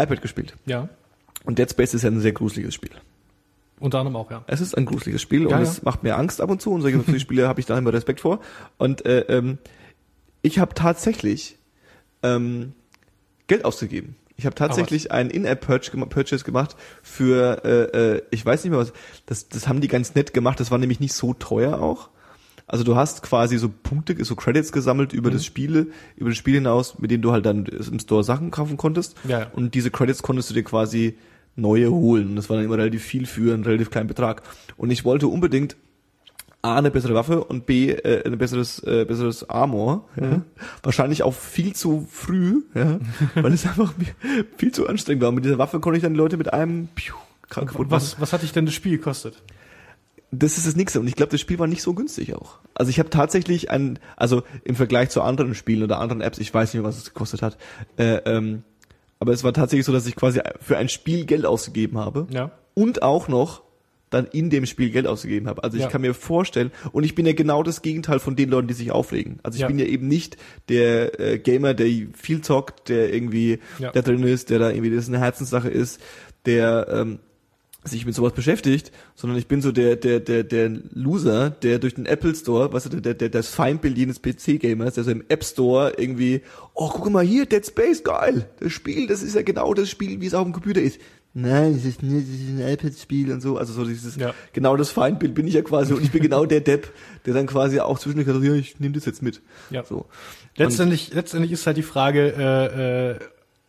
iPad 0.00 0.22
gespielt 0.22 0.54
Ja. 0.66 0.88
und 1.44 1.58
Dead 1.58 1.70
Space 1.70 1.94
ist 1.94 2.02
ja 2.02 2.10
ein 2.10 2.20
sehr 2.20 2.32
gruseliges 2.32 2.74
Spiel. 2.74 2.90
Unter 3.80 3.98
anderem 3.98 4.16
auch, 4.16 4.30
ja. 4.30 4.44
Es 4.46 4.60
ist 4.60 4.76
ein 4.76 4.86
gruseliges 4.86 5.20
Spiel 5.22 5.42
Ja, 5.42 5.56
und 5.56 5.62
ja. 5.64 5.68
es 5.68 5.82
macht 5.82 6.02
mir 6.04 6.16
Angst 6.16 6.40
ab 6.40 6.50
und 6.50 6.62
zu 6.62 6.70
und 6.72 6.82
solche 6.82 6.98
solche 7.00 7.18
Spiele 7.20 7.48
habe 7.48 7.58
ich 7.60 7.66
da 7.66 7.76
immer 7.76 7.92
Respekt 7.92 8.20
vor. 8.20 8.40
Und 8.78 9.04
äh, 9.06 9.20
ähm, 9.22 9.58
ich 10.42 10.58
habe 10.60 10.74
tatsächlich 10.74 11.56
ähm, 12.22 12.72
Geld 13.48 13.64
ausgegeben 13.64 14.14
Ich 14.36 14.46
habe 14.46 14.54
tatsächlich 14.54 15.12
einen 15.12 15.30
In-App-Purchase 15.30 16.44
gemacht 16.44 16.76
für, 17.02 17.64
äh, 17.64 18.14
äh, 18.16 18.22
ich 18.30 18.44
weiß 18.44 18.64
nicht 18.64 18.70
mehr 18.70 18.80
was, 18.80 18.92
das, 19.26 19.48
das 19.48 19.68
haben 19.68 19.80
die 19.80 19.88
ganz 19.88 20.14
nett 20.14 20.32
gemacht, 20.32 20.58
das 20.58 20.70
war 20.70 20.78
nämlich 20.78 21.00
nicht 21.00 21.12
so 21.12 21.34
teuer 21.34 21.80
auch. 21.80 22.08
Also 22.66 22.84
du 22.84 22.96
hast 22.96 23.22
quasi 23.22 23.58
so 23.58 23.68
Punkte, 23.68 24.24
so 24.24 24.34
Credits 24.34 24.72
gesammelt 24.72 25.12
über 25.12 25.28
Mhm. 25.28 25.34
das 25.34 25.44
Spiele, 25.44 25.88
über 26.16 26.30
das 26.30 26.38
Spiel 26.38 26.54
hinaus, 26.54 26.98
mit 26.98 27.10
denen 27.10 27.22
du 27.22 27.32
halt 27.32 27.44
dann 27.44 27.66
im 27.66 27.98
Store 27.98 28.24
Sachen 28.24 28.50
kaufen 28.50 28.76
konntest. 28.78 29.14
Ja, 29.28 29.40
ja. 29.40 29.46
Und 29.52 29.74
diese 29.74 29.90
Credits 29.90 30.22
konntest 30.22 30.48
du 30.48 30.54
dir 30.54 30.62
quasi 30.64 31.18
neue 31.54 31.90
holen. 31.90 32.28
Und 32.30 32.36
das 32.36 32.48
war 32.48 32.56
dann 32.56 32.64
immer 32.64 32.78
relativ 32.78 33.02
viel 33.04 33.26
für 33.26 33.52
einen 33.52 33.64
relativ 33.64 33.90
kleinen 33.90 34.08
Betrag. 34.08 34.42
Und 34.78 34.90
ich 34.90 35.04
wollte 35.04 35.26
unbedingt 35.26 35.76
A, 36.62 36.76
eine 36.76 36.90
bessere 36.92 37.14
Waffe 37.14 37.42
und 37.42 37.66
B, 37.66 37.90
äh, 37.90 38.24
ein 38.24 38.38
besseres, 38.38 38.78
äh, 38.84 39.04
besseres 39.04 39.50
Armor. 39.50 40.08
Ja. 40.20 40.26
Mhm. 40.28 40.42
Wahrscheinlich 40.84 41.24
auch 41.24 41.34
viel 41.34 41.74
zu 41.74 42.06
früh, 42.10 42.62
ja, 42.74 43.00
weil 43.34 43.52
es 43.52 43.66
einfach 43.66 43.92
viel 44.56 44.72
zu 44.72 44.86
anstrengend 44.86 45.22
war. 45.22 45.30
Und 45.30 45.34
mit 45.36 45.44
dieser 45.44 45.58
Waffe 45.58 45.80
konnte 45.80 45.96
ich 45.96 46.02
dann 46.04 46.12
die 46.14 46.18
Leute 46.18 46.36
mit 46.36 46.52
einem 46.52 46.86
Piu, 46.94 47.14
kaputt 47.48 47.72
machen. 47.72 47.90
Was, 47.90 48.20
was 48.20 48.32
hat 48.32 48.42
dich 48.42 48.52
denn 48.52 48.64
das 48.66 48.74
Spiel 48.74 48.96
gekostet? 48.98 49.42
Das 50.30 50.56
ist 50.56 50.66
das 50.66 50.76
Nächste. 50.76 50.98
Und 51.00 51.08
ich 51.08 51.16
glaube, 51.16 51.30
das 51.32 51.40
Spiel 51.42 51.58
war 51.58 51.66
nicht 51.66 51.82
so 51.82 51.92
günstig 51.94 52.34
auch. 52.34 52.60
Also 52.74 52.88
ich 52.90 52.98
habe 52.98 53.10
tatsächlich 53.10 53.70
ein, 53.70 53.98
also 54.16 54.44
im 54.64 54.76
Vergleich 54.76 55.10
zu 55.10 55.20
anderen 55.20 55.54
Spielen 55.54 55.82
oder 55.82 55.98
anderen 55.98 56.22
Apps, 56.22 56.38
ich 56.38 56.54
weiß 56.54 56.72
nicht 56.72 56.80
mehr, 56.82 56.88
was 56.88 56.96
es 56.96 57.04
gekostet 57.12 57.42
hat, 57.42 57.58
äh, 57.98 58.14
ähm, 58.24 58.62
aber 59.18 59.32
es 59.32 59.44
war 59.44 59.52
tatsächlich 59.52 59.84
so, 59.84 59.92
dass 59.92 60.06
ich 60.06 60.16
quasi 60.16 60.40
für 60.60 60.78
ein 60.78 60.88
Spiel 60.88 61.26
Geld 61.26 61.44
ausgegeben 61.44 61.98
habe 61.98 62.26
Ja. 62.30 62.50
und 62.74 63.02
auch 63.02 63.28
noch 63.28 63.62
dann 64.12 64.26
in 64.26 64.50
dem 64.50 64.66
Spiel 64.66 64.90
Geld 64.90 65.06
ausgegeben 65.06 65.48
habe. 65.48 65.64
Also 65.64 65.76
ich 65.76 65.82
Ja. 65.84 65.88
kann 65.88 66.02
mir 66.02 66.14
vorstellen, 66.14 66.70
und 66.92 67.04
ich 67.04 67.14
bin 67.14 67.26
ja 67.26 67.32
genau 67.32 67.62
das 67.62 67.82
Gegenteil 67.82 68.18
von 68.20 68.36
den 68.36 68.48
Leuten, 68.50 68.68
die 68.68 68.74
sich 68.74 68.92
aufregen. 68.92 69.40
Also 69.42 69.56
ich 69.56 69.62
Ja. 69.62 69.66
bin 69.68 69.78
ja 69.78 69.86
eben 69.86 70.06
nicht 70.06 70.36
der 70.68 71.18
äh, 71.18 71.38
Gamer, 71.38 71.74
der 71.74 71.88
viel 72.14 72.40
zockt, 72.42 72.88
der 72.88 73.12
irgendwie 73.12 73.58
Ja. 73.78 73.90
da 73.90 74.02
drin 74.02 74.22
ist, 74.22 74.50
der 74.50 74.58
da 74.58 74.70
irgendwie 74.70 74.94
das 74.94 75.08
eine 75.08 75.18
Herzenssache 75.18 75.68
ist, 75.68 76.00
der 76.46 76.86
ähm, 76.90 77.18
sich 77.84 78.06
mit 78.06 78.14
sowas 78.14 78.32
beschäftigt, 78.32 78.92
sondern 79.16 79.36
ich 79.40 79.48
bin 79.48 79.60
so 79.60 79.72
der 79.72 79.96
der 79.96 80.20
der 80.20 80.44
der 80.44 80.70
Loser, 80.92 81.50
der 81.50 81.80
durch 81.80 81.94
den 81.96 82.06
Apple 82.06 82.32
Store, 82.34 82.72
weißt 82.72 82.92
du, 82.92 83.00
der 83.00 83.14
der 83.14 83.28
das 83.28 83.48
Feindbild 83.48 83.98
jedes 83.98 84.20
PC 84.22 84.60
Gamers, 84.60 84.94
der 84.94 85.02
so 85.02 85.10
im 85.10 85.24
App 85.28 85.42
Store 85.44 85.92
irgendwie, 85.96 86.42
oh 86.74 86.90
guck 86.90 87.10
mal 87.10 87.24
hier 87.24 87.44
Dead 87.44 87.66
Space 87.66 88.04
geil, 88.04 88.48
das 88.60 88.70
Spiel, 88.72 89.08
das 89.08 89.24
ist 89.24 89.34
ja 89.34 89.42
genau 89.42 89.74
das 89.74 89.90
Spiel, 89.90 90.20
wie 90.20 90.26
es 90.26 90.34
auf 90.34 90.44
dem 90.44 90.52
Computer 90.52 90.80
ist. 90.80 91.00
Nein, 91.34 91.74
das 91.74 91.84
ist 91.86 92.02
nicht, 92.02 92.28
das 92.28 92.34
ist 92.34 92.48
ein 92.50 92.68
iPad-Spiel 92.68 93.32
und 93.32 93.40
so. 93.40 93.56
Also 93.56 93.72
so 93.72 93.84
dieses, 93.84 94.16
Ja. 94.16 94.34
genau 94.52 94.76
das 94.76 94.90
Feindbild 94.90 95.34
bin 95.34 95.46
ich 95.46 95.54
ja 95.54 95.62
quasi 95.62 95.94
und 95.94 96.02
ich 96.02 96.10
bin 96.12 96.20
genau 96.22 96.44
der 96.44 96.60
Depp, 96.60 96.92
der 97.24 97.32
dann 97.34 97.46
quasi 97.46 97.80
auch 97.80 97.98
zwischendurch 97.98 98.28
sagt, 98.28 98.44
ja, 98.44 98.52
ich 98.54 98.78
nehme 98.80 98.94
das 98.94 99.06
jetzt 99.06 99.22
mit. 99.22 99.40
Ja. 99.70 99.82
So. 99.84 100.06
Letztendlich, 100.56 101.14
letztendlich 101.14 101.52
ist 101.52 101.66
halt 101.66 101.78
die 101.78 101.82
Frage, 101.82 102.34
äh, 102.36 103.10
äh, 103.12 103.18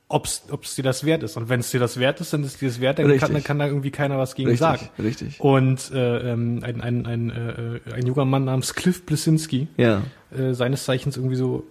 ob 0.10 0.26
es 0.28 0.76
dir 0.76 0.84
das 0.84 1.06
wert 1.06 1.24
ist. 1.24 1.38
Und 1.38 1.48
wenn 1.50 1.62
es 1.62 1.72
dir 1.72 1.80
das 1.80 1.98
wert 2.00 2.20
ist, 2.22 2.34
dann 2.34 2.44
ist 2.44 2.62
dir 2.62 2.68
das 2.68 2.80
wert, 2.82 3.00
dann 3.00 3.18
kann, 3.18 3.34
dann 3.34 3.44
kann 3.44 3.58
da 3.60 3.66
irgendwie 3.68 3.90
keiner 3.92 4.18
was 4.20 4.36
gegen 4.36 4.50
Richtig, 4.50 4.60
sagen. 4.60 4.90
richtig. 5.02 5.40
Und 5.40 5.90
äh, 5.92 6.34
ähm, 6.34 6.60
ein, 6.64 6.82
ein, 6.82 7.06
ein, 7.08 7.30
äh, 7.32 7.94
ein 7.94 8.06
junger 8.06 8.26
Mann 8.26 8.44
namens 8.46 8.76
Cliff 8.76 9.06
Blesinski, 9.06 9.70
Ja. 9.78 10.04
äh, 10.38 10.54
seines 10.54 10.84
Zeichens 10.84 11.16
irgendwie 11.18 11.38
so 11.38 11.64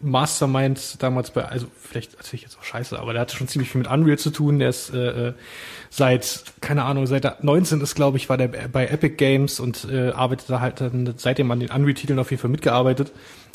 Mastermind 0.00 1.02
damals 1.02 1.30
bei, 1.30 1.44
also 1.44 1.66
vielleicht 1.80 2.14
erzähle 2.14 2.36
ich 2.36 2.42
jetzt 2.42 2.58
auch 2.58 2.62
scheiße, 2.64 2.98
aber 2.98 3.12
der 3.12 3.22
hatte 3.22 3.36
schon 3.36 3.48
ziemlich 3.48 3.70
viel 3.70 3.80
mit 3.80 3.90
Unreal 3.90 4.18
zu 4.18 4.30
tun. 4.30 4.58
Der 4.58 4.68
ist 4.68 4.92
äh, 4.92 5.28
äh, 5.28 5.32
seit, 5.90 6.44
keine 6.60 6.84
Ahnung, 6.84 7.06
seit 7.06 7.24
er 7.24 7.38
19 7.40 7.80
ist, 7.80 7.94
glaube 7.94 8.16
ich, 8.18 8.28
war 8.28 8.36
der 8.36 8.48
bei 8.48 8.86
Epic 8.86 9.16
Games 9.16 9.60
und 9.60 9.86
äh, 9.90 10.10
arbeitet 10.10 10.50
da 10.50 10.60
halt 10.60 10.80
dann 10.80 11.14
seitdem 11.16 11.50
an 11.50 11.60
den 11.60 11.70
Unreal-Titeln 11.70 12.18
auf 12.18 12.30
jeden 12.30 12.40
Fall 12.40 12.50
mitgearbeitet. 12.50 13.12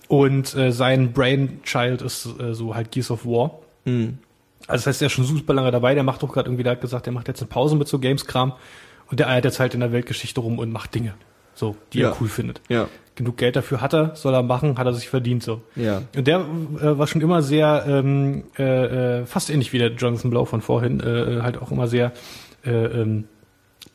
Und 0.07 0.55
äh, 0.55 0.71
sein 0.71 1.13
Brainchild 1.13 2.01
ist 2.01 2.27
äh, 2.39 2.53
so 2.55 2.73
halt 2.73 2.91
Gears 2.91 3.11
of 3.11 3.25
War. 3.25 3.59
Mhm. 3.85 4.17
Also 4.67 4.83
das 4.83 4.87
heißt, 4.87 5.01
er 5.03 5.05
ist 5.07 5.13
schon 5.13 5.25
super 5.25 5.53
lange 5.53 5.71
dabei. 5.71 5.93
Der 5.93 6.03
macht 6.03 6.23
doch 6.23 6.31
gerade 6.33 6.47
irgendwie, 6.49 6.63
der 6.63 6.73
hat 6.73 6.81
gesagt, 6.81 7.05
der 7.05 7.13
macht 7.13 7.27
jetzt 7.27 7.41
eine 7.41 7.47
Pause 7.49 7.75
mit 7.75 7.87
so 7.87 7.99
Games-Kram 7.99 8.53
und 9.11 9.19
der 9.19 9.29
eiert 9.29 9.45
jetzt 9.45 9.59
halt 9.59 9.73
in 9.75 9.79
der 9.81 9.91
Weltgeschichte 9.91 10.39
rum 10.41 10.57
und 10.59 10.71
macht 10.71 10.95
Dinge, 10.95 11.13
so, 11.53 11.75
die 11.93 11.99
Ja. 11.99 12.09
er 12.09 12.17
cool 12.21 12.27
findet. 12.27 12.61
Ja. 12.69 12.87
Genug 13.19 13.35
Geld 13.35 13.57
dafür 13.57 13.81
hat 13.81 13.93
er, 13.93 14.15
soll 14.15 14.33
er 14.33 14.43
machen, 14.43 14.77
hat 14.77 14.87
er 14.87 14.93
sich 14.93 15.09
verdient 15.09 15.43
so. 15.43 15.59
Ja. 15.75 16.03
Und 16.15 16.25
der 16.25 16.39
äh, 16.39 16.97
war 16.97 17.05
schon 17.05 17.19
immer 17.19 17.41
sehr, 17.41 17.83
ähm, 17.85 18.45
äh, 18.57 19.19
äh, 19.19 19.25
fast 19.25 19.49
ähnlich 19.49 19.73
wie 19.73 19.77
der 19.77 19.91
Jonathan 19.91 20.31
Blow 20.31 20.45
von 20.45 20.61
vorhin, 20.61 21.01
äh, 21.01 21.39
äh, 21.39 21.41
halt 21.41 21.61
auch 21.61 21.69
immer 21.69 21.87
sehr, 21.87 22.13
äh, 22.65 22.71
ähm, 22.71 23.25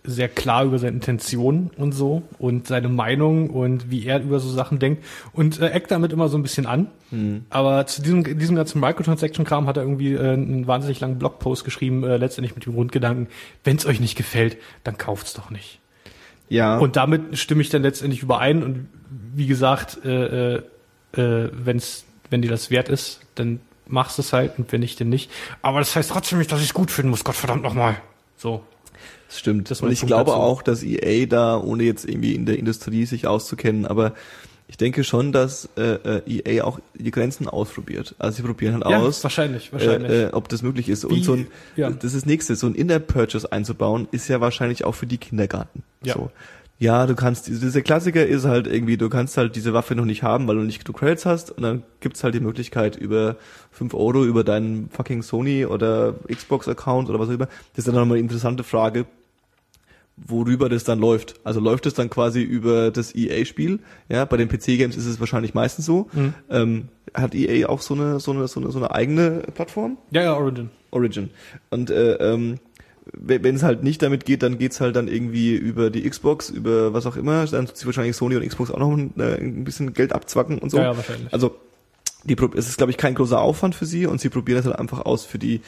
sehr 0.03 0.29
klar 0.29 0.67
über 0.67 0.79
seine 0.79 0.93
Intentionen 0.93 1.71
und 1.79 1.93
so 1.93 2.23
und 2.39 2.67
seine 2.67 2.91
Meinung 2.91 3.49
und 3.49 3.91
wie 3.91 4.05
er 4.05 4.21
über 4.21 4.41
so 4.41 4.51
Sachen 4.51 4.79
denkt 4.79 5.03
und 5.33 5.59
äh, 5.59 5.71
eckt 5.71 5.91
damit 5.91 6.13
immer 6.13 6.29
so 6.29 6.37
ein 6.37 6.43
bisschen 6.43 6.67
an. 6.67 6.89
Aber 7.49 7.87
zu 7.87 8.03
diesem, 8.03 8.39
diesem 8.39 8.57
ganzen 8.57 8.79
Microtransaction-Kram 8.79 9.67
hat 9.67 9.79
er 9.79 9.85
irgendwie 9.85 10.13
äh, 10.13 10.35
einen 10.35 10.67
wahnsinnig 10.67 11.01
langen 11.01 11.19
Blogpost 11.19 11.65
geschrieben, 11.65 12.05
äh, 12.05 12.19
letztendlich 12.19 12.55
mit 12.55 12.67
dem 12.67 12.75
Grundgedanken, 12.75 13.29
wenn 13.65 13.79
es 13.79 13.87
euch 13.87 14.01
nicht 14.01 14.17
gefällt, 14.17 14.59
dann 14.83 14.99
kauft's 14.99 15.33
doch 15.33 15.49
nicht. 15.49 15.81
Ja. 16.49 16.79
Und 16.79 16.97
damit 16.97 17.39
stimme 17.39 17.63
ich 17.63 17.71
dann 17.71 17.83
letztendlich 17.83 18.23
überein. 18.23 18.63
Und 18.63 18.89
wie 19.35 19.47
gesagt, 19.47 20.05
äh, 20.05 20.57
äh, 20.57 20.63
äh, 21.17 21.51
wenn's, 21.53 22.05
wenn 22.31 22.43
dir 22.43 22.51
das 22.51 22.71
wert 22.71 22.89
ist, 22.89 23.21
dann 23.35 23.61
machst 23.87 24.19
du 24.19 24.23
es 24.23 24.33
halt 24.33 24.59
und 24.59 24.73
wenn 24.73 24.81
nicht, 24.81 25.01
dann 25.01 25.09
nicht. 25.09 25.31
Aber 25.63 25.79
das 25.79 25.95
heißt 25.95 26.11
trotzdem 26.11 26.39
nicht, 26.39 26.51
dass 26.51 26.61
ich 26.61 26.67
es 26.69 26.75
gut 26.75 26.91
finden 26.91 27.11
muss. 27.11 27.25
Gott 27.25 27.37
verdammt 27.37 27.63
nochmal. 27.63 27.97
So. 28.37 28.63
Das 29.29 29.39
stimmt. 29.41 29.71
Das 29.71 29.81
und 29.81 29.91
ich 29.91 30.01
Punkt 30.01 30.11
glaube 30.11 30.31
dazu. 30.31 30.41
auch, 30.41 30.63
dass 30.63 30.83
EA 30.83 31.27
da, 31.27 31.59
ohne 31.59 31.83
jetzt 31.83 32.09
irgendwie 32.09 32.35
in 32.35 32.47
der 32.47 32.59
Industrie 32.59 33.05
sich 33.05 33.27
auszukennen, 33.27 33.87
aber 33.87 34.15
ich 34.67 34.77
denke 34.77 35.05
schon, 35.05 35.33
dass 35.33 35.69
äh, 35.77 36.21
äh, 36.23 36.43
EA 36.43 36.65
auch 36.65 36.81
die 36.95 37.11
Grenzen 37.11 37.49
ausprobiert. 37.49 38.15
Also 38.19 38.37
sie 38.37 38.43
probieren 38.43 38.75
halt 38.75 38.91
Ja, 38.91 38.99
aus, 38.99 39.23
wahrscheinlich, 39.23 39.73
wahrscheinlich. 39.73 40.11
Äh, 40.11 40.25
äh, 40.25 40.33
ob 40.33 40.49
das 40.49 40.63
möglich 40.63 40.89
ist. 40.89 41.09
Wie- 41.09 41.15
und 41.15 41.23
so 41.23 41.35
ein, 41.35 41.47
ja. 41.77 41.91
das 41.91 42.05
ist 42.05 42.23
das 42.23 42.27
nächste, 42.27 42.57
so 42.57 42.67
ein 42.67 42.75
In-App-Purchase 42.75 43.53
einzubauen, 43.53 44.09
ist 44.11 44.29
ja 44.29 44.41
wahrscheinlich 44.41 44.85
auch 44.85 44.95
für 44.95 45.07
die 45.07 45.19
Kindergarten. 45.19 45.83
Ja. 46.03 46.15
So. 46.15 46.31
Ja, 46.79 47.07
du 47.07 47.15
kannst, 47.15 47.47
dieser 47.47 47.83
Klassiker 47.83 48.27
ist 48.27 48.47
halt 48.47 48.67
irgendwie, 48.67 48.97
du 48.97 49.09
kannst 49.09 49.37
halt 49.37 49.55
diese 49.55 49.73
Waffe 49.73 49.95
noch 49.95 50.05
nicht 50.07 50.23
haben, 50.23 50.49
weil 50.49 50.57
du 50.57 50.63
nicht 50.63 50.85
genug 50.85 50.99
Credits 50.99 51.25
hast 51.25 51.53
und 51.53 51.63
dann 51.63 51.85
gibt's 52.01 52.25
halt 52.25 52.35
die 52.35 52.41
Möglichkeit 52.41 52.97
über 52.97 53.37
5 53.71 53.95
Euro 53.95 54.25
über 54.25 54.43
deinen 54.43 54.91
fucking 54.91 55.23
Sony 55.23 55.67
oder 55.67 56.15
Xbox-Account 56.27 57.09
oder 57.09 57.21
was 57.21 57.29
auch 57.29 57.35
immer. 57.35 57.47
Das 57.47 57.79
ist 57.79 57.89
dann 57.89 57.95
nochmal 57.95 58.17
eine 58.17 58.25
interessante 58.25 58.65
Frage, 58.65 59.07
worüber 60.17 60.69
das 60.69 60.85
dann 60.85 60.99
läuft. 60.99 61.35
Also 61.45 61.61
läuft 61.61 61.87
es 61.87 61.95
dann 61.95 62.11
quasi 62.11 62.43
über 62.43 62.91
das 62.91 63.15
EA-Spiel. 63.15 63.81
Ja, 64.09 64.25
bei 64.25 64.37
den 64.37 64.49
PC-Games 64.49 64.97
ist 64.97 65.07
es 65.07 65.21
wahrscheinlich 65.21 65.55
meistens 65.55 65.87
so. 65.87 66.09
Mhm. 66.13 66.35
Ähm, 66.51 66.89
hat 67.13 67.35
EA 67.35 67.69
auch 67.69 67.81
so 67.81 67.95
eine, 67.95 68.21
so 68.21 68.33
eine, 68.33 68.49
so 68.49 68.61
eine, 68.61 68.71
so 68.71 68.79
eine 68.79 68.91
eigene 68.93 69.43
Plattform? 69.55 69.99
ja, 70.11 70.23
ja, 70.23 70.35
Origin. 70.35 70.71
Origin. 70.91 71.31
Und 71.71 71.91
äh, 71.91 72.15
ähm, 72.15 72.59
wenn 73.13 73.55
es 73.55 73.63
halt 73.63 73.83
nicht 73.83 74.03
damit 74.03 74.25
geht, 74.25 74.43
dann 74.43 74.59
geht's 74.59 74.81
halt 74.81 74.97
dann 74.97 75.09
irgendwie 75.09 75.55
über 75.55 75.91
die 75.91 76.09
Xbox, 76.09 76.49
über 76.49 76.95
was 76.95 77.07
auch 77.07 77.17
immer. 77.17 77.45
Dann 77.47 77.67
tut 77.67 77.77
sich 77.77 77.87
wahrscheinlich 77.87 78.17
Sony 78.17 78.37
und 78.37 78.47
Xbox 78.47 78.71
auch 78.71 78.79
noch 78.79 78.93
ein, 78.93 79.13
äh, 79.19 79.37
ein 79.37 79.65
bisschen 79.65 79.93
Geld 79.93 80.13
abzwacken 80.13 80.59
und 80.59 80.71
so. 80.71 80.79
Ja, 80.79 80.85
ja, 80.85 80.97
wahrscheinlich. 80.97 81.33
Also 81.33 81.57
die, 82.25 82.37
es 82.57 82.69
ist, 82.69 82.79
glaube 82.79 82.91
ich, 82.91 82.97
kein 82.97 83.15
großer 83.15 83.39
Aufwand 83.39 83.75
für 83.75 83.85
sie 83.85 84.07
und 84.07 84.21
sie 84.21 84.31
probieren 84.31 84.59
es 84.59 84.65
halt 84.65 84.79
einfach 84.79 85.05
aus 85.05 85.27
für 85.27 85.39
die, 85.39 85.61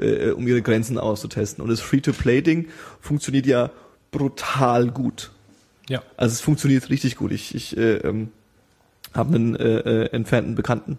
äh, 0.00 0.30
um 0.30 0.46
ihre 0.46 0.62
Grenzen 0.62 0.98
auszutesten. 0.98 1.62
Und 1.62 1.70
das 1.70 1.80
Free-to-Play-Ding 1.80 2.68
funktioniert 3.00 3.46
ja 3.46 3.70
brutal 4.18 4.90
gut. 4.90 5.30
ja. 5.88 6.02
Also 6.16 6.32
es 6.32 6.40
funktioniert 6.40 6.88
richtig 6.90 7.16
gut. 7.16 7.32
Ich, 7.32 7.54
ich 7.54 7.76
äh, 7.76 7.96
ähm, 7.96 8.28
habe 9.12 9.34
einen 9.34 9.56
äh, 9.56 9.78
äh, 9.78 10.10
entfernten 10.12 10.54
Bekannten, 10.54 10.98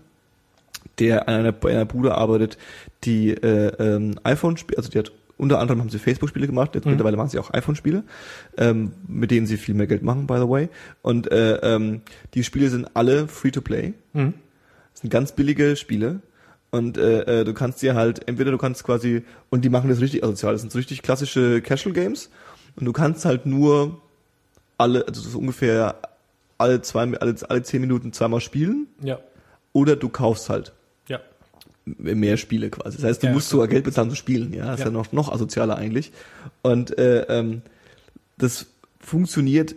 der 0.99 1.27
an 1.27 1.35
einer, 1.35 1.51
bei 1.51 1.71
einer 1.71 1.85
Bude 1.85 2.15
arbeitet, 2.15 2.57
die 3.03 3.29
äh, 3.31 3.67
ähm, 3.79 4.19
iPhone 4.23 4.57
spielt, 4.57 4.77
also 4.77 4.89
die 4.89 4.99
hat 4.99 5.11
unter 5.37 5.59
anderem 5.59 5.81
haben 5.81 5.89
sie 5.89 5.99
Facebook-Spiele 5.99 6.47
gemacht, 6.47 6.75
jetzt 6.75 6.85
Mhm. 6.85 6.91
mittlerweile 6.91 7.17
machen 7.17 7.29
sie 7.29 7.39
auch 7.39 7.53
iPhone-Spiele, 7.53 8.03
ähm, 8.57 8.93
mit 9.05 9.31
denen 9.31 9.45
sie 9.47 9.57
viel 9.57 9.75
mehr 9.75 9.87
Geld 9.87 10.01
machen, 10.01 10.27
by 10.27 10.35
the 10.37 10.47
way. 10.47 10.69
Und 11.01 11.29
äh, 11.29 11.55
ähm, 11.57 12.01
die 12.33 12.43
Spiele 12.45 12.69
sind 12.69 12.87
alle 12.95 13.27
free-to-play. 13.27 13.93
Mhm. 14.13 14.33
Das 14.93 15.01
sind 15.01 15.09
ganz 15.09 15.33
billige 15.33 15.75
Spiele. 15.75 16.21
Und 16.71 16.97
äh, 16.97 17.41
äh, 17.41 17.43
du 17.43 17.53
kannst 17.53 17.81
dir 17.81 17.95
halt, 17.95 18.27
entweder 18.29 18.51
du 18.51 18.57
kannst 18.57 18.85
quasi, 18.85 19.23
und 19.49 19.65
die 19.65 19.69
machen 19.69 19.89
das 19.89 19.99
richtig 19.99 20.23
asozial, 20.23 20.53
das 20.53 20.61
sind 20.61 20.71
so 20.71 20.77
richtig 20.77 21.01
klassische 21.01 21.61
Casual 21.61 21.93
Games. 21.93 22.29
Und 22.75 22.85
du 22.85 22.93
kannst 22.93 23.25
halt 23.25 23.45
nur 23.45 24.01
alle, 24.77 25.07
also 25.07 25.21
so 25.21 25.39
ungefähr 25.39 25.95
alle 26.57 26.81
zwei, 26.81 27.01
alle, 27.17 27.35
alle 27.49 27.63
zehn 27.63 27.81
Minuten 27.81 28.13
zweimal 28.13 28.41
spielen. 28.41 28.87
Ja. 29.01 29.19
Oder 29.73 29.95
du 29.95 30.09
kaufst 30.09 30.49
halt 30.49 30.73
Ja. 31.07 31.19
mehr 31.85 32.37
Spiele 32.37 32.69
quasi. 32.69 32.97
Das 32.97 33.05
heißt, 33.05 33.23
du 33.23 33.27
Ja, 33.27 33.33
musst 33.33 33.49
sogar 33.49 33.67
Geld 33.67 33.83
bezahlen 33.83 34.09
zu 34.09 34.15
spielen. 34.15 34.53
Ja, 34.53 34.65
das 34.65 34.73
ist 34.75 34.79
Ja. 34.79 34.85
ja 34.85 34.91
noch, 34.91 35.11
noch 35.11 35.31
asozialer 35.31 35.77
eigentlich. 35.77 36.11
Und 36.61 36.97
äh, 36.97 37.21
ähm, 37.23 37.61
das 38.37 38.67
funktioniert 38.99 39.75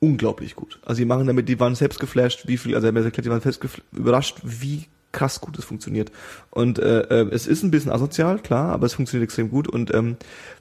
unglaublich 0.00 0.56
gut. 0.56 0.80
Also 0.84 0.98
die 0.98 1.04
machen 1.04 1.26
damit, 1.26 1.48
die 1.48 1.60
waren 1.60 1.74
selbst 1.76 2.00
geflasht, 2.00 2.48
wie 2.48 2.56
viel, 2.56 2.74
also 2.74 2.86
er 2.86 2.88
hat 2.88 2.94
mir 2.94 3.04
erklärt, 3.04 3.24
die 3.24 3.30
waren 3.30 3.40
selbst 3.40 3.60
überrascht, 3.92 4.38
wie 4.42 4.86
krass 5.12 5.40
gut 5.40 5.58
es 5.58 5.64
funktioniert. 5.64 6.10
Und 6.50 6.78
äh, 6.78 7.00
äh, 7.02 7.28
es 7.30 7.46
ist 7.46 7.62
ein 7.62 7.70
bisschen 7.70 7.92
asozial, 7.92 8.38
klar, 8.38 8.72
aber 8.72 8.86
es 8.86 8.94
funktioniert 8.94 9.28
extrem 9.28 9.50
gut. 9.50 9.68
Und 9.68 9.94
ähm, 9.94 10.16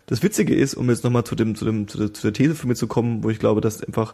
das 0.05 0.21
Witzige 0.21 0.53
ist, 0.53 0.75
um 0.75 0.89
jetzt 0.89 1.03
nochmal 1.03 1.23
zu 1.23 1.35
dem, 1.35 1.55
zu 1.55 1.65
dem, 1.65 1.87
zu 1.87 1.97
der, 1.97 2.13
zu 2.13 2.21
der 2.23 2.33
These 2.33 2.55
von 2.55 2.67
mir 2.67 2.75
zu 2.75 2.87
kommen, 2.87 3.23
wo 3.23 3.29
ich 3.29 3.39
glaube, 3.39 3.61
dass 3.61 3.83
einfach 3.83 4.13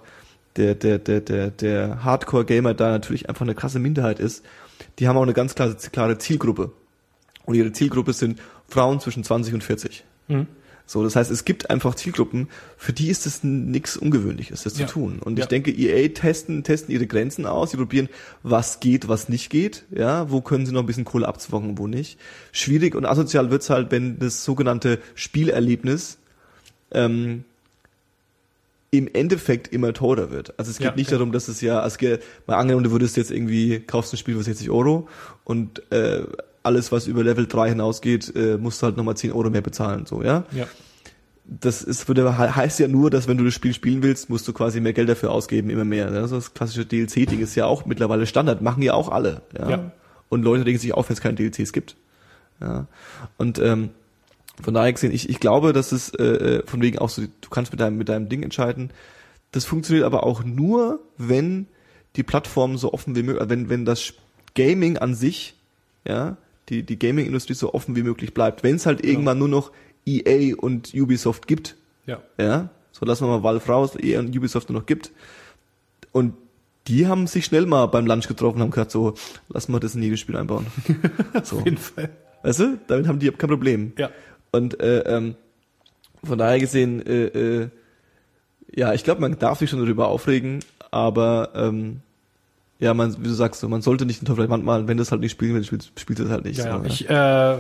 der, 0.56 0.76
der, 0.76 1.00
der, 1.00 1.22
der, 1.22 1.52
der 1.52 2.04
Hardcore-Gamer 2.04 2.74
da 2.74 2.92
natürlich 2.92 3.30
einfach 3.30 3.44
eine 3.44 3.56
krasse 3.56 3.80
Minderheit 3.80 4.20
ist, 4.20 4.44
die 5.00 5.08
haben 5.08 5.18
auch 5.18 5.24
eine 5.24 5.34
ganz 5.34 5.56
klare, 5.56 5.76
klare 5.92 6.18
Zielgruppe. 6.18 6.72
Und 7.46 7.56
ihre 7.56 7.72
Zielgruppe 7.72 8.14
sind 8.14 8.40
Frauen 8.68 9.00
zwischen 9.00 9.24
20 9.24 9.54
und 9.54 9.64
40. 9.64 10.04
Mhm. 10.28 10.48
So, 10.90 11.04
das 11.04 11.18
heißt, 11.18 11.30
es 11.32 11.44
gibt 11.44 11.70
einfach 11.70 11.96
Zielgruppen, 11.96 12.48
für 12.78 12.94
die 12.94 13.10
ist 13.10 13.26
es 13.26 13.44
nichts 13.44 13.98
Ungewöhnliches, 13.98 14.64
das 14.64 14.80
Ja. 14.80 14.88
zu 14.88 14.94
tun. 14.94 15.20
Und 15.20 15.38
Ja. 15.38 15.44
ich 15.44 15.50
denke, 15.50 15.70
EA 15.70 16.08
testen, 16.08 16.64
testen 16.64 16.94
ihre 16.96 17.06
Grenzen 17.08 17.46
aus, 17.46 17.72
sie 17.72 17.78
probieren, 17.78 18.08
was 18.42 18.80
geht, 18.80 19.10
was 19.10 19.28
nicht 19.28 19.50
geht, 19.50 19.84
ja, 19.92 20.32
wo 20.32 20.40
können 20.40 20.66
sie 20.66 20.72
noch 20.72 20.80
ein 20.84 20.86
bisschen 20.86 21.04
Kohle 21.04 21.28
abzwocken, 21.28 21.78
wo 21.78 21.88
nicht. 21.88 22.18
Schwierig 22.54 22.96
und 22.96 23.06
asozial 23.06 23.52
wird's 23.52 23.70
halt, 23.70 23.92
wenn 23.92 24.18
das 24.18 24.46
sogenannte 24.46 25.00
Spielerlebnis 25.16 26.20
ähm, 26.92 27.44
im 28.90 29.10
Endeffekt 29.14 29.74
immer 29.74 29.92
teurer 29.92 30.32
wird. 30.32 30.58
Also 30.58 30.72
es 30.72 30.78
geht 30.78 30.86
Ja, 30.88 30.96
nicht 30.96 31.12
ja. 31.12 31.18
darum, 31.18 31.34
dass 31.34 31.50
es 31.50 31.60
ja, 31.60 31.86
geht, 31.98 32.22
mal 32.48 32.56
angenommen, 32.56 32.86
du 32.86 32.92
würdest 32.92 33.18
jetzt 33.18 33.32
irgendwie, 33.32 33.82
kaufst 33.82 34.14
ein 34.14 34.18
Spiel 34.18 34.36
für 34.38 34.44
60 34.44 34.70
Euro 34.70 35.10
und 35.44 35.82
äh, 35.92 36.22
alles, 36.68 36.92
was 36.92 37.08
über 37.08 37.24
Level 37.24 37.48
3 37.48 37.70
hinausgeht, 37.70 38.36
äh, 38.36 38.58
musst 38.58 38.82
du 38.82 38.86
halt 38.86 38.98
nochmal 38.98 39.18
10 39.18 39.32
Euro 39.32 39.50
mehr 39.50 39.62
bezahlen, 39.62 40.06
so, 40.06 40.22
ja. 40.22 40.44
Ja. 40.52 40.68
Das 41.50 41.82
ist, 41.82 42.08
würde, 42.10 42.38
he- 42.38 42.52
heißt 42.56 42.78
ja 42.80 42.90
nur, 42.90 43.10
dass 43.10 43.28
wenn 43.30 43.38
du 43.38 43.46
das 43.46 43.54
Spiel 43.54 43.74
spielen 43.74 44.04
willst, 44.04 44.30
musst 44.30 44.46
du 44.50 44.54
quasi 44.54 44.82
mehr 44.82 44.92
Geld 44.94 45.08
dafür 45.08 45.32
ausgeben, 45.32 45.70
immer 45.70 45.86
mehr. 45.86 46.12
Ne? 46.12 46.20
Also 46.20 46.36
das 46.36 46.54
klassische 46.54 46.86
DLC-Ding 46.86 47.40
ist 47.40 47.56
ja 47.56 47.66
auch 47.66 47.86
mittlerweile 47.86 48.26
Standard, 48.28 48.62
machen 48.62 48.84
ja 48.84 48.94
auch 48.94 49.08
alle. 49.10 49.42
Ja? 49.58 49.70
Ja. 49.70 49.92
Und 50.28 50.44
Leute 50.44 50.66
regen 50.66 50.78
sich 50.78 50.94
auf, 50.94 51.08
wenn 51.08 51.14
es 51.14 51.22
keine 51.22 51.36
DLCs 51.36 51.72
gibt. 51.72 51.96
Ja. 52.60 52.88
Und 53.38 53.60
ähm, 53.60 53.92
von 54.62 54.74
daher 54.74 54.92
gesehen, 54.92 55.14
ich, 55.14 55.30
ich 55.30 55.40
glaube, 55.40 55.72
dass 55.72 55.94
es 55.94 56.10
äh, 56.16 56.24
äh, 56.24 56.64
von 56.66 56.82
wegen 56.82 57.00
auch 57.00 57.08
so, 57.10 57.22
du 57.22 57.50
kannst 57.50 57.72
mit 57.72 57.80
deinem, 57.80 57.98
mit 57.98 58.10
deinem 58.10 58.28
Ding 58.28 58.44
entscheiden. 58.44 58.90
Das 59.54 59.64
funktioniert 59.64 60.06
aber 60.06 60.24
auch 60.26 60.44
nur, 60.44 61.00
wenn 61.18 61.68
die 62.18 62.24
Plattform 62.24 62.78
so 62.78 62.92
offen 62.92 63.16
wie 63.16 63.24
möglich, 63.24 63.48
wenn, 63.48 63.70
wenn 63.70 63.86
das 63.86 64.12
Gaming 64.54 64.98
an 64.98 65.16
sich, 65.16 65.56
ja, 66.06 66.36
die, 66.70 66.84
die 66.84 67.00
Gaming-Industrie 67.00 67.54
so 67.54 67.74
offen 67.74 67.96
wie 67.96 68.04
möglich 68.04 68.34
bleibt. 68.34 68.64
Wenn 68.64 68.76
es 68.76 68.86
halt 68.86 69.04
irgendwann 69.04 69.40
nur 69.40 69.48
noch 69.48 69.72
EA 70.06 70.56
und 70.56 70.94
Ubisoft 70.94 71.48
gibt, 71.48 71.76
Ja. 72.06 72.22
ja, 72.38 72.70
so 72.92 73.06
lassen 73.06 73.26
wir 73.26 73.30
mal 73.38 73.44
Valve 73.44 73.68
raus, 73.72 73.96
EA 74.02 74.20
und 74.20 74.36
Ubisoft 74.36 74.70
nur 74.70 74.80
noch 74.80 74.86
gibt. 74.86 75.12
Und 76.12 76.34
die 76.88 77.08
haben 77.08 77.28
sich 77.28 77.46
schnell 77.46 77.66
mal 77.66 77.86
beim 77.88 78.06
Lunch 78.06 78.28
getroffen 78.28 78.58
und 78.58 78.62
haben 78.64 78.72
gesagt, 78.72 78.92
so, 78.92 79.14
lass 79.50 79.68
mal 79.68 79.80
das 79.80 79.96
in 79.96 80.02
jedes 80.04 80.20
Spiel 80.20 80.38
einbauen. 80.38 80.68
so. 81.44 81.58
Auf 81.58 81.66
jeden 81.66 81.78
Fall. 81.78 82.10
Weißt 82.44 82.60
du, 82.60 82.80
damit 82.88 83.08
haben 83.08 83.20
die 83.20 83.30
kein 83.32 83.50
Problem. 83.50 83.94
Ja. 83.98 84.10
Und 84.52 84.80
äh, 84.80 85.00
ähm, 85.02 85.36
von 86.24 86.38
daher 86.38 86.60
gesehen, 86.60 87.06
äh, 87.06 87.26
äh, 87.26 87.70
ja, 88.74 88.94
ich 88.94 89.04
glaube, 89.04 89.22
man 89.22 89.38
darf 89.38 89.60
sich 89.60 89.70
schon 89.70 89.80
darüber 89.80 90.08
aufregen, 90.08 90.60
aber 90.92 91.52
ähm, 91.56 92.02
ja, 92.80 92.94
man, 92.94 93.18
wie 93.24 93.28
du 93.28 93.34
sagst, 93.34 93.64
man 93.64 93.82
sollte 93.82 94.06
nicht 94.06 94.22
den 94.22 94.26
Teufel 94.26 94.42
an 94.42 94.48
die 94.48 94.52
Wand 94.52 94.66
malen, 94.66 94.88
wenn 94.88 94.98
das 94.98 95.12
halt 95.12 95.22
nicht 95.22 95.32
spielen 95.32 95.56
will, 95.56 95.64
spielt, 95.64 95.92
spielt 95.98 96.20
das 96.20 96.30
halt 96.30 96.46
nicht. 96.46 96.58
Ja, 96.60 96.64
so, 96.64 96.70
ja. 96.70 96.86
Ich, 96.86 97.10
äh, 97.10 97.58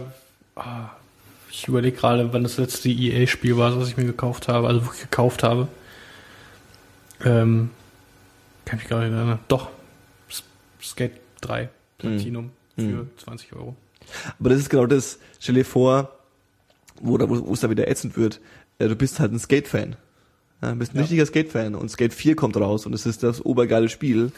ah, 0.61 0.89
ich 1.49 1.67
überlege 1.67 1.97
gerade, 1.97 2.31
wann 2.33 2.43
das 2.43 2.57
letzte 2.57 2.89
EA-Spiel 2.89 3.57
war, 3.57 3.79
was 3.79 3.87
ich 3.89 3.97
mir 3.97 4.05
gekauft 4.05 4.47
habe, 4.47 4.67
also 4.67 4.83
wirklich 4.85 5.03
gekauft 5.03 5.43
habe. 5.43 5.67
Ähm, 7.25 7.71
kann 8.65 8.77
mich 8.79 8.87
gar 8.87 8.99
nicht 8.99 9.11
erinnern. 9.11 9.39
Doch, 9.47 9.69
Skate 10.81 11.13
3, 11.41 11.69
Platinum 11.97 12.51
für 12.75 12.81
Mhm. 12.83 13.09
20 13.17 13.53
Euro. 13.53 13.75
Aber 14.39 14.49
das 14.49 14.59
ist 14.59 14.69
genau 14.69 14.85
das, 14.85 15.19
stell 15.39 15.55
dir 15.55 15.65
vor, 15.65 16.13
wo, 17.01 17.19
wo, 17.19 17.47
wo 17.47 17.53
es 17.53 17.61
da 17.61 17.69
wieder 17.69 17.87
ätzend 17.87 18.17
wird, 18.17 18.39
du 18.79 18.95
bist 18.95 19.19
halt 19.19 19.31
ein 19.31 19.39
Skate-Fan. 19.39 19.95
Ja, 20.61 20.71
du 20.71 20.75
bist 20.79 20.93
ein 20.93 20.97
Ja. 20.97 21.01
richtiger 21.01 21.25
Skate-Fan 21.25 21.75
und 21.75 21.89
Skate 21.91 22.13
4 22.13 22.35
kommt 22.35 22.57
raus 22.57 22.87
und 22.87 22.93
es 22.93 23.05
ist 23.05 23.21
das 23.21 23.45
obergeile 23.45 23.89
Spiel. 23.89 24.31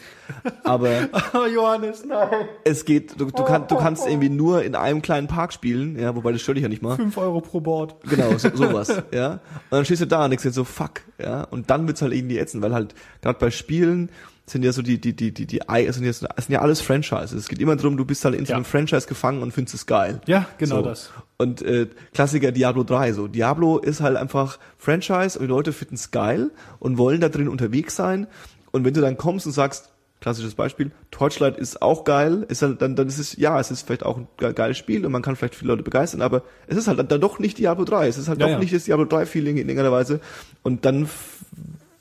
Aber 0.64 1.08
Oh, 1.32 1.46
Johannes, 1.46 2.04
nein. 2.04 2.46
es 2.64 2.84
geht, 2.84 3.18
du, 3.18 3.24
du, 3.26 3.42
kann, 3.44 3.66
du 3.68 3.76
kannst 3.76 4.06
irgendwie 4.06 4.28
nur 4.28 4.62
in 4.62 4.74
einem 4.74 5.00
kleinen 5.00 5.28
Park 5.28 5.52
spielen, 5.54 5.98
ja, 5.98 6.14
wobei 6.14 6.32
das 6.32 6.42
stört 6.42 6.56
dich 6.58 6.62
ja 6.62 6.68
nicht 6.68 6.82
mal. 6.82 6.96
5 6.96 7.16
Euro 7.16 7.40
pro 7.40 7.60
Board. 7.60 7.96
Genau, 8.08 8.36
so, 8.36 8.50
sowas, 8.54 8.92
ja. 9.14 9.32
Und 9.34 9.40
dann 9.70 9.84
stehst 9.86 10.02
du 10.02 10.06
da 10.06 10.24
und 10.24 10.30
denkst 10.30 10.42
dir 10.42 10.50
so, 10.50 10.64
fuck, 10.64 11.00
ja. 11.18 11.44
Und 11.44 11.70
dann 11.70 11.86
wird's 11.86 12.02
halt 12.02 12.12
irgendwie 12.12 12.38
ätzend, 12.38 12.62
weil 12.62 12.74
halt, 12.74 12.94
gerade 13.22 13.38
bei 13.38 13.50
Spielen 13.50 14.10
sind 14.50 14.64
ja 14.64 14.72
so 14.72 14.82
die, 14.82 15.00
die, 15.00 15.14
die, 15.14 15.32
die, 15.32 15.46
die, 15.46 15.60
sind 15.92 16.04
ja, 16.04 16.12
so- 16.12 16.26
sind 16.36 16.50
ja 16.50 16.60
alles 16.60 16.80
Franchises. 16.80 17.32
Es 17.32 17.48
geht 17.48 17.60
immer 17.60 17.76
darum, 17.76 17.96
du 17.96 18.04
bist 18.04 18.24
halt 18.24 18.34
in 18.34 18.44
so 18.46 18.50
Ja. 18.50 18.56
einem 18.56 18.64
Franchise 18.64 19.06
gefangen 19.06 19.42
und 19.42 19.52
findest 19.52 19.74
es 19.74 19.86
geil. 19.86 20.20
Ja, 20.26 20.46
genau 20.58 20.76
So. 20.76 20.82
das. 20.82 21.10
Und 21.38 21.62
äh, 21.62 21.86
Klassiker 22.14 22.52
Diablo 22.52 22.82
3, 22.84 23.12
so. 23.12 23.28
Diablo 23.28 23.78
ist 23.78 24.00
halt 24.00 24.16
einfach 24.16 24.58
Franchise 24.78 25.38
und 25.38 25.44
die 25.46 25.50
Leute 25.50 25.72
finden 25.72 25.94
es 25.94 26.10
geil 26.10 26.50
und 26.78 26.98
wollen 26.98 27.20
da 27.20 27.28
drin 27.28 27.48
unterwegs 27.48 27.96
sein. 27.96 28.26
Und 28.72 28.84
wenn 28.84 28.94
du 28.94 29.00
dann 29.00 29.16
kommst 29.16 29.46
und 29.46 29.52
sagst, 29.52 29.90
klassisches 30.20 30.54
Beispiel, 30.54 30.90
Torchlight 31.10 31.56
ist 31.56 31.80
auch 31.80 32.04
geil, 32.04 32.44
ist 32.48 32.60
halt 32.62 32.82
dann, 32.82 32.94
dann 32.94 33.08
ist 33.08 33.18
es, 33.18 33.36
ja, 33.36 33.58
es 33.58 33.70
ist 33.70 33.86
vielleicht 33.86 34.04
auch 34.04 34.18
ein 34.18 34.28
ge- 34.36 34.52
geiles 34.52 34.76
Spiel 34.76 35.06
und 35.06 35.12
man 35.12 35.22
kann 35.22 35.34
vielleicht 35.34 35.54
viele 35.54 35.70
Leute 35.72 35.82
begeistern, 35.82 36.20
aber 36.20 36.42
es 36.66 36.76
ist 36.76 36.88
halt 36.88 36.98
dann, 36.98 37.08
dann 37.08 37.20
doch 37.22 37.38
nicht 37.38 37.56
Diablo 37.56 37.84
3. 37.86 38.06
Es 38.08 38.18
ist 38.18 38.28
halt 38.28 38.38
Ja, 38.38 38.46
doch 38.46 38.52
ja. 38.52 38.58
nicht 38.58 38.74
das 38.74 38.84
Diablo 38.84 39.06
3 39.06 39.24
Feeling 39.24 39.56
in 39.56 39.68
irgendeiner 39.68 39.92
Weise. 39.92 40.20
Und 40.62 40.84
dann, 40.84 41.08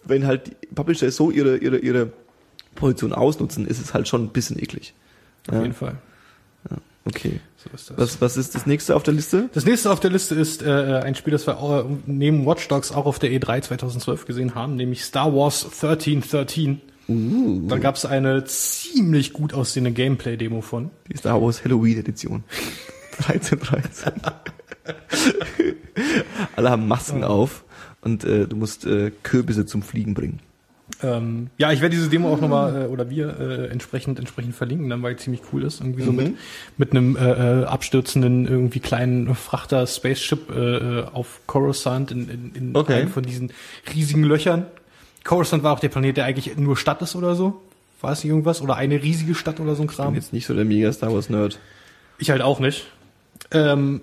wenn 0.03 0.25
halt 0.27 0.47
die 0.47 0.67
Publisher 0.75 1.09
so 1.11 1.31
ihre, 1.31 1.57
ihre, 1.57 1.77
ihre 1.77 2.11
Position 2.75 3.13
ausnutzen, 3.13 3.65
ist 3.67 3.81
es 3.81 3.93
halt 3.93 4.07
schon 4.07 4.23
ein 4.23 4.29
bisschen 4.29 4.57
eklig. 4.59 4.93
Auf 5.47 5.55
Ja. 5.55 5.61
jeden 5.61 5.73
Fall. 5.73 5.95
Okay. 7.05 7.39
So 7.57 7.69
ist 7.73 7.89
das. 7.89 7.97
Was, 7.97 8.21
was 8.21 8.37
ist 8.37 8.53
das 8.53 8.65
nächste 8.67 8.95
auf 8.95 9.01
der 9.03 9.13
Liste? 9.13 9.49
Das 9.53 9.65
nächste 9.65 9.89
auf 9.91 9.99
der 9.99 10.11
Liste 10.11 10.35
ist 10.35 10.61
äh, 10.61 11.01
ein 11.03 11.15
Spiel, 11.15 11.31
das 11.31 11.47
wir 11.47 11.53
äh, 11.89 11.93
neben 12.05 12.45
Watch 12.45 12.67
Dogs 12.67 12.91
auch 12.91 13.05
auf 13.05 13.17
der 13.19 13.31
E3 13.31 13.61
2012 13.61 14.25
gesehen 14.25 14.53
haben, 14.53 14.75
nämlich 14.75 15.03
Star 15.03 15.33
Wars 15.33 15.63
1313. 15.65 16.81
Uh. 17.07 17.67
Da 17.67 17.79
gab 17.79 17.95
es 17.95 18.05
eine 18.05 18.43
ziemlich 18.45 19.33
gut 19.33 19.53
aussehende 19.55 19.91
Gameplay-Demo 19.91 20.61
von. 20.61 20.91
Die 21.11 21.17
Star 21.17 21.41
Wars 21.41 21.63
Halloween 21.63 21.97
Edition. 21.97 22.43
13, 23.21 23.59
13. 23.61 24.13
Alle 26.55 26.69
haben 26.69 26.87
Masken 26.87 27.23
auf 27.23 27.63
und 28.01 28.23
äh, 28.23 28.45
du 28.47 28.55
musst 28.55 28.85
äh, 28.85 29.11
Kürbisse 29.23 29.65
zum 29.65 29.81
Fliegen 29.81 30.13
bringen. 30.13 30.39
Ähm, 31.01 31.47
ja, 31.57 31.71
ich 31.71 31.81
werde 31.81 31.95
diese 31.95 32.09
Demo 32.09 32.29
auch 32.31 32.41
nochmal, 32.41 32.83
äh, 32.83 32.85
oder 32.87 33.09
wir 33.09 33.39
äh, 33.39 33.67
entsprechend 33.67 34.19
entsprechend 34.19 34.55
verlinken, 34.55 34.89
dann 34.89 35.01
weil 35.01 35.15
die 35.15 35.21
ziemlich 35.23 35.41
cool 35.53 35.63
ist. 35.63 35.79
Irgendwie 35.81 36.01
so 36.03 36.11
Mhm. 36.11 36.17
mit, 36.17 36.35
mit 36.77 36.91
einem 36.91 37.15
äh, 37.15 37.61
äh, 37.61 37.65
abstürzenden 37.65 38.47
irgendwie 38.47 38.79
kleinen 38.79 39.33
Frachter 39.35 39.85
Spaceship 39.87 40.49
äh, 40.49 40.99
äh, 40.99 41.05
auf 41.13 41.41
Coruscant 41.47 42.11
in, 42.11 42.29
in, 42.29 42.51
in 42.55 42.75
Okay. 42.75 42.93
einem 42.93 43.09
von 43.09 43.23
diesen 43.23 43.51
riesigen 43.93 44.23
Löchern. 44.23 44.65
Coruscant 45.23 45.63
war 45.63 45.73
auch 45.73 45.79
der 45.79 45.89
Planet, 45.89 46.17
der 46.17 46.25
eigentlich 46.25 46.57
nur 46.57 46.75
Stadt 46.75 47.01
ist 47.01 47.15
oder 47.15 47.35
so. 47.35 47.61
War 48.01 48.11
es 48.13 48.23
nicht 48.23 48.31
irgendwas? 48.31 48.61
Oder 48.61 48.75
eine 48.75 49.01
riesige 49.01 49.35
Stadt 49.35 49.59
oder 49.59 49.75
so 49.75 49.83
ein 49.83 49.89
Ich 49.89 49.95
Kram? 49.95 50.07
bin 50.13 50.15
jetzt 50.21 50.33
nicht 50.33 50.45
so 50.45 50.53
der 50.53 50.65
mega 50.65 50.91
Star 50.91 51.13
Wars 51.13 51.29
Nerd. 51.29 51.59
Ich 52.17 52.29
halt 52.29 52.41
auch 52.41 52.59
nicht. 52.59 52.87
Ähm, 53.51 54.01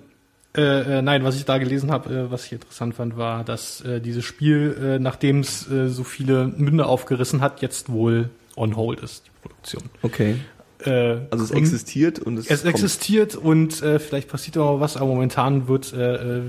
äh, 0.57 0.97
äh, 0.99 1.01
nein, 1.01 1.23
was 1.23 1.35
ich 1.35 1.45
da 1.45 1.57
gelesen 1.59 1.91
habe, 1.91 2.09
äh, 2.13 2.31
was 2.31 2.45
ich 2.45 2.53
interessant 2.53 2.95
fand, 2.95 3.15
war, 3.17 3.43
dass 3.43 3.81
äh, 3.81 4.01
dieses 4.01 4.25
Spiel, 4.25 4.75
äh, 4.81 4.99
nachdem 4.99 5.39
es 5.41 5.69
äh, 5.71 5.87
so 5.89 6.03
viele 6.03 6.47
Münde 6.47 6.85
aufgerissen 6.87 7.41
hat, 7.41 7.61
jetzt 7.61 7.89
wohl 7.91 8.29
on 8.55 8.75
hold 8.75 9.01
ist, 9.01 9.25
die 9.27 9.31
Produktion. 9.41 9.83
Okay. 10.01 10.35
Äh, 10.83 11.17
Also 11.31 11.43
es 11.45 11.51
und 11.51 11.57
existiert 11.57 12.19
und 12.19 12.37
es, 12.37 12.47
es 12.49 12.61
kommt. 12.63 12.73
existiert 12.73 13.35
und 13.35 13.81
äh, 13.83 13.99
vielleicht 13.99 14.29
passiert 14.29 14.57
auch 14.57 14.79
was, 14.79 14.97
aber 14.97 15.07
momentan 15.07 15.67
wird 15.67 15.93
äh, 15.93 16.15
äh, 16.15 16.41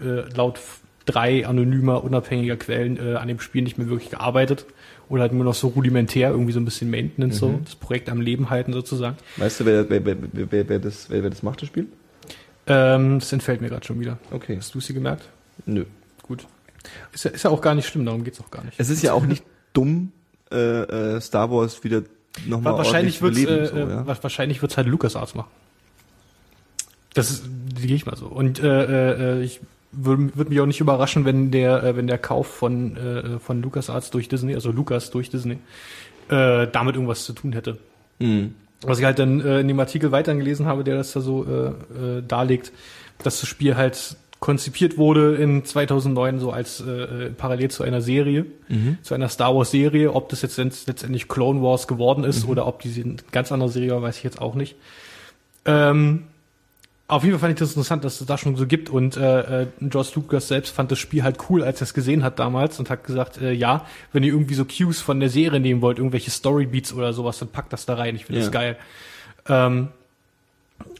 äh, 0.00 0.24
laut 0.36 0.58
drei 1.06 1.46
anonymer, 1.46 2.02
unabhängiger 2.02 2.56
Quellen 2.56 2.96
äh, 2.96 3.16
an 3.16 3.28
dem 3.28 3.38
Spiel 3.40 3.62
nicht 3.62 3.76
mehr 3.78 3.88
wirklich 3.88 4.10
gearbeitet. 4.10 4.64
Oder 5.10 5.22
halt 5.22 5.34
nur 5.34 5.44
noch 5.44 5.52
so 5.54 5.68
rudimentär, 5.68 6.30
irgendwie 6.30 6.52
so 6.52 6.60
ein 6.60 6.64
bisschen 6.64 6.90
Maintenance, 6.90 7.36
so 7.36 7.48
Mhm. 7.48 7.64
das 7.64 7.74
Projekt 7.74 8.08
am 8.08 8.22
Leben 8.22 8.48
halten 8.48 8.72
sozusagen. 8.72 9.16
Weißt 9.36 9.60
du, 9.60 9.66
wer, 9.66 9.90
wer, 9.90 10.02
wer, 10.06 10.16
wer, 10.32 10.50
wer, 10.50 10.68
wer, 10.70 10.78
das, 10.78 11.10
wer, 11.10 11.22
wer 11.22 11.28
das 11.28 11.42
macht, 11.42 11.60
das 11.60 11.68
Spiel? 11.68 11.88
Ähm, 12.66 13.18
das 13.20 13.32
entfällt 13.32 13.60
mir 13.60 13.68
gerade 13.68 13.84
schon 13.86 14.00
wieder. 14.00 14.18
Okay. 14.30 14.56
Hast 14.56 14.74
du 14.74 14.80
sie 14.80 14.94
gemerkt? 14.94 15.28
Nö. 15.66 15.84
Gut. 16.22 16.46
Ist 17.12 17.24
ja, 17.24 17.30
ist 17.30 17.42
ja 17.44 17.50
auch 17.50 17.60
gar 17.60 17.74
nicht 17.74 17.86
schlimm, 17.86 18.04
darum 18.06 18.24
geht's 18.24 18.40
auch 18.40 18.50
gar 18.50 18.64
nicht. 18.64 18.78
Es 18.78 18.90
ist 18.90 19.02
ja 19.02 19.12
auch 19.12 19.24
nicht 19.26 19.44
dumm, 19.72 20.12
äh, 20.52 20.56
äh, 21.16 21.20
Star 21.20 21.50
Wars 21.50 21.82
wieder 21.84 22.02
nochmal 22.46 22.74
Wa- 22.74 22.78
wahrscheinlich 22.78 23.20
wird's, 23.22 23.36
beleben, 23.42 23.64
äh, 23.64 23.66
so, 23.68 23.76
ja? 23.78 24.06
wa- 24.06 24.16
wahrscheinlich 24.20 24.60
wird's 24.62 24.76
halt 24.76 24.86
LucasArts 24.86 25.34
machen. 25.34 25.50
Das 27.14 27.30
ist, 27.30 27.44
die 27.46 27.86
gehe 27.86 27.96
ich 27.96 28.06
mal 28.06 28.16
so. 28.16 28.26
Und 28.26 28.58
äh, 28.60 29.36
äh, 29.38 29.42
ich 29.42 29.60
würde 29.92 30.36
würd 30.36 30.48
mich 30.48 30.60
auch 30.60 30.66
nicht 30.66 30.80
überraschen, 30.80 31.24
wenn 31.24 31.50
der, 31.50 31.82
äh, 31.84 31.96
wenn 31.96 32.06
der 32.06 32.18
Kauf 32.18 32.48
von, 32.48 32.96
äh, 32.96 33.38
von 33.38 33.62
LucasArts 33.62 34.10
durch 34.10 34.28
Disney, 34.28 34.54
also 34.54 34.72
Lucas 34.72 35.10
durch 35.10 35.30
Disney, 35.30 35.58
äh, 36.28 36.66
damit 36.66 36.96
irgendwas 36.96 37.24
zu 37.24 37.32
tun 37.32 37.52
hätte. 37.52 37.78
Mhm. 38.18 38.54
Was 38.86 38.98
ich 38.98 39.04
halt 39.04 39.18
dann 39.18 39.40
äh, 39.40 39.60
in 39.60 39.68
dem 39.68 39.80
Artikel 39.80 40.12
weiter 40.12 40.34
gelesen 40.34 40.66
habe, 40.66 40.84
der 40.84 40.96
das 40.96 41.12
da 41.12 41.20
so 41.20 41.44
äh, 41.44 42.18
äh, 42.18 42.22
darlegt, 42.26 42.72
dass 43.22 43.40
das 43.40 43.48
Spiel 43.48 43.76
halt 43.76 44.16
konzipiert 44.40 44.98
wurde 44.98 45.36
in 45.36 45.64
2009 45.64 46.38
so 46.38 46.50
als 46.50 46.80
äh, 46.86 46.90
äh, 46.90 47.30
parallel 47.30 47.70
zu 47.70 47.82
einer 47.82 48.02
Serie, 48.02 48.44
Mhm. 48.68 48.98
zu 49.02 49.14
einer 49.14 49.28
Star 49.30 49.56
Wars 49.56 49.70
Serie. 49.70 50.12
Ob 50.12 50.28
das 50.28 50.42
jetzt 50.42 50.58
letzt- 50.58 50.86
letztendlich 50.86 51.28
Clone 51.28 51.62
Wars 51.62 51.86
geworden 51.88 52.24
ist 52.24 52.46
oder 52.46 52.66
ob 52.66 52.82
diese 52.82 53.00
eine 53.02 53.16
ganz 53.32 53.52
andere 53.52 53.70
Serie 53.70 53.92
war, 53.92 54.02
weiß 54.02 54.18
ich 54.18 54.22
jetzt 54.24 54.40
auch 54.42 54.54
nicht. 54.54 54.76
Ähm, 55.64 56.24
auf 57.06 57.22
jeden 57.22 57.34
Fall 57.34 57.48
fand 57.48 57.52
ich 57.52 57.58
das 57.58 57.70
interessant, 57.72 58.02
dass 58.04 58.20
es 58.20 58.26
da 58.26 58.38
schon 58.38 58.56
so 58.56 58.66
gibt 58.66 58.88
und 58.88 59.16
äh, 59.16 59.62
äh, 59.62 59.66
George 59.82 60.10
Lucas 60.14 60.48
selbst 60.48 60.70
fand 60.74 60.90
das 60.90 60.98
Spiel 60.98 61.22
halt 61.22 61.36
cool, 61.50 61.62
als 61.62 61.80
er 61.80 61.84
es 61.84 61.92
gesehen 61.94 62.24
hat 62.24 62.38
damals 62.38 62.78
und 62.78 62.88
hat 62.88 63.04
gesagt, 63.04 63.40
äh, 63.42 63.52
ja, 63.52 63.84
wenn 64.12 64.22
ihr 64.22 64.32
irgendwie 64.32 64.54
so 64.54 64.64
Cues 64.64 65.00
von 65.02 65.20
der 65.20 65.28
Serie 65.28 65.60
nehmen 65.60 65.82
wollt, 65.82 65.98
irgendwelche 65.98 66.30
Storybeats 66.30 66.92
oder 66.94 67.12
sowas, 67.12 67.38
dann 67.38 67.48
packt 67.48 67.72
das 67.74 67.84
da 67.84 67.94
rein. 67.94 68.16
Ich 68.16 68.24
finde 68.24 68.40
Ja. 68.40 68.46
das 68.46 68.52
geil. 68.52 68.76
Ähm, 69.48 69.88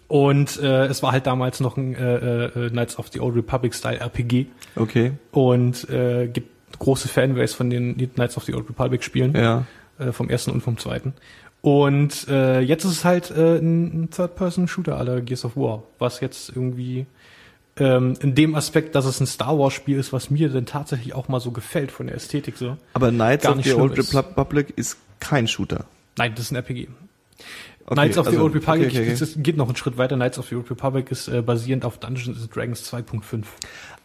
Und 0.09 0.60
äh, 0.60 0.86
es 0.86 1.02
war 1.02 1.12
halt 1.12 1.26
damals 1.26 1.60
noch 1.60 1.76
ein 1.78 1.94
äh, 1.97 2.44
äh, 2.44 2.70
Knights 2.70 2.98
of 2.98 3.09
the 3.09 3.20
Old 3.20 3.35
Republic 3.36 3.74
Style 3.74 3.98
RPG 4.01 4.47
Okay. 4.76 5.12
und 5.32 5.89
äh, 5.89 6.28
gibt 6.28 6.78
große 6.78 7.09
Fanbase 7.09 7.56
von 7.56 7.70
den 7.70 7.97
Knights 8.14 8.36
of 8.36 8.44
the 8.44 8.55
Old 8.55 8.68
Republic 8.68 9.02
Spielen, 9.02 9.35
Ja. 9.35 9.64
äh, 9.98 10.12
vom 10.12 10.28
ersten 10.28 10.51
und 10.51 10.60
vom 10.60 10.76
zweiten. 10.76 11.14
Und 11.64 12.28
äh, 12.28 12.60
jetzt 12.60 12.84
ist 12.84 12.90
es 12.90 13.04
halt 13.06 13.30
äh, 13.30 13.56
ein 13.56 14.10
Third-Person-Shooter 14.10 14.98
aller 14.98 15.22
Gears 15.22 15.46
of 15.46 15.56
War, 15.56 15.82
was 15.98 16.20
jetzt 16.20 16.50
irgendwie 16.54 17.06
ähm, 17.78 18.18
in 18.20 18.34
dem 18.34 18.54
Aspekt, 18.54 18.94
dass 18.94 19.06
es 19.06 19.18
ein 19.18 19.26
Star 19.26 19.58
Wars-Spiel 19.58 19.98
ist, 19.98 20.12
was 20.12 20.28
mir 20.28 20.50
dann 20.50 20.66
tatsächlich 20.66 21.14
auch 21.14 21.28
mal 21.28 21.40
so 21.40 21.52
gefällt 21.52 21.90
von 21.90 22.06
der 22.08 22.16
Ästhetik 22.16 22.58
so. 22.58 22.76
Aber 22.92 23.08
Knights 23.10 23.46
of 23.46 23.64
the 23.64 23.72
Old 23.72 23.96
ist. 23.96 24.14
Republic 24.14 24.74
ist 24.76 24.98
kein 25.20 25.48
Shooter. 25.48 25.86
Nein, 26.18 26.34
das 26.34 26.44
ist 26.44 26.50
ein 26.50 26.56
RPG. 26.56 26.88
Okay, 27.86 27.94
Knights 27.94 28.18
of 28.18 28.26
the 28.26 28.32
also- 28.32 28.44
Old 28.44 28.54
Republic 28.56 28.88
okay, 28.88 29.14
okay, 29.14 29.42
geht 29.42 29.56
noch 29.56 29.68
einen 29.68 29.76
Schritt 29.76 29.96
weiter. 29.96 30.16
Knights 30.16 30.38
of 30.38 30.46
the 30.46 30.56
Old 30.56 30.70
Republic 30.70 31.10
ist 31.10 31.28
äh, 31.28 31.40
basierend 31.40 31.86
auf 31.86 31.96
Dungeons 31.96 32.42
and 32.42 32.54
Dragons 32.54 32.92
2.5. 32.92 33.44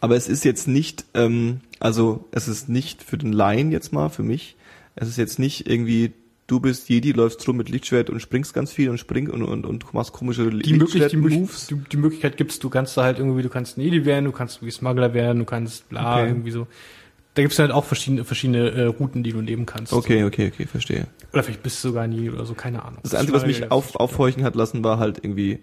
Aber 0.00 0.16
es 0.16 0.30
ist 0.30 0.46
jetzt 0.46 0.66
nicht, 0.66 1.04
ähm, 1.12 1.60
also 1.78 2.26
es 2.32 2.48
ist 2.48 2.70
nicht 2.70 3.02
für 3.02 3.18
den 3.18 3.34
Laien 3.34 3.70
jetzt 3.70 3.92
mal, 3.92 4.08
für 4.08 4.22
mich, 4.22 4.56
es 4.96 5.08
ist 5.08 5.18
jetzt 5.18 5.38
nicht 5.38 5.68
irgendwie, 5.68 6.14
du 6.50 6.58
bist 6.60 6.88
Jedi, 6.88 7.12
läufst 7.12 7.46
rum 7.46 7.56
mit 7.56 7.68
Lichtschwert 7.68 8.10
und 8.10 8.20
springst 8.20 8.52
ganz 8.54 8.72
viel 8.72 8.90
und 8.90 8.98
springst 8.98 9.32
und, 9.32 9.42
und, 9.44 9.64
und 9.66 9.94
machst 9.94 10.12
komische 10.12 10.50
Die, 10.50 10.72
möglich, 10.74 10.92
die, 10.92 10.98
Lichtschwert-Moves. 10.98 11.66
die, 11.68 11.76
die 11.92 11.96
Möglichkeit 11.96 12.36
gibt's, 12.36 12.58
du 12.58 12.68
kannst 12.70 12.96
da 12.96 13.04
halt 13.04 13.18
irgendwie, 13.18 13.42
du 13.42 13.48
kannst 13.48 13.78
ein 13.78 13.82
Jedi 13.82 14.04
werden, 14.04 14.24
du 14.24 14.32
kannst 14.32 14.56
irgendwie 14.56 14.72
Smuggler 14.72 15.14
werden, 15.14 15.38
du 15.38 15.44
kannst 15.44 15.88
bla, 15.88 16.16
Okay. 16.16 16.28
irgendwie 16.28 16.50
so. 16.50 16.66
Da 17.34 17.42
gibt's 17.42 17.60
halt 17.60 17.70
auch 17.70 17.84
verschiedene, 17.84 18.24
verschiedene 18.24 18.70
äh, 18.70 18.84
Routen, 18.86 19.22
die 19.22 19.30
du 19.32 19.40
nehmen 19.40 19.64
kannst. 19.64 19.92
Okay, 19.92 20.24
okay, 20.24 20.50
okay, 20.52 20.66
verstehe. 20.66 21.06
Oder 21.32 21.44
vielleicht 21.44 21.62
bist 21.62 21.82
du 21.84 21.88
sogar 21.88 22.02
ein 22.02 22.12
Jedi 22.12 22.30
oder 22.30 22.44
so, 22.44 22.54
keine 22.54 22.84
Ahnung. 22.84 22.98
Das 23.04 23.14
Einzige, 23.14 23.34
was 23.34 23.46
mich 23.46 23.70
auf, 23.70 23.94
aufhorchen 23.94 24.42
hat 24.42 24.56
lassen, 24.56 24.82
war 24.82 24.98
halt 24.98 25.18
irgendwie 25.22 25.60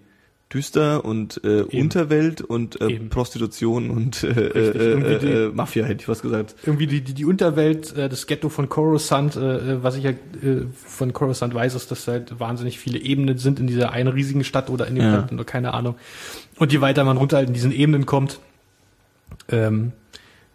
düster 0.53 1.03
und 1.03 1.41
äh, 1.43 1.63
Unterwelt 1.63 2.41
und 2.41 2.79
äh, 2.79 2.87
Eben. 2.87 3.09
Prostitution 3.09 3.89
und 3.89 4.23
äh, 4.23 4.29
äh, 4.29 5.01
äh, 5.01 5.45
äh, 5.47 5.51
Mafia, 5.53 5.83
hätte 5.85 6.01
ich 6.01 6.07
was 6.07 6.21
gesagt. 6.21 6.55
irgendwie 6.65 6.87
die, 6.87 7.01
die, 7.01 7.13
die 7.13 7.25
Unterwelt, 7.25 7.95
äh, 7.97 8.07
das 8.07 8.27
Ghetto 8.27 8.47
von 8.47 8.69
Coruscant, 8.69 9.35
äh, 9.35 9.39
äh, 9.73 9.83
was 9.83 9.97
ich 9.97 10.05
ja 10.05 10.11
äh, 10.11 10.65
von 10.73 11.11
Coruscant 11.11 11.53
weiß, 11.53 11.75
ist, 11.75 11.91
dass 11.91 12.07
halt 12.07 12.39
wahnsinnig 12.39 12.79
viele 12.79 12.99
Ebenen 12.99 13.37
sind 13.37 13.59
in 13.59 13.67
dieser 13.67 13.91
einen 13.91 14.07
riesigen 14.07 14.45
Stadt 14.45 14.69
oder 14.69 14.87
in 14.87 14.95
dem 14.95 15.03
Ja. 15.03 15.27
Oder 15.31 15.43
keine 15.43 15.73
Ahnung. 15.73 15.95
Und 16.57 16.71
je 16.71 16.79
weiter 16.79 17.03
man 17.03 17.17
runter 17.17 17.37
halt 17.37 17.49
in 17.49 17.53
diesen 17.53 17.73
Ebenen 17.73 18.05
kommt, 18.05 18.39
ähm, 19.49 19.91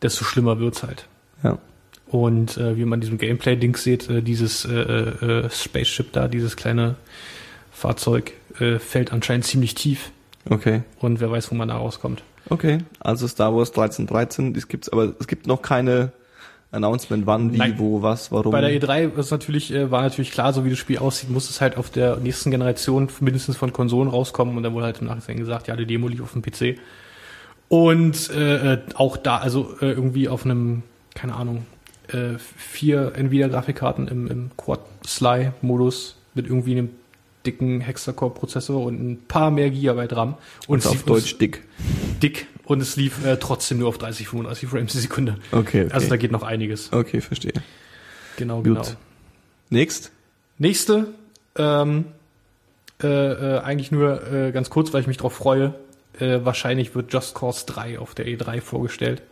desto 0.01 0.25
schlimmer 0.25 0.59
wird's 0.59 0.83
halt. 0.83 1.07
Ja. 1.45 1.59
Und 2.07 2.57
äh, 2.57 2.77
wie 2.77 2.85
man 2.85 3.01
diesem 3.01 3.19
Gameplay-Ding 3.19 3.77
sieht, 3.77 4.09
äh, 4.09 4.23
dieses 4.23 4.65
äh, 4.65 4.75
äh, 4.75 5.51
Spaceship 5.51 6.13
da, 6.13 6.29
dieses 6.29 6.57
kleine 6.57 6.97
Fahrzeug, 7.71 8.33
äh, 8.61 8.79
fällt 8.79 9.13
anscheinend 9.13 9.45
ziemlich 9.45 9.75
tief. 9.75 10.11
Okay. 10.49 10.83
Und 11.01 11.21
wer 11.21 11.31
weiß, 11.31 11.51
wo 11.51 11.55
man 11.55 11.69
da 11.69 11.77
rauskommt. 11.77 12.23
Okay. 12.49 12.79
Also 13.01 13.29
Star 13.29 13.55
Wars 13.55 13.71
1313, 13.71 14.55
das 14.55 14.69
gibt's, 14.69 14.89
aber 14.89 15.15
es 15.19 15.27
gibt 15.27 15.47
noch 15.47 15.63
keine 15.63 16.13
Announcement, 16.73 17.27
wann, 17.27 17.53
wie, 17.53 17.59
Nein. 17.59 17.75
wo, 17.77 18.03
was, 18.03 18.33
warum. 18.33 18.51
Bei 18.51 18.61
der 18.61 18.71
E3 18.71 19.19
ist 19.19 19.31
natürlich, 19.31 19.73
äh, 19.73 19.91
war 19.91 20.03
natürlich 20.03 20.33
klar, 20.33 20.53
so 20.53 20.65
wie 20.65 20.71
das 20.71 20.79
Spiel 20.79 20.99
aussieht, 20.99 21.31
muss 21.31 21.51
es 21.51 21.61
halt 21.61 21.77
auf 21.77 21.91
der 21.91 22.17
nächsten 22.17 22.51
Generation 22.51 23.09
mindestens 23.21 23.57
von 23.57 23.73
Konsolen 23.73 24.09
rauskommen 24.09 24.57
und 24.57 24.63
dann 24.63 24.73
wurde 24.73 24.87
halt 24.87 25.01
im 25.01 25.07
Nachhinein 25.07 25.37
gesagt, 25.37 25.69
ja, 25.69 25.77
die 25.77 25.87
Demo 25.87 26.09
lief 26.09 26.23
auf 26.23 26.33
dem 26.33 26.43
PC. 26.43 26.79
Und 27.69 28.31
äh, 28.31 28.75
äh, 28.75 28.79
auch 28.95 29.17
da, 29.17 29.39
also 29.39 29.77
äh, 29.81 29.93
irgendwie 29.93 30.29
auf 30.29 30.45
einem, 30.45 30.83
keine 31.15 31.35
Ahnung, 31.35 31.67
äh, 32.09 32.39
vier 32.39 33.13
Nvidia-Grafikkarten 33.17 34.09
im, 34.09 34.27
im 34.29 34.51
Quad-Sly-Modus 34.57 36.17
mit 36.35 36.47
irgendwie 36.47 36.73
einem 36.73 36.91
dicken 37.47 37.81
Hexacore-Prozessor 37.81 38.83
und 38.83 38.95
ein 38.95 39.25
paar 39.27 39.51
mehr 39.51 39.71
Gigabyte 39.71 40.17
RAM. 40.17 40.35
Und 40.67 40.85
und 40.85 40.87
auf 40.87 40.93
lief 40.93 41.05
Deutsch 41.05 41.39
dick. 41.39 41.63
dick 42.23 42.47
und 42.65 42.81
es 42.81 42.97
lief 42.97 43.25
äh, 43.25 43.37
trotzdem 43.37 43.79
nur 43.79 43.89
auf 43.89 43.99
30, 43.99 44.29
35 44.29 44.69
Frames 44.69 44.93
die 44.93 44.99
Sekunde. 44.99 45.39
Okay, 45.51 45.85
okay. 45.85 45.89
Also 45.93 46.09
da 46.09 46.17
geht 46.17 46.33
noch 46.33 46.43
einiges. 46.43 46.93
okay, 46.93 47.21
verstehe. 47.21 47.53
Genau, 48.37 48.57
Gut. 48.59 48.65
genau. 48.65 48.83
Next. 49.71 50.11
Nächste, 50.59 51.09
ähm, 51.57 52.05
äh, 53.03 53.07
äh, 53.07 53.59
eigentlich 53.61 53.91
nur 53.91 54.33
äh, 54.33 54.53
ganz 54.53 54.71
kurz, 54.71 54.93
weil 54.93 55.01
ich 55.01 55.07
mich 55.07 55.17
drauf 55.17 55.35
freue. 55.35 55.75
Äh, 56.19 56.41
wahrscheinlich 56.45 56.95
wird 56.95 57.13
Just 57.13 57.35
Cause 57.35 57.65
3 57.67 57.99
auf 57.99 58.15
der 58.15 58.27
E3 58.27 58.61
vorgestellt. 58.61 59.23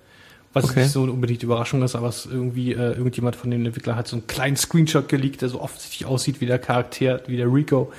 Was 0.52 0.64
Okay. 0.64 0.81
nicht 0.82 0.90
so 0.93 1.02
unbedingt 1.02 1.43
Überraschung 1.44 1.82
ist, 1.82 1.94
aber 1.94 2.09
es 2.09 2.27
irgendwie 2.27 2.72
äh, 2.72 2.93
irgendjemand 2.97 3.36
von 3.36 3.51
den 3.52 3.64
Entwicklern 3.66 3.94
hat 3.97 4.09
so 4.09 4.16
einen 4.16 4.27
kleinen 4.27 4.56
Screenshot 4.56 5.09
geleakt, 5.09 5.43
der 5.43 5.48
so 5.48 5.60
offensichtlich 5.60 6.06
aussieht 6.06 6.40
wie 6.40 6.47
der 6.47 6.59
Charakter, 6.59 7.20
wie 7.28 7.36
der 7.36 7.47
Rico, 7.52 7.93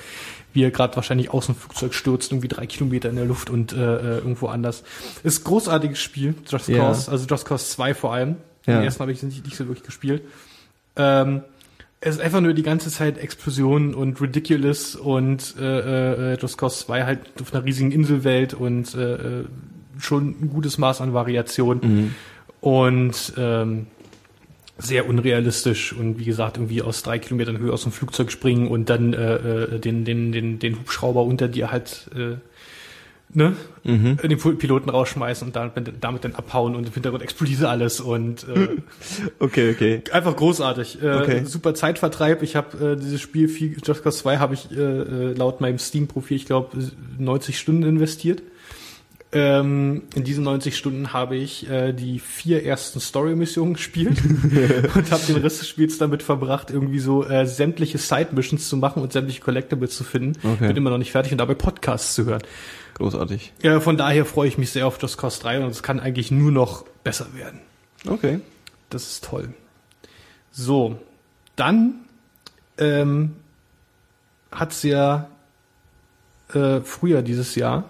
wie 0.52 0.62
er 0.62 0.70
gerade 0.70 0.94
wahrscheinlich 0.96 1.30
aus 1.30 1.46
dem 1.46 1.54
Flugzeug 1.54 1.94
stürzt, 1.94 2.30
irgendwie 2.30 2.48
drei 2.48 2.66
Kilometer 2.66 3.08
in 3.08 3.16
der 3.16 3.24
Luft 3.24 3.48
und 3.48 3.72
äh, 3.72 3.76
äh, 3.76 4.18
irgendwo 4.18 4.48
anders. 4.48 4.82
Ist 5.22 5.40
ein 5.40 5.44
großartiges 5.44 5.98
Spiel, 5.98 6.34
Just 6.46 6.68
Ja. 6.68 6.78
Cause, 6.78 7.10
also 7.10 7.26
Just 7.26 7.46
Cause 7.46 7.64
2 7.70 7.94
vor 7.94 8.12
allem. 8.12 8.36
Ja. 8.66 8.74
Den 8.76 8.84
ersten 8.84 9.00
habe 9.00 9.12
ich 9.12 9.22
nicht, 9.22 9.44
nicht 9.46 9.56
so 9.56 9.66
wirklich 9.66 9.82
gespielt. 9.84 10.20
Ähm, 10.96 11.40
es 12.02 12.16
ist 12.16 12.20
einfach 12.20 12.40
nur 12.42 12.52
die 12.52 12.62
ganze 12.64 12.90
Zeit 12.90 13.16
Explosionen 13.16 13.94
und 13.94 14.20
ridiculous 14.20 14.94
und 14.94 15.54
äh, 15.58 16.32
äh, 16.34 16.38
Just 16.38 16.58
Cause 16.58 16.84
2 16.84 17.04
halt 17.04 17.20
auf 17.40 17.54
einer 17.54 17.64
riesigen 17.64 17.92
Inselwelt 17.92 18.52
und 18.52 18.94
äh, 18.94 19.40
äh, 19.40 19.44
schon 19.98 20.36
ein 20.42 20.50
gutes 20.52 20.76
Maß 20.78 21.00
an 21.00 21.14
Variation 21.14 21.78
Mhm. 21.82 22.14
Und 22.62 23.34
ähm, 23.36 23.86
sehr 24.78 25.06
unrealistisch 25.08 25.92
und 25.92 26.18
wie 26.18 26.24
gesagt 26.24 26.56
irgendwie 26.56 26.80
aus 26.80 27.02
drei 27.02 27.18
Kilometern 27.18 27.58
Höhe 27.58 27.72
aus 27.72 27.82
dem 27.82 27.92
Flugzeug 27.92 28.32
springen 28.32 28.68
und 28.68 28.88
dann 28.88 29.12
äh, 29.12 29.34
äh, 29.34 29.78
den 29.78 30.04
den 30.06 30.32
den 30.32 30.58
den 30.58 30.78
Hubschrauber 30.78 31.22
unter 31.24 31.48
dir 31.48 31.70
halt 31.70 32.08
äh, 32.16 32.36
ne 33.34 33.54
Mhm. 33.84 34.16
den 34.18 34.38
Piloten 34.58 34.90
rausschmeißen 34.90 35.48
und 35.48 35.56
damit, 35.56 35.92
damit 36.00 36.22
dann 36.24 36.36
abhauen 36.36 36.76
und 36.76 36.86
im 36.86 36.92
Hintergrund 36.92 37.22
explodiert 37.24 37.64
alles 37.64 38.00
und 38.00 38.46
äh, 38.48 38.68
Okay, 39.40 39.72
okay. 39.72 40.02
Einfach 40.12 40.36
großartig. 40.36 41.02
Äh, 41.02 41.16
Okay. 41.16 41.44
Super 41.44 41.74
Zeitvertreib. 41.74 42.42
Ich 42.44 42.54
habe 42.54 42.92
äh, 42.92 42.96
dieses 42.96 43.20
Spiel, 43.20 43.48
viel, 43.48 43.76
Just 43.84 44.04
Cause 44.04 44.18
2, 44.18 44.38
habe 44.38 44.54
ich 44.54 44.70
äh, 44.70 44.76
äh, 44.76 45.32
laut 45.32 45.60
meinem 45.60 45.78
Steam-Profil, 45.78 46.36
ich 46.36 46.46
glaube, 46.46 46.76
90 47.18 47.58
Stunden 47.58 47.82
investiert. 47.82 48.42
Ähm, 49.34 50.02
in 50.14 50.24
diesen 50.24 50.44
90 50.44 50.76
Stunden 50.76 51.14
habe 51.14 51.36
ich 51.36 51.68
äh, 51.70 51.94
die 51.94 52.18
vier 52.18 52.66
ersten 52.66 53.00
Story-Missionen 53.00 53.74
gespielt 53.74 54.22
und 54.94 55.10
habe 55.10 55.22
den 55.26 55.36
Rest 55.36 55.60
des 55.60 55.68
Spiels 55.68 55.96
damit 55.96 56.22
verbracht, 56.22 56.70
irgendwie 56.70 56.98
so 56.98 57.24
äh, 57.24 57.46
sämtliche 57.46 57.96
Side-Missions 57.96 58.68
zu 58.68 58.76
machen 58.76 59.02
und 59.02 59.12
sämtliche 59.12 59.40
Collectibles 59.40 59.96
zu 59.96 60.04
finden. 60.04 60.38
Okay. 60.42 60.68
Bin 60.68 60.76
immer 60.76 60.90
noch 60.90 60.98
nicht 60.98 61.12
fertig 61.12 61.32
und 61.32 61.38
dabei 61.38 61.54
Podcasts 61.54 62.14
zu 62.14 62.26
hören. 62.26 62.42
Großartig. 62.94 63.54
Ja, 63.62 63.80
von 63.80 63.96
daher 63.96 64.26
freue 64.26 64.48
ich 64.48 64.58
mich 64.58 64.70
sehr 64.70 64.86
auf 64.86 65.00
Just 65.00 65.16
Cause 65.16 65.40
3 65.40 65.64
und 65.64 65.70
es 65.70 65.82
kann 65.82 65.98
eigentlich 65.98 66.30
nur 66.30 66.52
noch 66.52 66.84
besser 67.02 67.28
werden. 67.34 67.60
Okay. 68.06 68.40
Das 68.90 69.04
ist 69.04 69.24
toll. 69.24 69.54
So, 70.50 70.98
dann 71.56 71.94
ähm, 72.76 73.36
hat's 74.50 74.82
ja 74.82 75.28
äh, 76.52 76.80
früher 76.80 77.22
dieses 77.22 77.54
Jahr, 77.54 77.88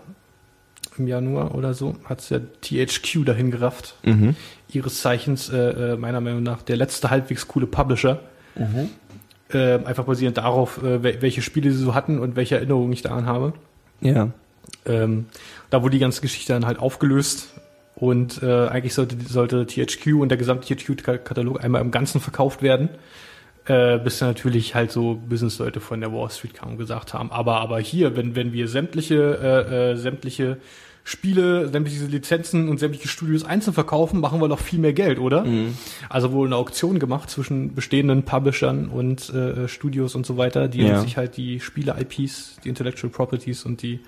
im 0.98 1.06
Januar 1.06 1.54
oder 1.54 1.74
so, 1.74 1.96
hat's 2.04 2.28
ja 2.30 2.38
THQ 2.60 3.24
dahin 3.24 3.50
gerafft. 3.50 3.94
Mhm. 4.04 4.36
Ihres 4.72 5.00
Zeichens, 5.00 5.48
äh, 5.50 5.92
äh, 5.92 5.96
meiner 5.96 6.20
Meinung 6.20 6.42
nach, 6.42 6.62
der 6.62 6.76
letzte 6.76 7.10
halbwegs 7.10 7.48
coole 7.48 7.66
Publisher. 7.66 8.20
Äh, 9.52 9.84
einfach 9.84 10.04
basierend 10.04 10.38
darauf, 10.38 10.82
äh, 10.82 11.02
wel- 11.02 11.20
welche 11.20 11.42
Spiele 11.42 11.70
sie 11.72 11.82
so 11.82 11.94
hatten 11.94 12.18
und 12.18 12.36
welche 12.36 12.56
Erinnerungen 12.56 12.92
ich 12.92 13.02
daran 13.02 13.26
habe. 13.26 13.52
Ja. 14.00 14.30
Ähm, 14.86 15.26
da 15.70 15.82
wurde 15.82 15.92
die 15.92 15.98
ganze 15.98 16.22
Geschichte 16.22 16.52
dann 16.54 16.66
halt 16.66 16.78
aufgelöst 16.78 17.48
und 17.94 18.42
äh, 18.42 18.68
eigentlich 18.68 18.94
sollte, 18.94 19.16
sollte 19.28 19.66
THQ 19.66 20.14
und 20.20 20.30
der 20.30 20.38
gesamte 20.38 20.74
THQ-Katalog 20.74 21.62
einmal 21.62 21.82
im 21.82 21.90
Ganzen 21.90 22.20
verkauft 22.20 22.62
werden. 22.62 22.88
Äh, 23.64 23.98
bis 23.98 24.20
natürlich 24.20 24.74
halt 24.74 24.90
so 24.90 25.14
Businessleute 25.14 25.78
von 25.78 26.00
der 26.00 26.12
Wall 26.12 26.28
Street 26.30 26.54
kamen 26.54 26.72
und 26.72 26.78
gesagt 26.78 27.14
haben, 27.14 27.30
aber 27.30 27.60
aber 27.60 27.78
hier, 27.78 28.16
wenn 28.16 28.34
wenn 28.34 28.52
wir 28.52 28.66
sämtliche 28.66 29.38
äh, 29.70 29.92
äh, 29.92 29.96
sämtliche 29.96 30.56
Spiele, 31.04 31.68
sämtliche 31.68 32.04
Lizenzen 32.06 32.68
und 32.68 32.78
sämtliche 32.78 33.08
Studios 33.08 33.44
einzeln 33.44 33.74
verkaufen, 33.74 34.20
machen 34.20 34.40
wir 34.40 34.48
doch 34.48 34.60
viel 34.60 34.78
mehr 34.78 34.92
Geld, 34.92 35.18
oder? 35.18 35.44
Mhm. 35.44 35.76
Also 36.08 36.30
wohl 36.32 36.46
eine 36.46 36.54
Auktion 36.56 37.00
gemacht 37.00 37.28
zwischen 37.28 37.74
bestehenden 37.74 38.22
Publishern 38.22 38.88
und 38.88 39.28
äh, 39.30 39.66
Studios 39.66 40.14
und 40.14 40.24
so 40.26 40.36
weiter, 40.36 40.68
die 40.68 40.82
Ja. 40.82 41.00
sich 41.00 41.16
halt 41.16 41.36
die 41.36 41.58
Spiele-IPs, 41.58 42.58
die 42.64 42.68
Intellectual 42.68 43.10
Properties 43.10 43.64
und 43.64 43.82
die, 43.82 43.98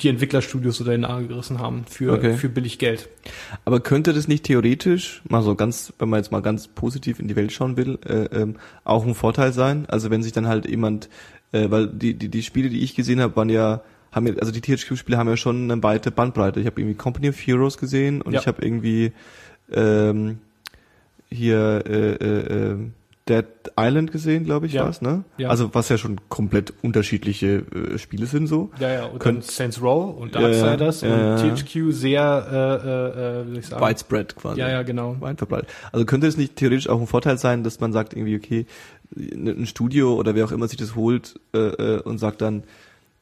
die 0.00 0.08
Entwicklerstudios 0.08 0.80
unter 0.80 0.92
den 0.92 1.02
Nagel 1.02 1.28
gerissen 1.28 1.58
haben 1.58 1.84
für, 1.88 2.12
Okay. 2.14 2.36
für 2.38 2.48
billig 2.48 2.78
Geld. 2.78 3.08
Aber 3.66 3.80
könnte 3.80 4.14
das 4.14 4.26
nicht 4.26 4.44
theoretisch, 4.44 5.20
mal 5.28 5.42
so 5.42 5.54
ganz, 5.54 5.92
wenn 5.98 6.08
man 6.08 6.20
jetzt 6.20 6.32
mal 6.32 6.40
ganz 6.40 6.68
positiv 6.68 7.20
in 7.20 7.28
die 7.28 7.36
Welt 7.36 7.52
schauen 7.52 7.76
will, 7.76 7.98
äh, 8.06 8.24
ähm, 8.34 8.56
auch 8.84 9.04
ein 9.06 9.14
Vorteil 9.14 9.52
sein? 9.52 9.84
Also 9.88 10.10
wenn 10.10 10.22
sich 10.22 10.32
dann 10.32 10.46
halt 10.48 10.66
jemand, 10.66 11.10
äh, 11.52 11.70
weil 11.70 11.86
die, 11.88 12.14
die, 12.14 12.30
die 12.30 12.42
Spiele, 12.42 12.70
die 12.70 12.80
ich 12.80 12.94
gesehen 12.94 13.20
habe, 13.20 13.36
waren 13.36 13.50
ja, 13.50 13.82
haben 14.14 14.26
ja, 14.26 14.34
also 14.40 14.52
die 14.52 14.60
THQ-Spiele 14.60 15.18
haben 15.18 15.28
ja 15.28 15.36
schon 15.36 15.70
eine 15.70 15.82
weite 15.82 16.10
Bandbreite. 16.10 16.60
Ich 16.60 16.66
habe 16.66 16.80
irgendwie 16.80 16.96
Company 16.96 17.28
of 17.30 17.36
Heroes 17.36 17.78
gesehen 17.78 18.22
und 18.22 18.32
Ja. 18.32 18.40
ich 18.40 18.46
habe 18.46 18.64
irgendwie 18.64 19.12
ähm, 19.72 20.38
hier 21.30 21.82
äh, 21.86 22.12
äh, 22.14 22.72
äh, 22.72 22.76
Dead 23.26 23.46
Island 23.78 24.12
gesehen, 24.12 24.44
glaube 24.44 24.66
ich, 24.66 24.74
Ja. 24.74 24.84
war's, 24.84 25.00
ne? 25.00 25.24
Ja. 25.38 25.48
Also 25.48 25.70
was 25.74 25.88
ja 25.88 25.96
schon 25.96 26.20
komplett 26.28 26.74
unterschiedliche 26.82 27.64
äh, 27.94 27.98
Spiele 27.98 28.26
sind 28.26 28.46
so. 28.48 28.70
Ja, 28.78 28.92
ja, 28.92 29.04
und 29.06 29.18
Könnt- 29.18 29.38
dann 29.44 29.50
Saints 29.50 29.80
Row 29.80 30.14
und 30.20 30.34
Darksiders 30.34 31.00
ja, 31.00 31.08
ja, 31.08 31.34
und 31.36 31.56
THQ 31.56 31.90
sehr, 31.92 32.46
äh, 32.52 32.56
äh, 32.56 33.40
äh, 33.40 33.46
wie 33.46 33.50
soll 33.52 33.58
ich 33.60 33.66
sagen? 33.68 33.86
Widespread 33.86 34.36
quasi. 34.36 34.60
Ja, 34.60 34.68
ja, 34.68 34.82
genau. 34.82 35.16
Weit 35.20 35.38
verbreitet. 35.38 35.70
Also 35.90 36.04
könnte 36.04 36.26
es 36.26 36.36
nicht 36.36 36.56
theoretisch 36.56 36.88
auch 36.90 37.00
ein 37.00 37.06
Vorteil 37.06 37.38
sein, 37.38 37.64
dass 37.64 37.80
man 37.80 37.94
sagt 37.94 38.12
irgendwie, 38.12 38.36
okay, 38.36 38.66
ein 39.16 39.64
Studio 39.66 40.14
oder 40.16 40.34
wer 40.34 40.44
auch 40.44 40.52
immer 40.52 40.68
sich 40.68 40.76
das 40.76 40.94
holt 40.94 41.40
äh, 41.54 41.58
äh, 41.58 42.00
und 42.02 42.18
sagt 42.18 42.42
dann, 42.42 42.64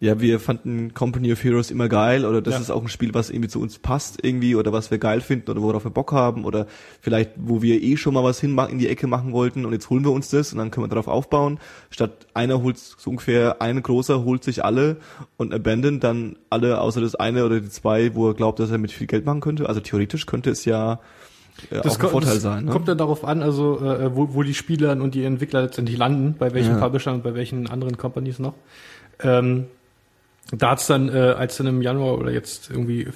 ja, 0.02 0.20
wir 0.20 0.40
fanden 0.40 0.94
Company 0.94 1.32
of 1.32 1.44
Heroes 1.44 1.70
immer 1.70 1.88
geil 1.88 2.24
oder 2.24 2.42
das 2.42 2.54
Ja. 2.54 2.60
ist 2.60 2.70
auch 2.70 2.82
ein 2.82 2.88
Spiel, 2.88 3.14
was 3.14 3.30
irgendwie 3.30 3.48
zu 3.48 3.60
uns 3.60 3.78
passt 3.78 4.18
irgendwie 4.24 4.56
oder 4.56 4.72
was 4.72 4.90
wir 4.90 4.98
geil 4.98 5.20
finden 5.20 5.48
oder 5.48 5.62
worauf 5.62 5.84
wir 5.84 5.92
Bock 5.92 6.10
haben 6.10 6.44
oder 6.44 6.66
vielleicht, 7.00 7.30
wo 7.36 7.62
wir 7.62 7.80
eh 7.80 7.96
schon 7.96 8.12
mal 8.14 8.24
was 8.24 8.40
hin 8.40 8.58
in 8.68 8.80
die 8.80 8.88
Ecke 8.88 9.06
machen 9.06 9.32
wollten 9.32 9.64
und 9.64 9.72
jetzt 9.72 9.90
holen 9.90 10.02
wir 10.02 10.10
uns 10.10 10.28
das 10.28 10.50
und 10.52 10.58
dann 10.58 10.72
können 10.72 10.86
wir 10.86 10.88
darauf 10.88 11.06
aufbauen. 11.06 11.60
Statt 11.90 12.26
einer 12.34 12.60
holt 12.64 12.78
so 12.78 13.10
ungefähr 13.10 13.62
ein 13.62 13.80
großer 13.80 14.24
holt 14.24 14.42
sich 14.42 14.64
alle 14.64 14.96
und 15.36 15.54
abandoned 15.54 16.02
dann 16.02 16.34
alle 16.50 16.80
außer 16.80 17.00
das 17.00 17.14
eine 17.14 17.44
oder 17.46 17.60
die 17.60 17.68
zwei, 17.68 18.12
wo 18.16 18.26
er 18.26 18.34
glaubt, 18.34 18.58
dass 18.58 18.72
er 18.72 18.78
mit 18.78 18.90
viel 18.90 19.06
Geld 19.06 19.24
machen 19.24 19.40
könnte. 19.40 19.68
Also 19.68 19.78
theoretisch 19.78 20.26
könnte 20.26 20.50
es 20.50 20.64
ja 20.64 20.98
äh, 21.70 21.78
auch 21.78 21.84
ein 21.84 22.08
Vorteil 22.08 22.34
das 22.34 22.42
sein. 22.42 22.64
Ne? 22.64 22.72
kommt 22.72 22.88
dann 22.88 22.98
darauf 22.98 23.24
an, 23.24 23.40
also 23.40 23.78
äh, 23.78 24.16
wo, 24.16 24.34
wo 24.34 24.42
die 24.42 24.54
Spieler 24.54 25.00
und 25.00 25.14
die 25.14 25.22
Entwickler 25.22 25.62
letztendlich 25.62 25.96
landen, 25.96 26.34
bei 26.36 26.52
welchen 26.54 26.72
Ja. 26.72 26.80
Publishern 26.80 27.14
und 27.14 27.22
bei 27.22 27.36
welchen 27.36 27.68
anderen 27.70 27.96
Companies 27.96 28.40
noch. 28.40 28.54
Ähm, 29.22 29.66
da 30.51 30.70
hat's 30.70 30.86
dann, 30.86 31.09
äh, 31.09 31.19
als 31.19 31.56
dann 31.56 31.66
im 31.66 31.82
Januar 31.82 32.19
oder 32.19 32.31
jetzt 32.31 32.70
irgendwie 32.70 33.09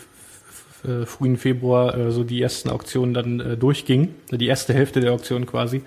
äh, 0.86 1.04
frühen 1.06 1.36
Februar 1.36 1.96
äh, 1.96 2.10
so 2.12 2.24
die 2.24 2.40
ersten 2.40 2.70
Auktionen 2.70 3.12
dann 3.14 3.40
äh, 3.40 3.56
durchging, 3.56 4.14
die 4.30 4.46
erste 4.46 4.72
Hälfte 4.74 5.00
der 5.00 5.12
Auktion 5.12 5.46
quasi, 5.46 5.82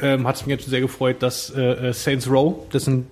ähm, 0.00 0.26
hat 0.26 0.36
es 0.36 0.46
mich 0.46 0.58
jetzt 0.58 0.68
sehr 0.68 0.80
gefreut, 0.80 1.16
dass 1.20 1.50
äh, 1.50 1.88
äh, 1.88 1.92
Saints 1.92 2.28
Row, 2.28 2.68
dessen 2.70 3.06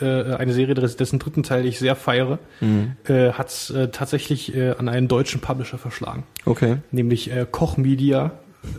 äh, 0.00 0.06
eine 0.34 0.52
Serie, 0.54 0.74
dessen 0.74 1.18
dritten 1.18 1.42
Teil 1.42 1.66
ich 1.66 1.78
sehr 1.78 1.96
feiere, 1.96 2.38
Mhm. 2.60 2.92
äh, 3.08 3.32
hat 3.32 3.48
es 3.48 3.70
äh, 3.70 3.88
tatsächlich 3.88 4.54
äh, 4.54 4.70
an 4.70 4.88
einen 4.88 5.08
deutschen 5.08 5.40
Publisher 5.40 5.78
verschlagen 5.78 6.22
Okay. 6.46 6.76
nämlich 6.92 7.30
äh, 7.30 7.46
Koch 7.50 7.76
Media. 7.76 8.32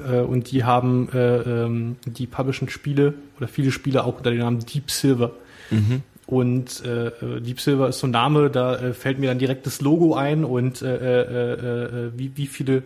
Äh, 0.10 0.20
und 0.22 0.52
die 0.52 0.64
haben 0.64 1.10
äh, 1.14 1.18
ähm, 1.66 1.98
die 2.06 2.26
publishen 2.26 2.70
Spiele 2.70 3.16
oder 3.38 3.50
viele 3.50 3.70
Spiele 3.72 4.06
auch 4.06 4.18
unter 4.18 4.30
dem 4.32 4.40
Namen 4.40 4.60
Deep 4.66 4.90
Silver. 4.90 5.32
Mhm. 5.70 6.02
Und 6.26 6.84
äh, 6.86 7.08
äh, 7.08 7.42
Deep 7.42 7.60
Silver 7.60 7.90
ist 7.90 8.00
so 8.00 8.08
ein 8.08 8.12
Name, 8.12 8.50
da 8.50 8.76
äh, 8.78 8.94
fällt 8.94 9.20
mir 9.20 9.28
dann 9.28 9.40
direkt 9.40 9.66
das 9.66 9.82
Logo 9.82 10.16
ein 10.16 10.46
und 10.46 10.82
äh, 10.82 10.96
äh, 10.96 11.22
äh, 11.22 12.08
äh, 12.08 12.12
wie, 12.16 12.32
wie 12.38 12.48
viele. 12.48 12.84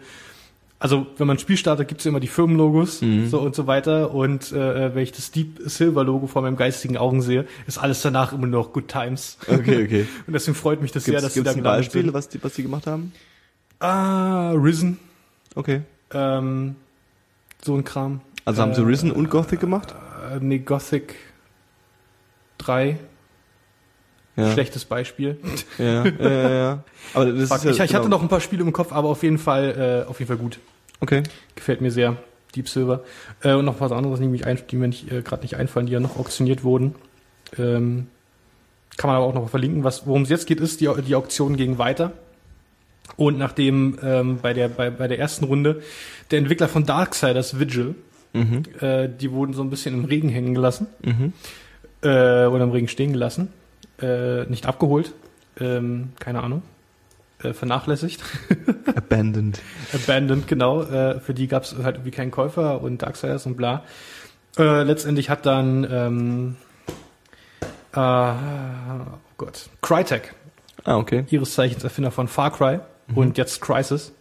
Also 0.80 1.08
wenn 1.18 1.26
man 1.28 1.38
ein 1.38 1.40
Spiel 1.40 1.58
startet, 1.58 1.88
gibt's 1.88 2.04
ja 2.04 2.10
immer 2.10 2.20
die 2.20 2.28
Firmenlogos 2.28 3.02
Mhm. 3.02 3.28
so 3.30 3.40
und 3.40 3.56
so 3.56 3.66
weiter. 3.68 4.14
Und 4.14 4.52
äh, 4.52 4.94
wenn 4.94 5.02
ich 5.04 5.12
das 5.12 5.32
Deep 5.32 5.60
Silver 5.66 6.04
Logo 6.04 6.28
vor 6.28 6.42
meinem 6.44 6.56
geistigen 6.56 6.98
Augen 6.98 7.22
sehe, 7.22 7.46
ist 7.68 7.78
alles 7.80 8.02
danach 8.04 8.32
immer 8.34 8.46
noch 8.48 8.74
Good 8.74 8.88
Times. 8.88 9.38
Okay, 9.48 9.84
okay. 9.86 10.08
Und 10.28 10.34
deswegen 10.34 10.54
freut 10.56 10.82
mich 10.82 10.92
das 10.92 11.04
sehr, 11.06 11.14
Gibt's, 11.14 11.24
dass 11.26 11.34
sie 11.34 11.40
gibt's 11.42 11.54
da 11.54 11.60
ein 11.60 11.64
Beispiel, 11.64 12.04
sind. 12.04 12.14
was 12.14 12.30
die, 12.30 12.44
was 12.44 12.54
die 12.54 12.62
gemacht 12.64 12.86
haben? 12.86 13.12
Ah, 13.80 14.52
Risen. 14.52 15.00
Okay. 15.56 15.82
Ähm, 16.14 16.76
so 17.64 17.76
ein 17.76 17.84
Kram. 17.84 18.22
Also 18.46 18.62
haben 18.62 18.74
sie 18.76 18.82
Äh, 18.82 18.86
Risen 18.86 19.12
und 19.12 19.30
Gothic 19.32 19.60
gemacht? 19.60 19.96
Äh, 20.32 20.38
nee, 20.42 20.60
Gothic 20.60 21.16
3, 22.60 22.98
Ja. 24.38 24.52
schlechtes 24.52 24.86
Beispiel. 24.86 25.38
Ja, 25.78 26.06
ja, 26.06 26.12
ja, 26.20 26.50
ja. 26.50 26.84
Aber 27.14 27.26
das 27.26 27.50
Fuck, 27.50 27.58
ist 27.58 27.64
ja, 27.66 27.72
ich, 27.72 27.80
ich 27.80 27.96
hatte 27.96 28.04
genau. 28.04 28.18
noch 28.18 28.22
ein 28.22 28.30
paar 28.30 28.40
Spiele 28.40 28.62
im 28.62 28.72
Kopf, 28.72 28.92
aber 28.92 29.10
auf 29.10 29.24
jeden 29.24 29.40
Fall, 29.40 30.04
äh, 30.06 30.10
auf 30.10 30.20
jeden 30.20 30.28
Fall 30.28 30.38
gut. 30.38 30.60
Okay. 31.00 31.24
Gefällt 31.56 31.82
mir 31.82 31.92
sehr. 31.92 32.18
Deep 32.56 32.70
Silver. 32.70 33.04
Äh, 33.42 33.54
und 33.54 33.66
noch 33.66 33.78
paar 33.78 33.92
anderes, 33.92 34.20
die, 34.20 34.28
mich 34.28 34.46
ein, 34.46 34.60
die 34.70 34.76
mir 34.76 34.88
nicht, 34.88 35.12
äh, 35.12 35.22
gerade 35.22 35.42
nicht 35.42 35.56
einfallen, 35.58 35.88
die 35.88 35.94
ja 35.94 36.00
noch 36.00 36.18
auktioniert 36.18 36.64
wurden. 36.64 36.96
Ähm, 37.58 38.08
kann 38.98 39.10
man 39.10 39.18
aber 39.18 39.26
auch 39.26 39.34
noch 39.34 39.50
verlinken. 39.50 39.84
Was, 39.84 40.08
worum 40.08 40.22
es 40.24 40.30
jetzt 40.30 40.48
geht, 40.48 40.60
ist, 40.60 40.82
die, 40.82 40.90
die 41.06 41.16
Auktion 41.16 41.58
ging 41.58 41.78
weiter. 41.78 42.14
Und 43.16 43.38
nachdem 43.38 43.98
ähm, 44.04 44.40
bei, 44.42 44.54
der, 44.54 44.70
bei, 44.70 44.90
bei 44.90 45.08
der 45.08 45.18
ersten 45.20 45.46
Runde 45.46 45.82
der 46.30 46.40
Entwickler 46.40 46.68
von 46.68 46.86
Darksiders 46.86 47.60
Vigil, 47.60 47.96
Mhm. 48.34 48.64
äh, 48.82 49.08
die 49.10 49.32
wurden 49.32 49.54
so 49.54 49.62
ein 49.64 49.70
bisschen 49.70 49.96
im 49.96 50.06
Regen 50.06 50.28
hängen 50.30 50.54
gelassen. 50.54 50.88
Mhm. 51.04 51.34
äh, 52.02 52.46
oder 52.46 52.64
im 52.66 52.72
Regen 52.72 52.88
stehen 52.90 53.14
gelassen, 53.14 53.48
äh, 54.02 54.44
nicht 54.46 54.66
abgeholt, 54.66 55.14
ähm, 55.60 56.14
keine 56.20 56.44
Ahnung, 56.44 56.62
äh, 57.44 57.54
vernachlässigt, 57.54 58.22
Abandoned. 58.96 59.60
abandoned, 59.94 60.48
genau. 60.48 60.84
Äh, 60.84 61.20
für 61.20 61.34
die 61.34 61.48
gab 61.48 61.64
es 61.64 61.76
halt 61.84 61.96
irgendwie 61.98 62.12
keinen 62.12 62.32
Käufer 62.32 62.82
und 62.82 63.02
Darksiders 63.02 63.46
und 63.46 63.58
bla. 63.58 63.84
Äh, 64.58 64.84
letztendlich 64.84 65.30
hat 65.30 65.46
dann, 65.46 65.88
ähm, 65.90 66.56
äh, 67.94 68.00
oh 68.00 69.18
Gott, 69.38 69.70
Crytek, 69.82 70.34
Ah, 70.84 70.98
okay. 70.98 71.26
ihres 71.30 71.54
Zeichens 71.54 71.84
Erfinder 71.84 72.12
von 72.12 72.28
Far 72.28 72.52
Cry 72.52 72.80
und 73.14 73.38
jetzt 73.38 73.62
Crysis, 73.62 74.14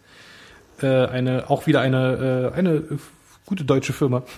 äh, 0.81 1.05
eine 1.05 1.49
auch 1.49 1.65
wieder 1.67 1.81
eine 1.81 2.51
äh, 2.53 2.57
eine 2.57 2.83
gute 3.45 3.63
deutsche 3.65 3.93
Firma. 3.93 4.23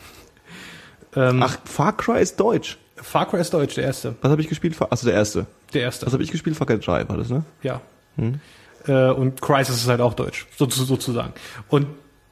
Ähm, 1.16 1.41
Ach, 1.41 1.57
Far 1.66 1.98
Cry 1.98 2.22
ist 2.22 2.40
deutsch. 2.40 2.78
Far 3.02 3.28
Cry 3.28 3.40
ist 3.40 3.54
deutsch, 3.54 3.76
der 3.76 3.86
erste. 3.86 4.16
Was 4.22 4.32
habe 4.32 4.42
ich 4.42 4.48
gespielt? 4.48 4.76
Also 4.90 5.08
der 5.08 5.16
erste. 5.16 5.46
Der 5.74 5.84
erste. 5.84 6.06
Was 6.06 6.14
habe 6.14 6.24
ich 6.24 6.32
gespielt? 6.32 6.56
Far 6.56 6.68
Cry 6.68 6.80
3 6.80 7.10
war 7.10 7.18
das, 7.18 7.30
ne? 7.30 7.44
Ja. 7.64 7.82
Hm. 8.16 8.40
Äh, 8.88 9.12
und 9.12 9.42
Crisis 9.42 9.78
ist 9.78 9.88
halt 9.88 10.02
auch 10.02 10.14
deutsch, 10.14 10.48
so, 10.58 10.70
sozusagen. 10.70 11.34
Und 11.68 11.88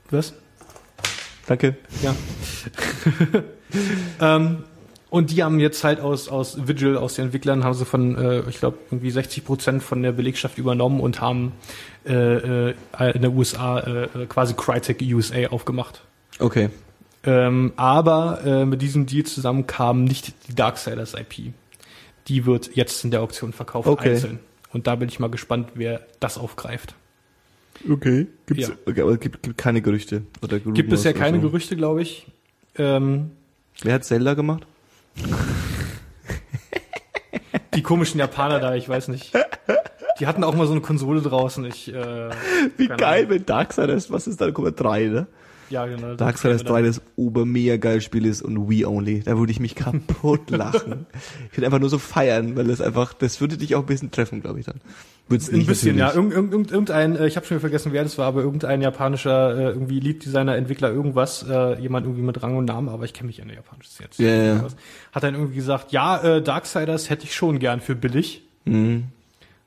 was? 0.10 0.34
Danke. 1.46 1.78
Ja. 2.02 2.16
ähm, 4.36 4.64
und 5.10 5.32
die 5.32 5.44
haben 5.44 5.60
jetzt 5.60 5.84
halt 5.84 6.02
aus, 6.02 6.28
aus 6.28 6.68
Vigil, 6.68 6.98
aus 6.98 7.16
den 7.16 7.26
Entwicklern, 7.26 7.64
haben 7.64 7.74
sie 7.74 7.86
von, 7.86 8.18
äh, 8.18 8.42
ich 8.50 8.60
glaube, 8.60 8.78
irgendwie 8.92 9.12
60 9.12 9.46
Prozent 9.46 9.84
von 9.84 10.04
der 10.04 10.12
Belegschaft 10.12 10.58
übernommen 10.58 11.00
und 11.00 11.22
haben 11.22 11.54
äh, 12.06 12.72
äh, 12.72 12.76
in 13.14 13.22
der 13.22 13.32
USA 13.32 13.80
äh, 13.80 14.26
quasi 14.28 14.54
Crytek 14.54 15.02
USA 15.02 15.48
aufgemacht. 15.48 16.02
Okay. 16.40 16.70
Ähm, 17.28 17.74
aber 17.76 18.40
äh, 18.46 18.66
mit 18.66 18.82
diesem 18.82 19.06
Deal 19.06 19.26
zusammen 19.26 19.68
kam 19.68 20.06
nicht 20.06 20.34
die 20.48 20.56
Darksiders 20.56 21.14
IP. 21.14 21.52
Die 22.30 22.46
wird 22.46 22.76
jetzt 22.76 23.04
in 23.04 23.12
der 23.12 23.22
Auktion 23.22 23.52
verkauft 23.54 23.88
Okay. 23.88 24.12
einzeln. 24.12 24.40
Und 24.72 24.88
da 24.88 24.96
bin 24.96 25.10
ich 25.10 25.20
mal 25.20 25.30
gespannt, 25.30 25.72
wer 25.76 26.02
das 26.22 26.38
aufgreift. 26.38 26.96
Okay. 27.90 28.28
Gibt's, 28.46 28.70
Ja. 28.70 28.76
okay, 28.86 29.02
aber 29.02 29.12
es 29.12 29.20
gibt, 29.20 29.44
gibt 29.44 29.58
keine 29.58 29.82
Gerüchte. 29.82 30.24
Oder 30.42 30.56
Gibt 30.60 30.68
Rumors 30.78 30.90
bisher 30.90 31.12
oder 31.12 31.20
keine 31.20 31.38
so. 31.42 31.48
Gerüchte, 31.48 31.76
glaube 31.76 32.02
ich. 32.02 32.28
Ähm, 32.78 33.32
Wer 33.84 33.94
hat 33.96 34.06
Zelda 34.06 34.34
gemacht? 34.34 34.66
die 37.76 37.82
komischen 37.84 38.20
Japaner 38.20 38.60
da, 38.60 38.76
ich 38.76 38.88
weiß 38.88 39.10
nicht. 39.10 39.34
Die 40.20 40.28
hatten 40.28 40.44
auch 40.44 40.56
mal 40.56 40.66
so 40.66 40.72
eine 40.74 40.82
Konsole 40.82 41.22
draußen. 41.22 41.64
Ich, 41.66 41.94
äh, 41.94 42.30
Wie 42.78 42.88
geil, 42.88 43.26
Ahnung. 43.26 43.30
wenn 43.32 43.46
Darksiders, 43.46 44.10
was 44.12 44.28
ist 44.28 44.42
da, 44.42 44.50
guck 44.52 44.66
mal, 44.66 44.72
3, 44.72 45.06
ne? 45.06 45.28
Ja, 45.70 45.86
genau. 45.86 46.16
Darksiders 46.16 46.64
3 46.64 46.82
das 46.82 47.02
obermega 47.16 47.78
geil 47.78 48.02
Spiel 48.02 48.26
ist 48.26 48.42
und 48.42 48.70
Wii 48.70 48.86
Only. 48.86 49.22
Da 49.22 49.38
würde 49.38 49.52
ich 49.52 49.60
mich 49.60 49.76
kaputt 49.76 50.50
lachen. 50.50 51.06
Ich 51.52 51.58
würde 51.58 51.68
einfach 51.68 51.80
nur 51.80 51.90
so 51.90 51.98
feiern, 51.98 52.56
weil 52.56 52.68
das 52.68 52.82
einfach, 52.82 53.14
das 53.14 53.42
würde 53.42 53.58
dich 53.58 53.76
auch 53.76 53.82
ein 53.82 53.86
bisschen 53.86 54.12
treffen, 54.12 54.42
glaube 54.42 54.60
ich 54.60 54.66
dann. 54.66 54.82
Würd's 55.30 55.50
Ein 55.50 55.58
nicht 55.58 55.68
bisschen, 55.68 55.98
ja. 55.98 56.06
natürlich. 56.08 56.34
Irgend, 56.34 56.52
irgend, 56.52 56.72
irgendein, 56.72 57.16
äh, 57.18 57.28
ich 57.28 57.36
habe 57.36 57.46
schon 57.46 57.60
vergessen, 57.60 57.92
wer 57.92 58.04
das 58.04 58.18
war, 58.18 58.28
aber 58.28 58.42
irgendein 58.42 58.82
japanischer, 58.82 59.58
äh, 59.58 59.64
irgendwie 59.70 60.00
Lead-Designer, 60.00 60.56
Entwickler, 60.56 60.90
irgendwas, 60.90 61.44
äh, 61.44 61.80
jemand 61.82 62.06
irgendwie 62.06 62.24
mit 62.24 62.42
Rang 62.42 62.56
und 62.56 62.66
Namen, 62.66 62.88
aber 62.88 63.04
ich 63.04 63.14
kenne 63.14 63.28
mich 63.28 63.42
an 63.42 63.50
der 63.50 63.58
japanischen 63.58 63.92
Szene. 63.92 64.10
Ja, 64.18 64.30
ja, 64.30 64.56
ja. 64.56 64.68
Hat 65.12 65.24
dann 65.24 65.36
irgendwie 65.36 65.56
gesagt, 65.56 65.92
ja, 65.92 66.18
äh, 66.38 66.42
Darksiders 66.42 67.10
hätte 67.10 67.26
ich 67.26 67.36
schon 67.36 67.60
gern 67.60 67.82
für 67.82 67.96
billig. 67.96 68.44
Mhm. 68.64 69.06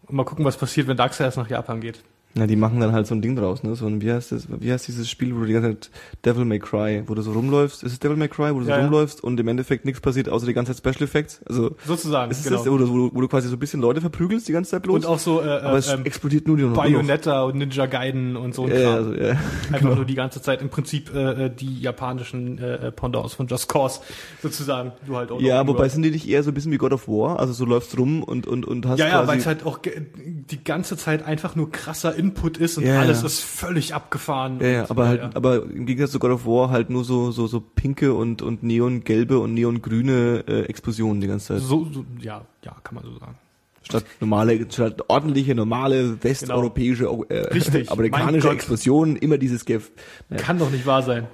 Und 0.07 0.17
mal 0.17 0.25
gucken, 0.25 0.45
was 0.45 0.57
passiert, 0.57 0.89
wenn 0.89 0.97
Darksiders 0.97 1.37
nach 1.37 1.51
Japan 1.51 1.81
geht. 1.81 2.03
Na, 2.35 2.47
die 2.47 2.55
machen 2.55 2.79
dann 2.79 2.93
halt 2.93 3.09
so 3.09 3.15
ein 3.17 3.23
Ding 3.23 3.35
draus, 3.35 3.65
ne? 3.65 3.75
So 3.75 3.87
ein, 3.87 4.01
wie 4.01 4.13
heißt 4.13 4.31
das, 4.31 4.47
wie 4.49 4.71
heißt 4.73 4.87
dieses 4.87 5.11
Spiel, 5.11 5.35
wo 5.35 5.41
du 5.41 5.47
die 5.47 5.53
ganze 5.53 5.71
Zeit 5.81 5.91
Devil 6.25 6.45
May 6.45 6.61
Cry, 6.61 7.03
wo 7.07 7.15
du 7.15 7.23
so 7.23 7.33
rumläufst, 7.33 7.83
ist 7.83 7.93
es 7.93 7.99
Devil 7.99 8.17
May 8.17 8.29
Cry, 8.29 8.55
wo 8.55 8.61
du 8.61 8.67
so 8.67 8.71
Ja, 8.71 8.79
ja. 8.79 8.85
rumläufst 8.85 9.25
und 9.25 9.41
im 9.41 9.49
Endeffekt 9.49 9.85
nichts 9.85 10.01
passiert, 10.01 10.29
außer 10.29 10.47
die 10.47 10.55
ganze 10.55 10.73
Zeit 10.73 10.95
Special 10.95 11.09
Effects? 11.09 11.41
Also, 11.49 11.75
Sozusagen, 11.85 12.31
ist 12.31 12.39
es 12.39 12.45
genau. 12.45 12.59
das, 12.59 12.71
wo 12.71 12.79
du, 12.79 13.11
wo, 13.13 13.21
du, 13.21 13.27
quasi 13.27 13.49
so 13.49 13.57
ein 13.57 13.59
bisschen 13.59 13.81
Leute 13.81 14.01
verprügelst 14.01 14.47
die 14.47 14.53
ganze 14.53 14.71
Zeit 14.71 14.83
bloß? 14.85 15.05
Und 15.05 15.07
auch 15.07 15.19
so, 15.19 15.43
äh, 15.43 15.49
aber 15.49 15.79
es 15.79 15.89
äh, 15.89 15.95
ähm, 15.95 16.05
explodiert 16.05 16.47
nur 16.47 16.57
die 16.57 16.63
noch. 16.63 16.77
Bayonetta 16.77 17.43
und 17.43 17.57
Ninja 17.57 17.87
Gaiden 17.87 18.37
und 18.37 18.55
so 18.55 18.65
ein 18.65 18.71
Ja, 18.71 18.79
ja, 18.79 18.83
Kram. 18.85 18.95
also, 18.95 19.15
ja. 19.15 19.31
Einfach 19.73 19.97
nur 19.97 20.05
die 20.05 20.15
ganze 20.15 20.41
Zeit 20.41 20.63
im 20.63 20.69
Prinzip 20.69 21.13
äh, 21.13 21.47
äh, 21.47 21.51
die 21.51 21.81
japanischen 21.81 22.59
äh, 22.59 22.93
Pendants 22.93 23.35
von 23.35 23.49
Just 23.49 23.69
Cause 23.69 24.03
sozusagen. 24.41 24.93
Du 25.05 25.17
halt 25.17 25.33
auch 25.33 25.41
Ja, 25.41 25.67
wobei 25.67 25.89
sind 25.89 26.03
die 26.03 26.13
nicht 26.13 26.29
eher 26.29 26.45
so 26.45 26.53
ein 26.53 26.55
bisschen 26.55 26.71
wie 26.71 26.79
God 26.79 26.93
of 26.93 27.09
War? 27.09 27.41
Also 27.41 27.53
so 27.53 27.65
läufst 27.65 27.99
rum 27.99 28.23
und, 28.23 28.47
und, 28.47 28.67
und 28.67 28.87
hast 28.87 29.01
ja, 29.01 29.09
ja, 29.09 29.27
weil 29.27 29.39
es 29.39 29.47
halt 29.47 29.67
auch 29.67 29.81
die 29.83 30.63
ganze 30.63 30.97
Zeit 30.97 31.25
einfach 31.25 31.57
nur 31.57 31.73
krasser 31.73 32.20
Input 32.21 32.59
ist 32.59 32.79
und 32.79 32.85
Ja, 32.85 33.01
alles 33.01 33.21
ja. 33.21 33.27
ist 33.27 33.41
völlig 33.41 33.95
abgefahren. 33.95 34.59
ja, 34.61 34.69
ja, 34.69 34.91
aber 34.91 35.09
halt, 35.09 35.35
aber 35.37 35.65
im 35.65 35.87
Gegensatz 35.87 36.13
zu 36.13 36.19
God 36.19 36.31
of 36.33 36.47
War 36.47 36.71
halt 36.71 36.91
nur 36.91 37.05
so, 37.05 37.31
so, 37.31 37.47
so 37.47 37.61
pinke 37.61 38.13
und, 38.15 38.43
und 38.43 38.63
neongelbe 38.63 39.39
und 39.39 39.55
neongrüne 39.55 40.45
äh, 40.47 40.61
Explosionen 40.67 41.21
die 41.21 41.27
ganze 41.27 41.55
Zeit. 41.55 41.63
so, 41.63 41.87
so, 41.93 42.05
ja, 42.21 42.43
ja, 42.65 42.77
kann 42.85 42.95
man 42.95 43.05
so 43.05 43.19
sagen. 43.19 43.37
Statt 43.83 44.05
normale, 44.21 44.67
statt 44.71 45.03
ordentliche, 45.09 45.55
normale, 45.55 46.23
westeuropäische, 46.23 47.07
äh, 47.29 47.39
Richtig. 47.49 47.75
Mein 47.89 47.93
amerikanische. 47.93 48.51
Explosionen, 48.51 49.17
immer 49.17 49.39
dieses 49.39 49.65
Gef. 49.65 49.91
Kann 50.37 50.59
doch 50.59 50.71
nicht 50.71 50.87
wahr 50.87 51.03
sein. 51.03 51.27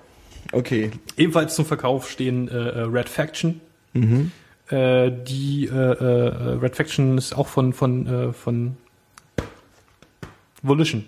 Okay. 0.53 0.93
Ebenfalls 1.17 1.55
zum 1.57 1.67
Verkauf 1.67 2.09
stehen 2.09 2.49
äh, 2.49 2.53
äh, 2.55 2.81
Red 2.83 3.09
Faction. 3.09 3.61
Äh, 4.69 5.11
die 5.27 5.67
äh, 5.67 5.75
äh, 5.75 6.59
Red 6.59 6.77
Faction 6.77 7.19
ist 7.19 7.37
auch 7.37 7.47
von 7.49 7.73
von 7.73 8.07
äh, 8.07 8.33
von 8.33 8.77
Volition. 10.67 11.05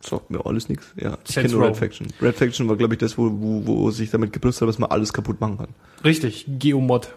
Sagt 0.00 0.30
mir 0.30 0.44
alles 0.46 0.68
nichts. 0.68 0.86
Ja, 0.96 1.18
ich 1.28 1.34
kenne 1.34 1.48
nur 1.48 1.66
Red. 1.66 1.76
Faction. 1.76 2.06
Red 2.22 2.36
Faction 2.36 2.68
war, 2.68 2.76
glaube 2.76 2.94
ich, 2.94 2.98
das, 2.98 3.18
wo, 3.18 3.30
wo, 3.32 3.66
wo 3.66 3.90
sich 3.90 4.10
damit 4.10 4.32
gebrüstet 4.32 4.62
hat, 4.62 4.68
dass 4.68 4.78
man 4.78 4.90
alles 4.90 5.12
kaputt 5.12 5.40
machen 5.40 5.58
kann. 5.58 5.68
Richtig, 6.04 6.46
Geomod. 6.58 7.14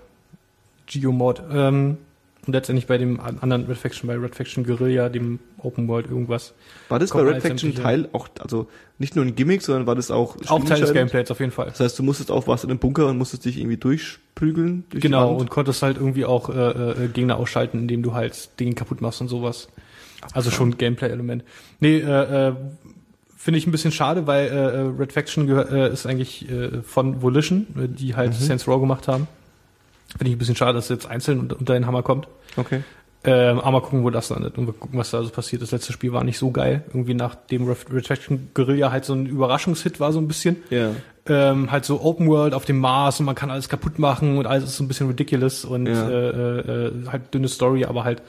Geomod. 0.87 1.41
Ähm, 1.51 1.97
und 2.47 2.53
letztendlich 2.53 2.87
bei 2.87 2.97
dem 2.97 3.19
an- 3.19 3.37
anderen 3.39 3.65
Red 3.67 3.77
Faction, 3.77 4.07
bei 4.07 4.15
Red 4.17 4.33
Faction 4.33 4.63
Guerilla, 4.63 5.09
dem 5.09 5.37
Open 5.59 5.87
World 5.87 6.07
irgendwas. 6.09 6.55
War 6.89 6.97
das 6.97 7.11
bei 7.11 7.21
Red 7.21 7.43
Faction 7.43 7.75
Teil 7.75 8.09
auch, 8.13 8.27
also 8.39 8.67
nicht 8.97 9.15
nur 9.15 9.23
ein 9.25 9.35
Gimmick, 9.35 9.61
sondern 9.61 9.85
war 9.85 9.93
das 9.93 10.09
auch 10.09 10.35
Auch 10.47 10.63
Teil 10.65 10.81
des? 10.81 10.91
Gameplays 10.91 11.29
auf 11.29 11.39
jeden 11.39 11.51
Fall. 11.51 11.67
Das 11.67 11.79
heißt, 11.81 11.99
du 11.99 12.03
musstest 12.03 12.31
auch 12.31 12.47
was 12.47 12.63
in 12.63 12.69
den 12.69 12.79
Bunker 12.79 13.07
und 13.09 13.19
musstest 13.19 13.45
dich 13.45 13.59
irgendwie 13.59 13.77
durchprügeln? 13.77 14.85
Durch 14.89 15.03
Genau, 15.03 15.35
und 15.35 15.51
konntest 15.51 15.83
halt 15.83 15.97
irgendwie 15.97 16.25
auch 16.25 16.49
äh, 16.49 16.53
äh, 17.05 17.07
Gegner 17.09 17.37
ausschalten, 17.37 17.77
indem 17.77 18.01
du 18.01 18.15
halt 18.15 18.59
Dinge 18.59 18.73
kaputt 18.73 19.01
machst 19.01 19.21
und 19.21 19.27
sowas. 19.27 19.67
Also 20.33 20.51
schon 20.51 20.77
Gameplay-Element. 20.77 21.43
Nee, 21.79 21.97
äh, 21.99 22.47
äh, 22.49 22.53
finde 23.37 23.57
ich 23.57 23.67
ein 23.67 23.71
bisschen 23.71 23.91
schade, 23.91 24.27
weil 24.27 24.47
äh, 24.47 24.49
äh, 24.55 24.91
Red 24.99 25.13
Faction 25.13 25.49
äh, 25.49 25.89
ist 25.91 26.05
eigentlich 26.05 26.49
äh, 26.49 26.81
von 26.83 27.21
Volition, 27.21 27.67
äh, 27.77 27.87
die 27.87 28.15
halt 28.15 28.33
Saints 28.33 28.67
Row 28.67 28.79
gemacht 28.79 29.07
haben. 29.07 29.27
Finde 30.17 30.29
ich 30.29 30.35
ein 30.35 30.39
bisschen 30.39 30.55
schade, 30.55 30.73
dass 30.73 30.85
es 30.85 30.89
jetzt 30.89 31.05
einzeln 31.07 31.39
unter, 31.39 31.57
unter 31.59 31.73
den 31.73 31.87
Hammer 31.87 32.03
kommt. 32.03 32.27
Okay. 32.57 32.83
Ähm, 33.23 33.59
aber 33.59 33.71
mal 33.71 33.81
gucken, 33.81 34.03
wo 34.03 34.09
das 34.09 34.29
landet 34.29 34.57
und 34.57 34.65
wir 34.65 34.73
gucken, 34.73 34.97
was 34.97 35.11
da 35.11 35.21
so 35.21 35.29
passiert. 35.29 35.61
Das 35.61 35.69
letzte 35.71 35.93
Spiel 35.93 36.11
war 36.11 36.23
nicht 36.23 36.39
so 36.39 36.49
geil. 36.49 36.83
Irgendwie 36.87 37.13
nach 37.13 37.35
dem 37.35 37.67
Red 37.67 37.77
Red 37.93 38.07
Faction 38.07 38.49
Guerilla 38.55 38.91
halt 38.91 39.05
so 39.05 39.13
ein 39.13 39.27
Überraschungshit 39.27 39.99
war 39.99 40.11
so 40.11 40.19
ein 40.19 40.27
bisschen. 40.27 40.57
Ja. 40.71 40.89
Ähm, 41.27 41.71
halt 41.71 41.85
so 41.85 42.01
Open 42.01 42.27
World 42.27 42.55
auf 42.55 42.65
dem 42.65 42.79
Mars 42.79 43.19
und 43.19 43.27
man 43.27 43.35
kann 43.35 43.51
alles 43.51 43.69
kaputt 43.69 43.99
machen 43.99 44.39
und 44.39 44.47
alles 44.47 44.63
ist 44.63 44.77
so 44.77 44.83
ein 44.83 44.87
bisschen 44.87 45.07
ridiculous 45.07 45.65
und 45.65 45.85
Ja. 45.85 46.09
äh, 46.09 46.59
äh, 46.87 46.91
halt 47.11 47.31
dünne 47.31 47.47
Story, 47.47 47.85
aber 47.85 48.03
halt 48.03 48.23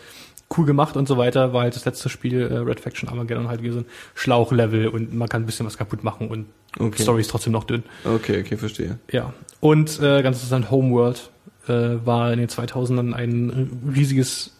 cool 0.56 0.66
gemacht 0.66 0.96
und 0.96 1.08
so 1.08 1.18
weiter. 1.18 1.52
War 1.52 1.62
halt 1.62 1.76
das 1.76 1.84
letzte 1.84 2.08
Spiel 2.08 2.40
äh, 2.42 2.56
Red 2.56 2.80
Faction 2.80 3.08
Armageddon 3.08 3.48
halt 3.48 3.62
wie 3.62 3.70
so 3.70 3.80
ein 3.80 3.86
Schlauchlevel 4.14 4.88
und 4.88 5.14
man 5.14 5.28
kann 5.28 5.42
ein 5.42 5.46
bisschen 5.46 5.66
was 5.66 5.78
kaputt 5.78 6.04
machen 6.04 6.28
und 6.28 6.46
Okay. 6.78 7.02
Story 7.02 7.20
ist 7.20 7.30
trotzdem 7.30 7.52
noch 7.52 7.64
dünn. 7.64 7.82
Okay, 8.04 8.40
okay, 8.40 8.56
verstehe. 8.56 8.98
Ja. 9.10 9.34
Und 9.60 10.00
äh, 10.00 10.22
ganz 10.22 10.38
interessant, 10.38 10.70
Homeworld 10.70 11.30
äh, 11.68 11.72
war 12.04 12.32
in 12.32 12.38
den 12.38 12.48
2000ern 12.48 13.12
ein 13.12 13.92
riesiges 13.94 14.52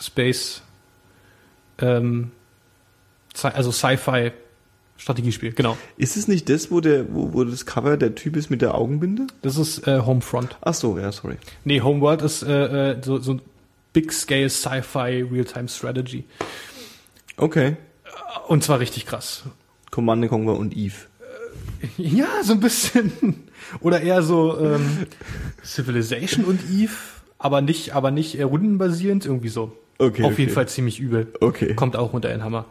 Space, 0.00 0.62
ähm, 1.80 2.30
also 3.42 3.72
Sci-Fi 3.72 4.32
Strategiespiel, 4.96 5.52
genau. 5.52 5.78
Ist 5.96 6.16
es 6.16 6.26
nicht 6.26 6.48
das, 6.48 6.72
wo 6.72 6.80
der, 6.80 7.14
wo, 7.14 7.32
wo 7.32 7.44
das 7.44 7.66
Cover 7.66 7.96
der 7.96 8.16
Typ 8.16 8.34
ist 8.34 8.50
mit 8.50 8.62
der 8.62 8.74
Augenbinde? 8.74 9.28
Das 9.42 9.56
ist 9.56 9.86
äh, 9.86 10.00
Homefront. 10.00 10.56
Ach 10.60 10.74
so, 10.74 10.98
ja, 10.98 11.12
sorry. 11.12 11.36
Nee, 11.64 11.82
Homeworld 11.82 12.22
ist 12.22 12.42
äh, 12.42 12.90
äh, 12.92 12.96
so, 13.00 13.18
so 13.18 13.38
ein 13.88 13.92
Big-Scale 13.92 14.48
Sci-Fi 14.48 15.26
Real-Time 15.30 15.68
Strategy. 15.68 16.24
Okay. 17.36 17.76
Und 18.48 18.64
zwar 18.64 18.80
richtig 18.80 19.06
krass. 19.06 19.44
Command 19.90 20.28
Conquer 20.28 20.56
und 20.56 20.76
Eve. 20.76 20.94
Ja, 21.96 22.42
so 22.42 22.54
ein 22.54 22.60
bisschen. 22.60 23.12
Oder 23.80 24.00
eher 24.00 24.22
so 24.22 24.58
ähm, 24.58 25.06
Civilization 25.64 26.44
und 26.44 26.60
Eve, 26.70 26.92
aber 27.38 27.60
nicht, 27.60 27.94
aber 27.94 28.10
nicht 28.10 28.38
äh, 28.38 28.42
rundenbasierend, 28.42 29.24
irgendwie 29.26 29.48
so. 29.48 29.76
Okay, 29.98 30.22
Auf 30.24 30.32
okay. 30.32 30.42
jeden 30.42 30.54
Fall 30.54 30.68
ziemlich 30.68 31.00
übel. 31.00 31.32
Okay. 31.40 31.74
Kommt 31.74 31.96
auch 31.96 32.12
unter 32.12 32.28
den 32.28 32.42
Hammer. 32.42 32.66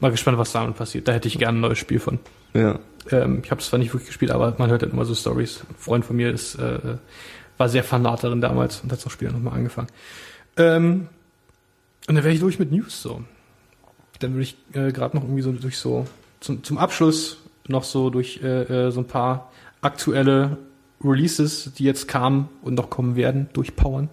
Mal 0.00 0.10
gespannt, 0.10 0.38
was 0.38 0.52
damit 0.52 0.76
passiert. 0.76 1.06
Da 1.06 1.12
hätte 1.12 1.28
ich 1.28 1.38
gerne 1.38 1.58
ein 1.58 1.60
neues 1.60 1.78
Spiel 1.78 2.00
von. 2.00 2.18
Ja. 2.54 2.80
Ähm, 3.10 3.40
ich 3.44 3.50
habe 3.50 3.60
es 3.60 3.68
zwar 3.68 3.78
nicht 3.78 3.92
wirklich 3.92 4.08
gespielt, 4.08 4.32
aber 4.32 4.54
man 4.58 4.70
hört 4.70 4.82
halt 4.82 4.92
immer 4.92 5.04
so 5.04 5.14
Stories. 5.14 5.62
Ein 5.68 5.76
Freund 5.76 6.04
von 6.04 6.16
mir 6.16 6.30
ist, 6.30 6.56
äh, 6.56 6.96
war 7.56 7.68
sehr 7.68 7.84
Fanat 7.84 8.24
darin 8.24 8.40
damals 8.40 8.80
und 8.80 8.90
hat 8.90 9.04
das 9.04 9.12
Spiel 9.12 9.30
nochmal 9.30 9.54
angefangen. 9.54 9.88
Ähm, 10.56 11.08
und 12.08 12.14
dann 12.14 12.24
wäre 12.24 12.34
ich 12.34 12.40
durch 12.40 12.58
mit 12.58 12.72
News 12.72 13.02
so. 13.02 13.22
Dann 14.18 14.32
würde 14.32 14.42
ich 14.42 14.56
äh, 14.74 14.92
gerade 14.92 15.16
noch 15.16 15.24
irgendwie 15.24 15.42
so 15.42 15.52
durch 15.52 15.78
so 15.78 16.06
zum, 16.40 16.62
zum 16.62 16.78
Abschluss 16.78 17.38
noch 17.68 17.84
so 17.84 18.10
durch 18.10 18.40
äh, 18.42 18.62
äh, 18.62 18.90
so 18.90 19.00
ein 19.00 19.06
paar 19.06 19.52
aktuelle 19.80 20.58
Releases, 21.02 21.72
die 21.74 21.84
jetzt 21.84 22.08
kamen 22.08 22.48
und 22.62 22.74
noch 22.74 22.90
kommen 22.90 23.16
werden, 23.16 23.48
durchpowern. 23.52 24.08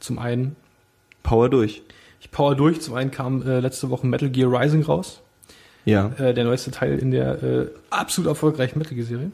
Zum 0.00 0.18
einen, 0.18 0.56
Power 1.22 1.48
durch. 1.48 1.82
ich 2.20 2.30
power 2.30 2.54
durch, 2.54 2.80
zum 2.80 2.94
einen 2.94 3.10
kam 3.10 3.42
äh, 3.42 3.60
letzte 3.60 3.90
Woche 3.90 4.06
Metal 4.06 4.30
Gear 4.30 4.50
Rising 4.50 4.82
raus. 4.82 5.20
Ja. 5.84 6.12
Äh, 6.18 6.34
der 6.34 6.44
neueste 6.44 6.70
Teil 6.70 6.98
in 6.98 7.10
der 7.10 7.42
äh, 7.42 7.66
absolut 7.90 8.28
erfolgreichen 8.28 8.78
Metal 8.78 8.94
Gear 8.94 9.06
Serie. 9.06 9.30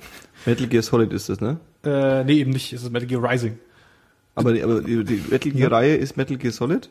Metal 0.46 0.66
Gear 0.66 0.82
Solid 0.82 1.12
ist 1.12 1.28
das, 1.28 1.40
ne? 1.40 1.58
Äh, 1.84 2.24
nee, 2.24 2.34
eben 2.34 2.52
nicht. 2.52 2.72
Es 2.72 2.82
ist 2.82 2.92
Metal 2.92 3.08
Gear 3.08 3.22
Rising. 3.22 3.58
Aber, 4.34 4.52
die- 4.52 4.62
aber 4.62 4.80
die, 4.80 5.22
Metal 5.30 5.52
Gear 5.52 5.72
Reihe 5.72 5.96
ist 5.96 6.16
Metal 6.16 6.36
Gear 6.36 6.52
Solid? 6.52 6.88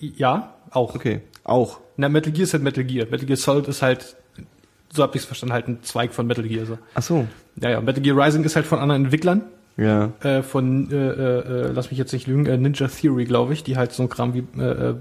Ja, 0.00 0.54
auch. 0.70 0.94
Okay. 0.94 1.20
Auch. 1.44 1.80
Na, 1.96 2.08
Metal 2.08 2.32
Gear 2.32 2.44
ist 2.44 2.52
halt 2.52 2.62
Metal 2.62 2.84
Gear. 2.84 3.06
Metal 3.10 3.26
Gear 3.26 3.36
Solid 3.36 3.68
ist 3.68 3.82
halt, 3.82 4.16
so 4.92 5.02
hab 5.02 5.14
ich 5.14 5.22
es 5.22 5.26
verstanden, 5.26 5.52
halt 5.52 5.68
ein 5.68 5.78
Zweig 5.82 6.12
von 6.12 6.26
Metal 6.26 6.44
Gear. 6.46 6.66
So. 6.66 6.78
Ach 6.94 7.02
so. 7.02 7.26
Ja, 7.60 7.70
ja, 7.70 7.80
Metal 7.80 8.02
Gear 8.02 8.16
Rising 8.16 8.44
ist 8.44 8.56
halt 8.56 8.66
von 8.66 8.78
anderen 8.78 9.04
Entwicklern. 9.04 9.42
Ja. 9.76 10.10
Äh, 10.22 10.42
von, 10.42 10.90
äh, 10.90 10.94
äh, 10.96 11.38
äh, 11.68 11.72
lass 11.72 11.90
mich 11.90 11.98
jetzt 11.98 12.12
nicht 12.12 12.26
lügen, 12.26 12.44
äh, 12.46 12.56
Ninja 12.58 12.88
Theory, 12.88 13.24
glaube 13.24 13.52
ich, 13.54 13.62
die 13.64 13.76
halt 13.76 13.92
so 13.92 14.02
ein 14.02 14.08
Kram 14.10 14.34
wie, 14.34 14.44
äh, 14.60 14.90
äh, 14.90 14.94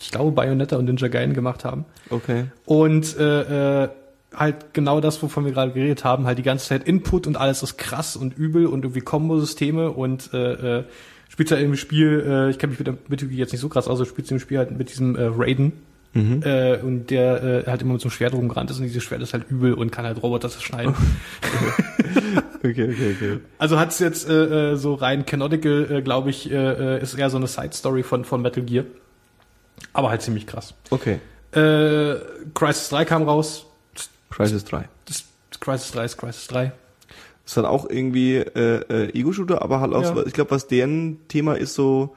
ich 0.00 0.10
glaube, 0.10 0.32
Bayonetta 0.32 0.76
und 0.76 0.86
Ninja 0.86 1.08
Gaiden 1.08 1.34
gemacht 1.34 1.64
haben. 1.64 1.84
Okay. 2.10 2.46
Und 2.64 3.16
äh, 3.18 3.84
äh, 3.84 3.88
halt 4.34 4.74
genau 4.74 5.00
das, 5.00 5.22
wovon 5.22 5.44
wir 5.44 5.52
gerade 5.52 5.72
geredet 5.72 6.04
haben, 6.04 6.26
halt 6.26 6.38
die 6.38 6.42
ganze 6.42 6.66
Zeit 6.68 6.84
Input 6.84 7.26
und 7.26 7.36
alles 7.36 7.62
ist 7.62 7.78
krass 7.78 8.16
und 8.16 8.36
übel 8.36 8.66
und 8.66 8.84
irgendwie 8.84 9.00
Kombosysteme 9.00 9.90
und 9.90 10.32
äh, 10.34 10.78
äh, 10.80 10.84
spielt 11.28 11.50
halt 11.50 11.62
im 11.62 11.76
Spiel, 11.76 12.24
äh, 12.26 12.50
ich 12.50 12.58
kenne 12.58 12.70
mich 12.70 12.78
mit 12.78 12.86
der 12.86 12.98
Mythologie 13.08 13.36
jetzt 13.36 13.52
nicht 13.52 13.60
so 13.60 13.68
krass 13.68 13.88
aus, 13.88 13.98
aber 14.00 14.08
spielt 14.08 14.30
im 14.30 14.38
Spiel 14.38 14.58
halt 14.58 14.76
mit 14.76 14.90
diesem 14.90 15.16
äh, 15.16 15.30
Raiden 15.34 15.72
Mhm. 16.14 16.42
äh, 16.42 16.78
und 16.78 17.10
der 17.10 17.66
äh, 17.66 17.70
halt 17.70 17.82
immer 17.82 17.92
mit 17.92 18.00
so 18.00 18.06
einem 18.06 18.12
Schwert 18.12 18.32
rumgerannt 18.32 18.70
ist 18.70 18.78
und 18.78 18.84
dieses 18.84 19.02
Schwert 19.02 19.20
ist 19.20 19.34
halt 19.34 19.50
übel 19.50 19.74
und 19.74 19.92
kann 19.92 20.06
halt 20.06 20.22
Roboter 20.22 20.48
zerschneiden. 20.48 20.94
Okay, 22.60 22.90
okay, 22.92 23.14
okay. 23.16 23.38
Also 23.58 23.78
hat's 23.78 24.00
jetzt 24.00 24.28
äh, 24.28 24.72
äh, 24.72 24.76
so 24.76 24.94
rein 24.94 25.24
canonical, 25.26 25.86
äh, 25.90 26.02
glaube 26.02 26.30
ich, 26.30 26.50
äh, 26.50 26.96
äh, 26.96 27.00
ist 27.00 27.14
eher 27.14 27.30
so 27.30 27.36
eine 27.36 27.46
Side-Story 27.46 28.02
von, 28.02 28.24
von 28.24 28.42
Metal 28.42 28.64
Gear. 28.64 28.84
Aber 29.92 30.10
halt 30.10 30.22
ziemlich 30.22 30.46
krass. 30.46 30.74
Okay. 30.90 31.20
Äh, 31.52 32.16
Crisis 32.54 32.88
3 32.88 33.04
kam 33.04 33.22
raus. 33.22 33.66
Crisis 34.30 34.64
3. 34.64 34.88
Das, 35.06 35.24
das 35.50 35.60
Crisis 35.60 35.90
3 35.92 36.04
ist 36.04 36.16
Crisis 36.18 36.46
3. 36.48 36.72
Das 37.44 37.56
hat 37.56 37.64
auch 37.64 37.88
irgendwie 37.88 38.36
äh, 38.36 38.82
äh, 38.90 39.18
Ego-Shooter, 39.18 39.62
aber 39.62 39.80
halt 39.80 39.94
auch, 39.94 40.02
Ja. 40.02 40.14
so, 40.14 40.26
ich 40.26 40.34
glaube, 40.34 40.50
was 40.50 40.66
deren 40.66 41.26
Thema 41.28 41.54
ist, 41.54 41.74
so 41.74 42.14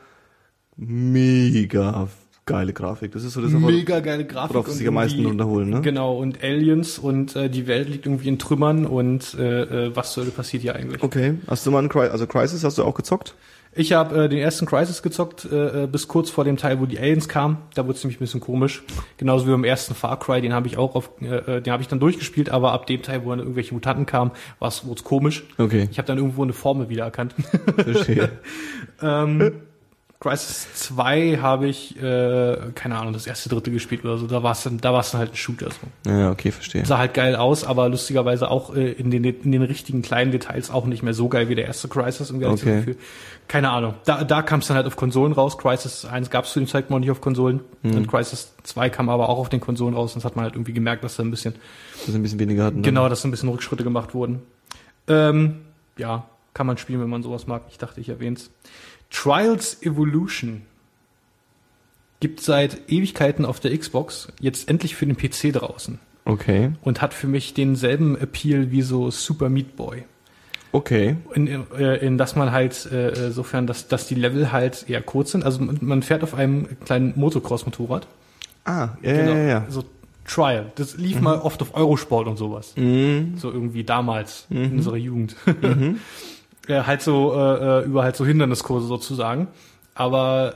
mega 0.78 2.08
geile 2.46 2.74
Grafik. 2.74 3.12
Das 3.14 3.24
ist 3.24 3.34
so 3.34 3.42
das, 3.42 3.52
Mega 3.52 4.00
geile 4.00 4.26
Grafik. 4.26 4.56
worauf 4.56 4.68
sich 4.72 4.88
am 4.88 4.96
meisten 4.96 5.20
irgendwie- 5.20 5.32
unterholen, 5.32 5.70
ne? 5.70 5.82
Genau, 5.82 6.18
und 6.18 6.44
Aliens 6.44 6.98
und 7.00 7.36
äh, 7.36 7.50
die 7.50 7.68
Welt 7.68 7.88
liegt 7.88 8.06
irgendwie 8.08 8.28
in 8.28 8.40
Trümmern 8.40 8.86
und 8.86 9.36
äh, 9.36 9.86
äh, 9.88 9.96
was 9.96 10.14
soll 10.14 10.26
passiert 10.26 10.64
hier 10.64 10.76
eigentlich? 10.76 11.02
Okay. 11.04 11.36
Hast 11.48 11.66
du 11.66 11.72
mal 11.72 11.80
einen 11.80 11.90
Cry 11.90 12.08
also 12.08 12.28
Crisis 12.28 12.64
hast 12.64 12.78
du 12.78 12.84
auch 12.84 12.96
gezockt? 12.96 13.36
Ich 13.74 13.94
habe 13.94 14.26
äh, 14.26 14.30
den 14.30 14.40
ersten 14.40 14.66
Crisis 14.66 15.02
gezockt, 15.02 15.46
äh, 15.46 15.84
äh, 15.84 15.88
bis 15.88 16.08
kurz 16.10 16.30
vor 16.30 16.44
dem 16.44 16.58
Teil, 16.58 16.82
wo 16.82 16.86
die 16.86 17.00
Aliens 17.00 17.30
kamen. 17.30 17.58
Da 17.74 17.86
wurde 17.86 17.96
es 17.96 18.04
nämlich 18.04 18.18
ein 18.18 18.20
bisschen 18.20 18.42
komisch. 18.42 18.84
Genauso 19.18 19.48
wie 19.48 19.52
beim 19.52 19.64
ersten 19.64 19.96
Far 19.96 20.20
Cry, 20.20 20.42
den 20.42 20.54
habe 20.54 20.68
ich 20.68 20.78
auch 20.78 20.96
auf, 20.96 21.12
äh, 21.22 21.28
äh, 21.28 21.62
den 21.62 21.72
habe 21.72 21.82
ich 21.82 21.88
dann 21.88 22.00
durchgespielt, 22.00 22.50
aber 22.50 22.74
ab 22.74 22.86
dem 22.88 23.02
Teil, 23.02 23.24
wo 23.24 23.30
dann 23.30 23.40
irgendwelche 23.40 23.74
Mutanten 23.74 24.06
kamen, 24.06 24.32
war 24.60 24.68
es 24.68 24.84
komisch. 25.04 25.44
Okay. 25.58 25.88
Ich 25.90 25.98
habe 25.98 26.06
dann 26.06 26.18
irgendwo 26.18 26.44
eine 26.44 26.54
Formel 26.54 26.90
wiedererkannt. 26.90 27.34
Verstehe. 27.78 28.30
ähm, 29.02 29.62
Crisis 30.22 30.68
2 30.76 31.40
habe 31.42 31.68
ich, 31.68 31.98
äh, 32.00 32.56
keine 32.76 32.98
Ahnung, 33.00 33.12
das 33.14 33.26
erste, 33.26 33.50
dritte 33.50 33.72
gespielt 33.72 34.06
oder 34.06 34.20
so. 34.20 34.28
Da 34.28 34.44
war 34.44 34.52
es 34.52 34.62
dann, 34.62 34.78
da 34.78 34.94
war 34.94 35.00
es 35.00 35.10
dann 35.10 35.20
halt 35.20 35.32
ein 35.34 35.36
Shooter 35.36 35.70
so. 35.72 36.10
ja, 36.12 36.30
okay, 36.30 36.52
verstehe. 36.52 36.86
Sah 36.86 37.00
halt 37.00 37.16
geil 37.16 37.36
aus, 37.36 37.64
aber 37.64 37.90
lustigerweise 37.90 38.52
auch 38.52 38.76
äh, 38.76 38.92
in, 38.92 39.10
den, 39.10 39.24
in 39.24 39.52
den 39.52 39.64
richtigen 39.64 40.04
kleinen 40.04 40.32
Details 40.32 40.70
auch 40.70 40.86
nicht 40.86 41.02
mehr 41.02 41.16
so 41.16 41.28
geil 41.28 41.50
wie 41.50 41.56
der 41.56 41.66
erste 41.66 41.88
Crisis. 41.88 42.30
Irgendwie 42.30 42.46
hatte 42.46 42.56
ich 42.58 42.62
Okay. 42.62 42.76
das 42.76 42.86
Gefühl. 42.86 43.02
Keine 43.48 43.72
Ahnung. 43.72 43.96
Da, 44.06 44.24
da 44.24 44.44
kam 44.44 44.60
es 44.60 44.68
dann 44.68 44.78
halt 44.78 44.86
auf 44.86 44.96
Konsolen 44.96 45.34
raus. 45.34 45.58
Crisis 45.58 46.06
1 46.06 46.30
gab 46.30 46.46
es 46.46 46.54
zu 46.54 46.60
dem 46.60 46.68
Zeitpunkt 46.68 46.92
noch 46.92 47.00
nicht 47.00 47.12
auf 47.12 47.20
Konsolen. 47.20 47.62
Und 47.82 48.08
Crisis 48.08 48.54
2 48.62 48.92
kam 48.92 49.10
aber 49.10 49.28
auch 49.28 49.40
auf 49.40 49.50
den 49.50 49.60
Konsolen 49.60 49.96
raus. 49.96 50.14
Und 50.14 50.20
das 50.24 50.26
hat 50.30 50.36
man 50.36 50.46
halt 50.46 50.54
irgendwie 50.54 50.74
gemerkt, 50.74 51.04
dass 51.04 51.16
da 51.16 51.24
ein 51.24 51.32
bisschen, 51.32 51.56
Dass 52.06 52.14
ein 52.14 52.22
bisschen 52.22 52.40
weniger 52.40 52.66
hatten. 52.66 52.78
ne? 52.78 52.82
genau, 52.84 53.10
dass 53.10 53.24
da 53.24 53.28
ein 53.28 53.32
bisschen 53.32 53.50
Rückschritte 53.50 53.84
gemacht 53.84 54.14
wurden. 54.14 54.44
Ähm, 55.08 55.62
ja, 55.98 56.26
kann 56.54 56.68
man 56.68 56.78
spielen, 56.78 57.02
wenn 57.02 57.10
man 57.10 57.24
sowas 57.24 57.48
mag. 57.48 57.64
Ich 57.72 57.80
dachte, 57.80 58.00
ich 58.00 58.10
erwähn's. 58.10 58.52
Trials 59.12 59.82
Evolution 59.84 60.64
gibt 62.20 62.40
seit 62.42 62.90
Ewigkeiten 62.90 63.46
auf 63.46 63.60
der 63.60 63.78
Xbox, 63.78 64.30
jetzt 64.40 64.70
endlich 64.70 64.96
für 64.96 65.06
den 65.06 65.18
PC 65.18 65.52
draußen 65.54 66.00
Okay. 66.26 66.72
und 66.84 67.02
hat 67.02 67.14
für 67.14 67.28
mich 67.28 67.54
denselben 67.54 68.16
Appeal 68.18 68.72
wie 68.72 68.82
so 68.84 69.10
Super 69.12 69.50
Meat 69.50 69.76
Boy. 69.76 70.04
Okay. 70.72 71.18
In, 71.34 71.48
äh, 71.48 71.98
in 71.98 72.18
dass 72.18 72.36
man 72.36 72.52
halt, 72.52 72.90
äh, 72.92 73.32
sofern, 73.32 73.68
dass, 73.68 73.88
dass 73.88 74.08
die 74.08 74.16
Level 74.16 74.52
halt 74.52 74.86
eher 74.88 75.02
kurz 75.02 75.32
sind. 75.32 75.44
Also 75.44 75.62
man, 75.62 75.80
man 75.82 76.02
fährt 76.04 76.24
auf 76.24 76.34
einem 76.34 76.68
kleinen 76.86 77.14
Motocross-Motorrad. 77.18 78.08
Ah, 78.64 78.90
ja, 79.02 79.12
ja, 79.14 79.26
ja, 79.26 79.36
ja. 79.48 79.66
So 79.68 79.84
Trial. 80.26 80.72
Das 80.76 80.96
lief 80.96 81.20
mal 81.20 81.40
oft 81.40 81.62
auf 81.62 81.74
Eurosport 81.76 82.28
und 82.28 82.38
sowas. 82.38 82.74
Mhm. 82.78 83.34
So 83.38 83.52
irgendwie 83.52 83.84
damals 83.84 84.46
in 84.50 84.74
unserer 84.74 84.98
Jugend. 84.98 85.36
ja, 86.68 86.86
halt 86.88 87.02
so 87.02 87.34
äh, 87.36 87.82
äh, 87.82 87.86
über 87.86 88.04
halt 88.04 88.16
so 88.16 88.26
Hinderniskurse 88.26 88.88
sozusagen. 88.88 89.48
Aber 89.96 90.56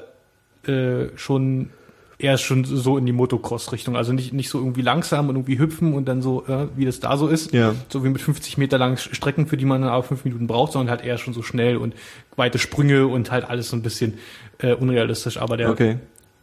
äh, 0.67 1.07
schon 1.15 1.69
eher 2.17 2.37
schon 2.37 2.63
so 2.63 2.97
in 2.97 3.05
die 3.05 3.11
Motocross-Richtung. 3.11 3.97
Also 3.97 4.13
nicht, 4.13 4.31
nicht 4.31 4.49
so 4.49 4.59
irgendwie 4.59 4.81
langsam 4.81 5.27
und 5.27 5.35
irgendwie 5.35 5.59
hüpfen 5.59 5.93
und 5.93 6.05
dann 6.07 6.21
so, 6.21 6.45
äh, 6.47 6.67
wie 6.75 6.85
das 6.85 7.01
da 7.01 7.17
so 7.17 7.27
ist. 7.27 7.51
Ja. 7.53 7.75
So 7.89 8.05
wie 8.05 8.09
mit 8.09 8.21
50 8.21 8.57
Meter 8.57 8.77
langen 8.77 8.97
Strecken, 8.97 9.47
für 9.47 9.57
die 9.57 9.65
man 9.65 9.81
dann 9.81 9.89
aber 9.91 10.03
fünf 10.03 10.23
Minuten 10.23 10.47
braucht, 10.47 10.71
sondern 10.71 10.89
halt 10.91 11.05
eher 11.05 11.17
schon 11.17 11.33
so 11.33 11.41
schnell 11.41 11.75
und 11.75 11.93
weite 12.37 12.57
Sprünge 12.57 13.07
und 13.07 13.31
halt 13.31 13.49
alles 13.49 13.69
so 13.69 13.75
ein 13.75 13.81
bisschen 13.81 14.13
äh, 14.59 14.73
unrealistisch. 14.73 15.37
Aber 15.37 15.57
der 15.57 15.69
Okay. 15.71 15.97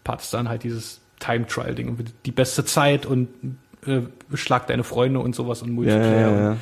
Part 0.04 0.20
ist 0.20 0.34
dann 0.34 0.48
halt 0.48 0.62
dieses 0.64 1.00
Time-Trial-Ding. 1.20 1.96
Die 2.26 2.32
beste 2.32 2.64
Zeit 2.66 3.06
und 3.06 3.28
äh, 3.86 4.00
schlag 4.34 4.66
deine 4.66 4.84
Freunde 4.84 5.20
und 5.20 5.34
sowas 5.34 5.62
und 5.62 5.70
Multiplayer. 5.72 6.30
ja, 6.30 6.40
ja. 6.50 6.56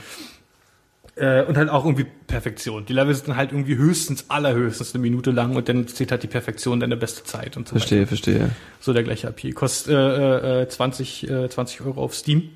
Äh, 1.21 1.45
und 1.45 1.59
halt 1.59 1.69
auch 1.69 1.85
irgendwie 1.85 2.07
Perfektion. 2.27 2.87
Die 2.87 2.95
Level 2.95 3.15
sind 3.15 3.29
dann 3.29 3.37
halt 3.37 3.53
irgendwie 3.53 3.77
höchstens, 3.77 4.25
allerhöchstens 4.29 4.95
eine 4.95 5.03
Minute 5.03 5.33
lang 5.33 5.55
und 5.55 5.69
dann 5.69 5.87
zählt 5.87 6.13
halt 6.13 6.23
die 6.23 6.29
Perfektion 6.29 6.81
deine 6.81 6.97
beste 6.97 7.25
Zeit 7.25 7.59
und 7.59 7.69
so 7.69 7.75
weiter. 7.75 7.81
Verstehe, 7.81 8.07
verstehe. 8.07 8.51
So 8.81 8.95
der 8.95 9.03
gleiche 9.03 9.29
AP. 9.29 9.55
Kostet 9.55 9.93
äh, 9.93 10.63
äh, 10.63 10.69
20, 10.69 11.29
äh, 11.29 11.49
20 11.51 11.83
Euro 11.83 12.03
auf 12.03 12.15
Steam. 12.15 12.53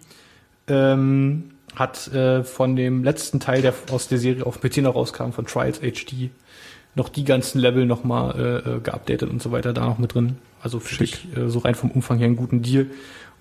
Ähm, 0.67 1.51
hat 1.77 2.09
äh, 2.15 2.43
von 2.43 2.75
dem 2.75 3.05
letzten 3.05 3.39
Teil, 3.39 3.61
der 3.61 3.75
aus 3.91 4.09
der 4.09 4.17
Serie 4.17 4.47
auf 4.47 4.63
PC 4.63 4.79
noch 4.79 4.95
rauskam, 4.95 5.33
von 5.33 5.45
Trials 5.45 5.81
HD, 5.81 6.31
noch 6.95 7.11
die 7.11 7.25
ganzen 7.25 7.59
Level 7.59 7.85
nochmal 7.85 8.35
äh, 8.67 8.77
äh, 8.77 8.81
geupdatet 8.81 9.29
und 9.29 9.43
so 9.43 9.53
weiter 9.53 9.75
da 9.75 9.85
noch 9.85 9.99
mit 9.99 10.15
drin. 10.15 10.39
Also 10.63 10.81
für 10.81 10.97
dich 10.97 11.29
äh, 11.37 11.51
so 11.51 11.59
rein 11.59 11.75
vom 11.75 11.91
Umfang 11.91 12.17
her 12.17 12.29
einen 12.29 12.37
guten 12.37 12.63
Deal. 12.63 12.87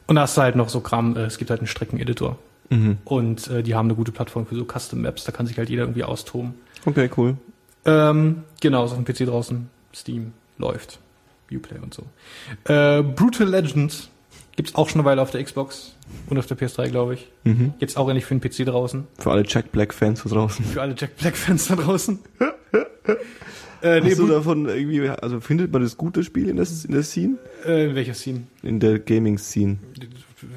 Und 0.05 0.15
da 0.15 0.23
hast 0.23 0.35
du 0.35 0.41
halt 0.41 0.57
noch 0.57 0.67
so 0.67 0.81
Kram, 0.81 1.15
äh, 1.15 1.21
es 1.21 1.37
gibt 1.37 1.49
halt 1.49 1.61
einen 1.61 1.67
Streckeneditor. 1.67 2.37
Mhm. 2.73 2.97
Und 3.05 3.47
äh, 3.49 3.63
die 3.63 3.75
haben 3.75 3.87
eine 3.87 3.95
gute 3.95 4.11
Plattform 4.11 4.45
für 4.45 4.55
so 4.55 4.65
Custom 4.65 5.01
Maps, 5.01 5.23
da 5.23 5.31
kann 5.31 5.45
sich 5.45 5.57
halt 5.57 5.69
jeder 5.69 5.83
irgendwie 5.83 6.03
austoben. 6.03 6.55
Okay, 6.85 7.09
cool. 7.17 7.37
Ähm, 7.85 8.43
genau, 8.61 8.85
ist 8.85 8.91
auf 8.91 9.03
dem 9.03 9.05
PC 9.05 9.27
draußen. 9.27 9.69
Steam 9.93 10.33
läuft. 10.57 10.99
Uplay 11.51 11.77
und 11.79 11.93
so. 11.93 12.03
Äh, 12.71 13.03
Brutal 13.03 13.47
Legends 13.47 14.09
gibt's 14.55 14.73
auch 14.75 14.89
schon 14.89 15.01
eine 15.01 15.05
Weile 15.09 15.21
auf 15.21 15.31
der 15.31 15.43
Xbox 15.43 15.95
und 16.29 16.37
auf 16.37 16.47
der 16.47 16.57
PS3, 16.57 16.89
glaube 16.89 17.15
ich. 17.15 17.27
Mhm. 17.43 17.73
Jetzt 17.79 17.97
auch 17.97 18.07
endlich 18.07 18.25
für 18.25 18.35
den 18.35 18.41
PC 18.41 18.65
draußen. 18.65 19.05
Für 19.19 19.31
alle 19.31 19.43
Jack 19.47 19.71
Black-Fans 19.71 20.23
da 20.23 20.29
draußen. 20.29 20.65
Für 20.65 20.81
alle 20.81 20.95
Jack 20.97 21.17
Black-Fans 21.17 21.67
da 21.67 21.75
draußen. 21.75 22.19
äh, 23.81 24.01
nee, 24.01 24.09
Hast 24.11 24.19
du 24.19 24.27
davon 24.27 24.67
irgendwie, 24.67 25.07
also 25.09 25.39
findet 25.39 25.71
man 25.71 25.81
das 25.83 25.97
gute 25.97 26.23
Spiel 26.23 26.49
in 26.49 26.55
der, 26.55 26.67
in 26.85 26.91
der 26.91 27.03
Scene? 27.03 27.37
äh, 27.65 27.89
in 27.89 27.95
welcher 27.95 28.13
Scene? 28.13 28.43
In 28.63 28.79
der 28.79 28.99
Gaming-Scene. 28.99 29.77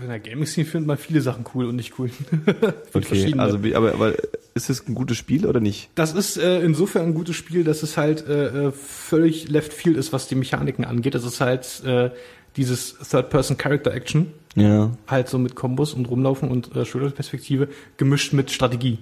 In 0.02 0.08
der 0.08 0.20
Gaming-Scene 0.20 0.66
findet 0.66 0.86
man 0.88 0.96
viele 0.98 1.20
Sachen 1.20 1.44
cool 1.54 1.66
und 1.66 1.76
nicht 1.76 1.98
cool. 1.98 2.10
Okay, 2.92 3.34
also 3.38 3.62
wie, 3.62 3.74
aber, 3.74 3.92
aber 3.94 4.14
ist 4.54 4.70
es 4.70 4.86
ein 4.88 4.94
gutes 4.94 5.16
Spiel 5.16 5.46
oder 5.46 5.60
nicht? 5.60 5.90
Das 5.94 6.14
ist 6.14 6.36
äh, 6.38 6.60
insofern 6.60 7.02
ein 7.06 7.14
gutes 7.14 7.36
Spiel, 7.36 7.62
dass 7.64 7.82
es 7.82 7.96
halt 7.96 8.26
äh, 8.26 8.68
äh, 8.68 8.72
völlig 8.72 9.48
left 9.48 9.72
field 9.72 9.96
ist, 9.96 10.12
was 10.12 10.28
die 10.28 10.34
Mechaniken 10.34 10.84
angeht. 10.84 11.14
Das 11.14 11.24
ist 11.24 11.40
halt 11.40 11.82
äh, 11.84 12.10
dieses 12.56 12.96
Third-Person-Character-Action, 12.98 14.28
Ja. 14.54 14.90
halt 15.06 15.28
so 15.28 15.38
mit 15.38 15.54
Kombos 15.54 15.92
und 15.94 16.06
rumlaufen 16.08 16.48
und 16.50 16.74
äh, 16.74 16.84
Schulterperspektive, 16.84 17.68
gemischt 17.98 18.32
mit 18.32 18.50
Strategie. 18.50 18.98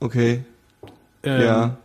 Okay. 0.00 0.44
Ähm, 1.22 1.40
Ja. 1.42 1.78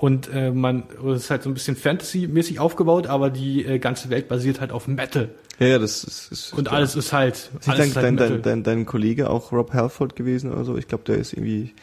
Und 0.00 0.32
äh, 0.32 0.50
man 0.50 0.84
es 1.14 1.24
ist 1.24 1.30
halt 1.30 1.42
so 1.42 1.50
ein 1.50 1.52
bisschen 1.52 1.76
Fantasy-mäßig 1.76 2.58
aufgebaut, 2.58 3.06
aber 3.06 3.28
die 3.28 3.66
äh, 3.66 3.78
ganze 3.78 4.08
Welt 4.08 4.28
basiert 4.28 4.58
halt 4.62 4.72
auf 4.72 4.88
Metal. 4.88 5.28
Ja, 5.58 5.66
ja, 5.66 5.78
das 5.78 6.04
ist, 6.04 6.32
ist 6.32 6.54
Und 6.54 6.72
alles 6.72 6.96
ist 6.96 7.12
halt, 7.12 7.34
Ist 7.34 7.68
alles 7.68 7.80
dein, 7.80 7.88
ist 7.90 7.96
halt 7.96 8.06
dein, 8.06 8.14
Metal. 8.14 8.28
dein, 8.30 8.42
dein, 8.42 8.62
dein 8.62 8.86
Kollege 8.86 9.28
auch 9.28 9.52
Rob 9.52 9.74
Halford 9.74 10.16
gewesen 10.16 10.54
oder 10.54 10.64
so? 10.64 10.78
Ich 10.78 10.88
glaube, 10.88 11.04
der 11.04 11.16
ist 11.16 11.34
irgendwie 11.34 11.74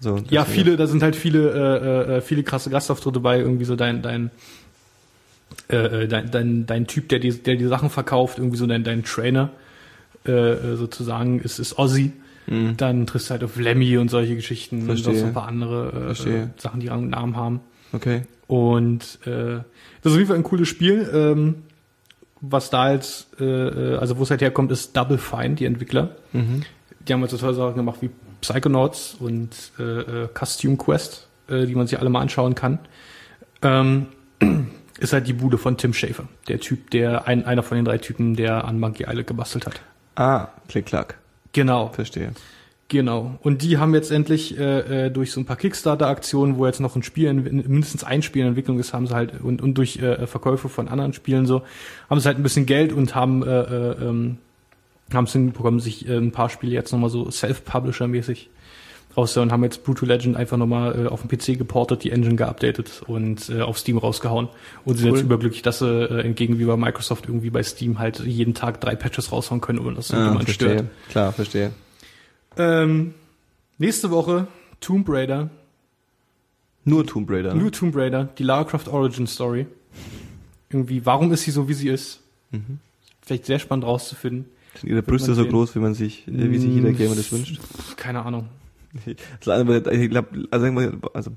so. 0.00 0.18
Ja, 0.28 0.44
viele, 0.44 0.76
da 0.76 0.88
sind 0.88 1.04
halt 1.04 1.14
viele, 1.14 1.50
äh, 1.52 2.16
äh, 2.16 2.20
viele 2.20 2.42
krasse 2.42 2.68
Gastauftritte 2.68 3.20
bei, 3.20 3.38
irgendwie 3.38 3.64
so 3.64 3.76
dein, 3.76 4.02
dein, 4.02 4.32
äh, 5.68 5.76
äh, 5.76 6.08
dein, 6.08 6.32
dein, 6.32 6.66
dein 6.66 6.88
Typ, 6.88 7.10
der 7.10 7.20
die, 7.20 7.30
der 7.30 7.54
die 7.54 7.66
Sachen 7.66 7.90
verkauft, 7.90 8.38
irgendwie 8.38 8.56
so 8.56 8.66
dein, 8.66 8.82
dein 8.82 9.04
Trainer, 9.04 9.50
äh, 10.26 10.32
äh, 10.32 10.74
sozusagen, 10.74 11.38
ist, 11.38 11.60
ist 11.60 11.78
Ozzy. 11.78 12.10
Mhm. 12.46 12.76
Dann 12.76 13.06
triffst 13.06 13.28
du 13.28 13.32
halt 13.32 13.44
auf 13.44 13.56
Lemmy 13.56 13.98
und 13.98 14.10
solche 14.10 14.34
Geschichten 14.34 14.82
Verstehe. 14.82 15.08
und 15.08 15.14
noch 15.14 15.20
so 15.20 15.26
ein 15.26 15.34
paar 15.34 15.48
andere 15.48 16.10
äh, 16.10 16.60
Sachen, 16.60 16.80
die 16.80 16.90
einen 16.90 17.10
Namen 17.10 17.36
haben. 17.36 17.60
Okay. 17.92 18.22
Und 18.46 19.18
äh, 19.24 19.60
das 20.02 20.04
ist 20.04 20.12
auf 20.12 20.16
jeden 20.16 20.26
Fall 20.26 20.36
ein 20.36 20.42
cooles 20.42 20.68
Spiel. 20.68 21.08
Ähm, 21.12 21.54
was 22.40 22.70
da 22.70 22.92
jetzt, 22.92 23.28
äh, 23.40 23.44
äh, 23.44 23.96
also 23.96 24.18
wo 24.18 24.24
es 24.24 24.30
halt 24.30 24.42
herkommt, 24.42 24.72
ist 24.72 24.96
Double 24.96 25.18
Fine, 25.18 25.54
die 25.54 25.64
Entwickler. 25.64 26.16
Mhm. 26.32 26.64
Die 27.06 27.12
haben 27.12 27.20
halt 27.20 27.30
so 27.30 27.38
tolle 27.38 27.54
Sachen 27.54 27.76
gemacht 27.76 27.98
wie 28.00 28.10
Psychonauts 28.40 29.16
und 29.18 29.50
äh, 29.78 29.82
äh, 29.82 30.28
Costume 30.34 30.76
Quest, 30.76 31.28
äh, 31.48 31.66
die 31.66 31.74
man 31.74 31.86
sich 31.86 31.98
alle 31.98 32.10
mal 32.10 32.20
anschauen 32.20 32.54
kann. 32.54 32.80
Ähm, 33.62 34.06
ist 34.98 35.12
halt 35.12 35.28
die 35.28 35.32
Bude 35.32 35.56
von 35.56 35.76
Tim 35.76 35.94
Schafer, 35.94 36.24
der 36.48 36.58
Typ, 36.58 36.90
der 36.90 37.26
ein, 37.26 37.44
einer 37.46 37.62
von 37.62 37.76
den 37.76 37.84
drei 37.84 37.98
Typen, 37.98 38.34
der 38.34 38.64
an 38.64 38.80
Monkey 38.80 39.04
Island 39.04 39.28
gebastelt 39.28 39.66
hat. 39.66 39.80
Ah, 40.16 40.48
klick, 40.68 40.86
klack. 40.86 41.18
Genau, 41.52 41.88
Verstehe. 41.88 42.32
genau. 42.88 43.38
Und 43.42 43.62
die 43.62 43.78
haben 43.78 43.94
jetzt 43.94 44.10
endlich 44.10 44.58
äh, 44.58 45.06
äh, 45.06 45.10
durch 45.10 45.32
so 45.32 45.40
ein 45.40 45.44
paar 45.44 45.56
Kickstarter-Aktionen, 45.56 46.56
wo 46.56 46.66
jetzt 46.66 46.80
noch 46.80 46.96
ein 46.96 47.02
Spiel, 47.02 47.28
in, 47.28 47.42
mindestens 47.42 48.04
ein 48.04 48.22
Spiel 48.22 48.42
in 48.42 48.48
Entwicklung 48.48 48.78
ist, 48.78 48.92
haben 48.92 49.06
sie 49.06 49.14
halt 49.14 49.40
und, 49.40 49.60
und 49.62 49.74
durch 49.74 49.98
äh, 49.98 50.26
Verkäufe 50.26 50.68
von 50.68 50.88
anderen 50.88 51.12
Spielen 51.12 51.46
so, 51.46 51.62
haben 52.08 52.20
sie 52.20 52.26
halt 52.26 52.38
ein 52.38 52.42
bisschen 52.42 52.66
Geld 52.66 52.92
und 52.92 53.14
haben 53.14 53.42
äh, 53.42 53.60
äh, 53.60 54.08
ähm, 54.08 54.38
haben 55.12 55.24
es 55.24 55.32
hinbekommen, 55.32 55.80
sich 55.80 56.08
äh, 56.08 56.16
ein 56.16 56.32
paar 56.32 56.48
Spiele 56.48 56.72
jetzt 56.72 56.92
nochmal 56.92 57.10
so 57.10 57.30
Self-Publisher-mäßig 57.30 58.48
rauszuhauen 59.16 59.48
und 59.48 59.52
haben 59.52 59.64
jetzt 59.64 59.84
Brutal 59.84 60.08
Legend 60.08 60.36
einfach 60.36 60.56
nochmal 60.56 61.06
äh, 61.06 61.08
auf 61.08 61.22
den 61.24 61.28
PC 61.28 61.58
geportet, 61.58 62.04
die 62.04 62.10
Engine 62.10 62.36
geupdatet 62.36 63.02
und 63.06 63.48
äh, 63.50 63.60
auf 63.60 63.78
Steam 63.78 63.98
rausgehauen. 63.98 64.48
Und 64.84 64.96
sind 64.96 65.10
Cool. 65.10 65.16
jetzt 65.18 65.24
überglücklich, 65.24 65.62
dass 65.62 65.80
sie 65.80 65.86
äh, 65.88 66.20
entgegen 66.26 66.58
wie 66.58 66.64
bei 66.64 66.76
Microsoft 66.76 67.26
irgendwie 67.26 67.50
bei 67.50 67.62
Steam 67.62 67.98
halt 67.98 68.20
jeden 68.20 68.54
Tag 68.54 68.80
drei 68.80 68.94
Patches 68.96 69.32
raushauen 69.32 69.60
können, 69.60 69.78
ohne 69.80 69.94
dass 69.96 70.10
Ah, 70.12 70.24
jemand 70.24 70.44
verstehe. 70.44 70.68
stört. 70.70 70.86
Klar, 71.10 71.32
verstehe. 71.32 71.72
Ähm, 72.56 73.14
nächste 73.78 74.10
Woche 74.10 74.46
Tomb 74.80 75.08
Raider, 75.08 75.50
Nur 76.84 77.06
Tomb 77.06 77.30
Raider. 77.30 77.54
Ne? 77.54 77.62
New 77.62 77.70
Tomb 77.70 77.94
Raider, 77.96 78.24
die 78.38 78.42
Lara 78.42 78.64
Croft 78.64 78.88
Origin 78.88 79.26
Story. 79.26 79.66
Irgendwie, 80.70 81.04
warum 81.06 81.30
ist 81.32 81.42
sie 81.42 81.50
so, 81.50 81.68
wie 81.68 81.74
sie 81.74 81.88
ist? 81.88 82.20
Mhm. 82.50 82.78
Vielleicht 83.20 83.46
sehr 83.46 83.58
spannend 83.58 83.84
rauszufinden. 83.86 84.46
Sind 84.80 84.88
ihre 84.90 85.02
Brüste 85.02 85.34
so 85.34 85.42
sehen. 85.42 85.50
groß, 85.52 85.74
wie 85.74 85.80
man 85.80 85.94
sich, 85.94 86.26
äh, 86.26 86.50
wie 86.50 86.58
sich 86.58 86.70
jeder 86.74 86.90
Mm, 86.90 86.96
Gamer 86.96 87.14
das 87.14 87.30
wünscht? 87.30 87.60
Keine 87.96 88.24
Ahnung. 88.24 88.48
Das 89.44 89.92
ich 89.92 90.10
glaub, 90.10 90.26
also, 90.50 90.66
also 91.14 91.30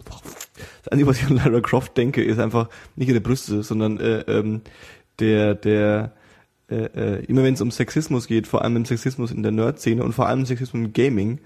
das 0.83 0.87
Einzige, 0.89 1.09
was 1.09 1.21
ich 1.21 1.27
an 1.27 1.37
Lara 1.37 1.61
Croft 1.61 1.95
denke, 1.97 2.23
ist 2.23 2.39
einfach 2.39 2.69
nicht 2.95 3.07
ihre 3.07 3.21
Brüste, 3.21 3.63
sondern 3.63 3.97
äh, 3.99 4.19
ähm, 4.27 4.61
der, 5.19 5.55
der 5.55 6.13
äh, 6.69 6.75
äh, 6.75 7.25
immer 7.25 7.43
wenn 7.43 7.53
es 7.53 7.61
um 7.61 7.71
Sexismus 7.71 8.27
geht, 8.27 8.47
vor 8.47 8.63
allem 8.63 8.75
im 8.75 8.85
Sexismus 8.85 9.31
in 9.31 9.43
der 9.43 9.51
Nerd-Szene 9.51 10.03
und 10.03 10.13
vor 10.13 10.27
allem 10.27 10.39
im 10.39 10.45
Sexismus 10.45 10.85
im 10.85 10.93
Gaming, 10.93 11.39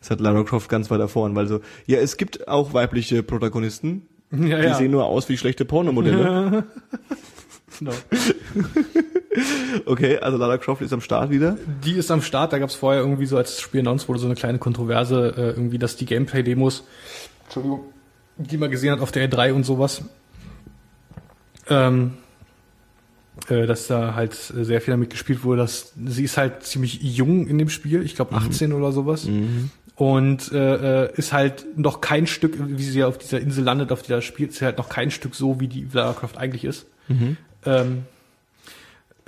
ist 0.00 0.10
hat 0.10 0.20
Lara 0.20 0.44
Croft 0.44 0.68
ganz 0.68 0.90
weit 0.90 1.08
vorn, 1.10 1.34
weil 1.34 1.48
so, 1.48 1.60
ja, 1.86 1.98
es 1.98 2.16
gibt 2.16 2.46
auch 2.46 2.74
weibliche 2.74 3.22
Protagonisten, 3.22 4.06
Ja, 4.30 4.60
die 4.60 4.74
sehen 4.74 4.90
nur 4.90 5.06
aus 5.06 5.28
wie 5.28 5.36
schlechte 5.36 5.64
Pornomodelle. 5.64 6.64
Genau. 7.78 7.92
Okay, 9.86 10.18
also 10.18 10.36
Lara 10.36 10.58
Croft 10.58 10.82
ist 10.82 10.92
am 10.92 11.00
Start 11.00 11.30
wieder. 11.30 11.56
Die 11.84 11.92
ist 11.92 12.10
am 12.10 12.22
Start, 12.22 12.52
da 12.52 12.58
gab 12.58 12.70
es 12.70 12.74
vorher 12.74 13.02
irgendwie 13.02 13.26
so, 13.26 13.36
als 13.36 13.56
das 13.56 13.60
Spiel 13.60 13.80
announced 13.80 14.08
wurde, 14.08 14.18
so 14.18 14.26
eine 14.26 14.34
kleine 14.34 14.58
Kontroverse, 14.58 15.34
äh, 15.36 15.40
irgendwie, 15.50 15.78
dass 15.78 15.96
die 15.96 16.06
Gameplay-Demos, 16.06 16.84
Entschuldigung, 17.44 17.80
die 18.36 18.56
man 18.56 18.70
gesehen 18.70 18.92
hat 18.92 19.00
auf 19.00 19.12
der 19.12 19.30
E3 19.30 19.52
und 19.52 19.64
sowas, 19.64 20.02
ähm, 21.68 22.14
äh, 23.48 23.66
dass 23.66 23.86
da 23.86 24.14
halt 24.14 24.34
sehr 24.34 24.80
viel 24.80 24.92
damit 24.92 25.10
gespielt 25.10 25.44
wurde, 25.44 25.62
dass 25.62 25.92
sie 26.06 26.24
ist 26.24 26.36
halt 26.36 26.62
ziemlich 26.64 27.00
jung 27.02 27.46
in 27.46 27.58
dem 27.58 27.68
Spiel, 27.68 28.02
ich 28.02 28.16
glaube 28.16 28.34
18 28.34 28.72
oder 28.72 28.92
sowas. 28.92 29.26
Mhm. 29.26 29.70
Und 29.94 30.52
äh, 30.52 31.06
äh, 31.06 31.12
ist 31.16 31.32
halt 31.32 31.76
noch 31.76 32.00
kein 32.00 32.28
Stück, 32.28 32.54
wie 32.58 32.82
sie 32.84 33.02
auf 33.02 33.18
dieser 33.18 33.40
Insel 33.40 33.64
landet, 33.64 33.90
auf 33.90 34.02
der 34.02 34.20
spielt, 34.20 34.50
ist 34.50 34.62
halt 34.62 34.78
noch 34.78 34.88
kein 34.88 35.10
Stück 35.10 35.34
so, 35.34 35.58
wie 35.58 35.66
die 35.66 35.88
Lara 35.92 36.12
Croft 36.12 36.38
eigentlich 36.38 36.64
ist. 36.64 36.86
Mhm. 37.08 37.36
Ähm, 37.68 38.04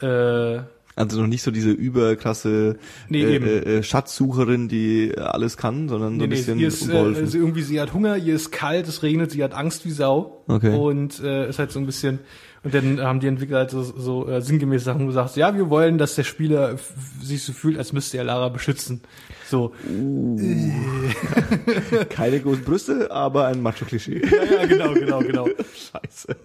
äh, 0.01 0.63
Also 0.97 1.21
noch 1.21 1.29
nicht 1.29 1.43
so 1.43 1.51
diese 1.51 1.71
überklasse 1.71 2.77
Nee, 3.09 3.23
äh, 3.23 3.37
äh, 3.37 3.79
äh, 3.79 3.83
Schatzsucherin, 3.83 4.69
die 4.69 5.15
alles 5.17 5.57
kann, 5.57 5.89
sondern 5.89 6.19
so 6.19 6.21
Nee, 6.21 6.25
ein 6.25 6.29
nee, 6.31 6.37
bisschen 6.37 6.61
ist, 6.61 6.89
äh, 6.89 7.27
sie 7.27 7.39
irgendwie, 7.39 7.63
sie 7.63 7.81
hat 7.81 7.95
Hunger, 7.95 8.17
ihr 8.17 8.35
ist 8.35 8.51
kalt, 8.51 8.89
es 8.89 9.03
regnet, 9.03 9.31
sie 9.31 9.43
hat 9.45 9.55
Angst 9.55 9.85
wie 9.85 9.91
Sau. 9.91 10.43
Okay. 10.49 10.75
Und 10.77 11.21
äh, 11.21 11.49
ist 11.49 11.59
halt 11.59 11.71
so 11.71 11.79
ein 11.79 11.87
bisschen, 11.87 12.19
und 12.63 12.75
dann 12.75 13.01
haben 13.01 13.21
die 13.21 13.27
Entwickler 13.29 13.59
halt 13.59 13.71
so, 13.71 13.83
so 13.83 14.29
äh, 14.29 14.43
sinngemäß 14.43 14.85
Sachen 14.85 15.07
gesagt, 15.07 15.37
ja, 15.37 15.55
wir 15.57 15.71
wollen, 15.71 15.97
dass 15.97 16.15
der 16.17 16.25
Spieler 16.25 16.77
sich 17.23 17.43
so 17.43 17.53
fühlt, 17.53 17.79
als 17.79 17.93
müsste 17.95 18.19
er 18.19 18.25
Lara 18.25 18.49
beschützen. 18.51 19.01
So, 19.49 19.73
Keine 22.11 22.41
großen 22.41 22.65
Brüste, 22.65 23.11
aber 23.11 23.47
ein 23.47 23.63
Macho-Klischee. 23.63 24.23
ja, 24.25 24.45
ja, 24.61 24.67
genau, 24.67 24.93
genau, 24.95 25.19
genau. 25.21 25.47
Scheiße. 25.75 26.37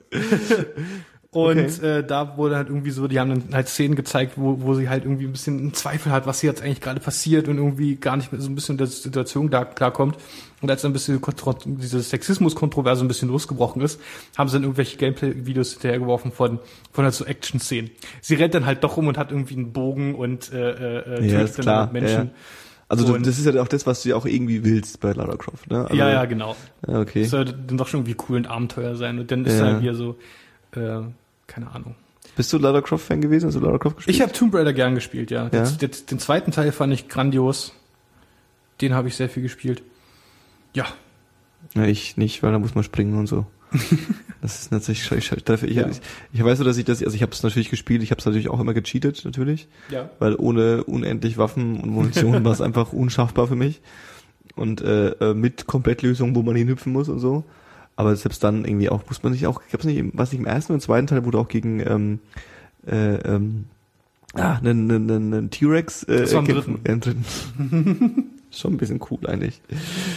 Und 1.36 1.60
Okay. 1.60 1.86
äh, 2.00 2.04
da 2.04 2.38
wurde 2.38 2.56
halt 2.56 2.70
irgendwie 2.70 2.92
so, 2.92 3.10
die 3.10 3.20
haben 3.20 3.30
dann 3.30 3.54
halt 3.54 3.68
Szenen 3.68 3.96
gezeigt, 3.96 4.34
wo, 4.38 4.62
wo 4.62 4.74
sie 4.74 4.88
halt 4.88 5.04
irgendwie 5.04 5.26
ein 5.26 5.34
bisschen 5.34 5.60
einen 5.60 5.74
Zweifel 5.74 6.12
hat, 6.14 6.26
was 6.26 6.40
hier 6.40 6.50
jetzt 6.50 6.62
eigentlich 6.64 6.80
gerade 6.80 7.02
passiert 7.02 7.50
und 7.50 7.58
irgendwie 7.58 7.98
gar 7.98 8.16
nicht 8.16 8.32
mehr 8.32 8.40
so 8.40 8.50
ein 8.50 8.56
bisschen 8.56 8.78
der 8.78 8.88
Situation 8.88 9.50
da 9.50 9.66
klarkommt. 9.66 10.16
Und 10.62 10.72
als 10.72 10.82
dann 10.82 10.92
ein 10.92 10.94
bisschen 10.94 11.22
diese 11.82 12.02
Sexismus-Kontroverse 12.02 13.04
ein 13.04 13.10
bisschen 13.10 13.28
losgebrochen 13.28 13.82
ist, 13.82 14.00
haben 14.38 14.48
sie 14.48 14.54
dann 14.56 14.64
irgendwelche 14.64 14.96
Gameplay-Videos 14.98 15.74
hinterhergeworfen 15.74 16.32
von, 16.32 16.60
von 16.94 17.04
halt 17.04 17.14
so 17.14 17.26
Action-Szenen. 17.26 17.92
Sie 18.22 18.36
rennt 18.36 18.54
dann 18.54 18.66
halt 18.66 18.84
doch 18.86 18.96
rum 18.96 19.08
und 19.08 19.18
hat 19.18 19.32
irgendwie 19.32 19.56
einen 19.56 19.74
Bogen 19.74 20.16
und 20.16 20.54
äh, 20.54 21.02
äh, 21.02 21.28
Ja, 21.28 21.40
tötet 21.40 21.58
dann 21.58 21.64
klar. 21.64 21.92
Menschen. 21.92 22.14
Ja, 22.18 22.24
ja. 22.24 22.30
Also 22.88 23.14
Und- 23.14 23.28
das 23.28 23.38
ist 23.40 23.46
ja 23.46 23.62
auch 23.62 23.68
das, 23.68 23.86
was 23.86 24.04
du 24.04 24.10
ja 24.10 24.16
auch 24.16 24.26
irgendwie 24.26 24.64
willst 24.64 25.02
bei 25.02 25.12
Lara 25.12 25.36
Croft, 25.36 25.70
ne? 25.70 25.82
Also, 25.84 25.96
Ja, 25.96 26.10
ja, 26.10 26.24
genau. 26.26 26.56
ja, 26.88 27.00
okay. 27.02 27.24
Das 27.24 27.32
soll 27.32 27.44
dann 27.46 27.78
doch 27.78 27.88
schon 27.88 28.02
irgendwie 28.02 28.16
cool 28.30 28.38
und 28.38 28.48
Abenteuer 28.48 28.96
sein. 28.96 29.20
Und 29.20 29.30
dann 29.32 29.44
ist 29.44 29.58
Ja. 29.60 29.66
halt 29.66 29.82
wieder 29.82 29.96
so, 29.96 30.18
äh, 30.76 31.02
keine 31.48 31.72
Ahnung. 31.72 31.96
Bist 32.36 32.52
du 32.52 32.58
Lara 32.58 32.82
Croft 32.82 33.06
Fan 33.06 33.22
gewesen? 33.22 33.48
Hast 33.48 33.56
du 33.56 33.60
Lara 33.60 33.78
Croft 33.78 33.98
gespielt? 33.98 34.16
Ich 34.16 34.22
habe 34.22 34.32
Tomb 34.34 34.54
Raider 34.54 34.74
gern 34.74 34.96
gespielt, 34.96 35.32
ja. 35.32 35.44
Ja? 35.52 35.64
Den, 35.66 35.78
den, 35.78 35.92
den 36.10 36.20
zweiten 36.20 36.52
Teil 36.52 36.72
fand 36.72 36.94
ich 36.94 37.08
grandios. 37.08 37.74
Den 38.82 38.94
habe 38.94 39.08
ich 39.08 39.16
sehr 39.16 39.30
viel 39.30 39.44
gespielt. 39.44 39.84
Ja. 40.74 40.86
Ja, 41.74 41.86
ich 41.86 42.18
nicht, 42.18 42.44
weil 42.44 42.52
da 42.52 42.60
muss 42.60 42.76
man 42.76 42.84
springen 42.84 43.18
und 43.18 43.28
so. 43.28 43.46
das 44.42 44.62
ist 44.62 44.72
natürlich 44.72 45.04
scheiße. 45.04 45.36
Ich, 45.38 45.64
ich, 45.64 45.76
Ja. 45.76 45.88
ich, 45.88 46.02
ich 46.34 46.44
weiß 46.44 46.60
nur, 46.60 46.66
dass 46.66 46.78
ich 46.78 46.86
das, 46.86 47.02
also 47.02 47.16
ich 47.16 47.22
habe 47.22 47.32
es 47.32 47.42
natürlich 47.44 47.70
gespielt, 47.70 48.04
ich 48.04 48.12
habe 48.12 48.20
es 48.20 48.26
natürlich 48.26 48.50
auch 48.50 48.60
immer 48.60 48.74
gecheatet, 48.74 49.24
natürlich, 49.24 49.68
Ja. 49.90 50.10
weil 50.20 50.36
ohne 50.36 50.84
unendlich 50.84 51.38
Waffen 51.38 51.80
und 51.82 51.90
Munition 51.90 52.44
war 52.44 52.52
es 52.52 52.62
einfach 52.62 52.92
unschaffbar 52.94 53.48
für 53.48 53.56
mich. 53.56 53.82
Und 54.56 54.82
äh, 54.82 55.10
äh, 55.10 55.34
mit 55.34 55.68
Komplettlösung, 55.68 56.36
wo 56.36 56.42
man 56.42 56.56
hinhüpfen 56.56 56.94
muss 56.94 57.10
und 57.10 57.20
so. 57.20 57.44
Aber 57.98 58.16
selbst 58.16 58.44
dann 58.44 58.66
irgendwie 58.66 58.90
auch, 58.90 59.04
muss 59.08 59.24
man 59.24 59.34
sich 59.34 59.48
auch, 59.48 59.62
gab's 59.72 59.86
nicht, 59.86 59.98
im- 59.98 60.12
was 60.14 60.32
nicht 60.32 60.40
im 60.42 60.46
ersten 60.46 60.74
und 60.74 60.82
zweiten 60.82 61.08
Teil 61.08 61.24
wurde 61.26 61.38
auch 61.38 61.48
gegen 61.48 61.80
ähm, 61.80 62.20
äh, 62.88 63.16
ähm, 63.16 63.66
ah, 64.34 64.56
einen, 64.58 64.92
einen, 64.92 65.12
einen 65.34 65.50
T-Rex 65.50 66.04
äh, 66.04 66.22
Das 66.22 66.34
war 66.34 66.40
im 66.42 66.46
kämpfen. 66.48 66.74
dritten. 66.84 66.86
Ja, 66.86 66.94
im 66.94 67.00
dritten. 67.02 68.32
Schon 68.52 68.74
ein 68.76 68.78
bisschen 68.78 69.02
cool 69.10 69.20
eigentlich. 69.28 69.62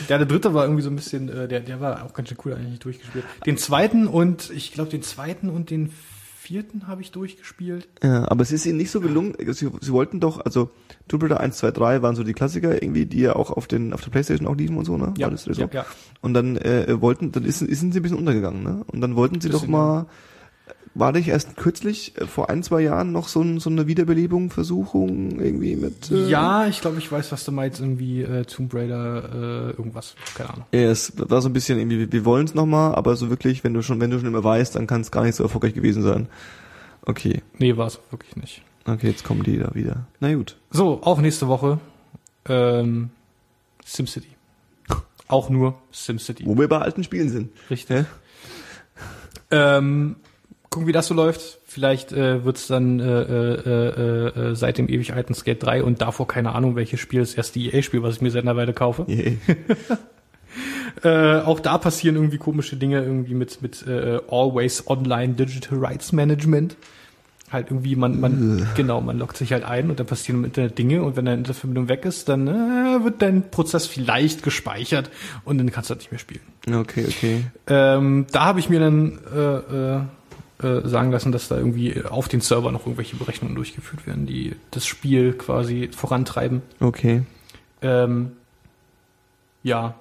Ja, 0.08 0.16
der 0.18 0.26
dritte 0.26 0.54
war 0.54 0.64
irgendwie 0.64 0.82
so 0.82 0.90
ein 0.90 0.96
bisschen, 0.96 1.28
äh, 1.28 1.48
der, 1.48 1.58
der 1.60 1.80
war 1.80 2.04
auch 2.04 2.14
ganz 2.14 2.28
schön 2.28 2.38
cool 2.44 2.54
eigentlich 2.54 2.78
durchgespielt. 2.78 3.24
Den 3.46 3.56
zweiten 3.56 4.06
und 4.06 4.50
ich 4.50 4.72
glaube 4.72 4.90
den 4.90 5.02
zweiten 5.02 5.48
und 5.50 5.70
den 5.70 5.90
vierten 6.48 6.86
habe 6.86 7.02
ich 7.02 7.12
durchgespielt. 7.12 7.86
Ja, 8.02 8.26
aber 8.30 8.40
es 8.40 8.52
ist 8.52 8.64
ihnen 8.64 8.78
nicht 8.78 8.90
so 8.90 9.02
gelungen. 9.02 9.34
Sie, 9.52 9.68
sie 9.82 9.92
wollten 9.92 10.18
doch, 10.18 10.40
also 10.42 10.70
Tomb 11.06 11.24
Raider 11.24 11.40
1, 11.40 11.58
2, 11.58 11.72
3 11.72 12.00
waren 12.00 12.16
so 12.16 12.24
die 12.24 12.32
Klassiker 12.32 12.82
irgendwie, 12.82 13.04
die 13.04 13.20
ja 13.20 13.36
auch 13.36 13.50
auf 13.50 13.66
den 13.66 13.92
auf 13.92 14.00
der 14.00 14.10
Playstation 14.10 14.48
auch 14.48 14.56
liefen 14.56 14.78
und 14.78 14.86
so, 14.86 14.96
ne? 14.96 15.12
War 15.18 15.30
das 15.30 15.44
so? 15.44 15.52
ja, 15.52 15.68
ja. 15.70 15.84
Und 16.22 16.32
dann 16.32 16.56
äh, 16.56 17.02
wollten, 17.02 17.32
dann 17.32 17.44
ist, 17.44 17.60
ist 17.60 17.80
sie 17.80 17.86
ein 17.86 18.02
bisschen 18.02 18.16
untergegangen, 18.16 18.62
ne? 18.62 18.82
Und 18.86 19.02
dann 19.02 19.14
wollten 19.14 19.42
sie 19.42 19.50
doch 19.50 19.66
mal, 19.66 20.06
war 20.98 21.12
nicht 21.12 21.28
erst 21.28 21.56
kürzlich, 21.56 22.16
äh, 22.18 22.26
vor 22.26 22.50
ein, 22.50 22.62
zwei 22.62 22.80
Jahren 22.80 23.12
noch 23.12 23.28
so, 23.28 23.40
ein, 23.42 23.60
so 23.60 23.70
eine 23.70 23.86
Wiederbelebung, 23.86 24.50
Versuchung 24.50 25.38
irgendwie 25.40 25.76
mit. 25.76 26.10
Äh, 26.10 26.28
Ja, 26.28 26.66
ich 26.66 26.80
glaube, 26.80 26.98
ich 26.98 27.10
weiß, 27.10 27.30
was 27.32 27.44
du 27.44 27.52
meinst, 27.52 27.80
irgendwie 27.80 28.22
äh, 28.22 28.44
Tomb 28.44 28.74
Raider, 28.74 29.68
äh, 29.68 29.70
irgendwas, 29.76 30.14
keine 30.34 30.50
Ahnung. 30.50 30.64
Ja, 30.72 30.80
es 30.90 31.12
war 31.16 31.40
so 31.40 31.48
ein 31.48 31.52
bisschen 31.52 31.78
irgendwie, 31.78 32.10
wir 32.10 32.24
wollen 32.24 32.46
es 32.46 32.54
nochmal, 32.54 32.94
aber 32.94 33.16
so 33.16 33.30
wirklich, 33.30 33.64
wenn 33.64 33.74
du 33.74 33.82
schon, 33.82 34.00
wenn 34.00 34.10
du 34.10 34.18
schon 34.18 34.28
immer 34.28 34.42
weißt, 34.44 34.74
dann 34.76 34.86
kann 34.86 35.00
es 35.02 35.10
gar 35.10 35.24
nicht 35.24 35.34
so 35.36 35.42
erfolgreich 35.44 35.74
gewesen 35.74 36.02
sein. 36.02 36.28
Okay, 37.02 37.42
Nee, 37.58 37.76
war 37.76 37.86
es 37.86 37.98
wirklich 38.10 38.36
nicht. 38.36 38.62
okay, 38.86 39.08
jetzt 39.08 39.24
kommen 39.24 39.42
die 39.42 39.58
da 39.58 39.74
wieder. 39.74 40.06
Na 40.20 40.34
gut. 40.34 40.56
So, 40.70 41.00
auch 41.02 41.20
nächste 41.20 41.48
Woche 41.48 41.78
ähm, 42.46 43.10
SimCity. 43.84 44.28
Auch 45.28 45.50
nur 45.50 45.74
SimCity. 45.92 46.46
Wo 46.46 46.56
wir 46.58 46.68
bei 46.68 46.78
alten 46.78 47.04
Spielen 47.04 47.28
sind. 47.28 47.50
Richtig. 47.70 48.06
Ja? 49.50 49.78
Ähm, 49.78 50.16
gucken, 50.70 50.86
wie 50.86 50.92
das 50.92 51.06
so 51.06 51.14
läuft. 51.14 51.58
Vielleicht 51.64 52.12
äh, 52.12 52.44
wird 52.44 52.56
es 52.56 52.66
dann 52.66 53.00
äh, 53.00 53.22
äh, 53.22 53.54
äh, 53.66 54.50
äh, 54.50 54.54
seit 54.54 54.78
dem 54.78 54.88
ewig 54.88 55.12
alten 55.12 55.34
Skate 55.34 55.62
3 55.62 55.82
und 55.82 56.00
davor 56.00 56.26
keine 56.26 56.54
Ahnung, 56.54 56.76
welches 56.76 57.00
Spiel 57.00 57.20
das 57.20 57.34
erste 57.34 57.58
EA-Spiel, 57.58 58.02
was 58.02 58.16
ich 58.16 58.20
mir 58.20 58.30
seit 58.30 58.42
einer 58.42 58.56
Weile 58.56 58.72
kaufe. 58.72 59.06
Yeah. 59.08 59.32
Äh, 61.04 61.40
auch 61.42 61.60
da 61.60 61.78
passieren 61.78 62.16
irgendwie 62.16 62.38
komische 62.38 62.76
Dinge 62.76 63.02
irgendwie 63.02 63.34
mit 63.34 63.62
mit 63.62 63.86
äh, 63.86 64.18
Always 64.30 64.84
Online 64.88 65.34
Digital 65.34 65.78
Rights 65.78 66.12
Management. 66.12 66.76
Halt 67.52 67.70
irgendwie 67.70 67.94
man 67.94 68.18
man 68.18 68.66
genau 68.74 69.00
man 69.00 69.18
loggt 69.18 69.36
sich 69.36 69.52
halt 69.52 69.64
ein 69.64 69.90
und 69.90 70.00
dann 70.00 70.06
passieren 70.06 70.40
im 70.40 70.44
Internet 70.46 70.76
Dinge 70.76 71.02
und 71.02 71.16
wenn 71.16 71.24
deine 71.24 71.38
Internetverbindung 71.38 71.88
weg 71.88 72.04
ist, 72.04 72.28
dann 72.28 72.48
äh, 72.48 73.04
wird 73.04 73.22
dein 73.22 73.50
Prozess 73.50 73.86
vielleicht 73.86 74.42
gespeichert 74.42 75.10
und 75.44 75.58
dann 75.58 75.70
kannst 75.70 75.88
du 75.90 75.92
halt 75.92 76.00
nicht 76.00 76.10
mehr 76.10 76.18
spielen. 76.18 76.40
Okay, 76.68 77.04
okay. 77.06 77.44
Ähm, 77.68 78.26
da 78.32 78.46
habe 78.46 78.58
ich 78.58 78.68
mir 78.68 78.80
dann 78.80 79.18
äh, 79.32 79.96
äh, 79.96 80.00
äh, 80.62 80.86
sagen 80.86 81.10
lassen, 81.12 81.32
dass 81.32 81.48
da 81.48 81.56
irgendwie 81.56 82.04
auf 82.04 82.28
den 82.28 82.40
Server 82.40 82.72
noch 82.72 82.86
irgendwelche 82.86 83.16
Berechnungen 83.16 83.54
durchgeführt 83.54 84.06
werden, 84.06 84.26
die 84.26 84.56
das 84.70 84.86
Spiel 84.86 85.32
quasi 85.34 85.90
vorantreiben. 85.94 86.62
Okay. 86.80 87.22
Ähm, 87.80 88.32
ja, 89.62 89.94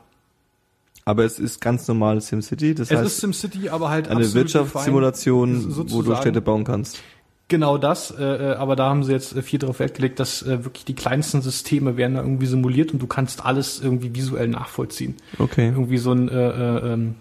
Aber 1.05 1.23
es 1.23 1.39
ist 1.39 1.61
ganz 1.61 1.87
normal 1.87 2.19
SimCity, 2.21 2.75
das 2.75 2.91
es 2.91 2.97
heißt 2.97 3.07
ist 3.07 3.19
SimCity, 3.19 3.69
aber 3.69 3.89
halt 3.89 4.07
eine 4.09 4.33
Wirtschaftssimulation, 4.33 5.89
wo 5.89 6.01
du. 6.01 6.15
Städte 6.15 6.41
bauen 6.41 6.63
kannst. 6.63 7.01
Genau 7.49 7.77
das, 7.77 8.11
äh, 8.11 8.23
äh, 8.23 8.55
aber 8.55 8.75
da 8.75 8.89
haben 8.89 9.05
sie 9.05 9.13
jetzt 9.13 9.33
äh, 9.33 9.41
viel 9.41 9.57
darauf 9.59 9.79
Wert 9.79 9.93
gelegt, 9.93 10.19
dass 10.19 10.41
äh, 10.41 10.65
wirklich 10.65 10.83
die 10.83 10.95
kleinsten 10.95 11.41
Systeme 11.41 11.95
werden 11.95 12.15
da 12.15 12.21
irgendwie 12.21 12.45
simuliert 12.45 12.91
und 12.91 13.01
du 13.01 13.07
kannst 13.07 13.45
alles 13.45 13.79
irgendwie 13.79 14.13
visuell 14.13 14.49
nachvollziehen. 14.49 15.15
Okay. 15.39 15.67
Irgendwie 15.67 15.97
so 15.97 16.11
ein 16.11 16.27
äh, 16.27 16.33
äh, 16.33 16.93
ähm, 16.93 17.15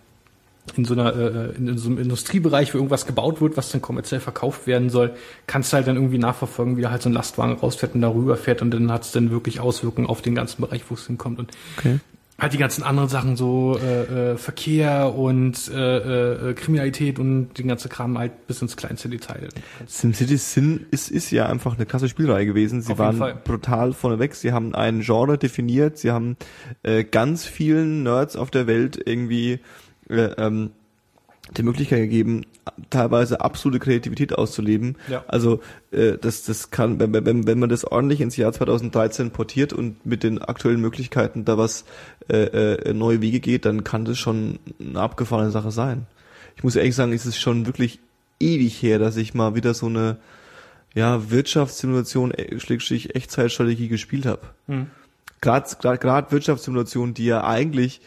in 0.77 0.85
so 0.85 0.95
einer 0.95 1.15
äh, 1.15 1.57
in, 1.57 1.69
in 1.69 1.79
so 1.79 1.89
einem 1.89 1.99
Industriebereich, 1.99 2.75
wo 2.75 2.79
irgendwas 2.79 3.07
gebaut 3.07 3.41
wird, 3.41 3.57
was 3.57 3.71
dann 3.71 3.81
kommerziell 3.81 4.21
verkauft 4.21 4.67
werden 4.67 4.91
soll, 4.91 5.13
kannst 5.47 5.73
du 5.73 5.77
halt 5.77 5.87
dann 5.87 5.97
irgendwie 5.97 6.19
nachverfolgen, 6.19 6.77
wie 6.77 6.83
da 6.83 6.91
halt 6.91 7.03
so 7.03 7.09
ein 7.09 7.13
Lastwagen 7.13 7.55
rausfährt 7.55 7.95
und 7.95 8.01
darüber 8.01 8.37
fährt 8.37 8.63
und 8.63 8.71
dann 8.73 8.91
hat 8.91 9.05
es 9.05 9.13
dann 9.13 9.31
wirklich 9.31 9.61
Auswirkungen 9.61 10.07
auf 10.09 10.23
den 10.23 10.35
ganzen 10.35 10.61
Bereich, 10.63 10.83
wo 10.89 10.95
es 10.95 11.07
hinkommt 11.07 11.39
und 11.39 11.51
Okay. 11.79 12.01
halt 12.39 12.53
die 12.53 12.59
ganzen 12.59 12.83
anderen 12.83 13.09
Sachen, 13.09 13.37
so 13.37 13.79
äh, 13.83 14.33
äh, 14.33 14.37
Verkehr 14.37 15.15
und 15.15 15.69
äh, 15.69 16.51
äh, 16.51 16.55
Kriminalität 16.55 17.19
und 17.19 17.55
den 17.57 17.69
ganzen 17.69 17.89
Kram 17.89 18.19
halt 18.19 18.47
bis 18.47 18.61
ins 18.61 18.77
kleinste 18.77 19.09
Detail. 19.09 19.49
SimCity 19.87 20.37
Sin 20.37 20.87
ist, 20.91 21.11
ist 21.11 21.31
ja 21.31 21.47
einfach 21.47 21.77
eine 21.77 21.87
klasse 21.87 22.09
Spielreihe 22.09 22.45
gewesen. 22.45 22.83
Sie 22.83 22.93
Auf 22.93 22.99
waren 22.99 23.39
brutal 23.45 23.93
vorneweg. 23.93 24.35
Sie 24.35 24.53
haben 24.53 24.75
ein 24.75 25.01
Genre 25.01 25.39
definiert. 25.39 25.97
Sie 25.99 26.11
haben 26.11 26.37
äh, 26.83 27.05
ganz 27.05 27.47
vielen 27.47 28.03
Nerds 28.03 28.37
auf 28.37 28.51
der 28.51 28.67
Welt 28.67 29.01
irgendwie 29.03 29.61
äh, 30.09 30.31
ähm, 30.37 30.71
die 31.57 31.63
Möglichkeit 31.63 32.01
gegeben, 32.01 32.45
teilweise 32.91 33.41
absolute 33.41 33.79
Kreativität 33.79 34.33
auszuleben. 34.33 34.97
Ja. 35.09 35.25
Also 35.29 35.61
äh, 35.93 36.19
das, 36.19 36.43
das 36.43 36.71
kann, 36.71 36.99
wenn, 36.99 37.13
wenn, 37.13 37.47
wenn 37.47 37.59
man 37.59 37.69
das 37.69 37.85
ordentlich 37.85 38.21
ins 38.21 38.37
Jahr 38.37 38.53
2013 38.53 39.31
portiert 39.31 39.73
und 39.73 40.05
mit 40.05 40.25
den 40.25 40.43
aktuellen 40.43 40.81
Möglichkeiten 40.81 41.45
da 41.45 41.57
was 41.57 41.85
äh, 42.29 42.75
äh, 42.75 42.93
neue 42.95 43.21
Wege 43.21 43.41
geht, 43.41 43.65
dann 43.65 43.85
kann 43.85 44.05
das 44.05 44.19
schon 44.19 44.59
eine 44.81 45.01
abgefahrene 45.01 45.51
Sache 45.51 45.71
sein. 45.71 46.07
Ich 46.57 46.65
muss 46.65 46.75
ehrlich 46.75 46.97
sagen, 46.97 47.13
es 47.13 47.27
ist 47.27 47.39
schon 47.39 47.67
wirklich 47.67 48.01
ewig 48.41 48.83
her, 48.83 48.99
dass 48.99 49.17
ich 49.17 49.35
mal 49.35 49.55
wieder 49.55 49.75
so 49.75 49.87
eine 49.87 50.17
ja, 50.95 51.31
Wirtschaftssimulation, 51.31 52.33
äh, 52.33 52.59
Schrägstrich 52.59 53.15
Echtzeitstrategie 53.15 53.89
gespielt 53.89 54.27
habe. 54.27 54.43
Hm. 54.67 54.87
Gerade 55.41 56.33
Wirtschaftssimulationen, 56.33 57.15
die 57.15 57.27
ja 57.27 57.45
eigentlich 57.45 58.01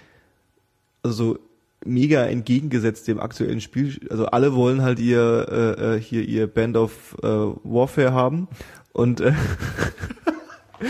also 1.03 1.39
mega 1.85 2.23
entgegengesetzt 2.25 3.07
dem 3.07 3.19
aktuellen 3.19 3.61
Spiel. 3.61 3.99
Also 4.09 4.25
alle 4.27 4.53
wollen 4.53 4.81
halt 4.81 4.99
ihr 4.99 5.47
äh, 5.79 5.95
äh, 5.95 6.01
hier 6.01 6.23
ihr 6.27 6.47
Band 6.47 6.75
of 6.77 7.15
äh, 7.23 7.27
Warfare 7.27 8.13
haben 8.13 8.47
und 8.93 9.21
äh, 9.21 9.33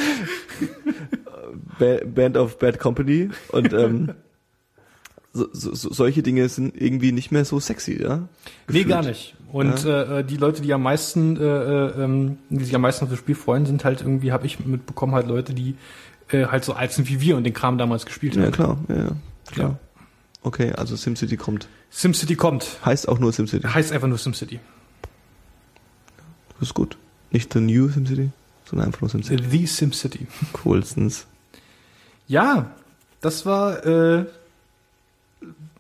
Ba- 1.79 2.05
Band 2.05 2.37
of 2.37 2.59
Bad 2.59 2.79
Company 2.79 3.29
und 3.51 3.73
ähm, 3.73 4.11
so, 5.33 5.47
so, 5.51 5.75
so, 5.75 5.93
solche 5.93 6.23
Dinge 6.23 6.49
sind 6.49 6.79
irgendwie 6.79 7.11
nicht 7.11 7.31
mehr 7.31 7.45
so 7.45 7.59
sexy, 7.59 8.01
ja? 8.01 8.17
Nee, 8.17 8.25
Gefühlt. 8.67 8.87
gar 8.89 9.03
nicht. 9.03 9.35
Und 9.51 9.85
äh, 9.85 10.19
äh, 10.19 10.23
die 10.23 10.37
Leute, 10.37 10.61
die 10.61 10.73
am 10.73 10.83
meisten, 10.83 11.37
äh, 11.37 11.41
äh, 11.43 12.03
ähm, 12.03 12.37
die 12.49 12.63
sich 12.65 12.75
am 12.75 12.81
meisten 12.81 13.03
auf 13.05 13.09
das 13.11 13.19
Spiel 13.19 13.35
freuen, 13.35 13.65
sind 13.65 13.83
halt 13.85 14.01
irgendwie, 14.01 14.31
habe 14.31 14.45
ich 14.45 14.63
mitbekommen, 14.65 15.13
halt 15.15 15.27
Leute, 15.27 15.53
die 15.53 15.75
äh, 16.29 16.45
halt 16.47 16.63
so 16.65 16.73
alt 16.73 16.91
sind 16.91 17.09
wie 17.09 17.21
wir 17.21 17.37
und 17.37 17.43
den 17.43 17.53
Kram 17.53 17.77
damals 17.77 18.05
gespielt 18.05 18.35
Ja, 18.35 18.43
haben. 18.43 18.51
klar, 18.51 18.77
ja, 18.89 18.95
ja, 18.95 19.11
klar. 19.51 19.69
Ja. 19.69 19.79
Okay, 20.41 20.71
also 20.73 20.95
SimCity 20.95 21.37
kommt. 21.37 21.67
SimCity 21.91 22.35
kommt. 22.35 22.79
Heißt 22.85 23.07
auch 23.09 23.19
nur 23.19 23.33
SimCity. 23.33 23.67
Heißt 23.67 23.91
einfach 23.91 24.07
nur 24.07 24.17
SimCity. 24.17 24.59
Das 26.59 26.69
ist 26.69 26.73
gut. 26.73 26.97
Nicht 27.31 27.53
The 27.53 27.59
New 27.59 27.89
SimCity, 27.89 28.31
sondern 28.65 28.87
einfach 28.87 29.01
nur 29.01 29.09
SimCity. 29.09 29.43
The 29.49 29.67
SimCity. 29.67 30.27
Coolstens. 30.53 31.25
Ja, 32.27 32.71
das 33.21 33.45
war 33.45 33.85
äh, 33.85 34.25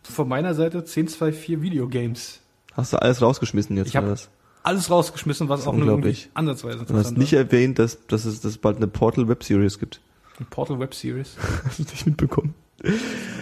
von 0.03 0.27
meiner 0.27 0.53
Seite 0.55 0.79
1024 0.79 1.61
Videogames. 1.61 2.39
Hast 2.73 2.93
du 2.93 3.01
alles 3.01 3.21
rausgeschmissen 3.21 3.77
jetzt, 3.77 3.87
Ich 3.87 3.95
hab 3.95 4.03
oder 4.03 4.13
was? 4.13 4.29
Alles 4.63 4.89
rausgeschmissen, 4.91 5.47
was 5.47 5.65
auch 5.67 5.73
nur 5.73 6.03
ansatzweise 6.33 6.85
Du 6.85 6.93
hast 6.95 7.17
nicht 7.17 7.31
war. 7.31 7.39
erwähnt, 7.39 7.79
dass, 7.79 8.05
dass 8.07 8.25
es 8.25 8.41
dass 8.41 8.57
bald 8.57 8.77
eine 8.77 8.87
Portal 8.87 9.27
Web 9.29 9.43
Series 9.43 9.79
gibt. 9.79 10.01
Ein 10.37 10.45
Portal 10.47 10.79
Web 10.79 10.93
Series. 10.93 11.35
Hast 11.65 11.79
du 11.79 11.83
nicht 11.83 12.05
mitbekommen? 12.05 12.53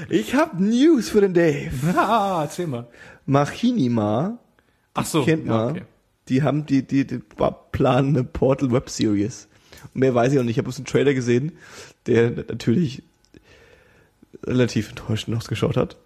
Ich 0.09 0.35
hab 0.35 0.59
News 0.59 1.09
für 1.09 1.21
den 1.21 1.33
Dave. 1.33 1.71
ah, 1.97 2.41
erzähl 2.43 2.67
mal. 2.67 2.87
Machinima 3.25 4.39
Ach 4.93 5.05
so, 5.05 5.23
kennt 5.23 5.45
ja, 5.45 5.51
man. 5.53 5.69
okay. 5.71 5.81
Die 6.29 6.43
haben 6.43 6.65
die, 6.65 6.83
die, 6.83 7.05
die 7.07 7.21
planen 7.71 8.09
eine 8.15 8.23
Portal 8.23 8.71
Web 8.71 8.89
Series. 8.89 9.47
Und 9.93 9.99
mehr 10.01 10.13
weiß 10.15 10.33
ich 10.33 10.39
auch 10.39 10.43
nicht. 10.43 10.51
Ich 10.51 10.57
habe 10.57 10.65
bloß 10.65 10.77
einen 10.77 10.85
Trailer 10.85 11.13
gesehen, 11.13 11.53
der 12.05 12.31
natürlich 12.31 13.03
relativ 14.45 14.89
enttäuschend 14.89 15.35
ausgeschaut 15.37 15.77
hat. 15.77 15.97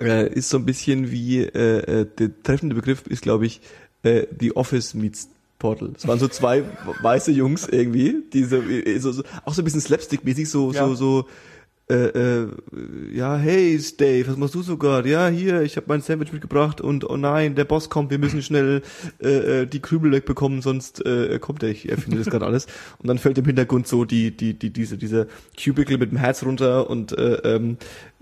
Äh, 0.00 0.32
ist 0.32 0.48
so 0.48 0.58
ein 0.58 0.64
bisschen 0.66 1.10
wie, 1.10 1.38
äh, 1.42 2.00
äh, 2.02 2.06
der 2.18 2.42
treffende 2.42 2.74
Begriff 2.74 3.06
ist, 3.06 3.22
glaube 3.22 3.46
ich, 3.46 3.60
äh, 4.02 4.26
The 4.38 4.54
Office 4.56 4.94
meets 4.94 5.28
Portal. 5.58 5.92
Es 5.96 6.06
waren 6.06 6.18
so 6.18 6.28
zwei 6.28 6.64
weiße 7.02 7.32
Jungs 7.32 7.66
irgendwie, 7.68 8.22
die 8.32 8.44
so, 8.44 8.56
äh, 8.62 8.98
so, 8.98 9.12
so 9.12 9.22
auch 9.44 9.54
so 9.54 9.62
ein 9.62 9.64
bisschen 9.64 9.80
slapstick-mäßig, 9.80 10.48
so, 10.48 10.72
Ja. 10.72 10.86
so, 10.86 10.94
so, 10.94 11.28
äh, 11.88 11.94
äh, 11.94 12.48
ja, 13.12 13.36
hey 13.36 13.80
Dave, 13.96 14.26
was 14.26 14.36
machst 14.36 14.56
du 14.56 14.62
so 14.62 14.76
gerade? 14.76 15.08
Ja, 15.08 15.28
hier, 15.28 15.62
ich 15.62 15.76
habe 15.76 15.86
mein 15.88 16.00
Sandwich 16.00 16.32
mitgebracht 16.32 16.80
und 16.80 17.08
oh 17.08 17.16
nein, 17.16 17.54
der 17.54 17.64
Boss 17.64 17.90
kommt, 17.90 18.10
wir 18.10 18.18
müssen 18.18 18.42
schnell 18.42 18.82
äh, 19.22 19.62
äh, 19.62 19.66
die 19.66 19.80
Krümel 19.80 20.10
wegbekommen, 20.10 20.62
sonst 20.62 21.06
äh, 21.06 21.38
kommt 21.38 21.62
er, 21.62 21.68
ich 21.68 21.88
erfinde 21.88 22.18
das 22.18 22.26
gerade 22.26 22.44
alles. 22.44 22.66
Und 22.98 23.06
dann 23.06 23.18
fällt 23.18 23.38
im 23.38 23.44
Hintergrund 23.44 23.86
so 23.86 24.04
die, 24.04 24.36
die, 24.36 24.54
die, 24.54 24.70
diese, 24.70 24.98
diese 24.98 25.28
Cubicle 25.56 25.98
mit 25.98 26.10
dem 26.10 26.18
Herz 26.18 26.42
runter 26.42 26.90
und 26.90 27.16
äh, 27.16 27.34
ähm, 27.44 27.76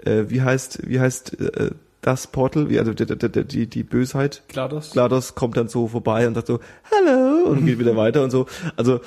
äh, 0.05 0.25
wie 0.29 0.43
heißt, 0.43 0.87
wie 0.87 1.01
heißt 1.01 1.41
äh, 1.41 1.71
das 2.03 2.27
Portal, 2.27 2.69
wie, 2.69 2.79
also 2.79 2.93
der, 2.93 3.17
der, 3.17 3.45
die, 3.45 3.67
die 3.67 3.83
Bösheit? 3.83 4.43
GLaDOS? 4.49 4.91
GLaDOS 4.91 5.35
kommt 5.35 5.57
dann 5.57 5.69
so 5.69 5.89
vorbei 5.89 6.29
und 6.29 6.35
sagt 6.35 6.49
so, 6.49 6.61
hallo, 6.91 7.49
und 7.49 7.65
geht 7.65 7.79
wieder 7.79 7.97
weiter 7.97 8.23
und 8.23 8.31
so. 8.31 8.47
Also, 8.77 9.01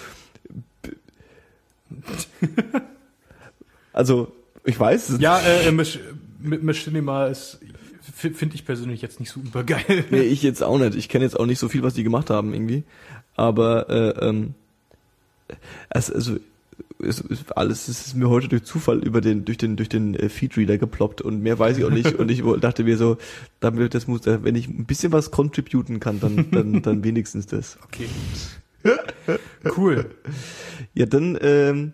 also, 3.93 4.31
ich 4.67 4.79
weiß, 4.79 5.09
es- 5.09 5.19
Ja, 5.19 5.39
äh, 5.39 5.71
Mach- 5.71 5.97
mit 6.39 6.61
Machinima 6.63 7.25
ist, 7.27 7.59
finde 8.13 8.53
ich 8.55 8.65
persönlich 8.65 9.01
jetzt 9.01 9.19
nicht 9.19 9.31
so 9.31 9.39
übergeil. 9.39 10.05
nee, 10.11 10.21
ich 10.21 10.43
jetzt 10.43 10.61
auch 10.63 10.77
nicht. 10.77 10.95
Ich 10.95 11.09
kenne 11.09 11.25
jetzt 11.25 11.39
auch 11.39 11.45
nicht 11.47 11.59
so 11.59 11.67
viel, 11.69 11.81
was 11.83 11.93
die 11.95 12.03
gemacht 12.03 12.29
haben 12.29 12.53
irgendwie. 12.53 12.83
Aber, 13.35 13.89
äh, 13.89 14.25
ähm, 14.27 14.53
es, 15.89 16.11
also, 16.11 16.37
es 16.99 17.23
alles 17.55 17.87
es 17.87 18.07
ist 18.07 18.15
mir 18.15 18.29
heute 18.29 18.47
durch 18.47 18.63
Zufall 18.63 18.99
über 18.99 19.21
den 19.21 19.45
durch 19.45 19.57
den 19.57 19.75
durch 19.77 19.87
den 19.89 20.15
äh, 20.15 20.29
Feedreader 20.29 20.77
geploppt 20.77 21.21
und 21.21 21.41
mehr 21.41 21.57
weiß 21.59 21.77
ich 21.77 21.85
auch 21.85 21.89
nicht 21.91 22.15
und 22.15 22.29
ich 22.29 22.43
dachte 22.59 22.83
mir 22.83 22.97
so 22.97 23.17
damit 23.59 23.93
das 23.93 24.07
muss 24.07 24.21
wenn 24.25 24.55
ich 24.55 24.67
ein 24.67 24.85
bisschen 24.85 25.11
was 25.11 25.29
contributen 25.31 25.99
kann 25.99 26.19
dann 26.19 26.49
dann 26.51 26.81
dann 26.81 27.03
wenigstens 27.03 27.45
das 27.45 27.77
Okay. 27.83 28.07
Cool. 29.77 30.05
Ja, 30.93 31.05
dann, 31.05 31.37
ähm, 31.41 31.93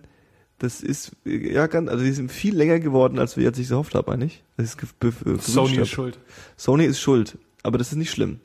das 0.60 0.82
ist, 0.82 1.12
ja, 1.26 1.68
ganz, 1.68 1.90
also 1.90 2.04
die 2.04 2.12
sind 2.12 2.32
viel 2.32 2.56
länger 2.56 2.80
geworden, 2.80 3.20
als 3.20 3.38
wir 3.38 3.44
jetzt 3.44 3.58
sich 3.58 3.70
gehofft 3.70 3.96
haben, 3.96 4.12
eigentlich. 4.12 4.44
Das 4.58 4.76
ist 4.76 5.54
Sony 5.54 5.78
ist 5.78 5.90
schuld. 5.90 6.20
Sony 6.58 6.86
ist 6.86 7.00
schuld, 7.00 7.38
aber 7.64 7.78
das 7.78 7.92
ist 7.92 7.98
nicht 7.98 8.12
schlimm. 8.12 8.40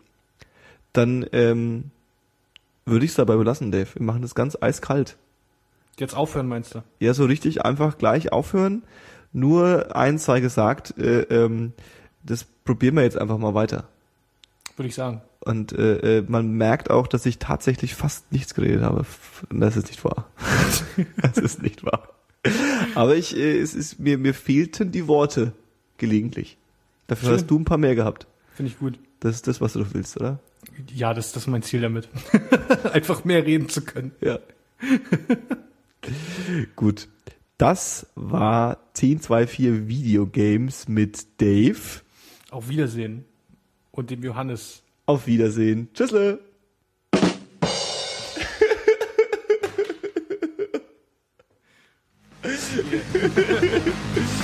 Dann, 0.93 1.27
ähm, 1.33 1.91
würde 2.89 3.05
ich 3.05 3.13
es 3.13 3.17
dabei 3.17 3.37
belassen, 3.37 3.71
Dave. 3.71 3.89
Wir 3.95 4.03
machen 4.03 4.23
das 4.23 4.35
ganz 4.35 4.57
eiskalt. 4.61 5.17
Jetzt 5.99 6.15
aufhören, 6.15 6.49
meinst 6.49 6.75
du? 6.75 6.83
Ja, 7.01 7.13
so 7.13 7.25
richtig 7.25 7.65
einfach 7.65 7.99
gleich 7.99 8.33
aufhören. 8.33 8.83
Nur 9.33 9.95
eins 9.95 10.25
sei 10.25 10.41
gesagt, 10.41 10.97
äh, 10.99 11.23
ähm, 11.23 11.73
das 12.23 12.45
probieren 12.65 12.97
wir 12.97 13.03
jetzt 13.03 13.19
einfach 13.19 13.39
mal 13.39 13.55
weiter. 13.55 13.89
Würde 14.77 14.89
ich 14.89 14.95
sagen. 14.95 15.21
Und 15.41 15.73
äh, 15.73 16.19
äh, 16.19 16.25
man 16.27 16.53
merkt 16.53 16.91
auch, 16.91 17.07
dass 17.07 17.25
ich 17.25 17.39
tatsächlich 17.39 17.95
fast 17.95 18.31
nichts 18.33 18.55
geredet 18.55 18.83
habe. 18.83 19.07
Das 19.51 19.77
ist 19.77 19.89
nicht 19.89 20.05
wahr. 20.05 20.31
das 21.23 21.39
ist 21.39 21.63
nicht 21.63 21.85
wahr. 21.85 22.09
Aber 22.95 23.17
ich, 23.17 23.37
äh, 23.37 23.59
es 23.59 23.75
ist 23.75 24.01
mir 24.01 24.19
mir 24.19 24.35
fehlten 24.35 24.91
die 24.91 25.07
Worte 25.07 25.53
gelegentlich. 25.97 26.59
Dafür 27.07 27.29
Schön. 27.29 27.39
hast 27.39 27.47
du 27.47 27.59
ein 27.59 27.65
paar 27.65 27.79
mehr 27.79 27.95
gehabt. 27.95 28.27
Finde 28.55 28.73
ich 28.73 28.79
gut. 28.79 28.99
Das 29.21 29.35
ist 29.35 29.47
das, 29.47 29.61
was 29.61 29.73
du 29.73 29.85
willst, 29.95 30.17
oder? 30.17 30.41
Ja, 30.93 31.15
das, 31.15 31.33
das 31.33 31.45
ist 31.45 31.47
mein 31.49 31.63
Ziel 31.63 31.81
damit. 31.81 32.09
Einfach 32.93 33.25
mehr 33.25 33.45
reden 33.45 33.69
zu 33.69 33.83
können. 33.83 34.13
Ja. 34.21 34.39
Gut. 36.77 37.09
Das 37.57 38.07
war 38.15 38.79
1024 38.97 39.89
Videogames 39.89 40.89
mit 40.89 41.41
Dave. 41.41 42.03
Auf 42.51 42.69
Wiedersehen. 42.69 43.25
Und 43.91 44.11
dem 44.11 44.23
Johannes. 44.23 44.83
Auf 45.09 45.27
Wiedersehen. 45.27 45.89
Tschüssle. 45.95 46.39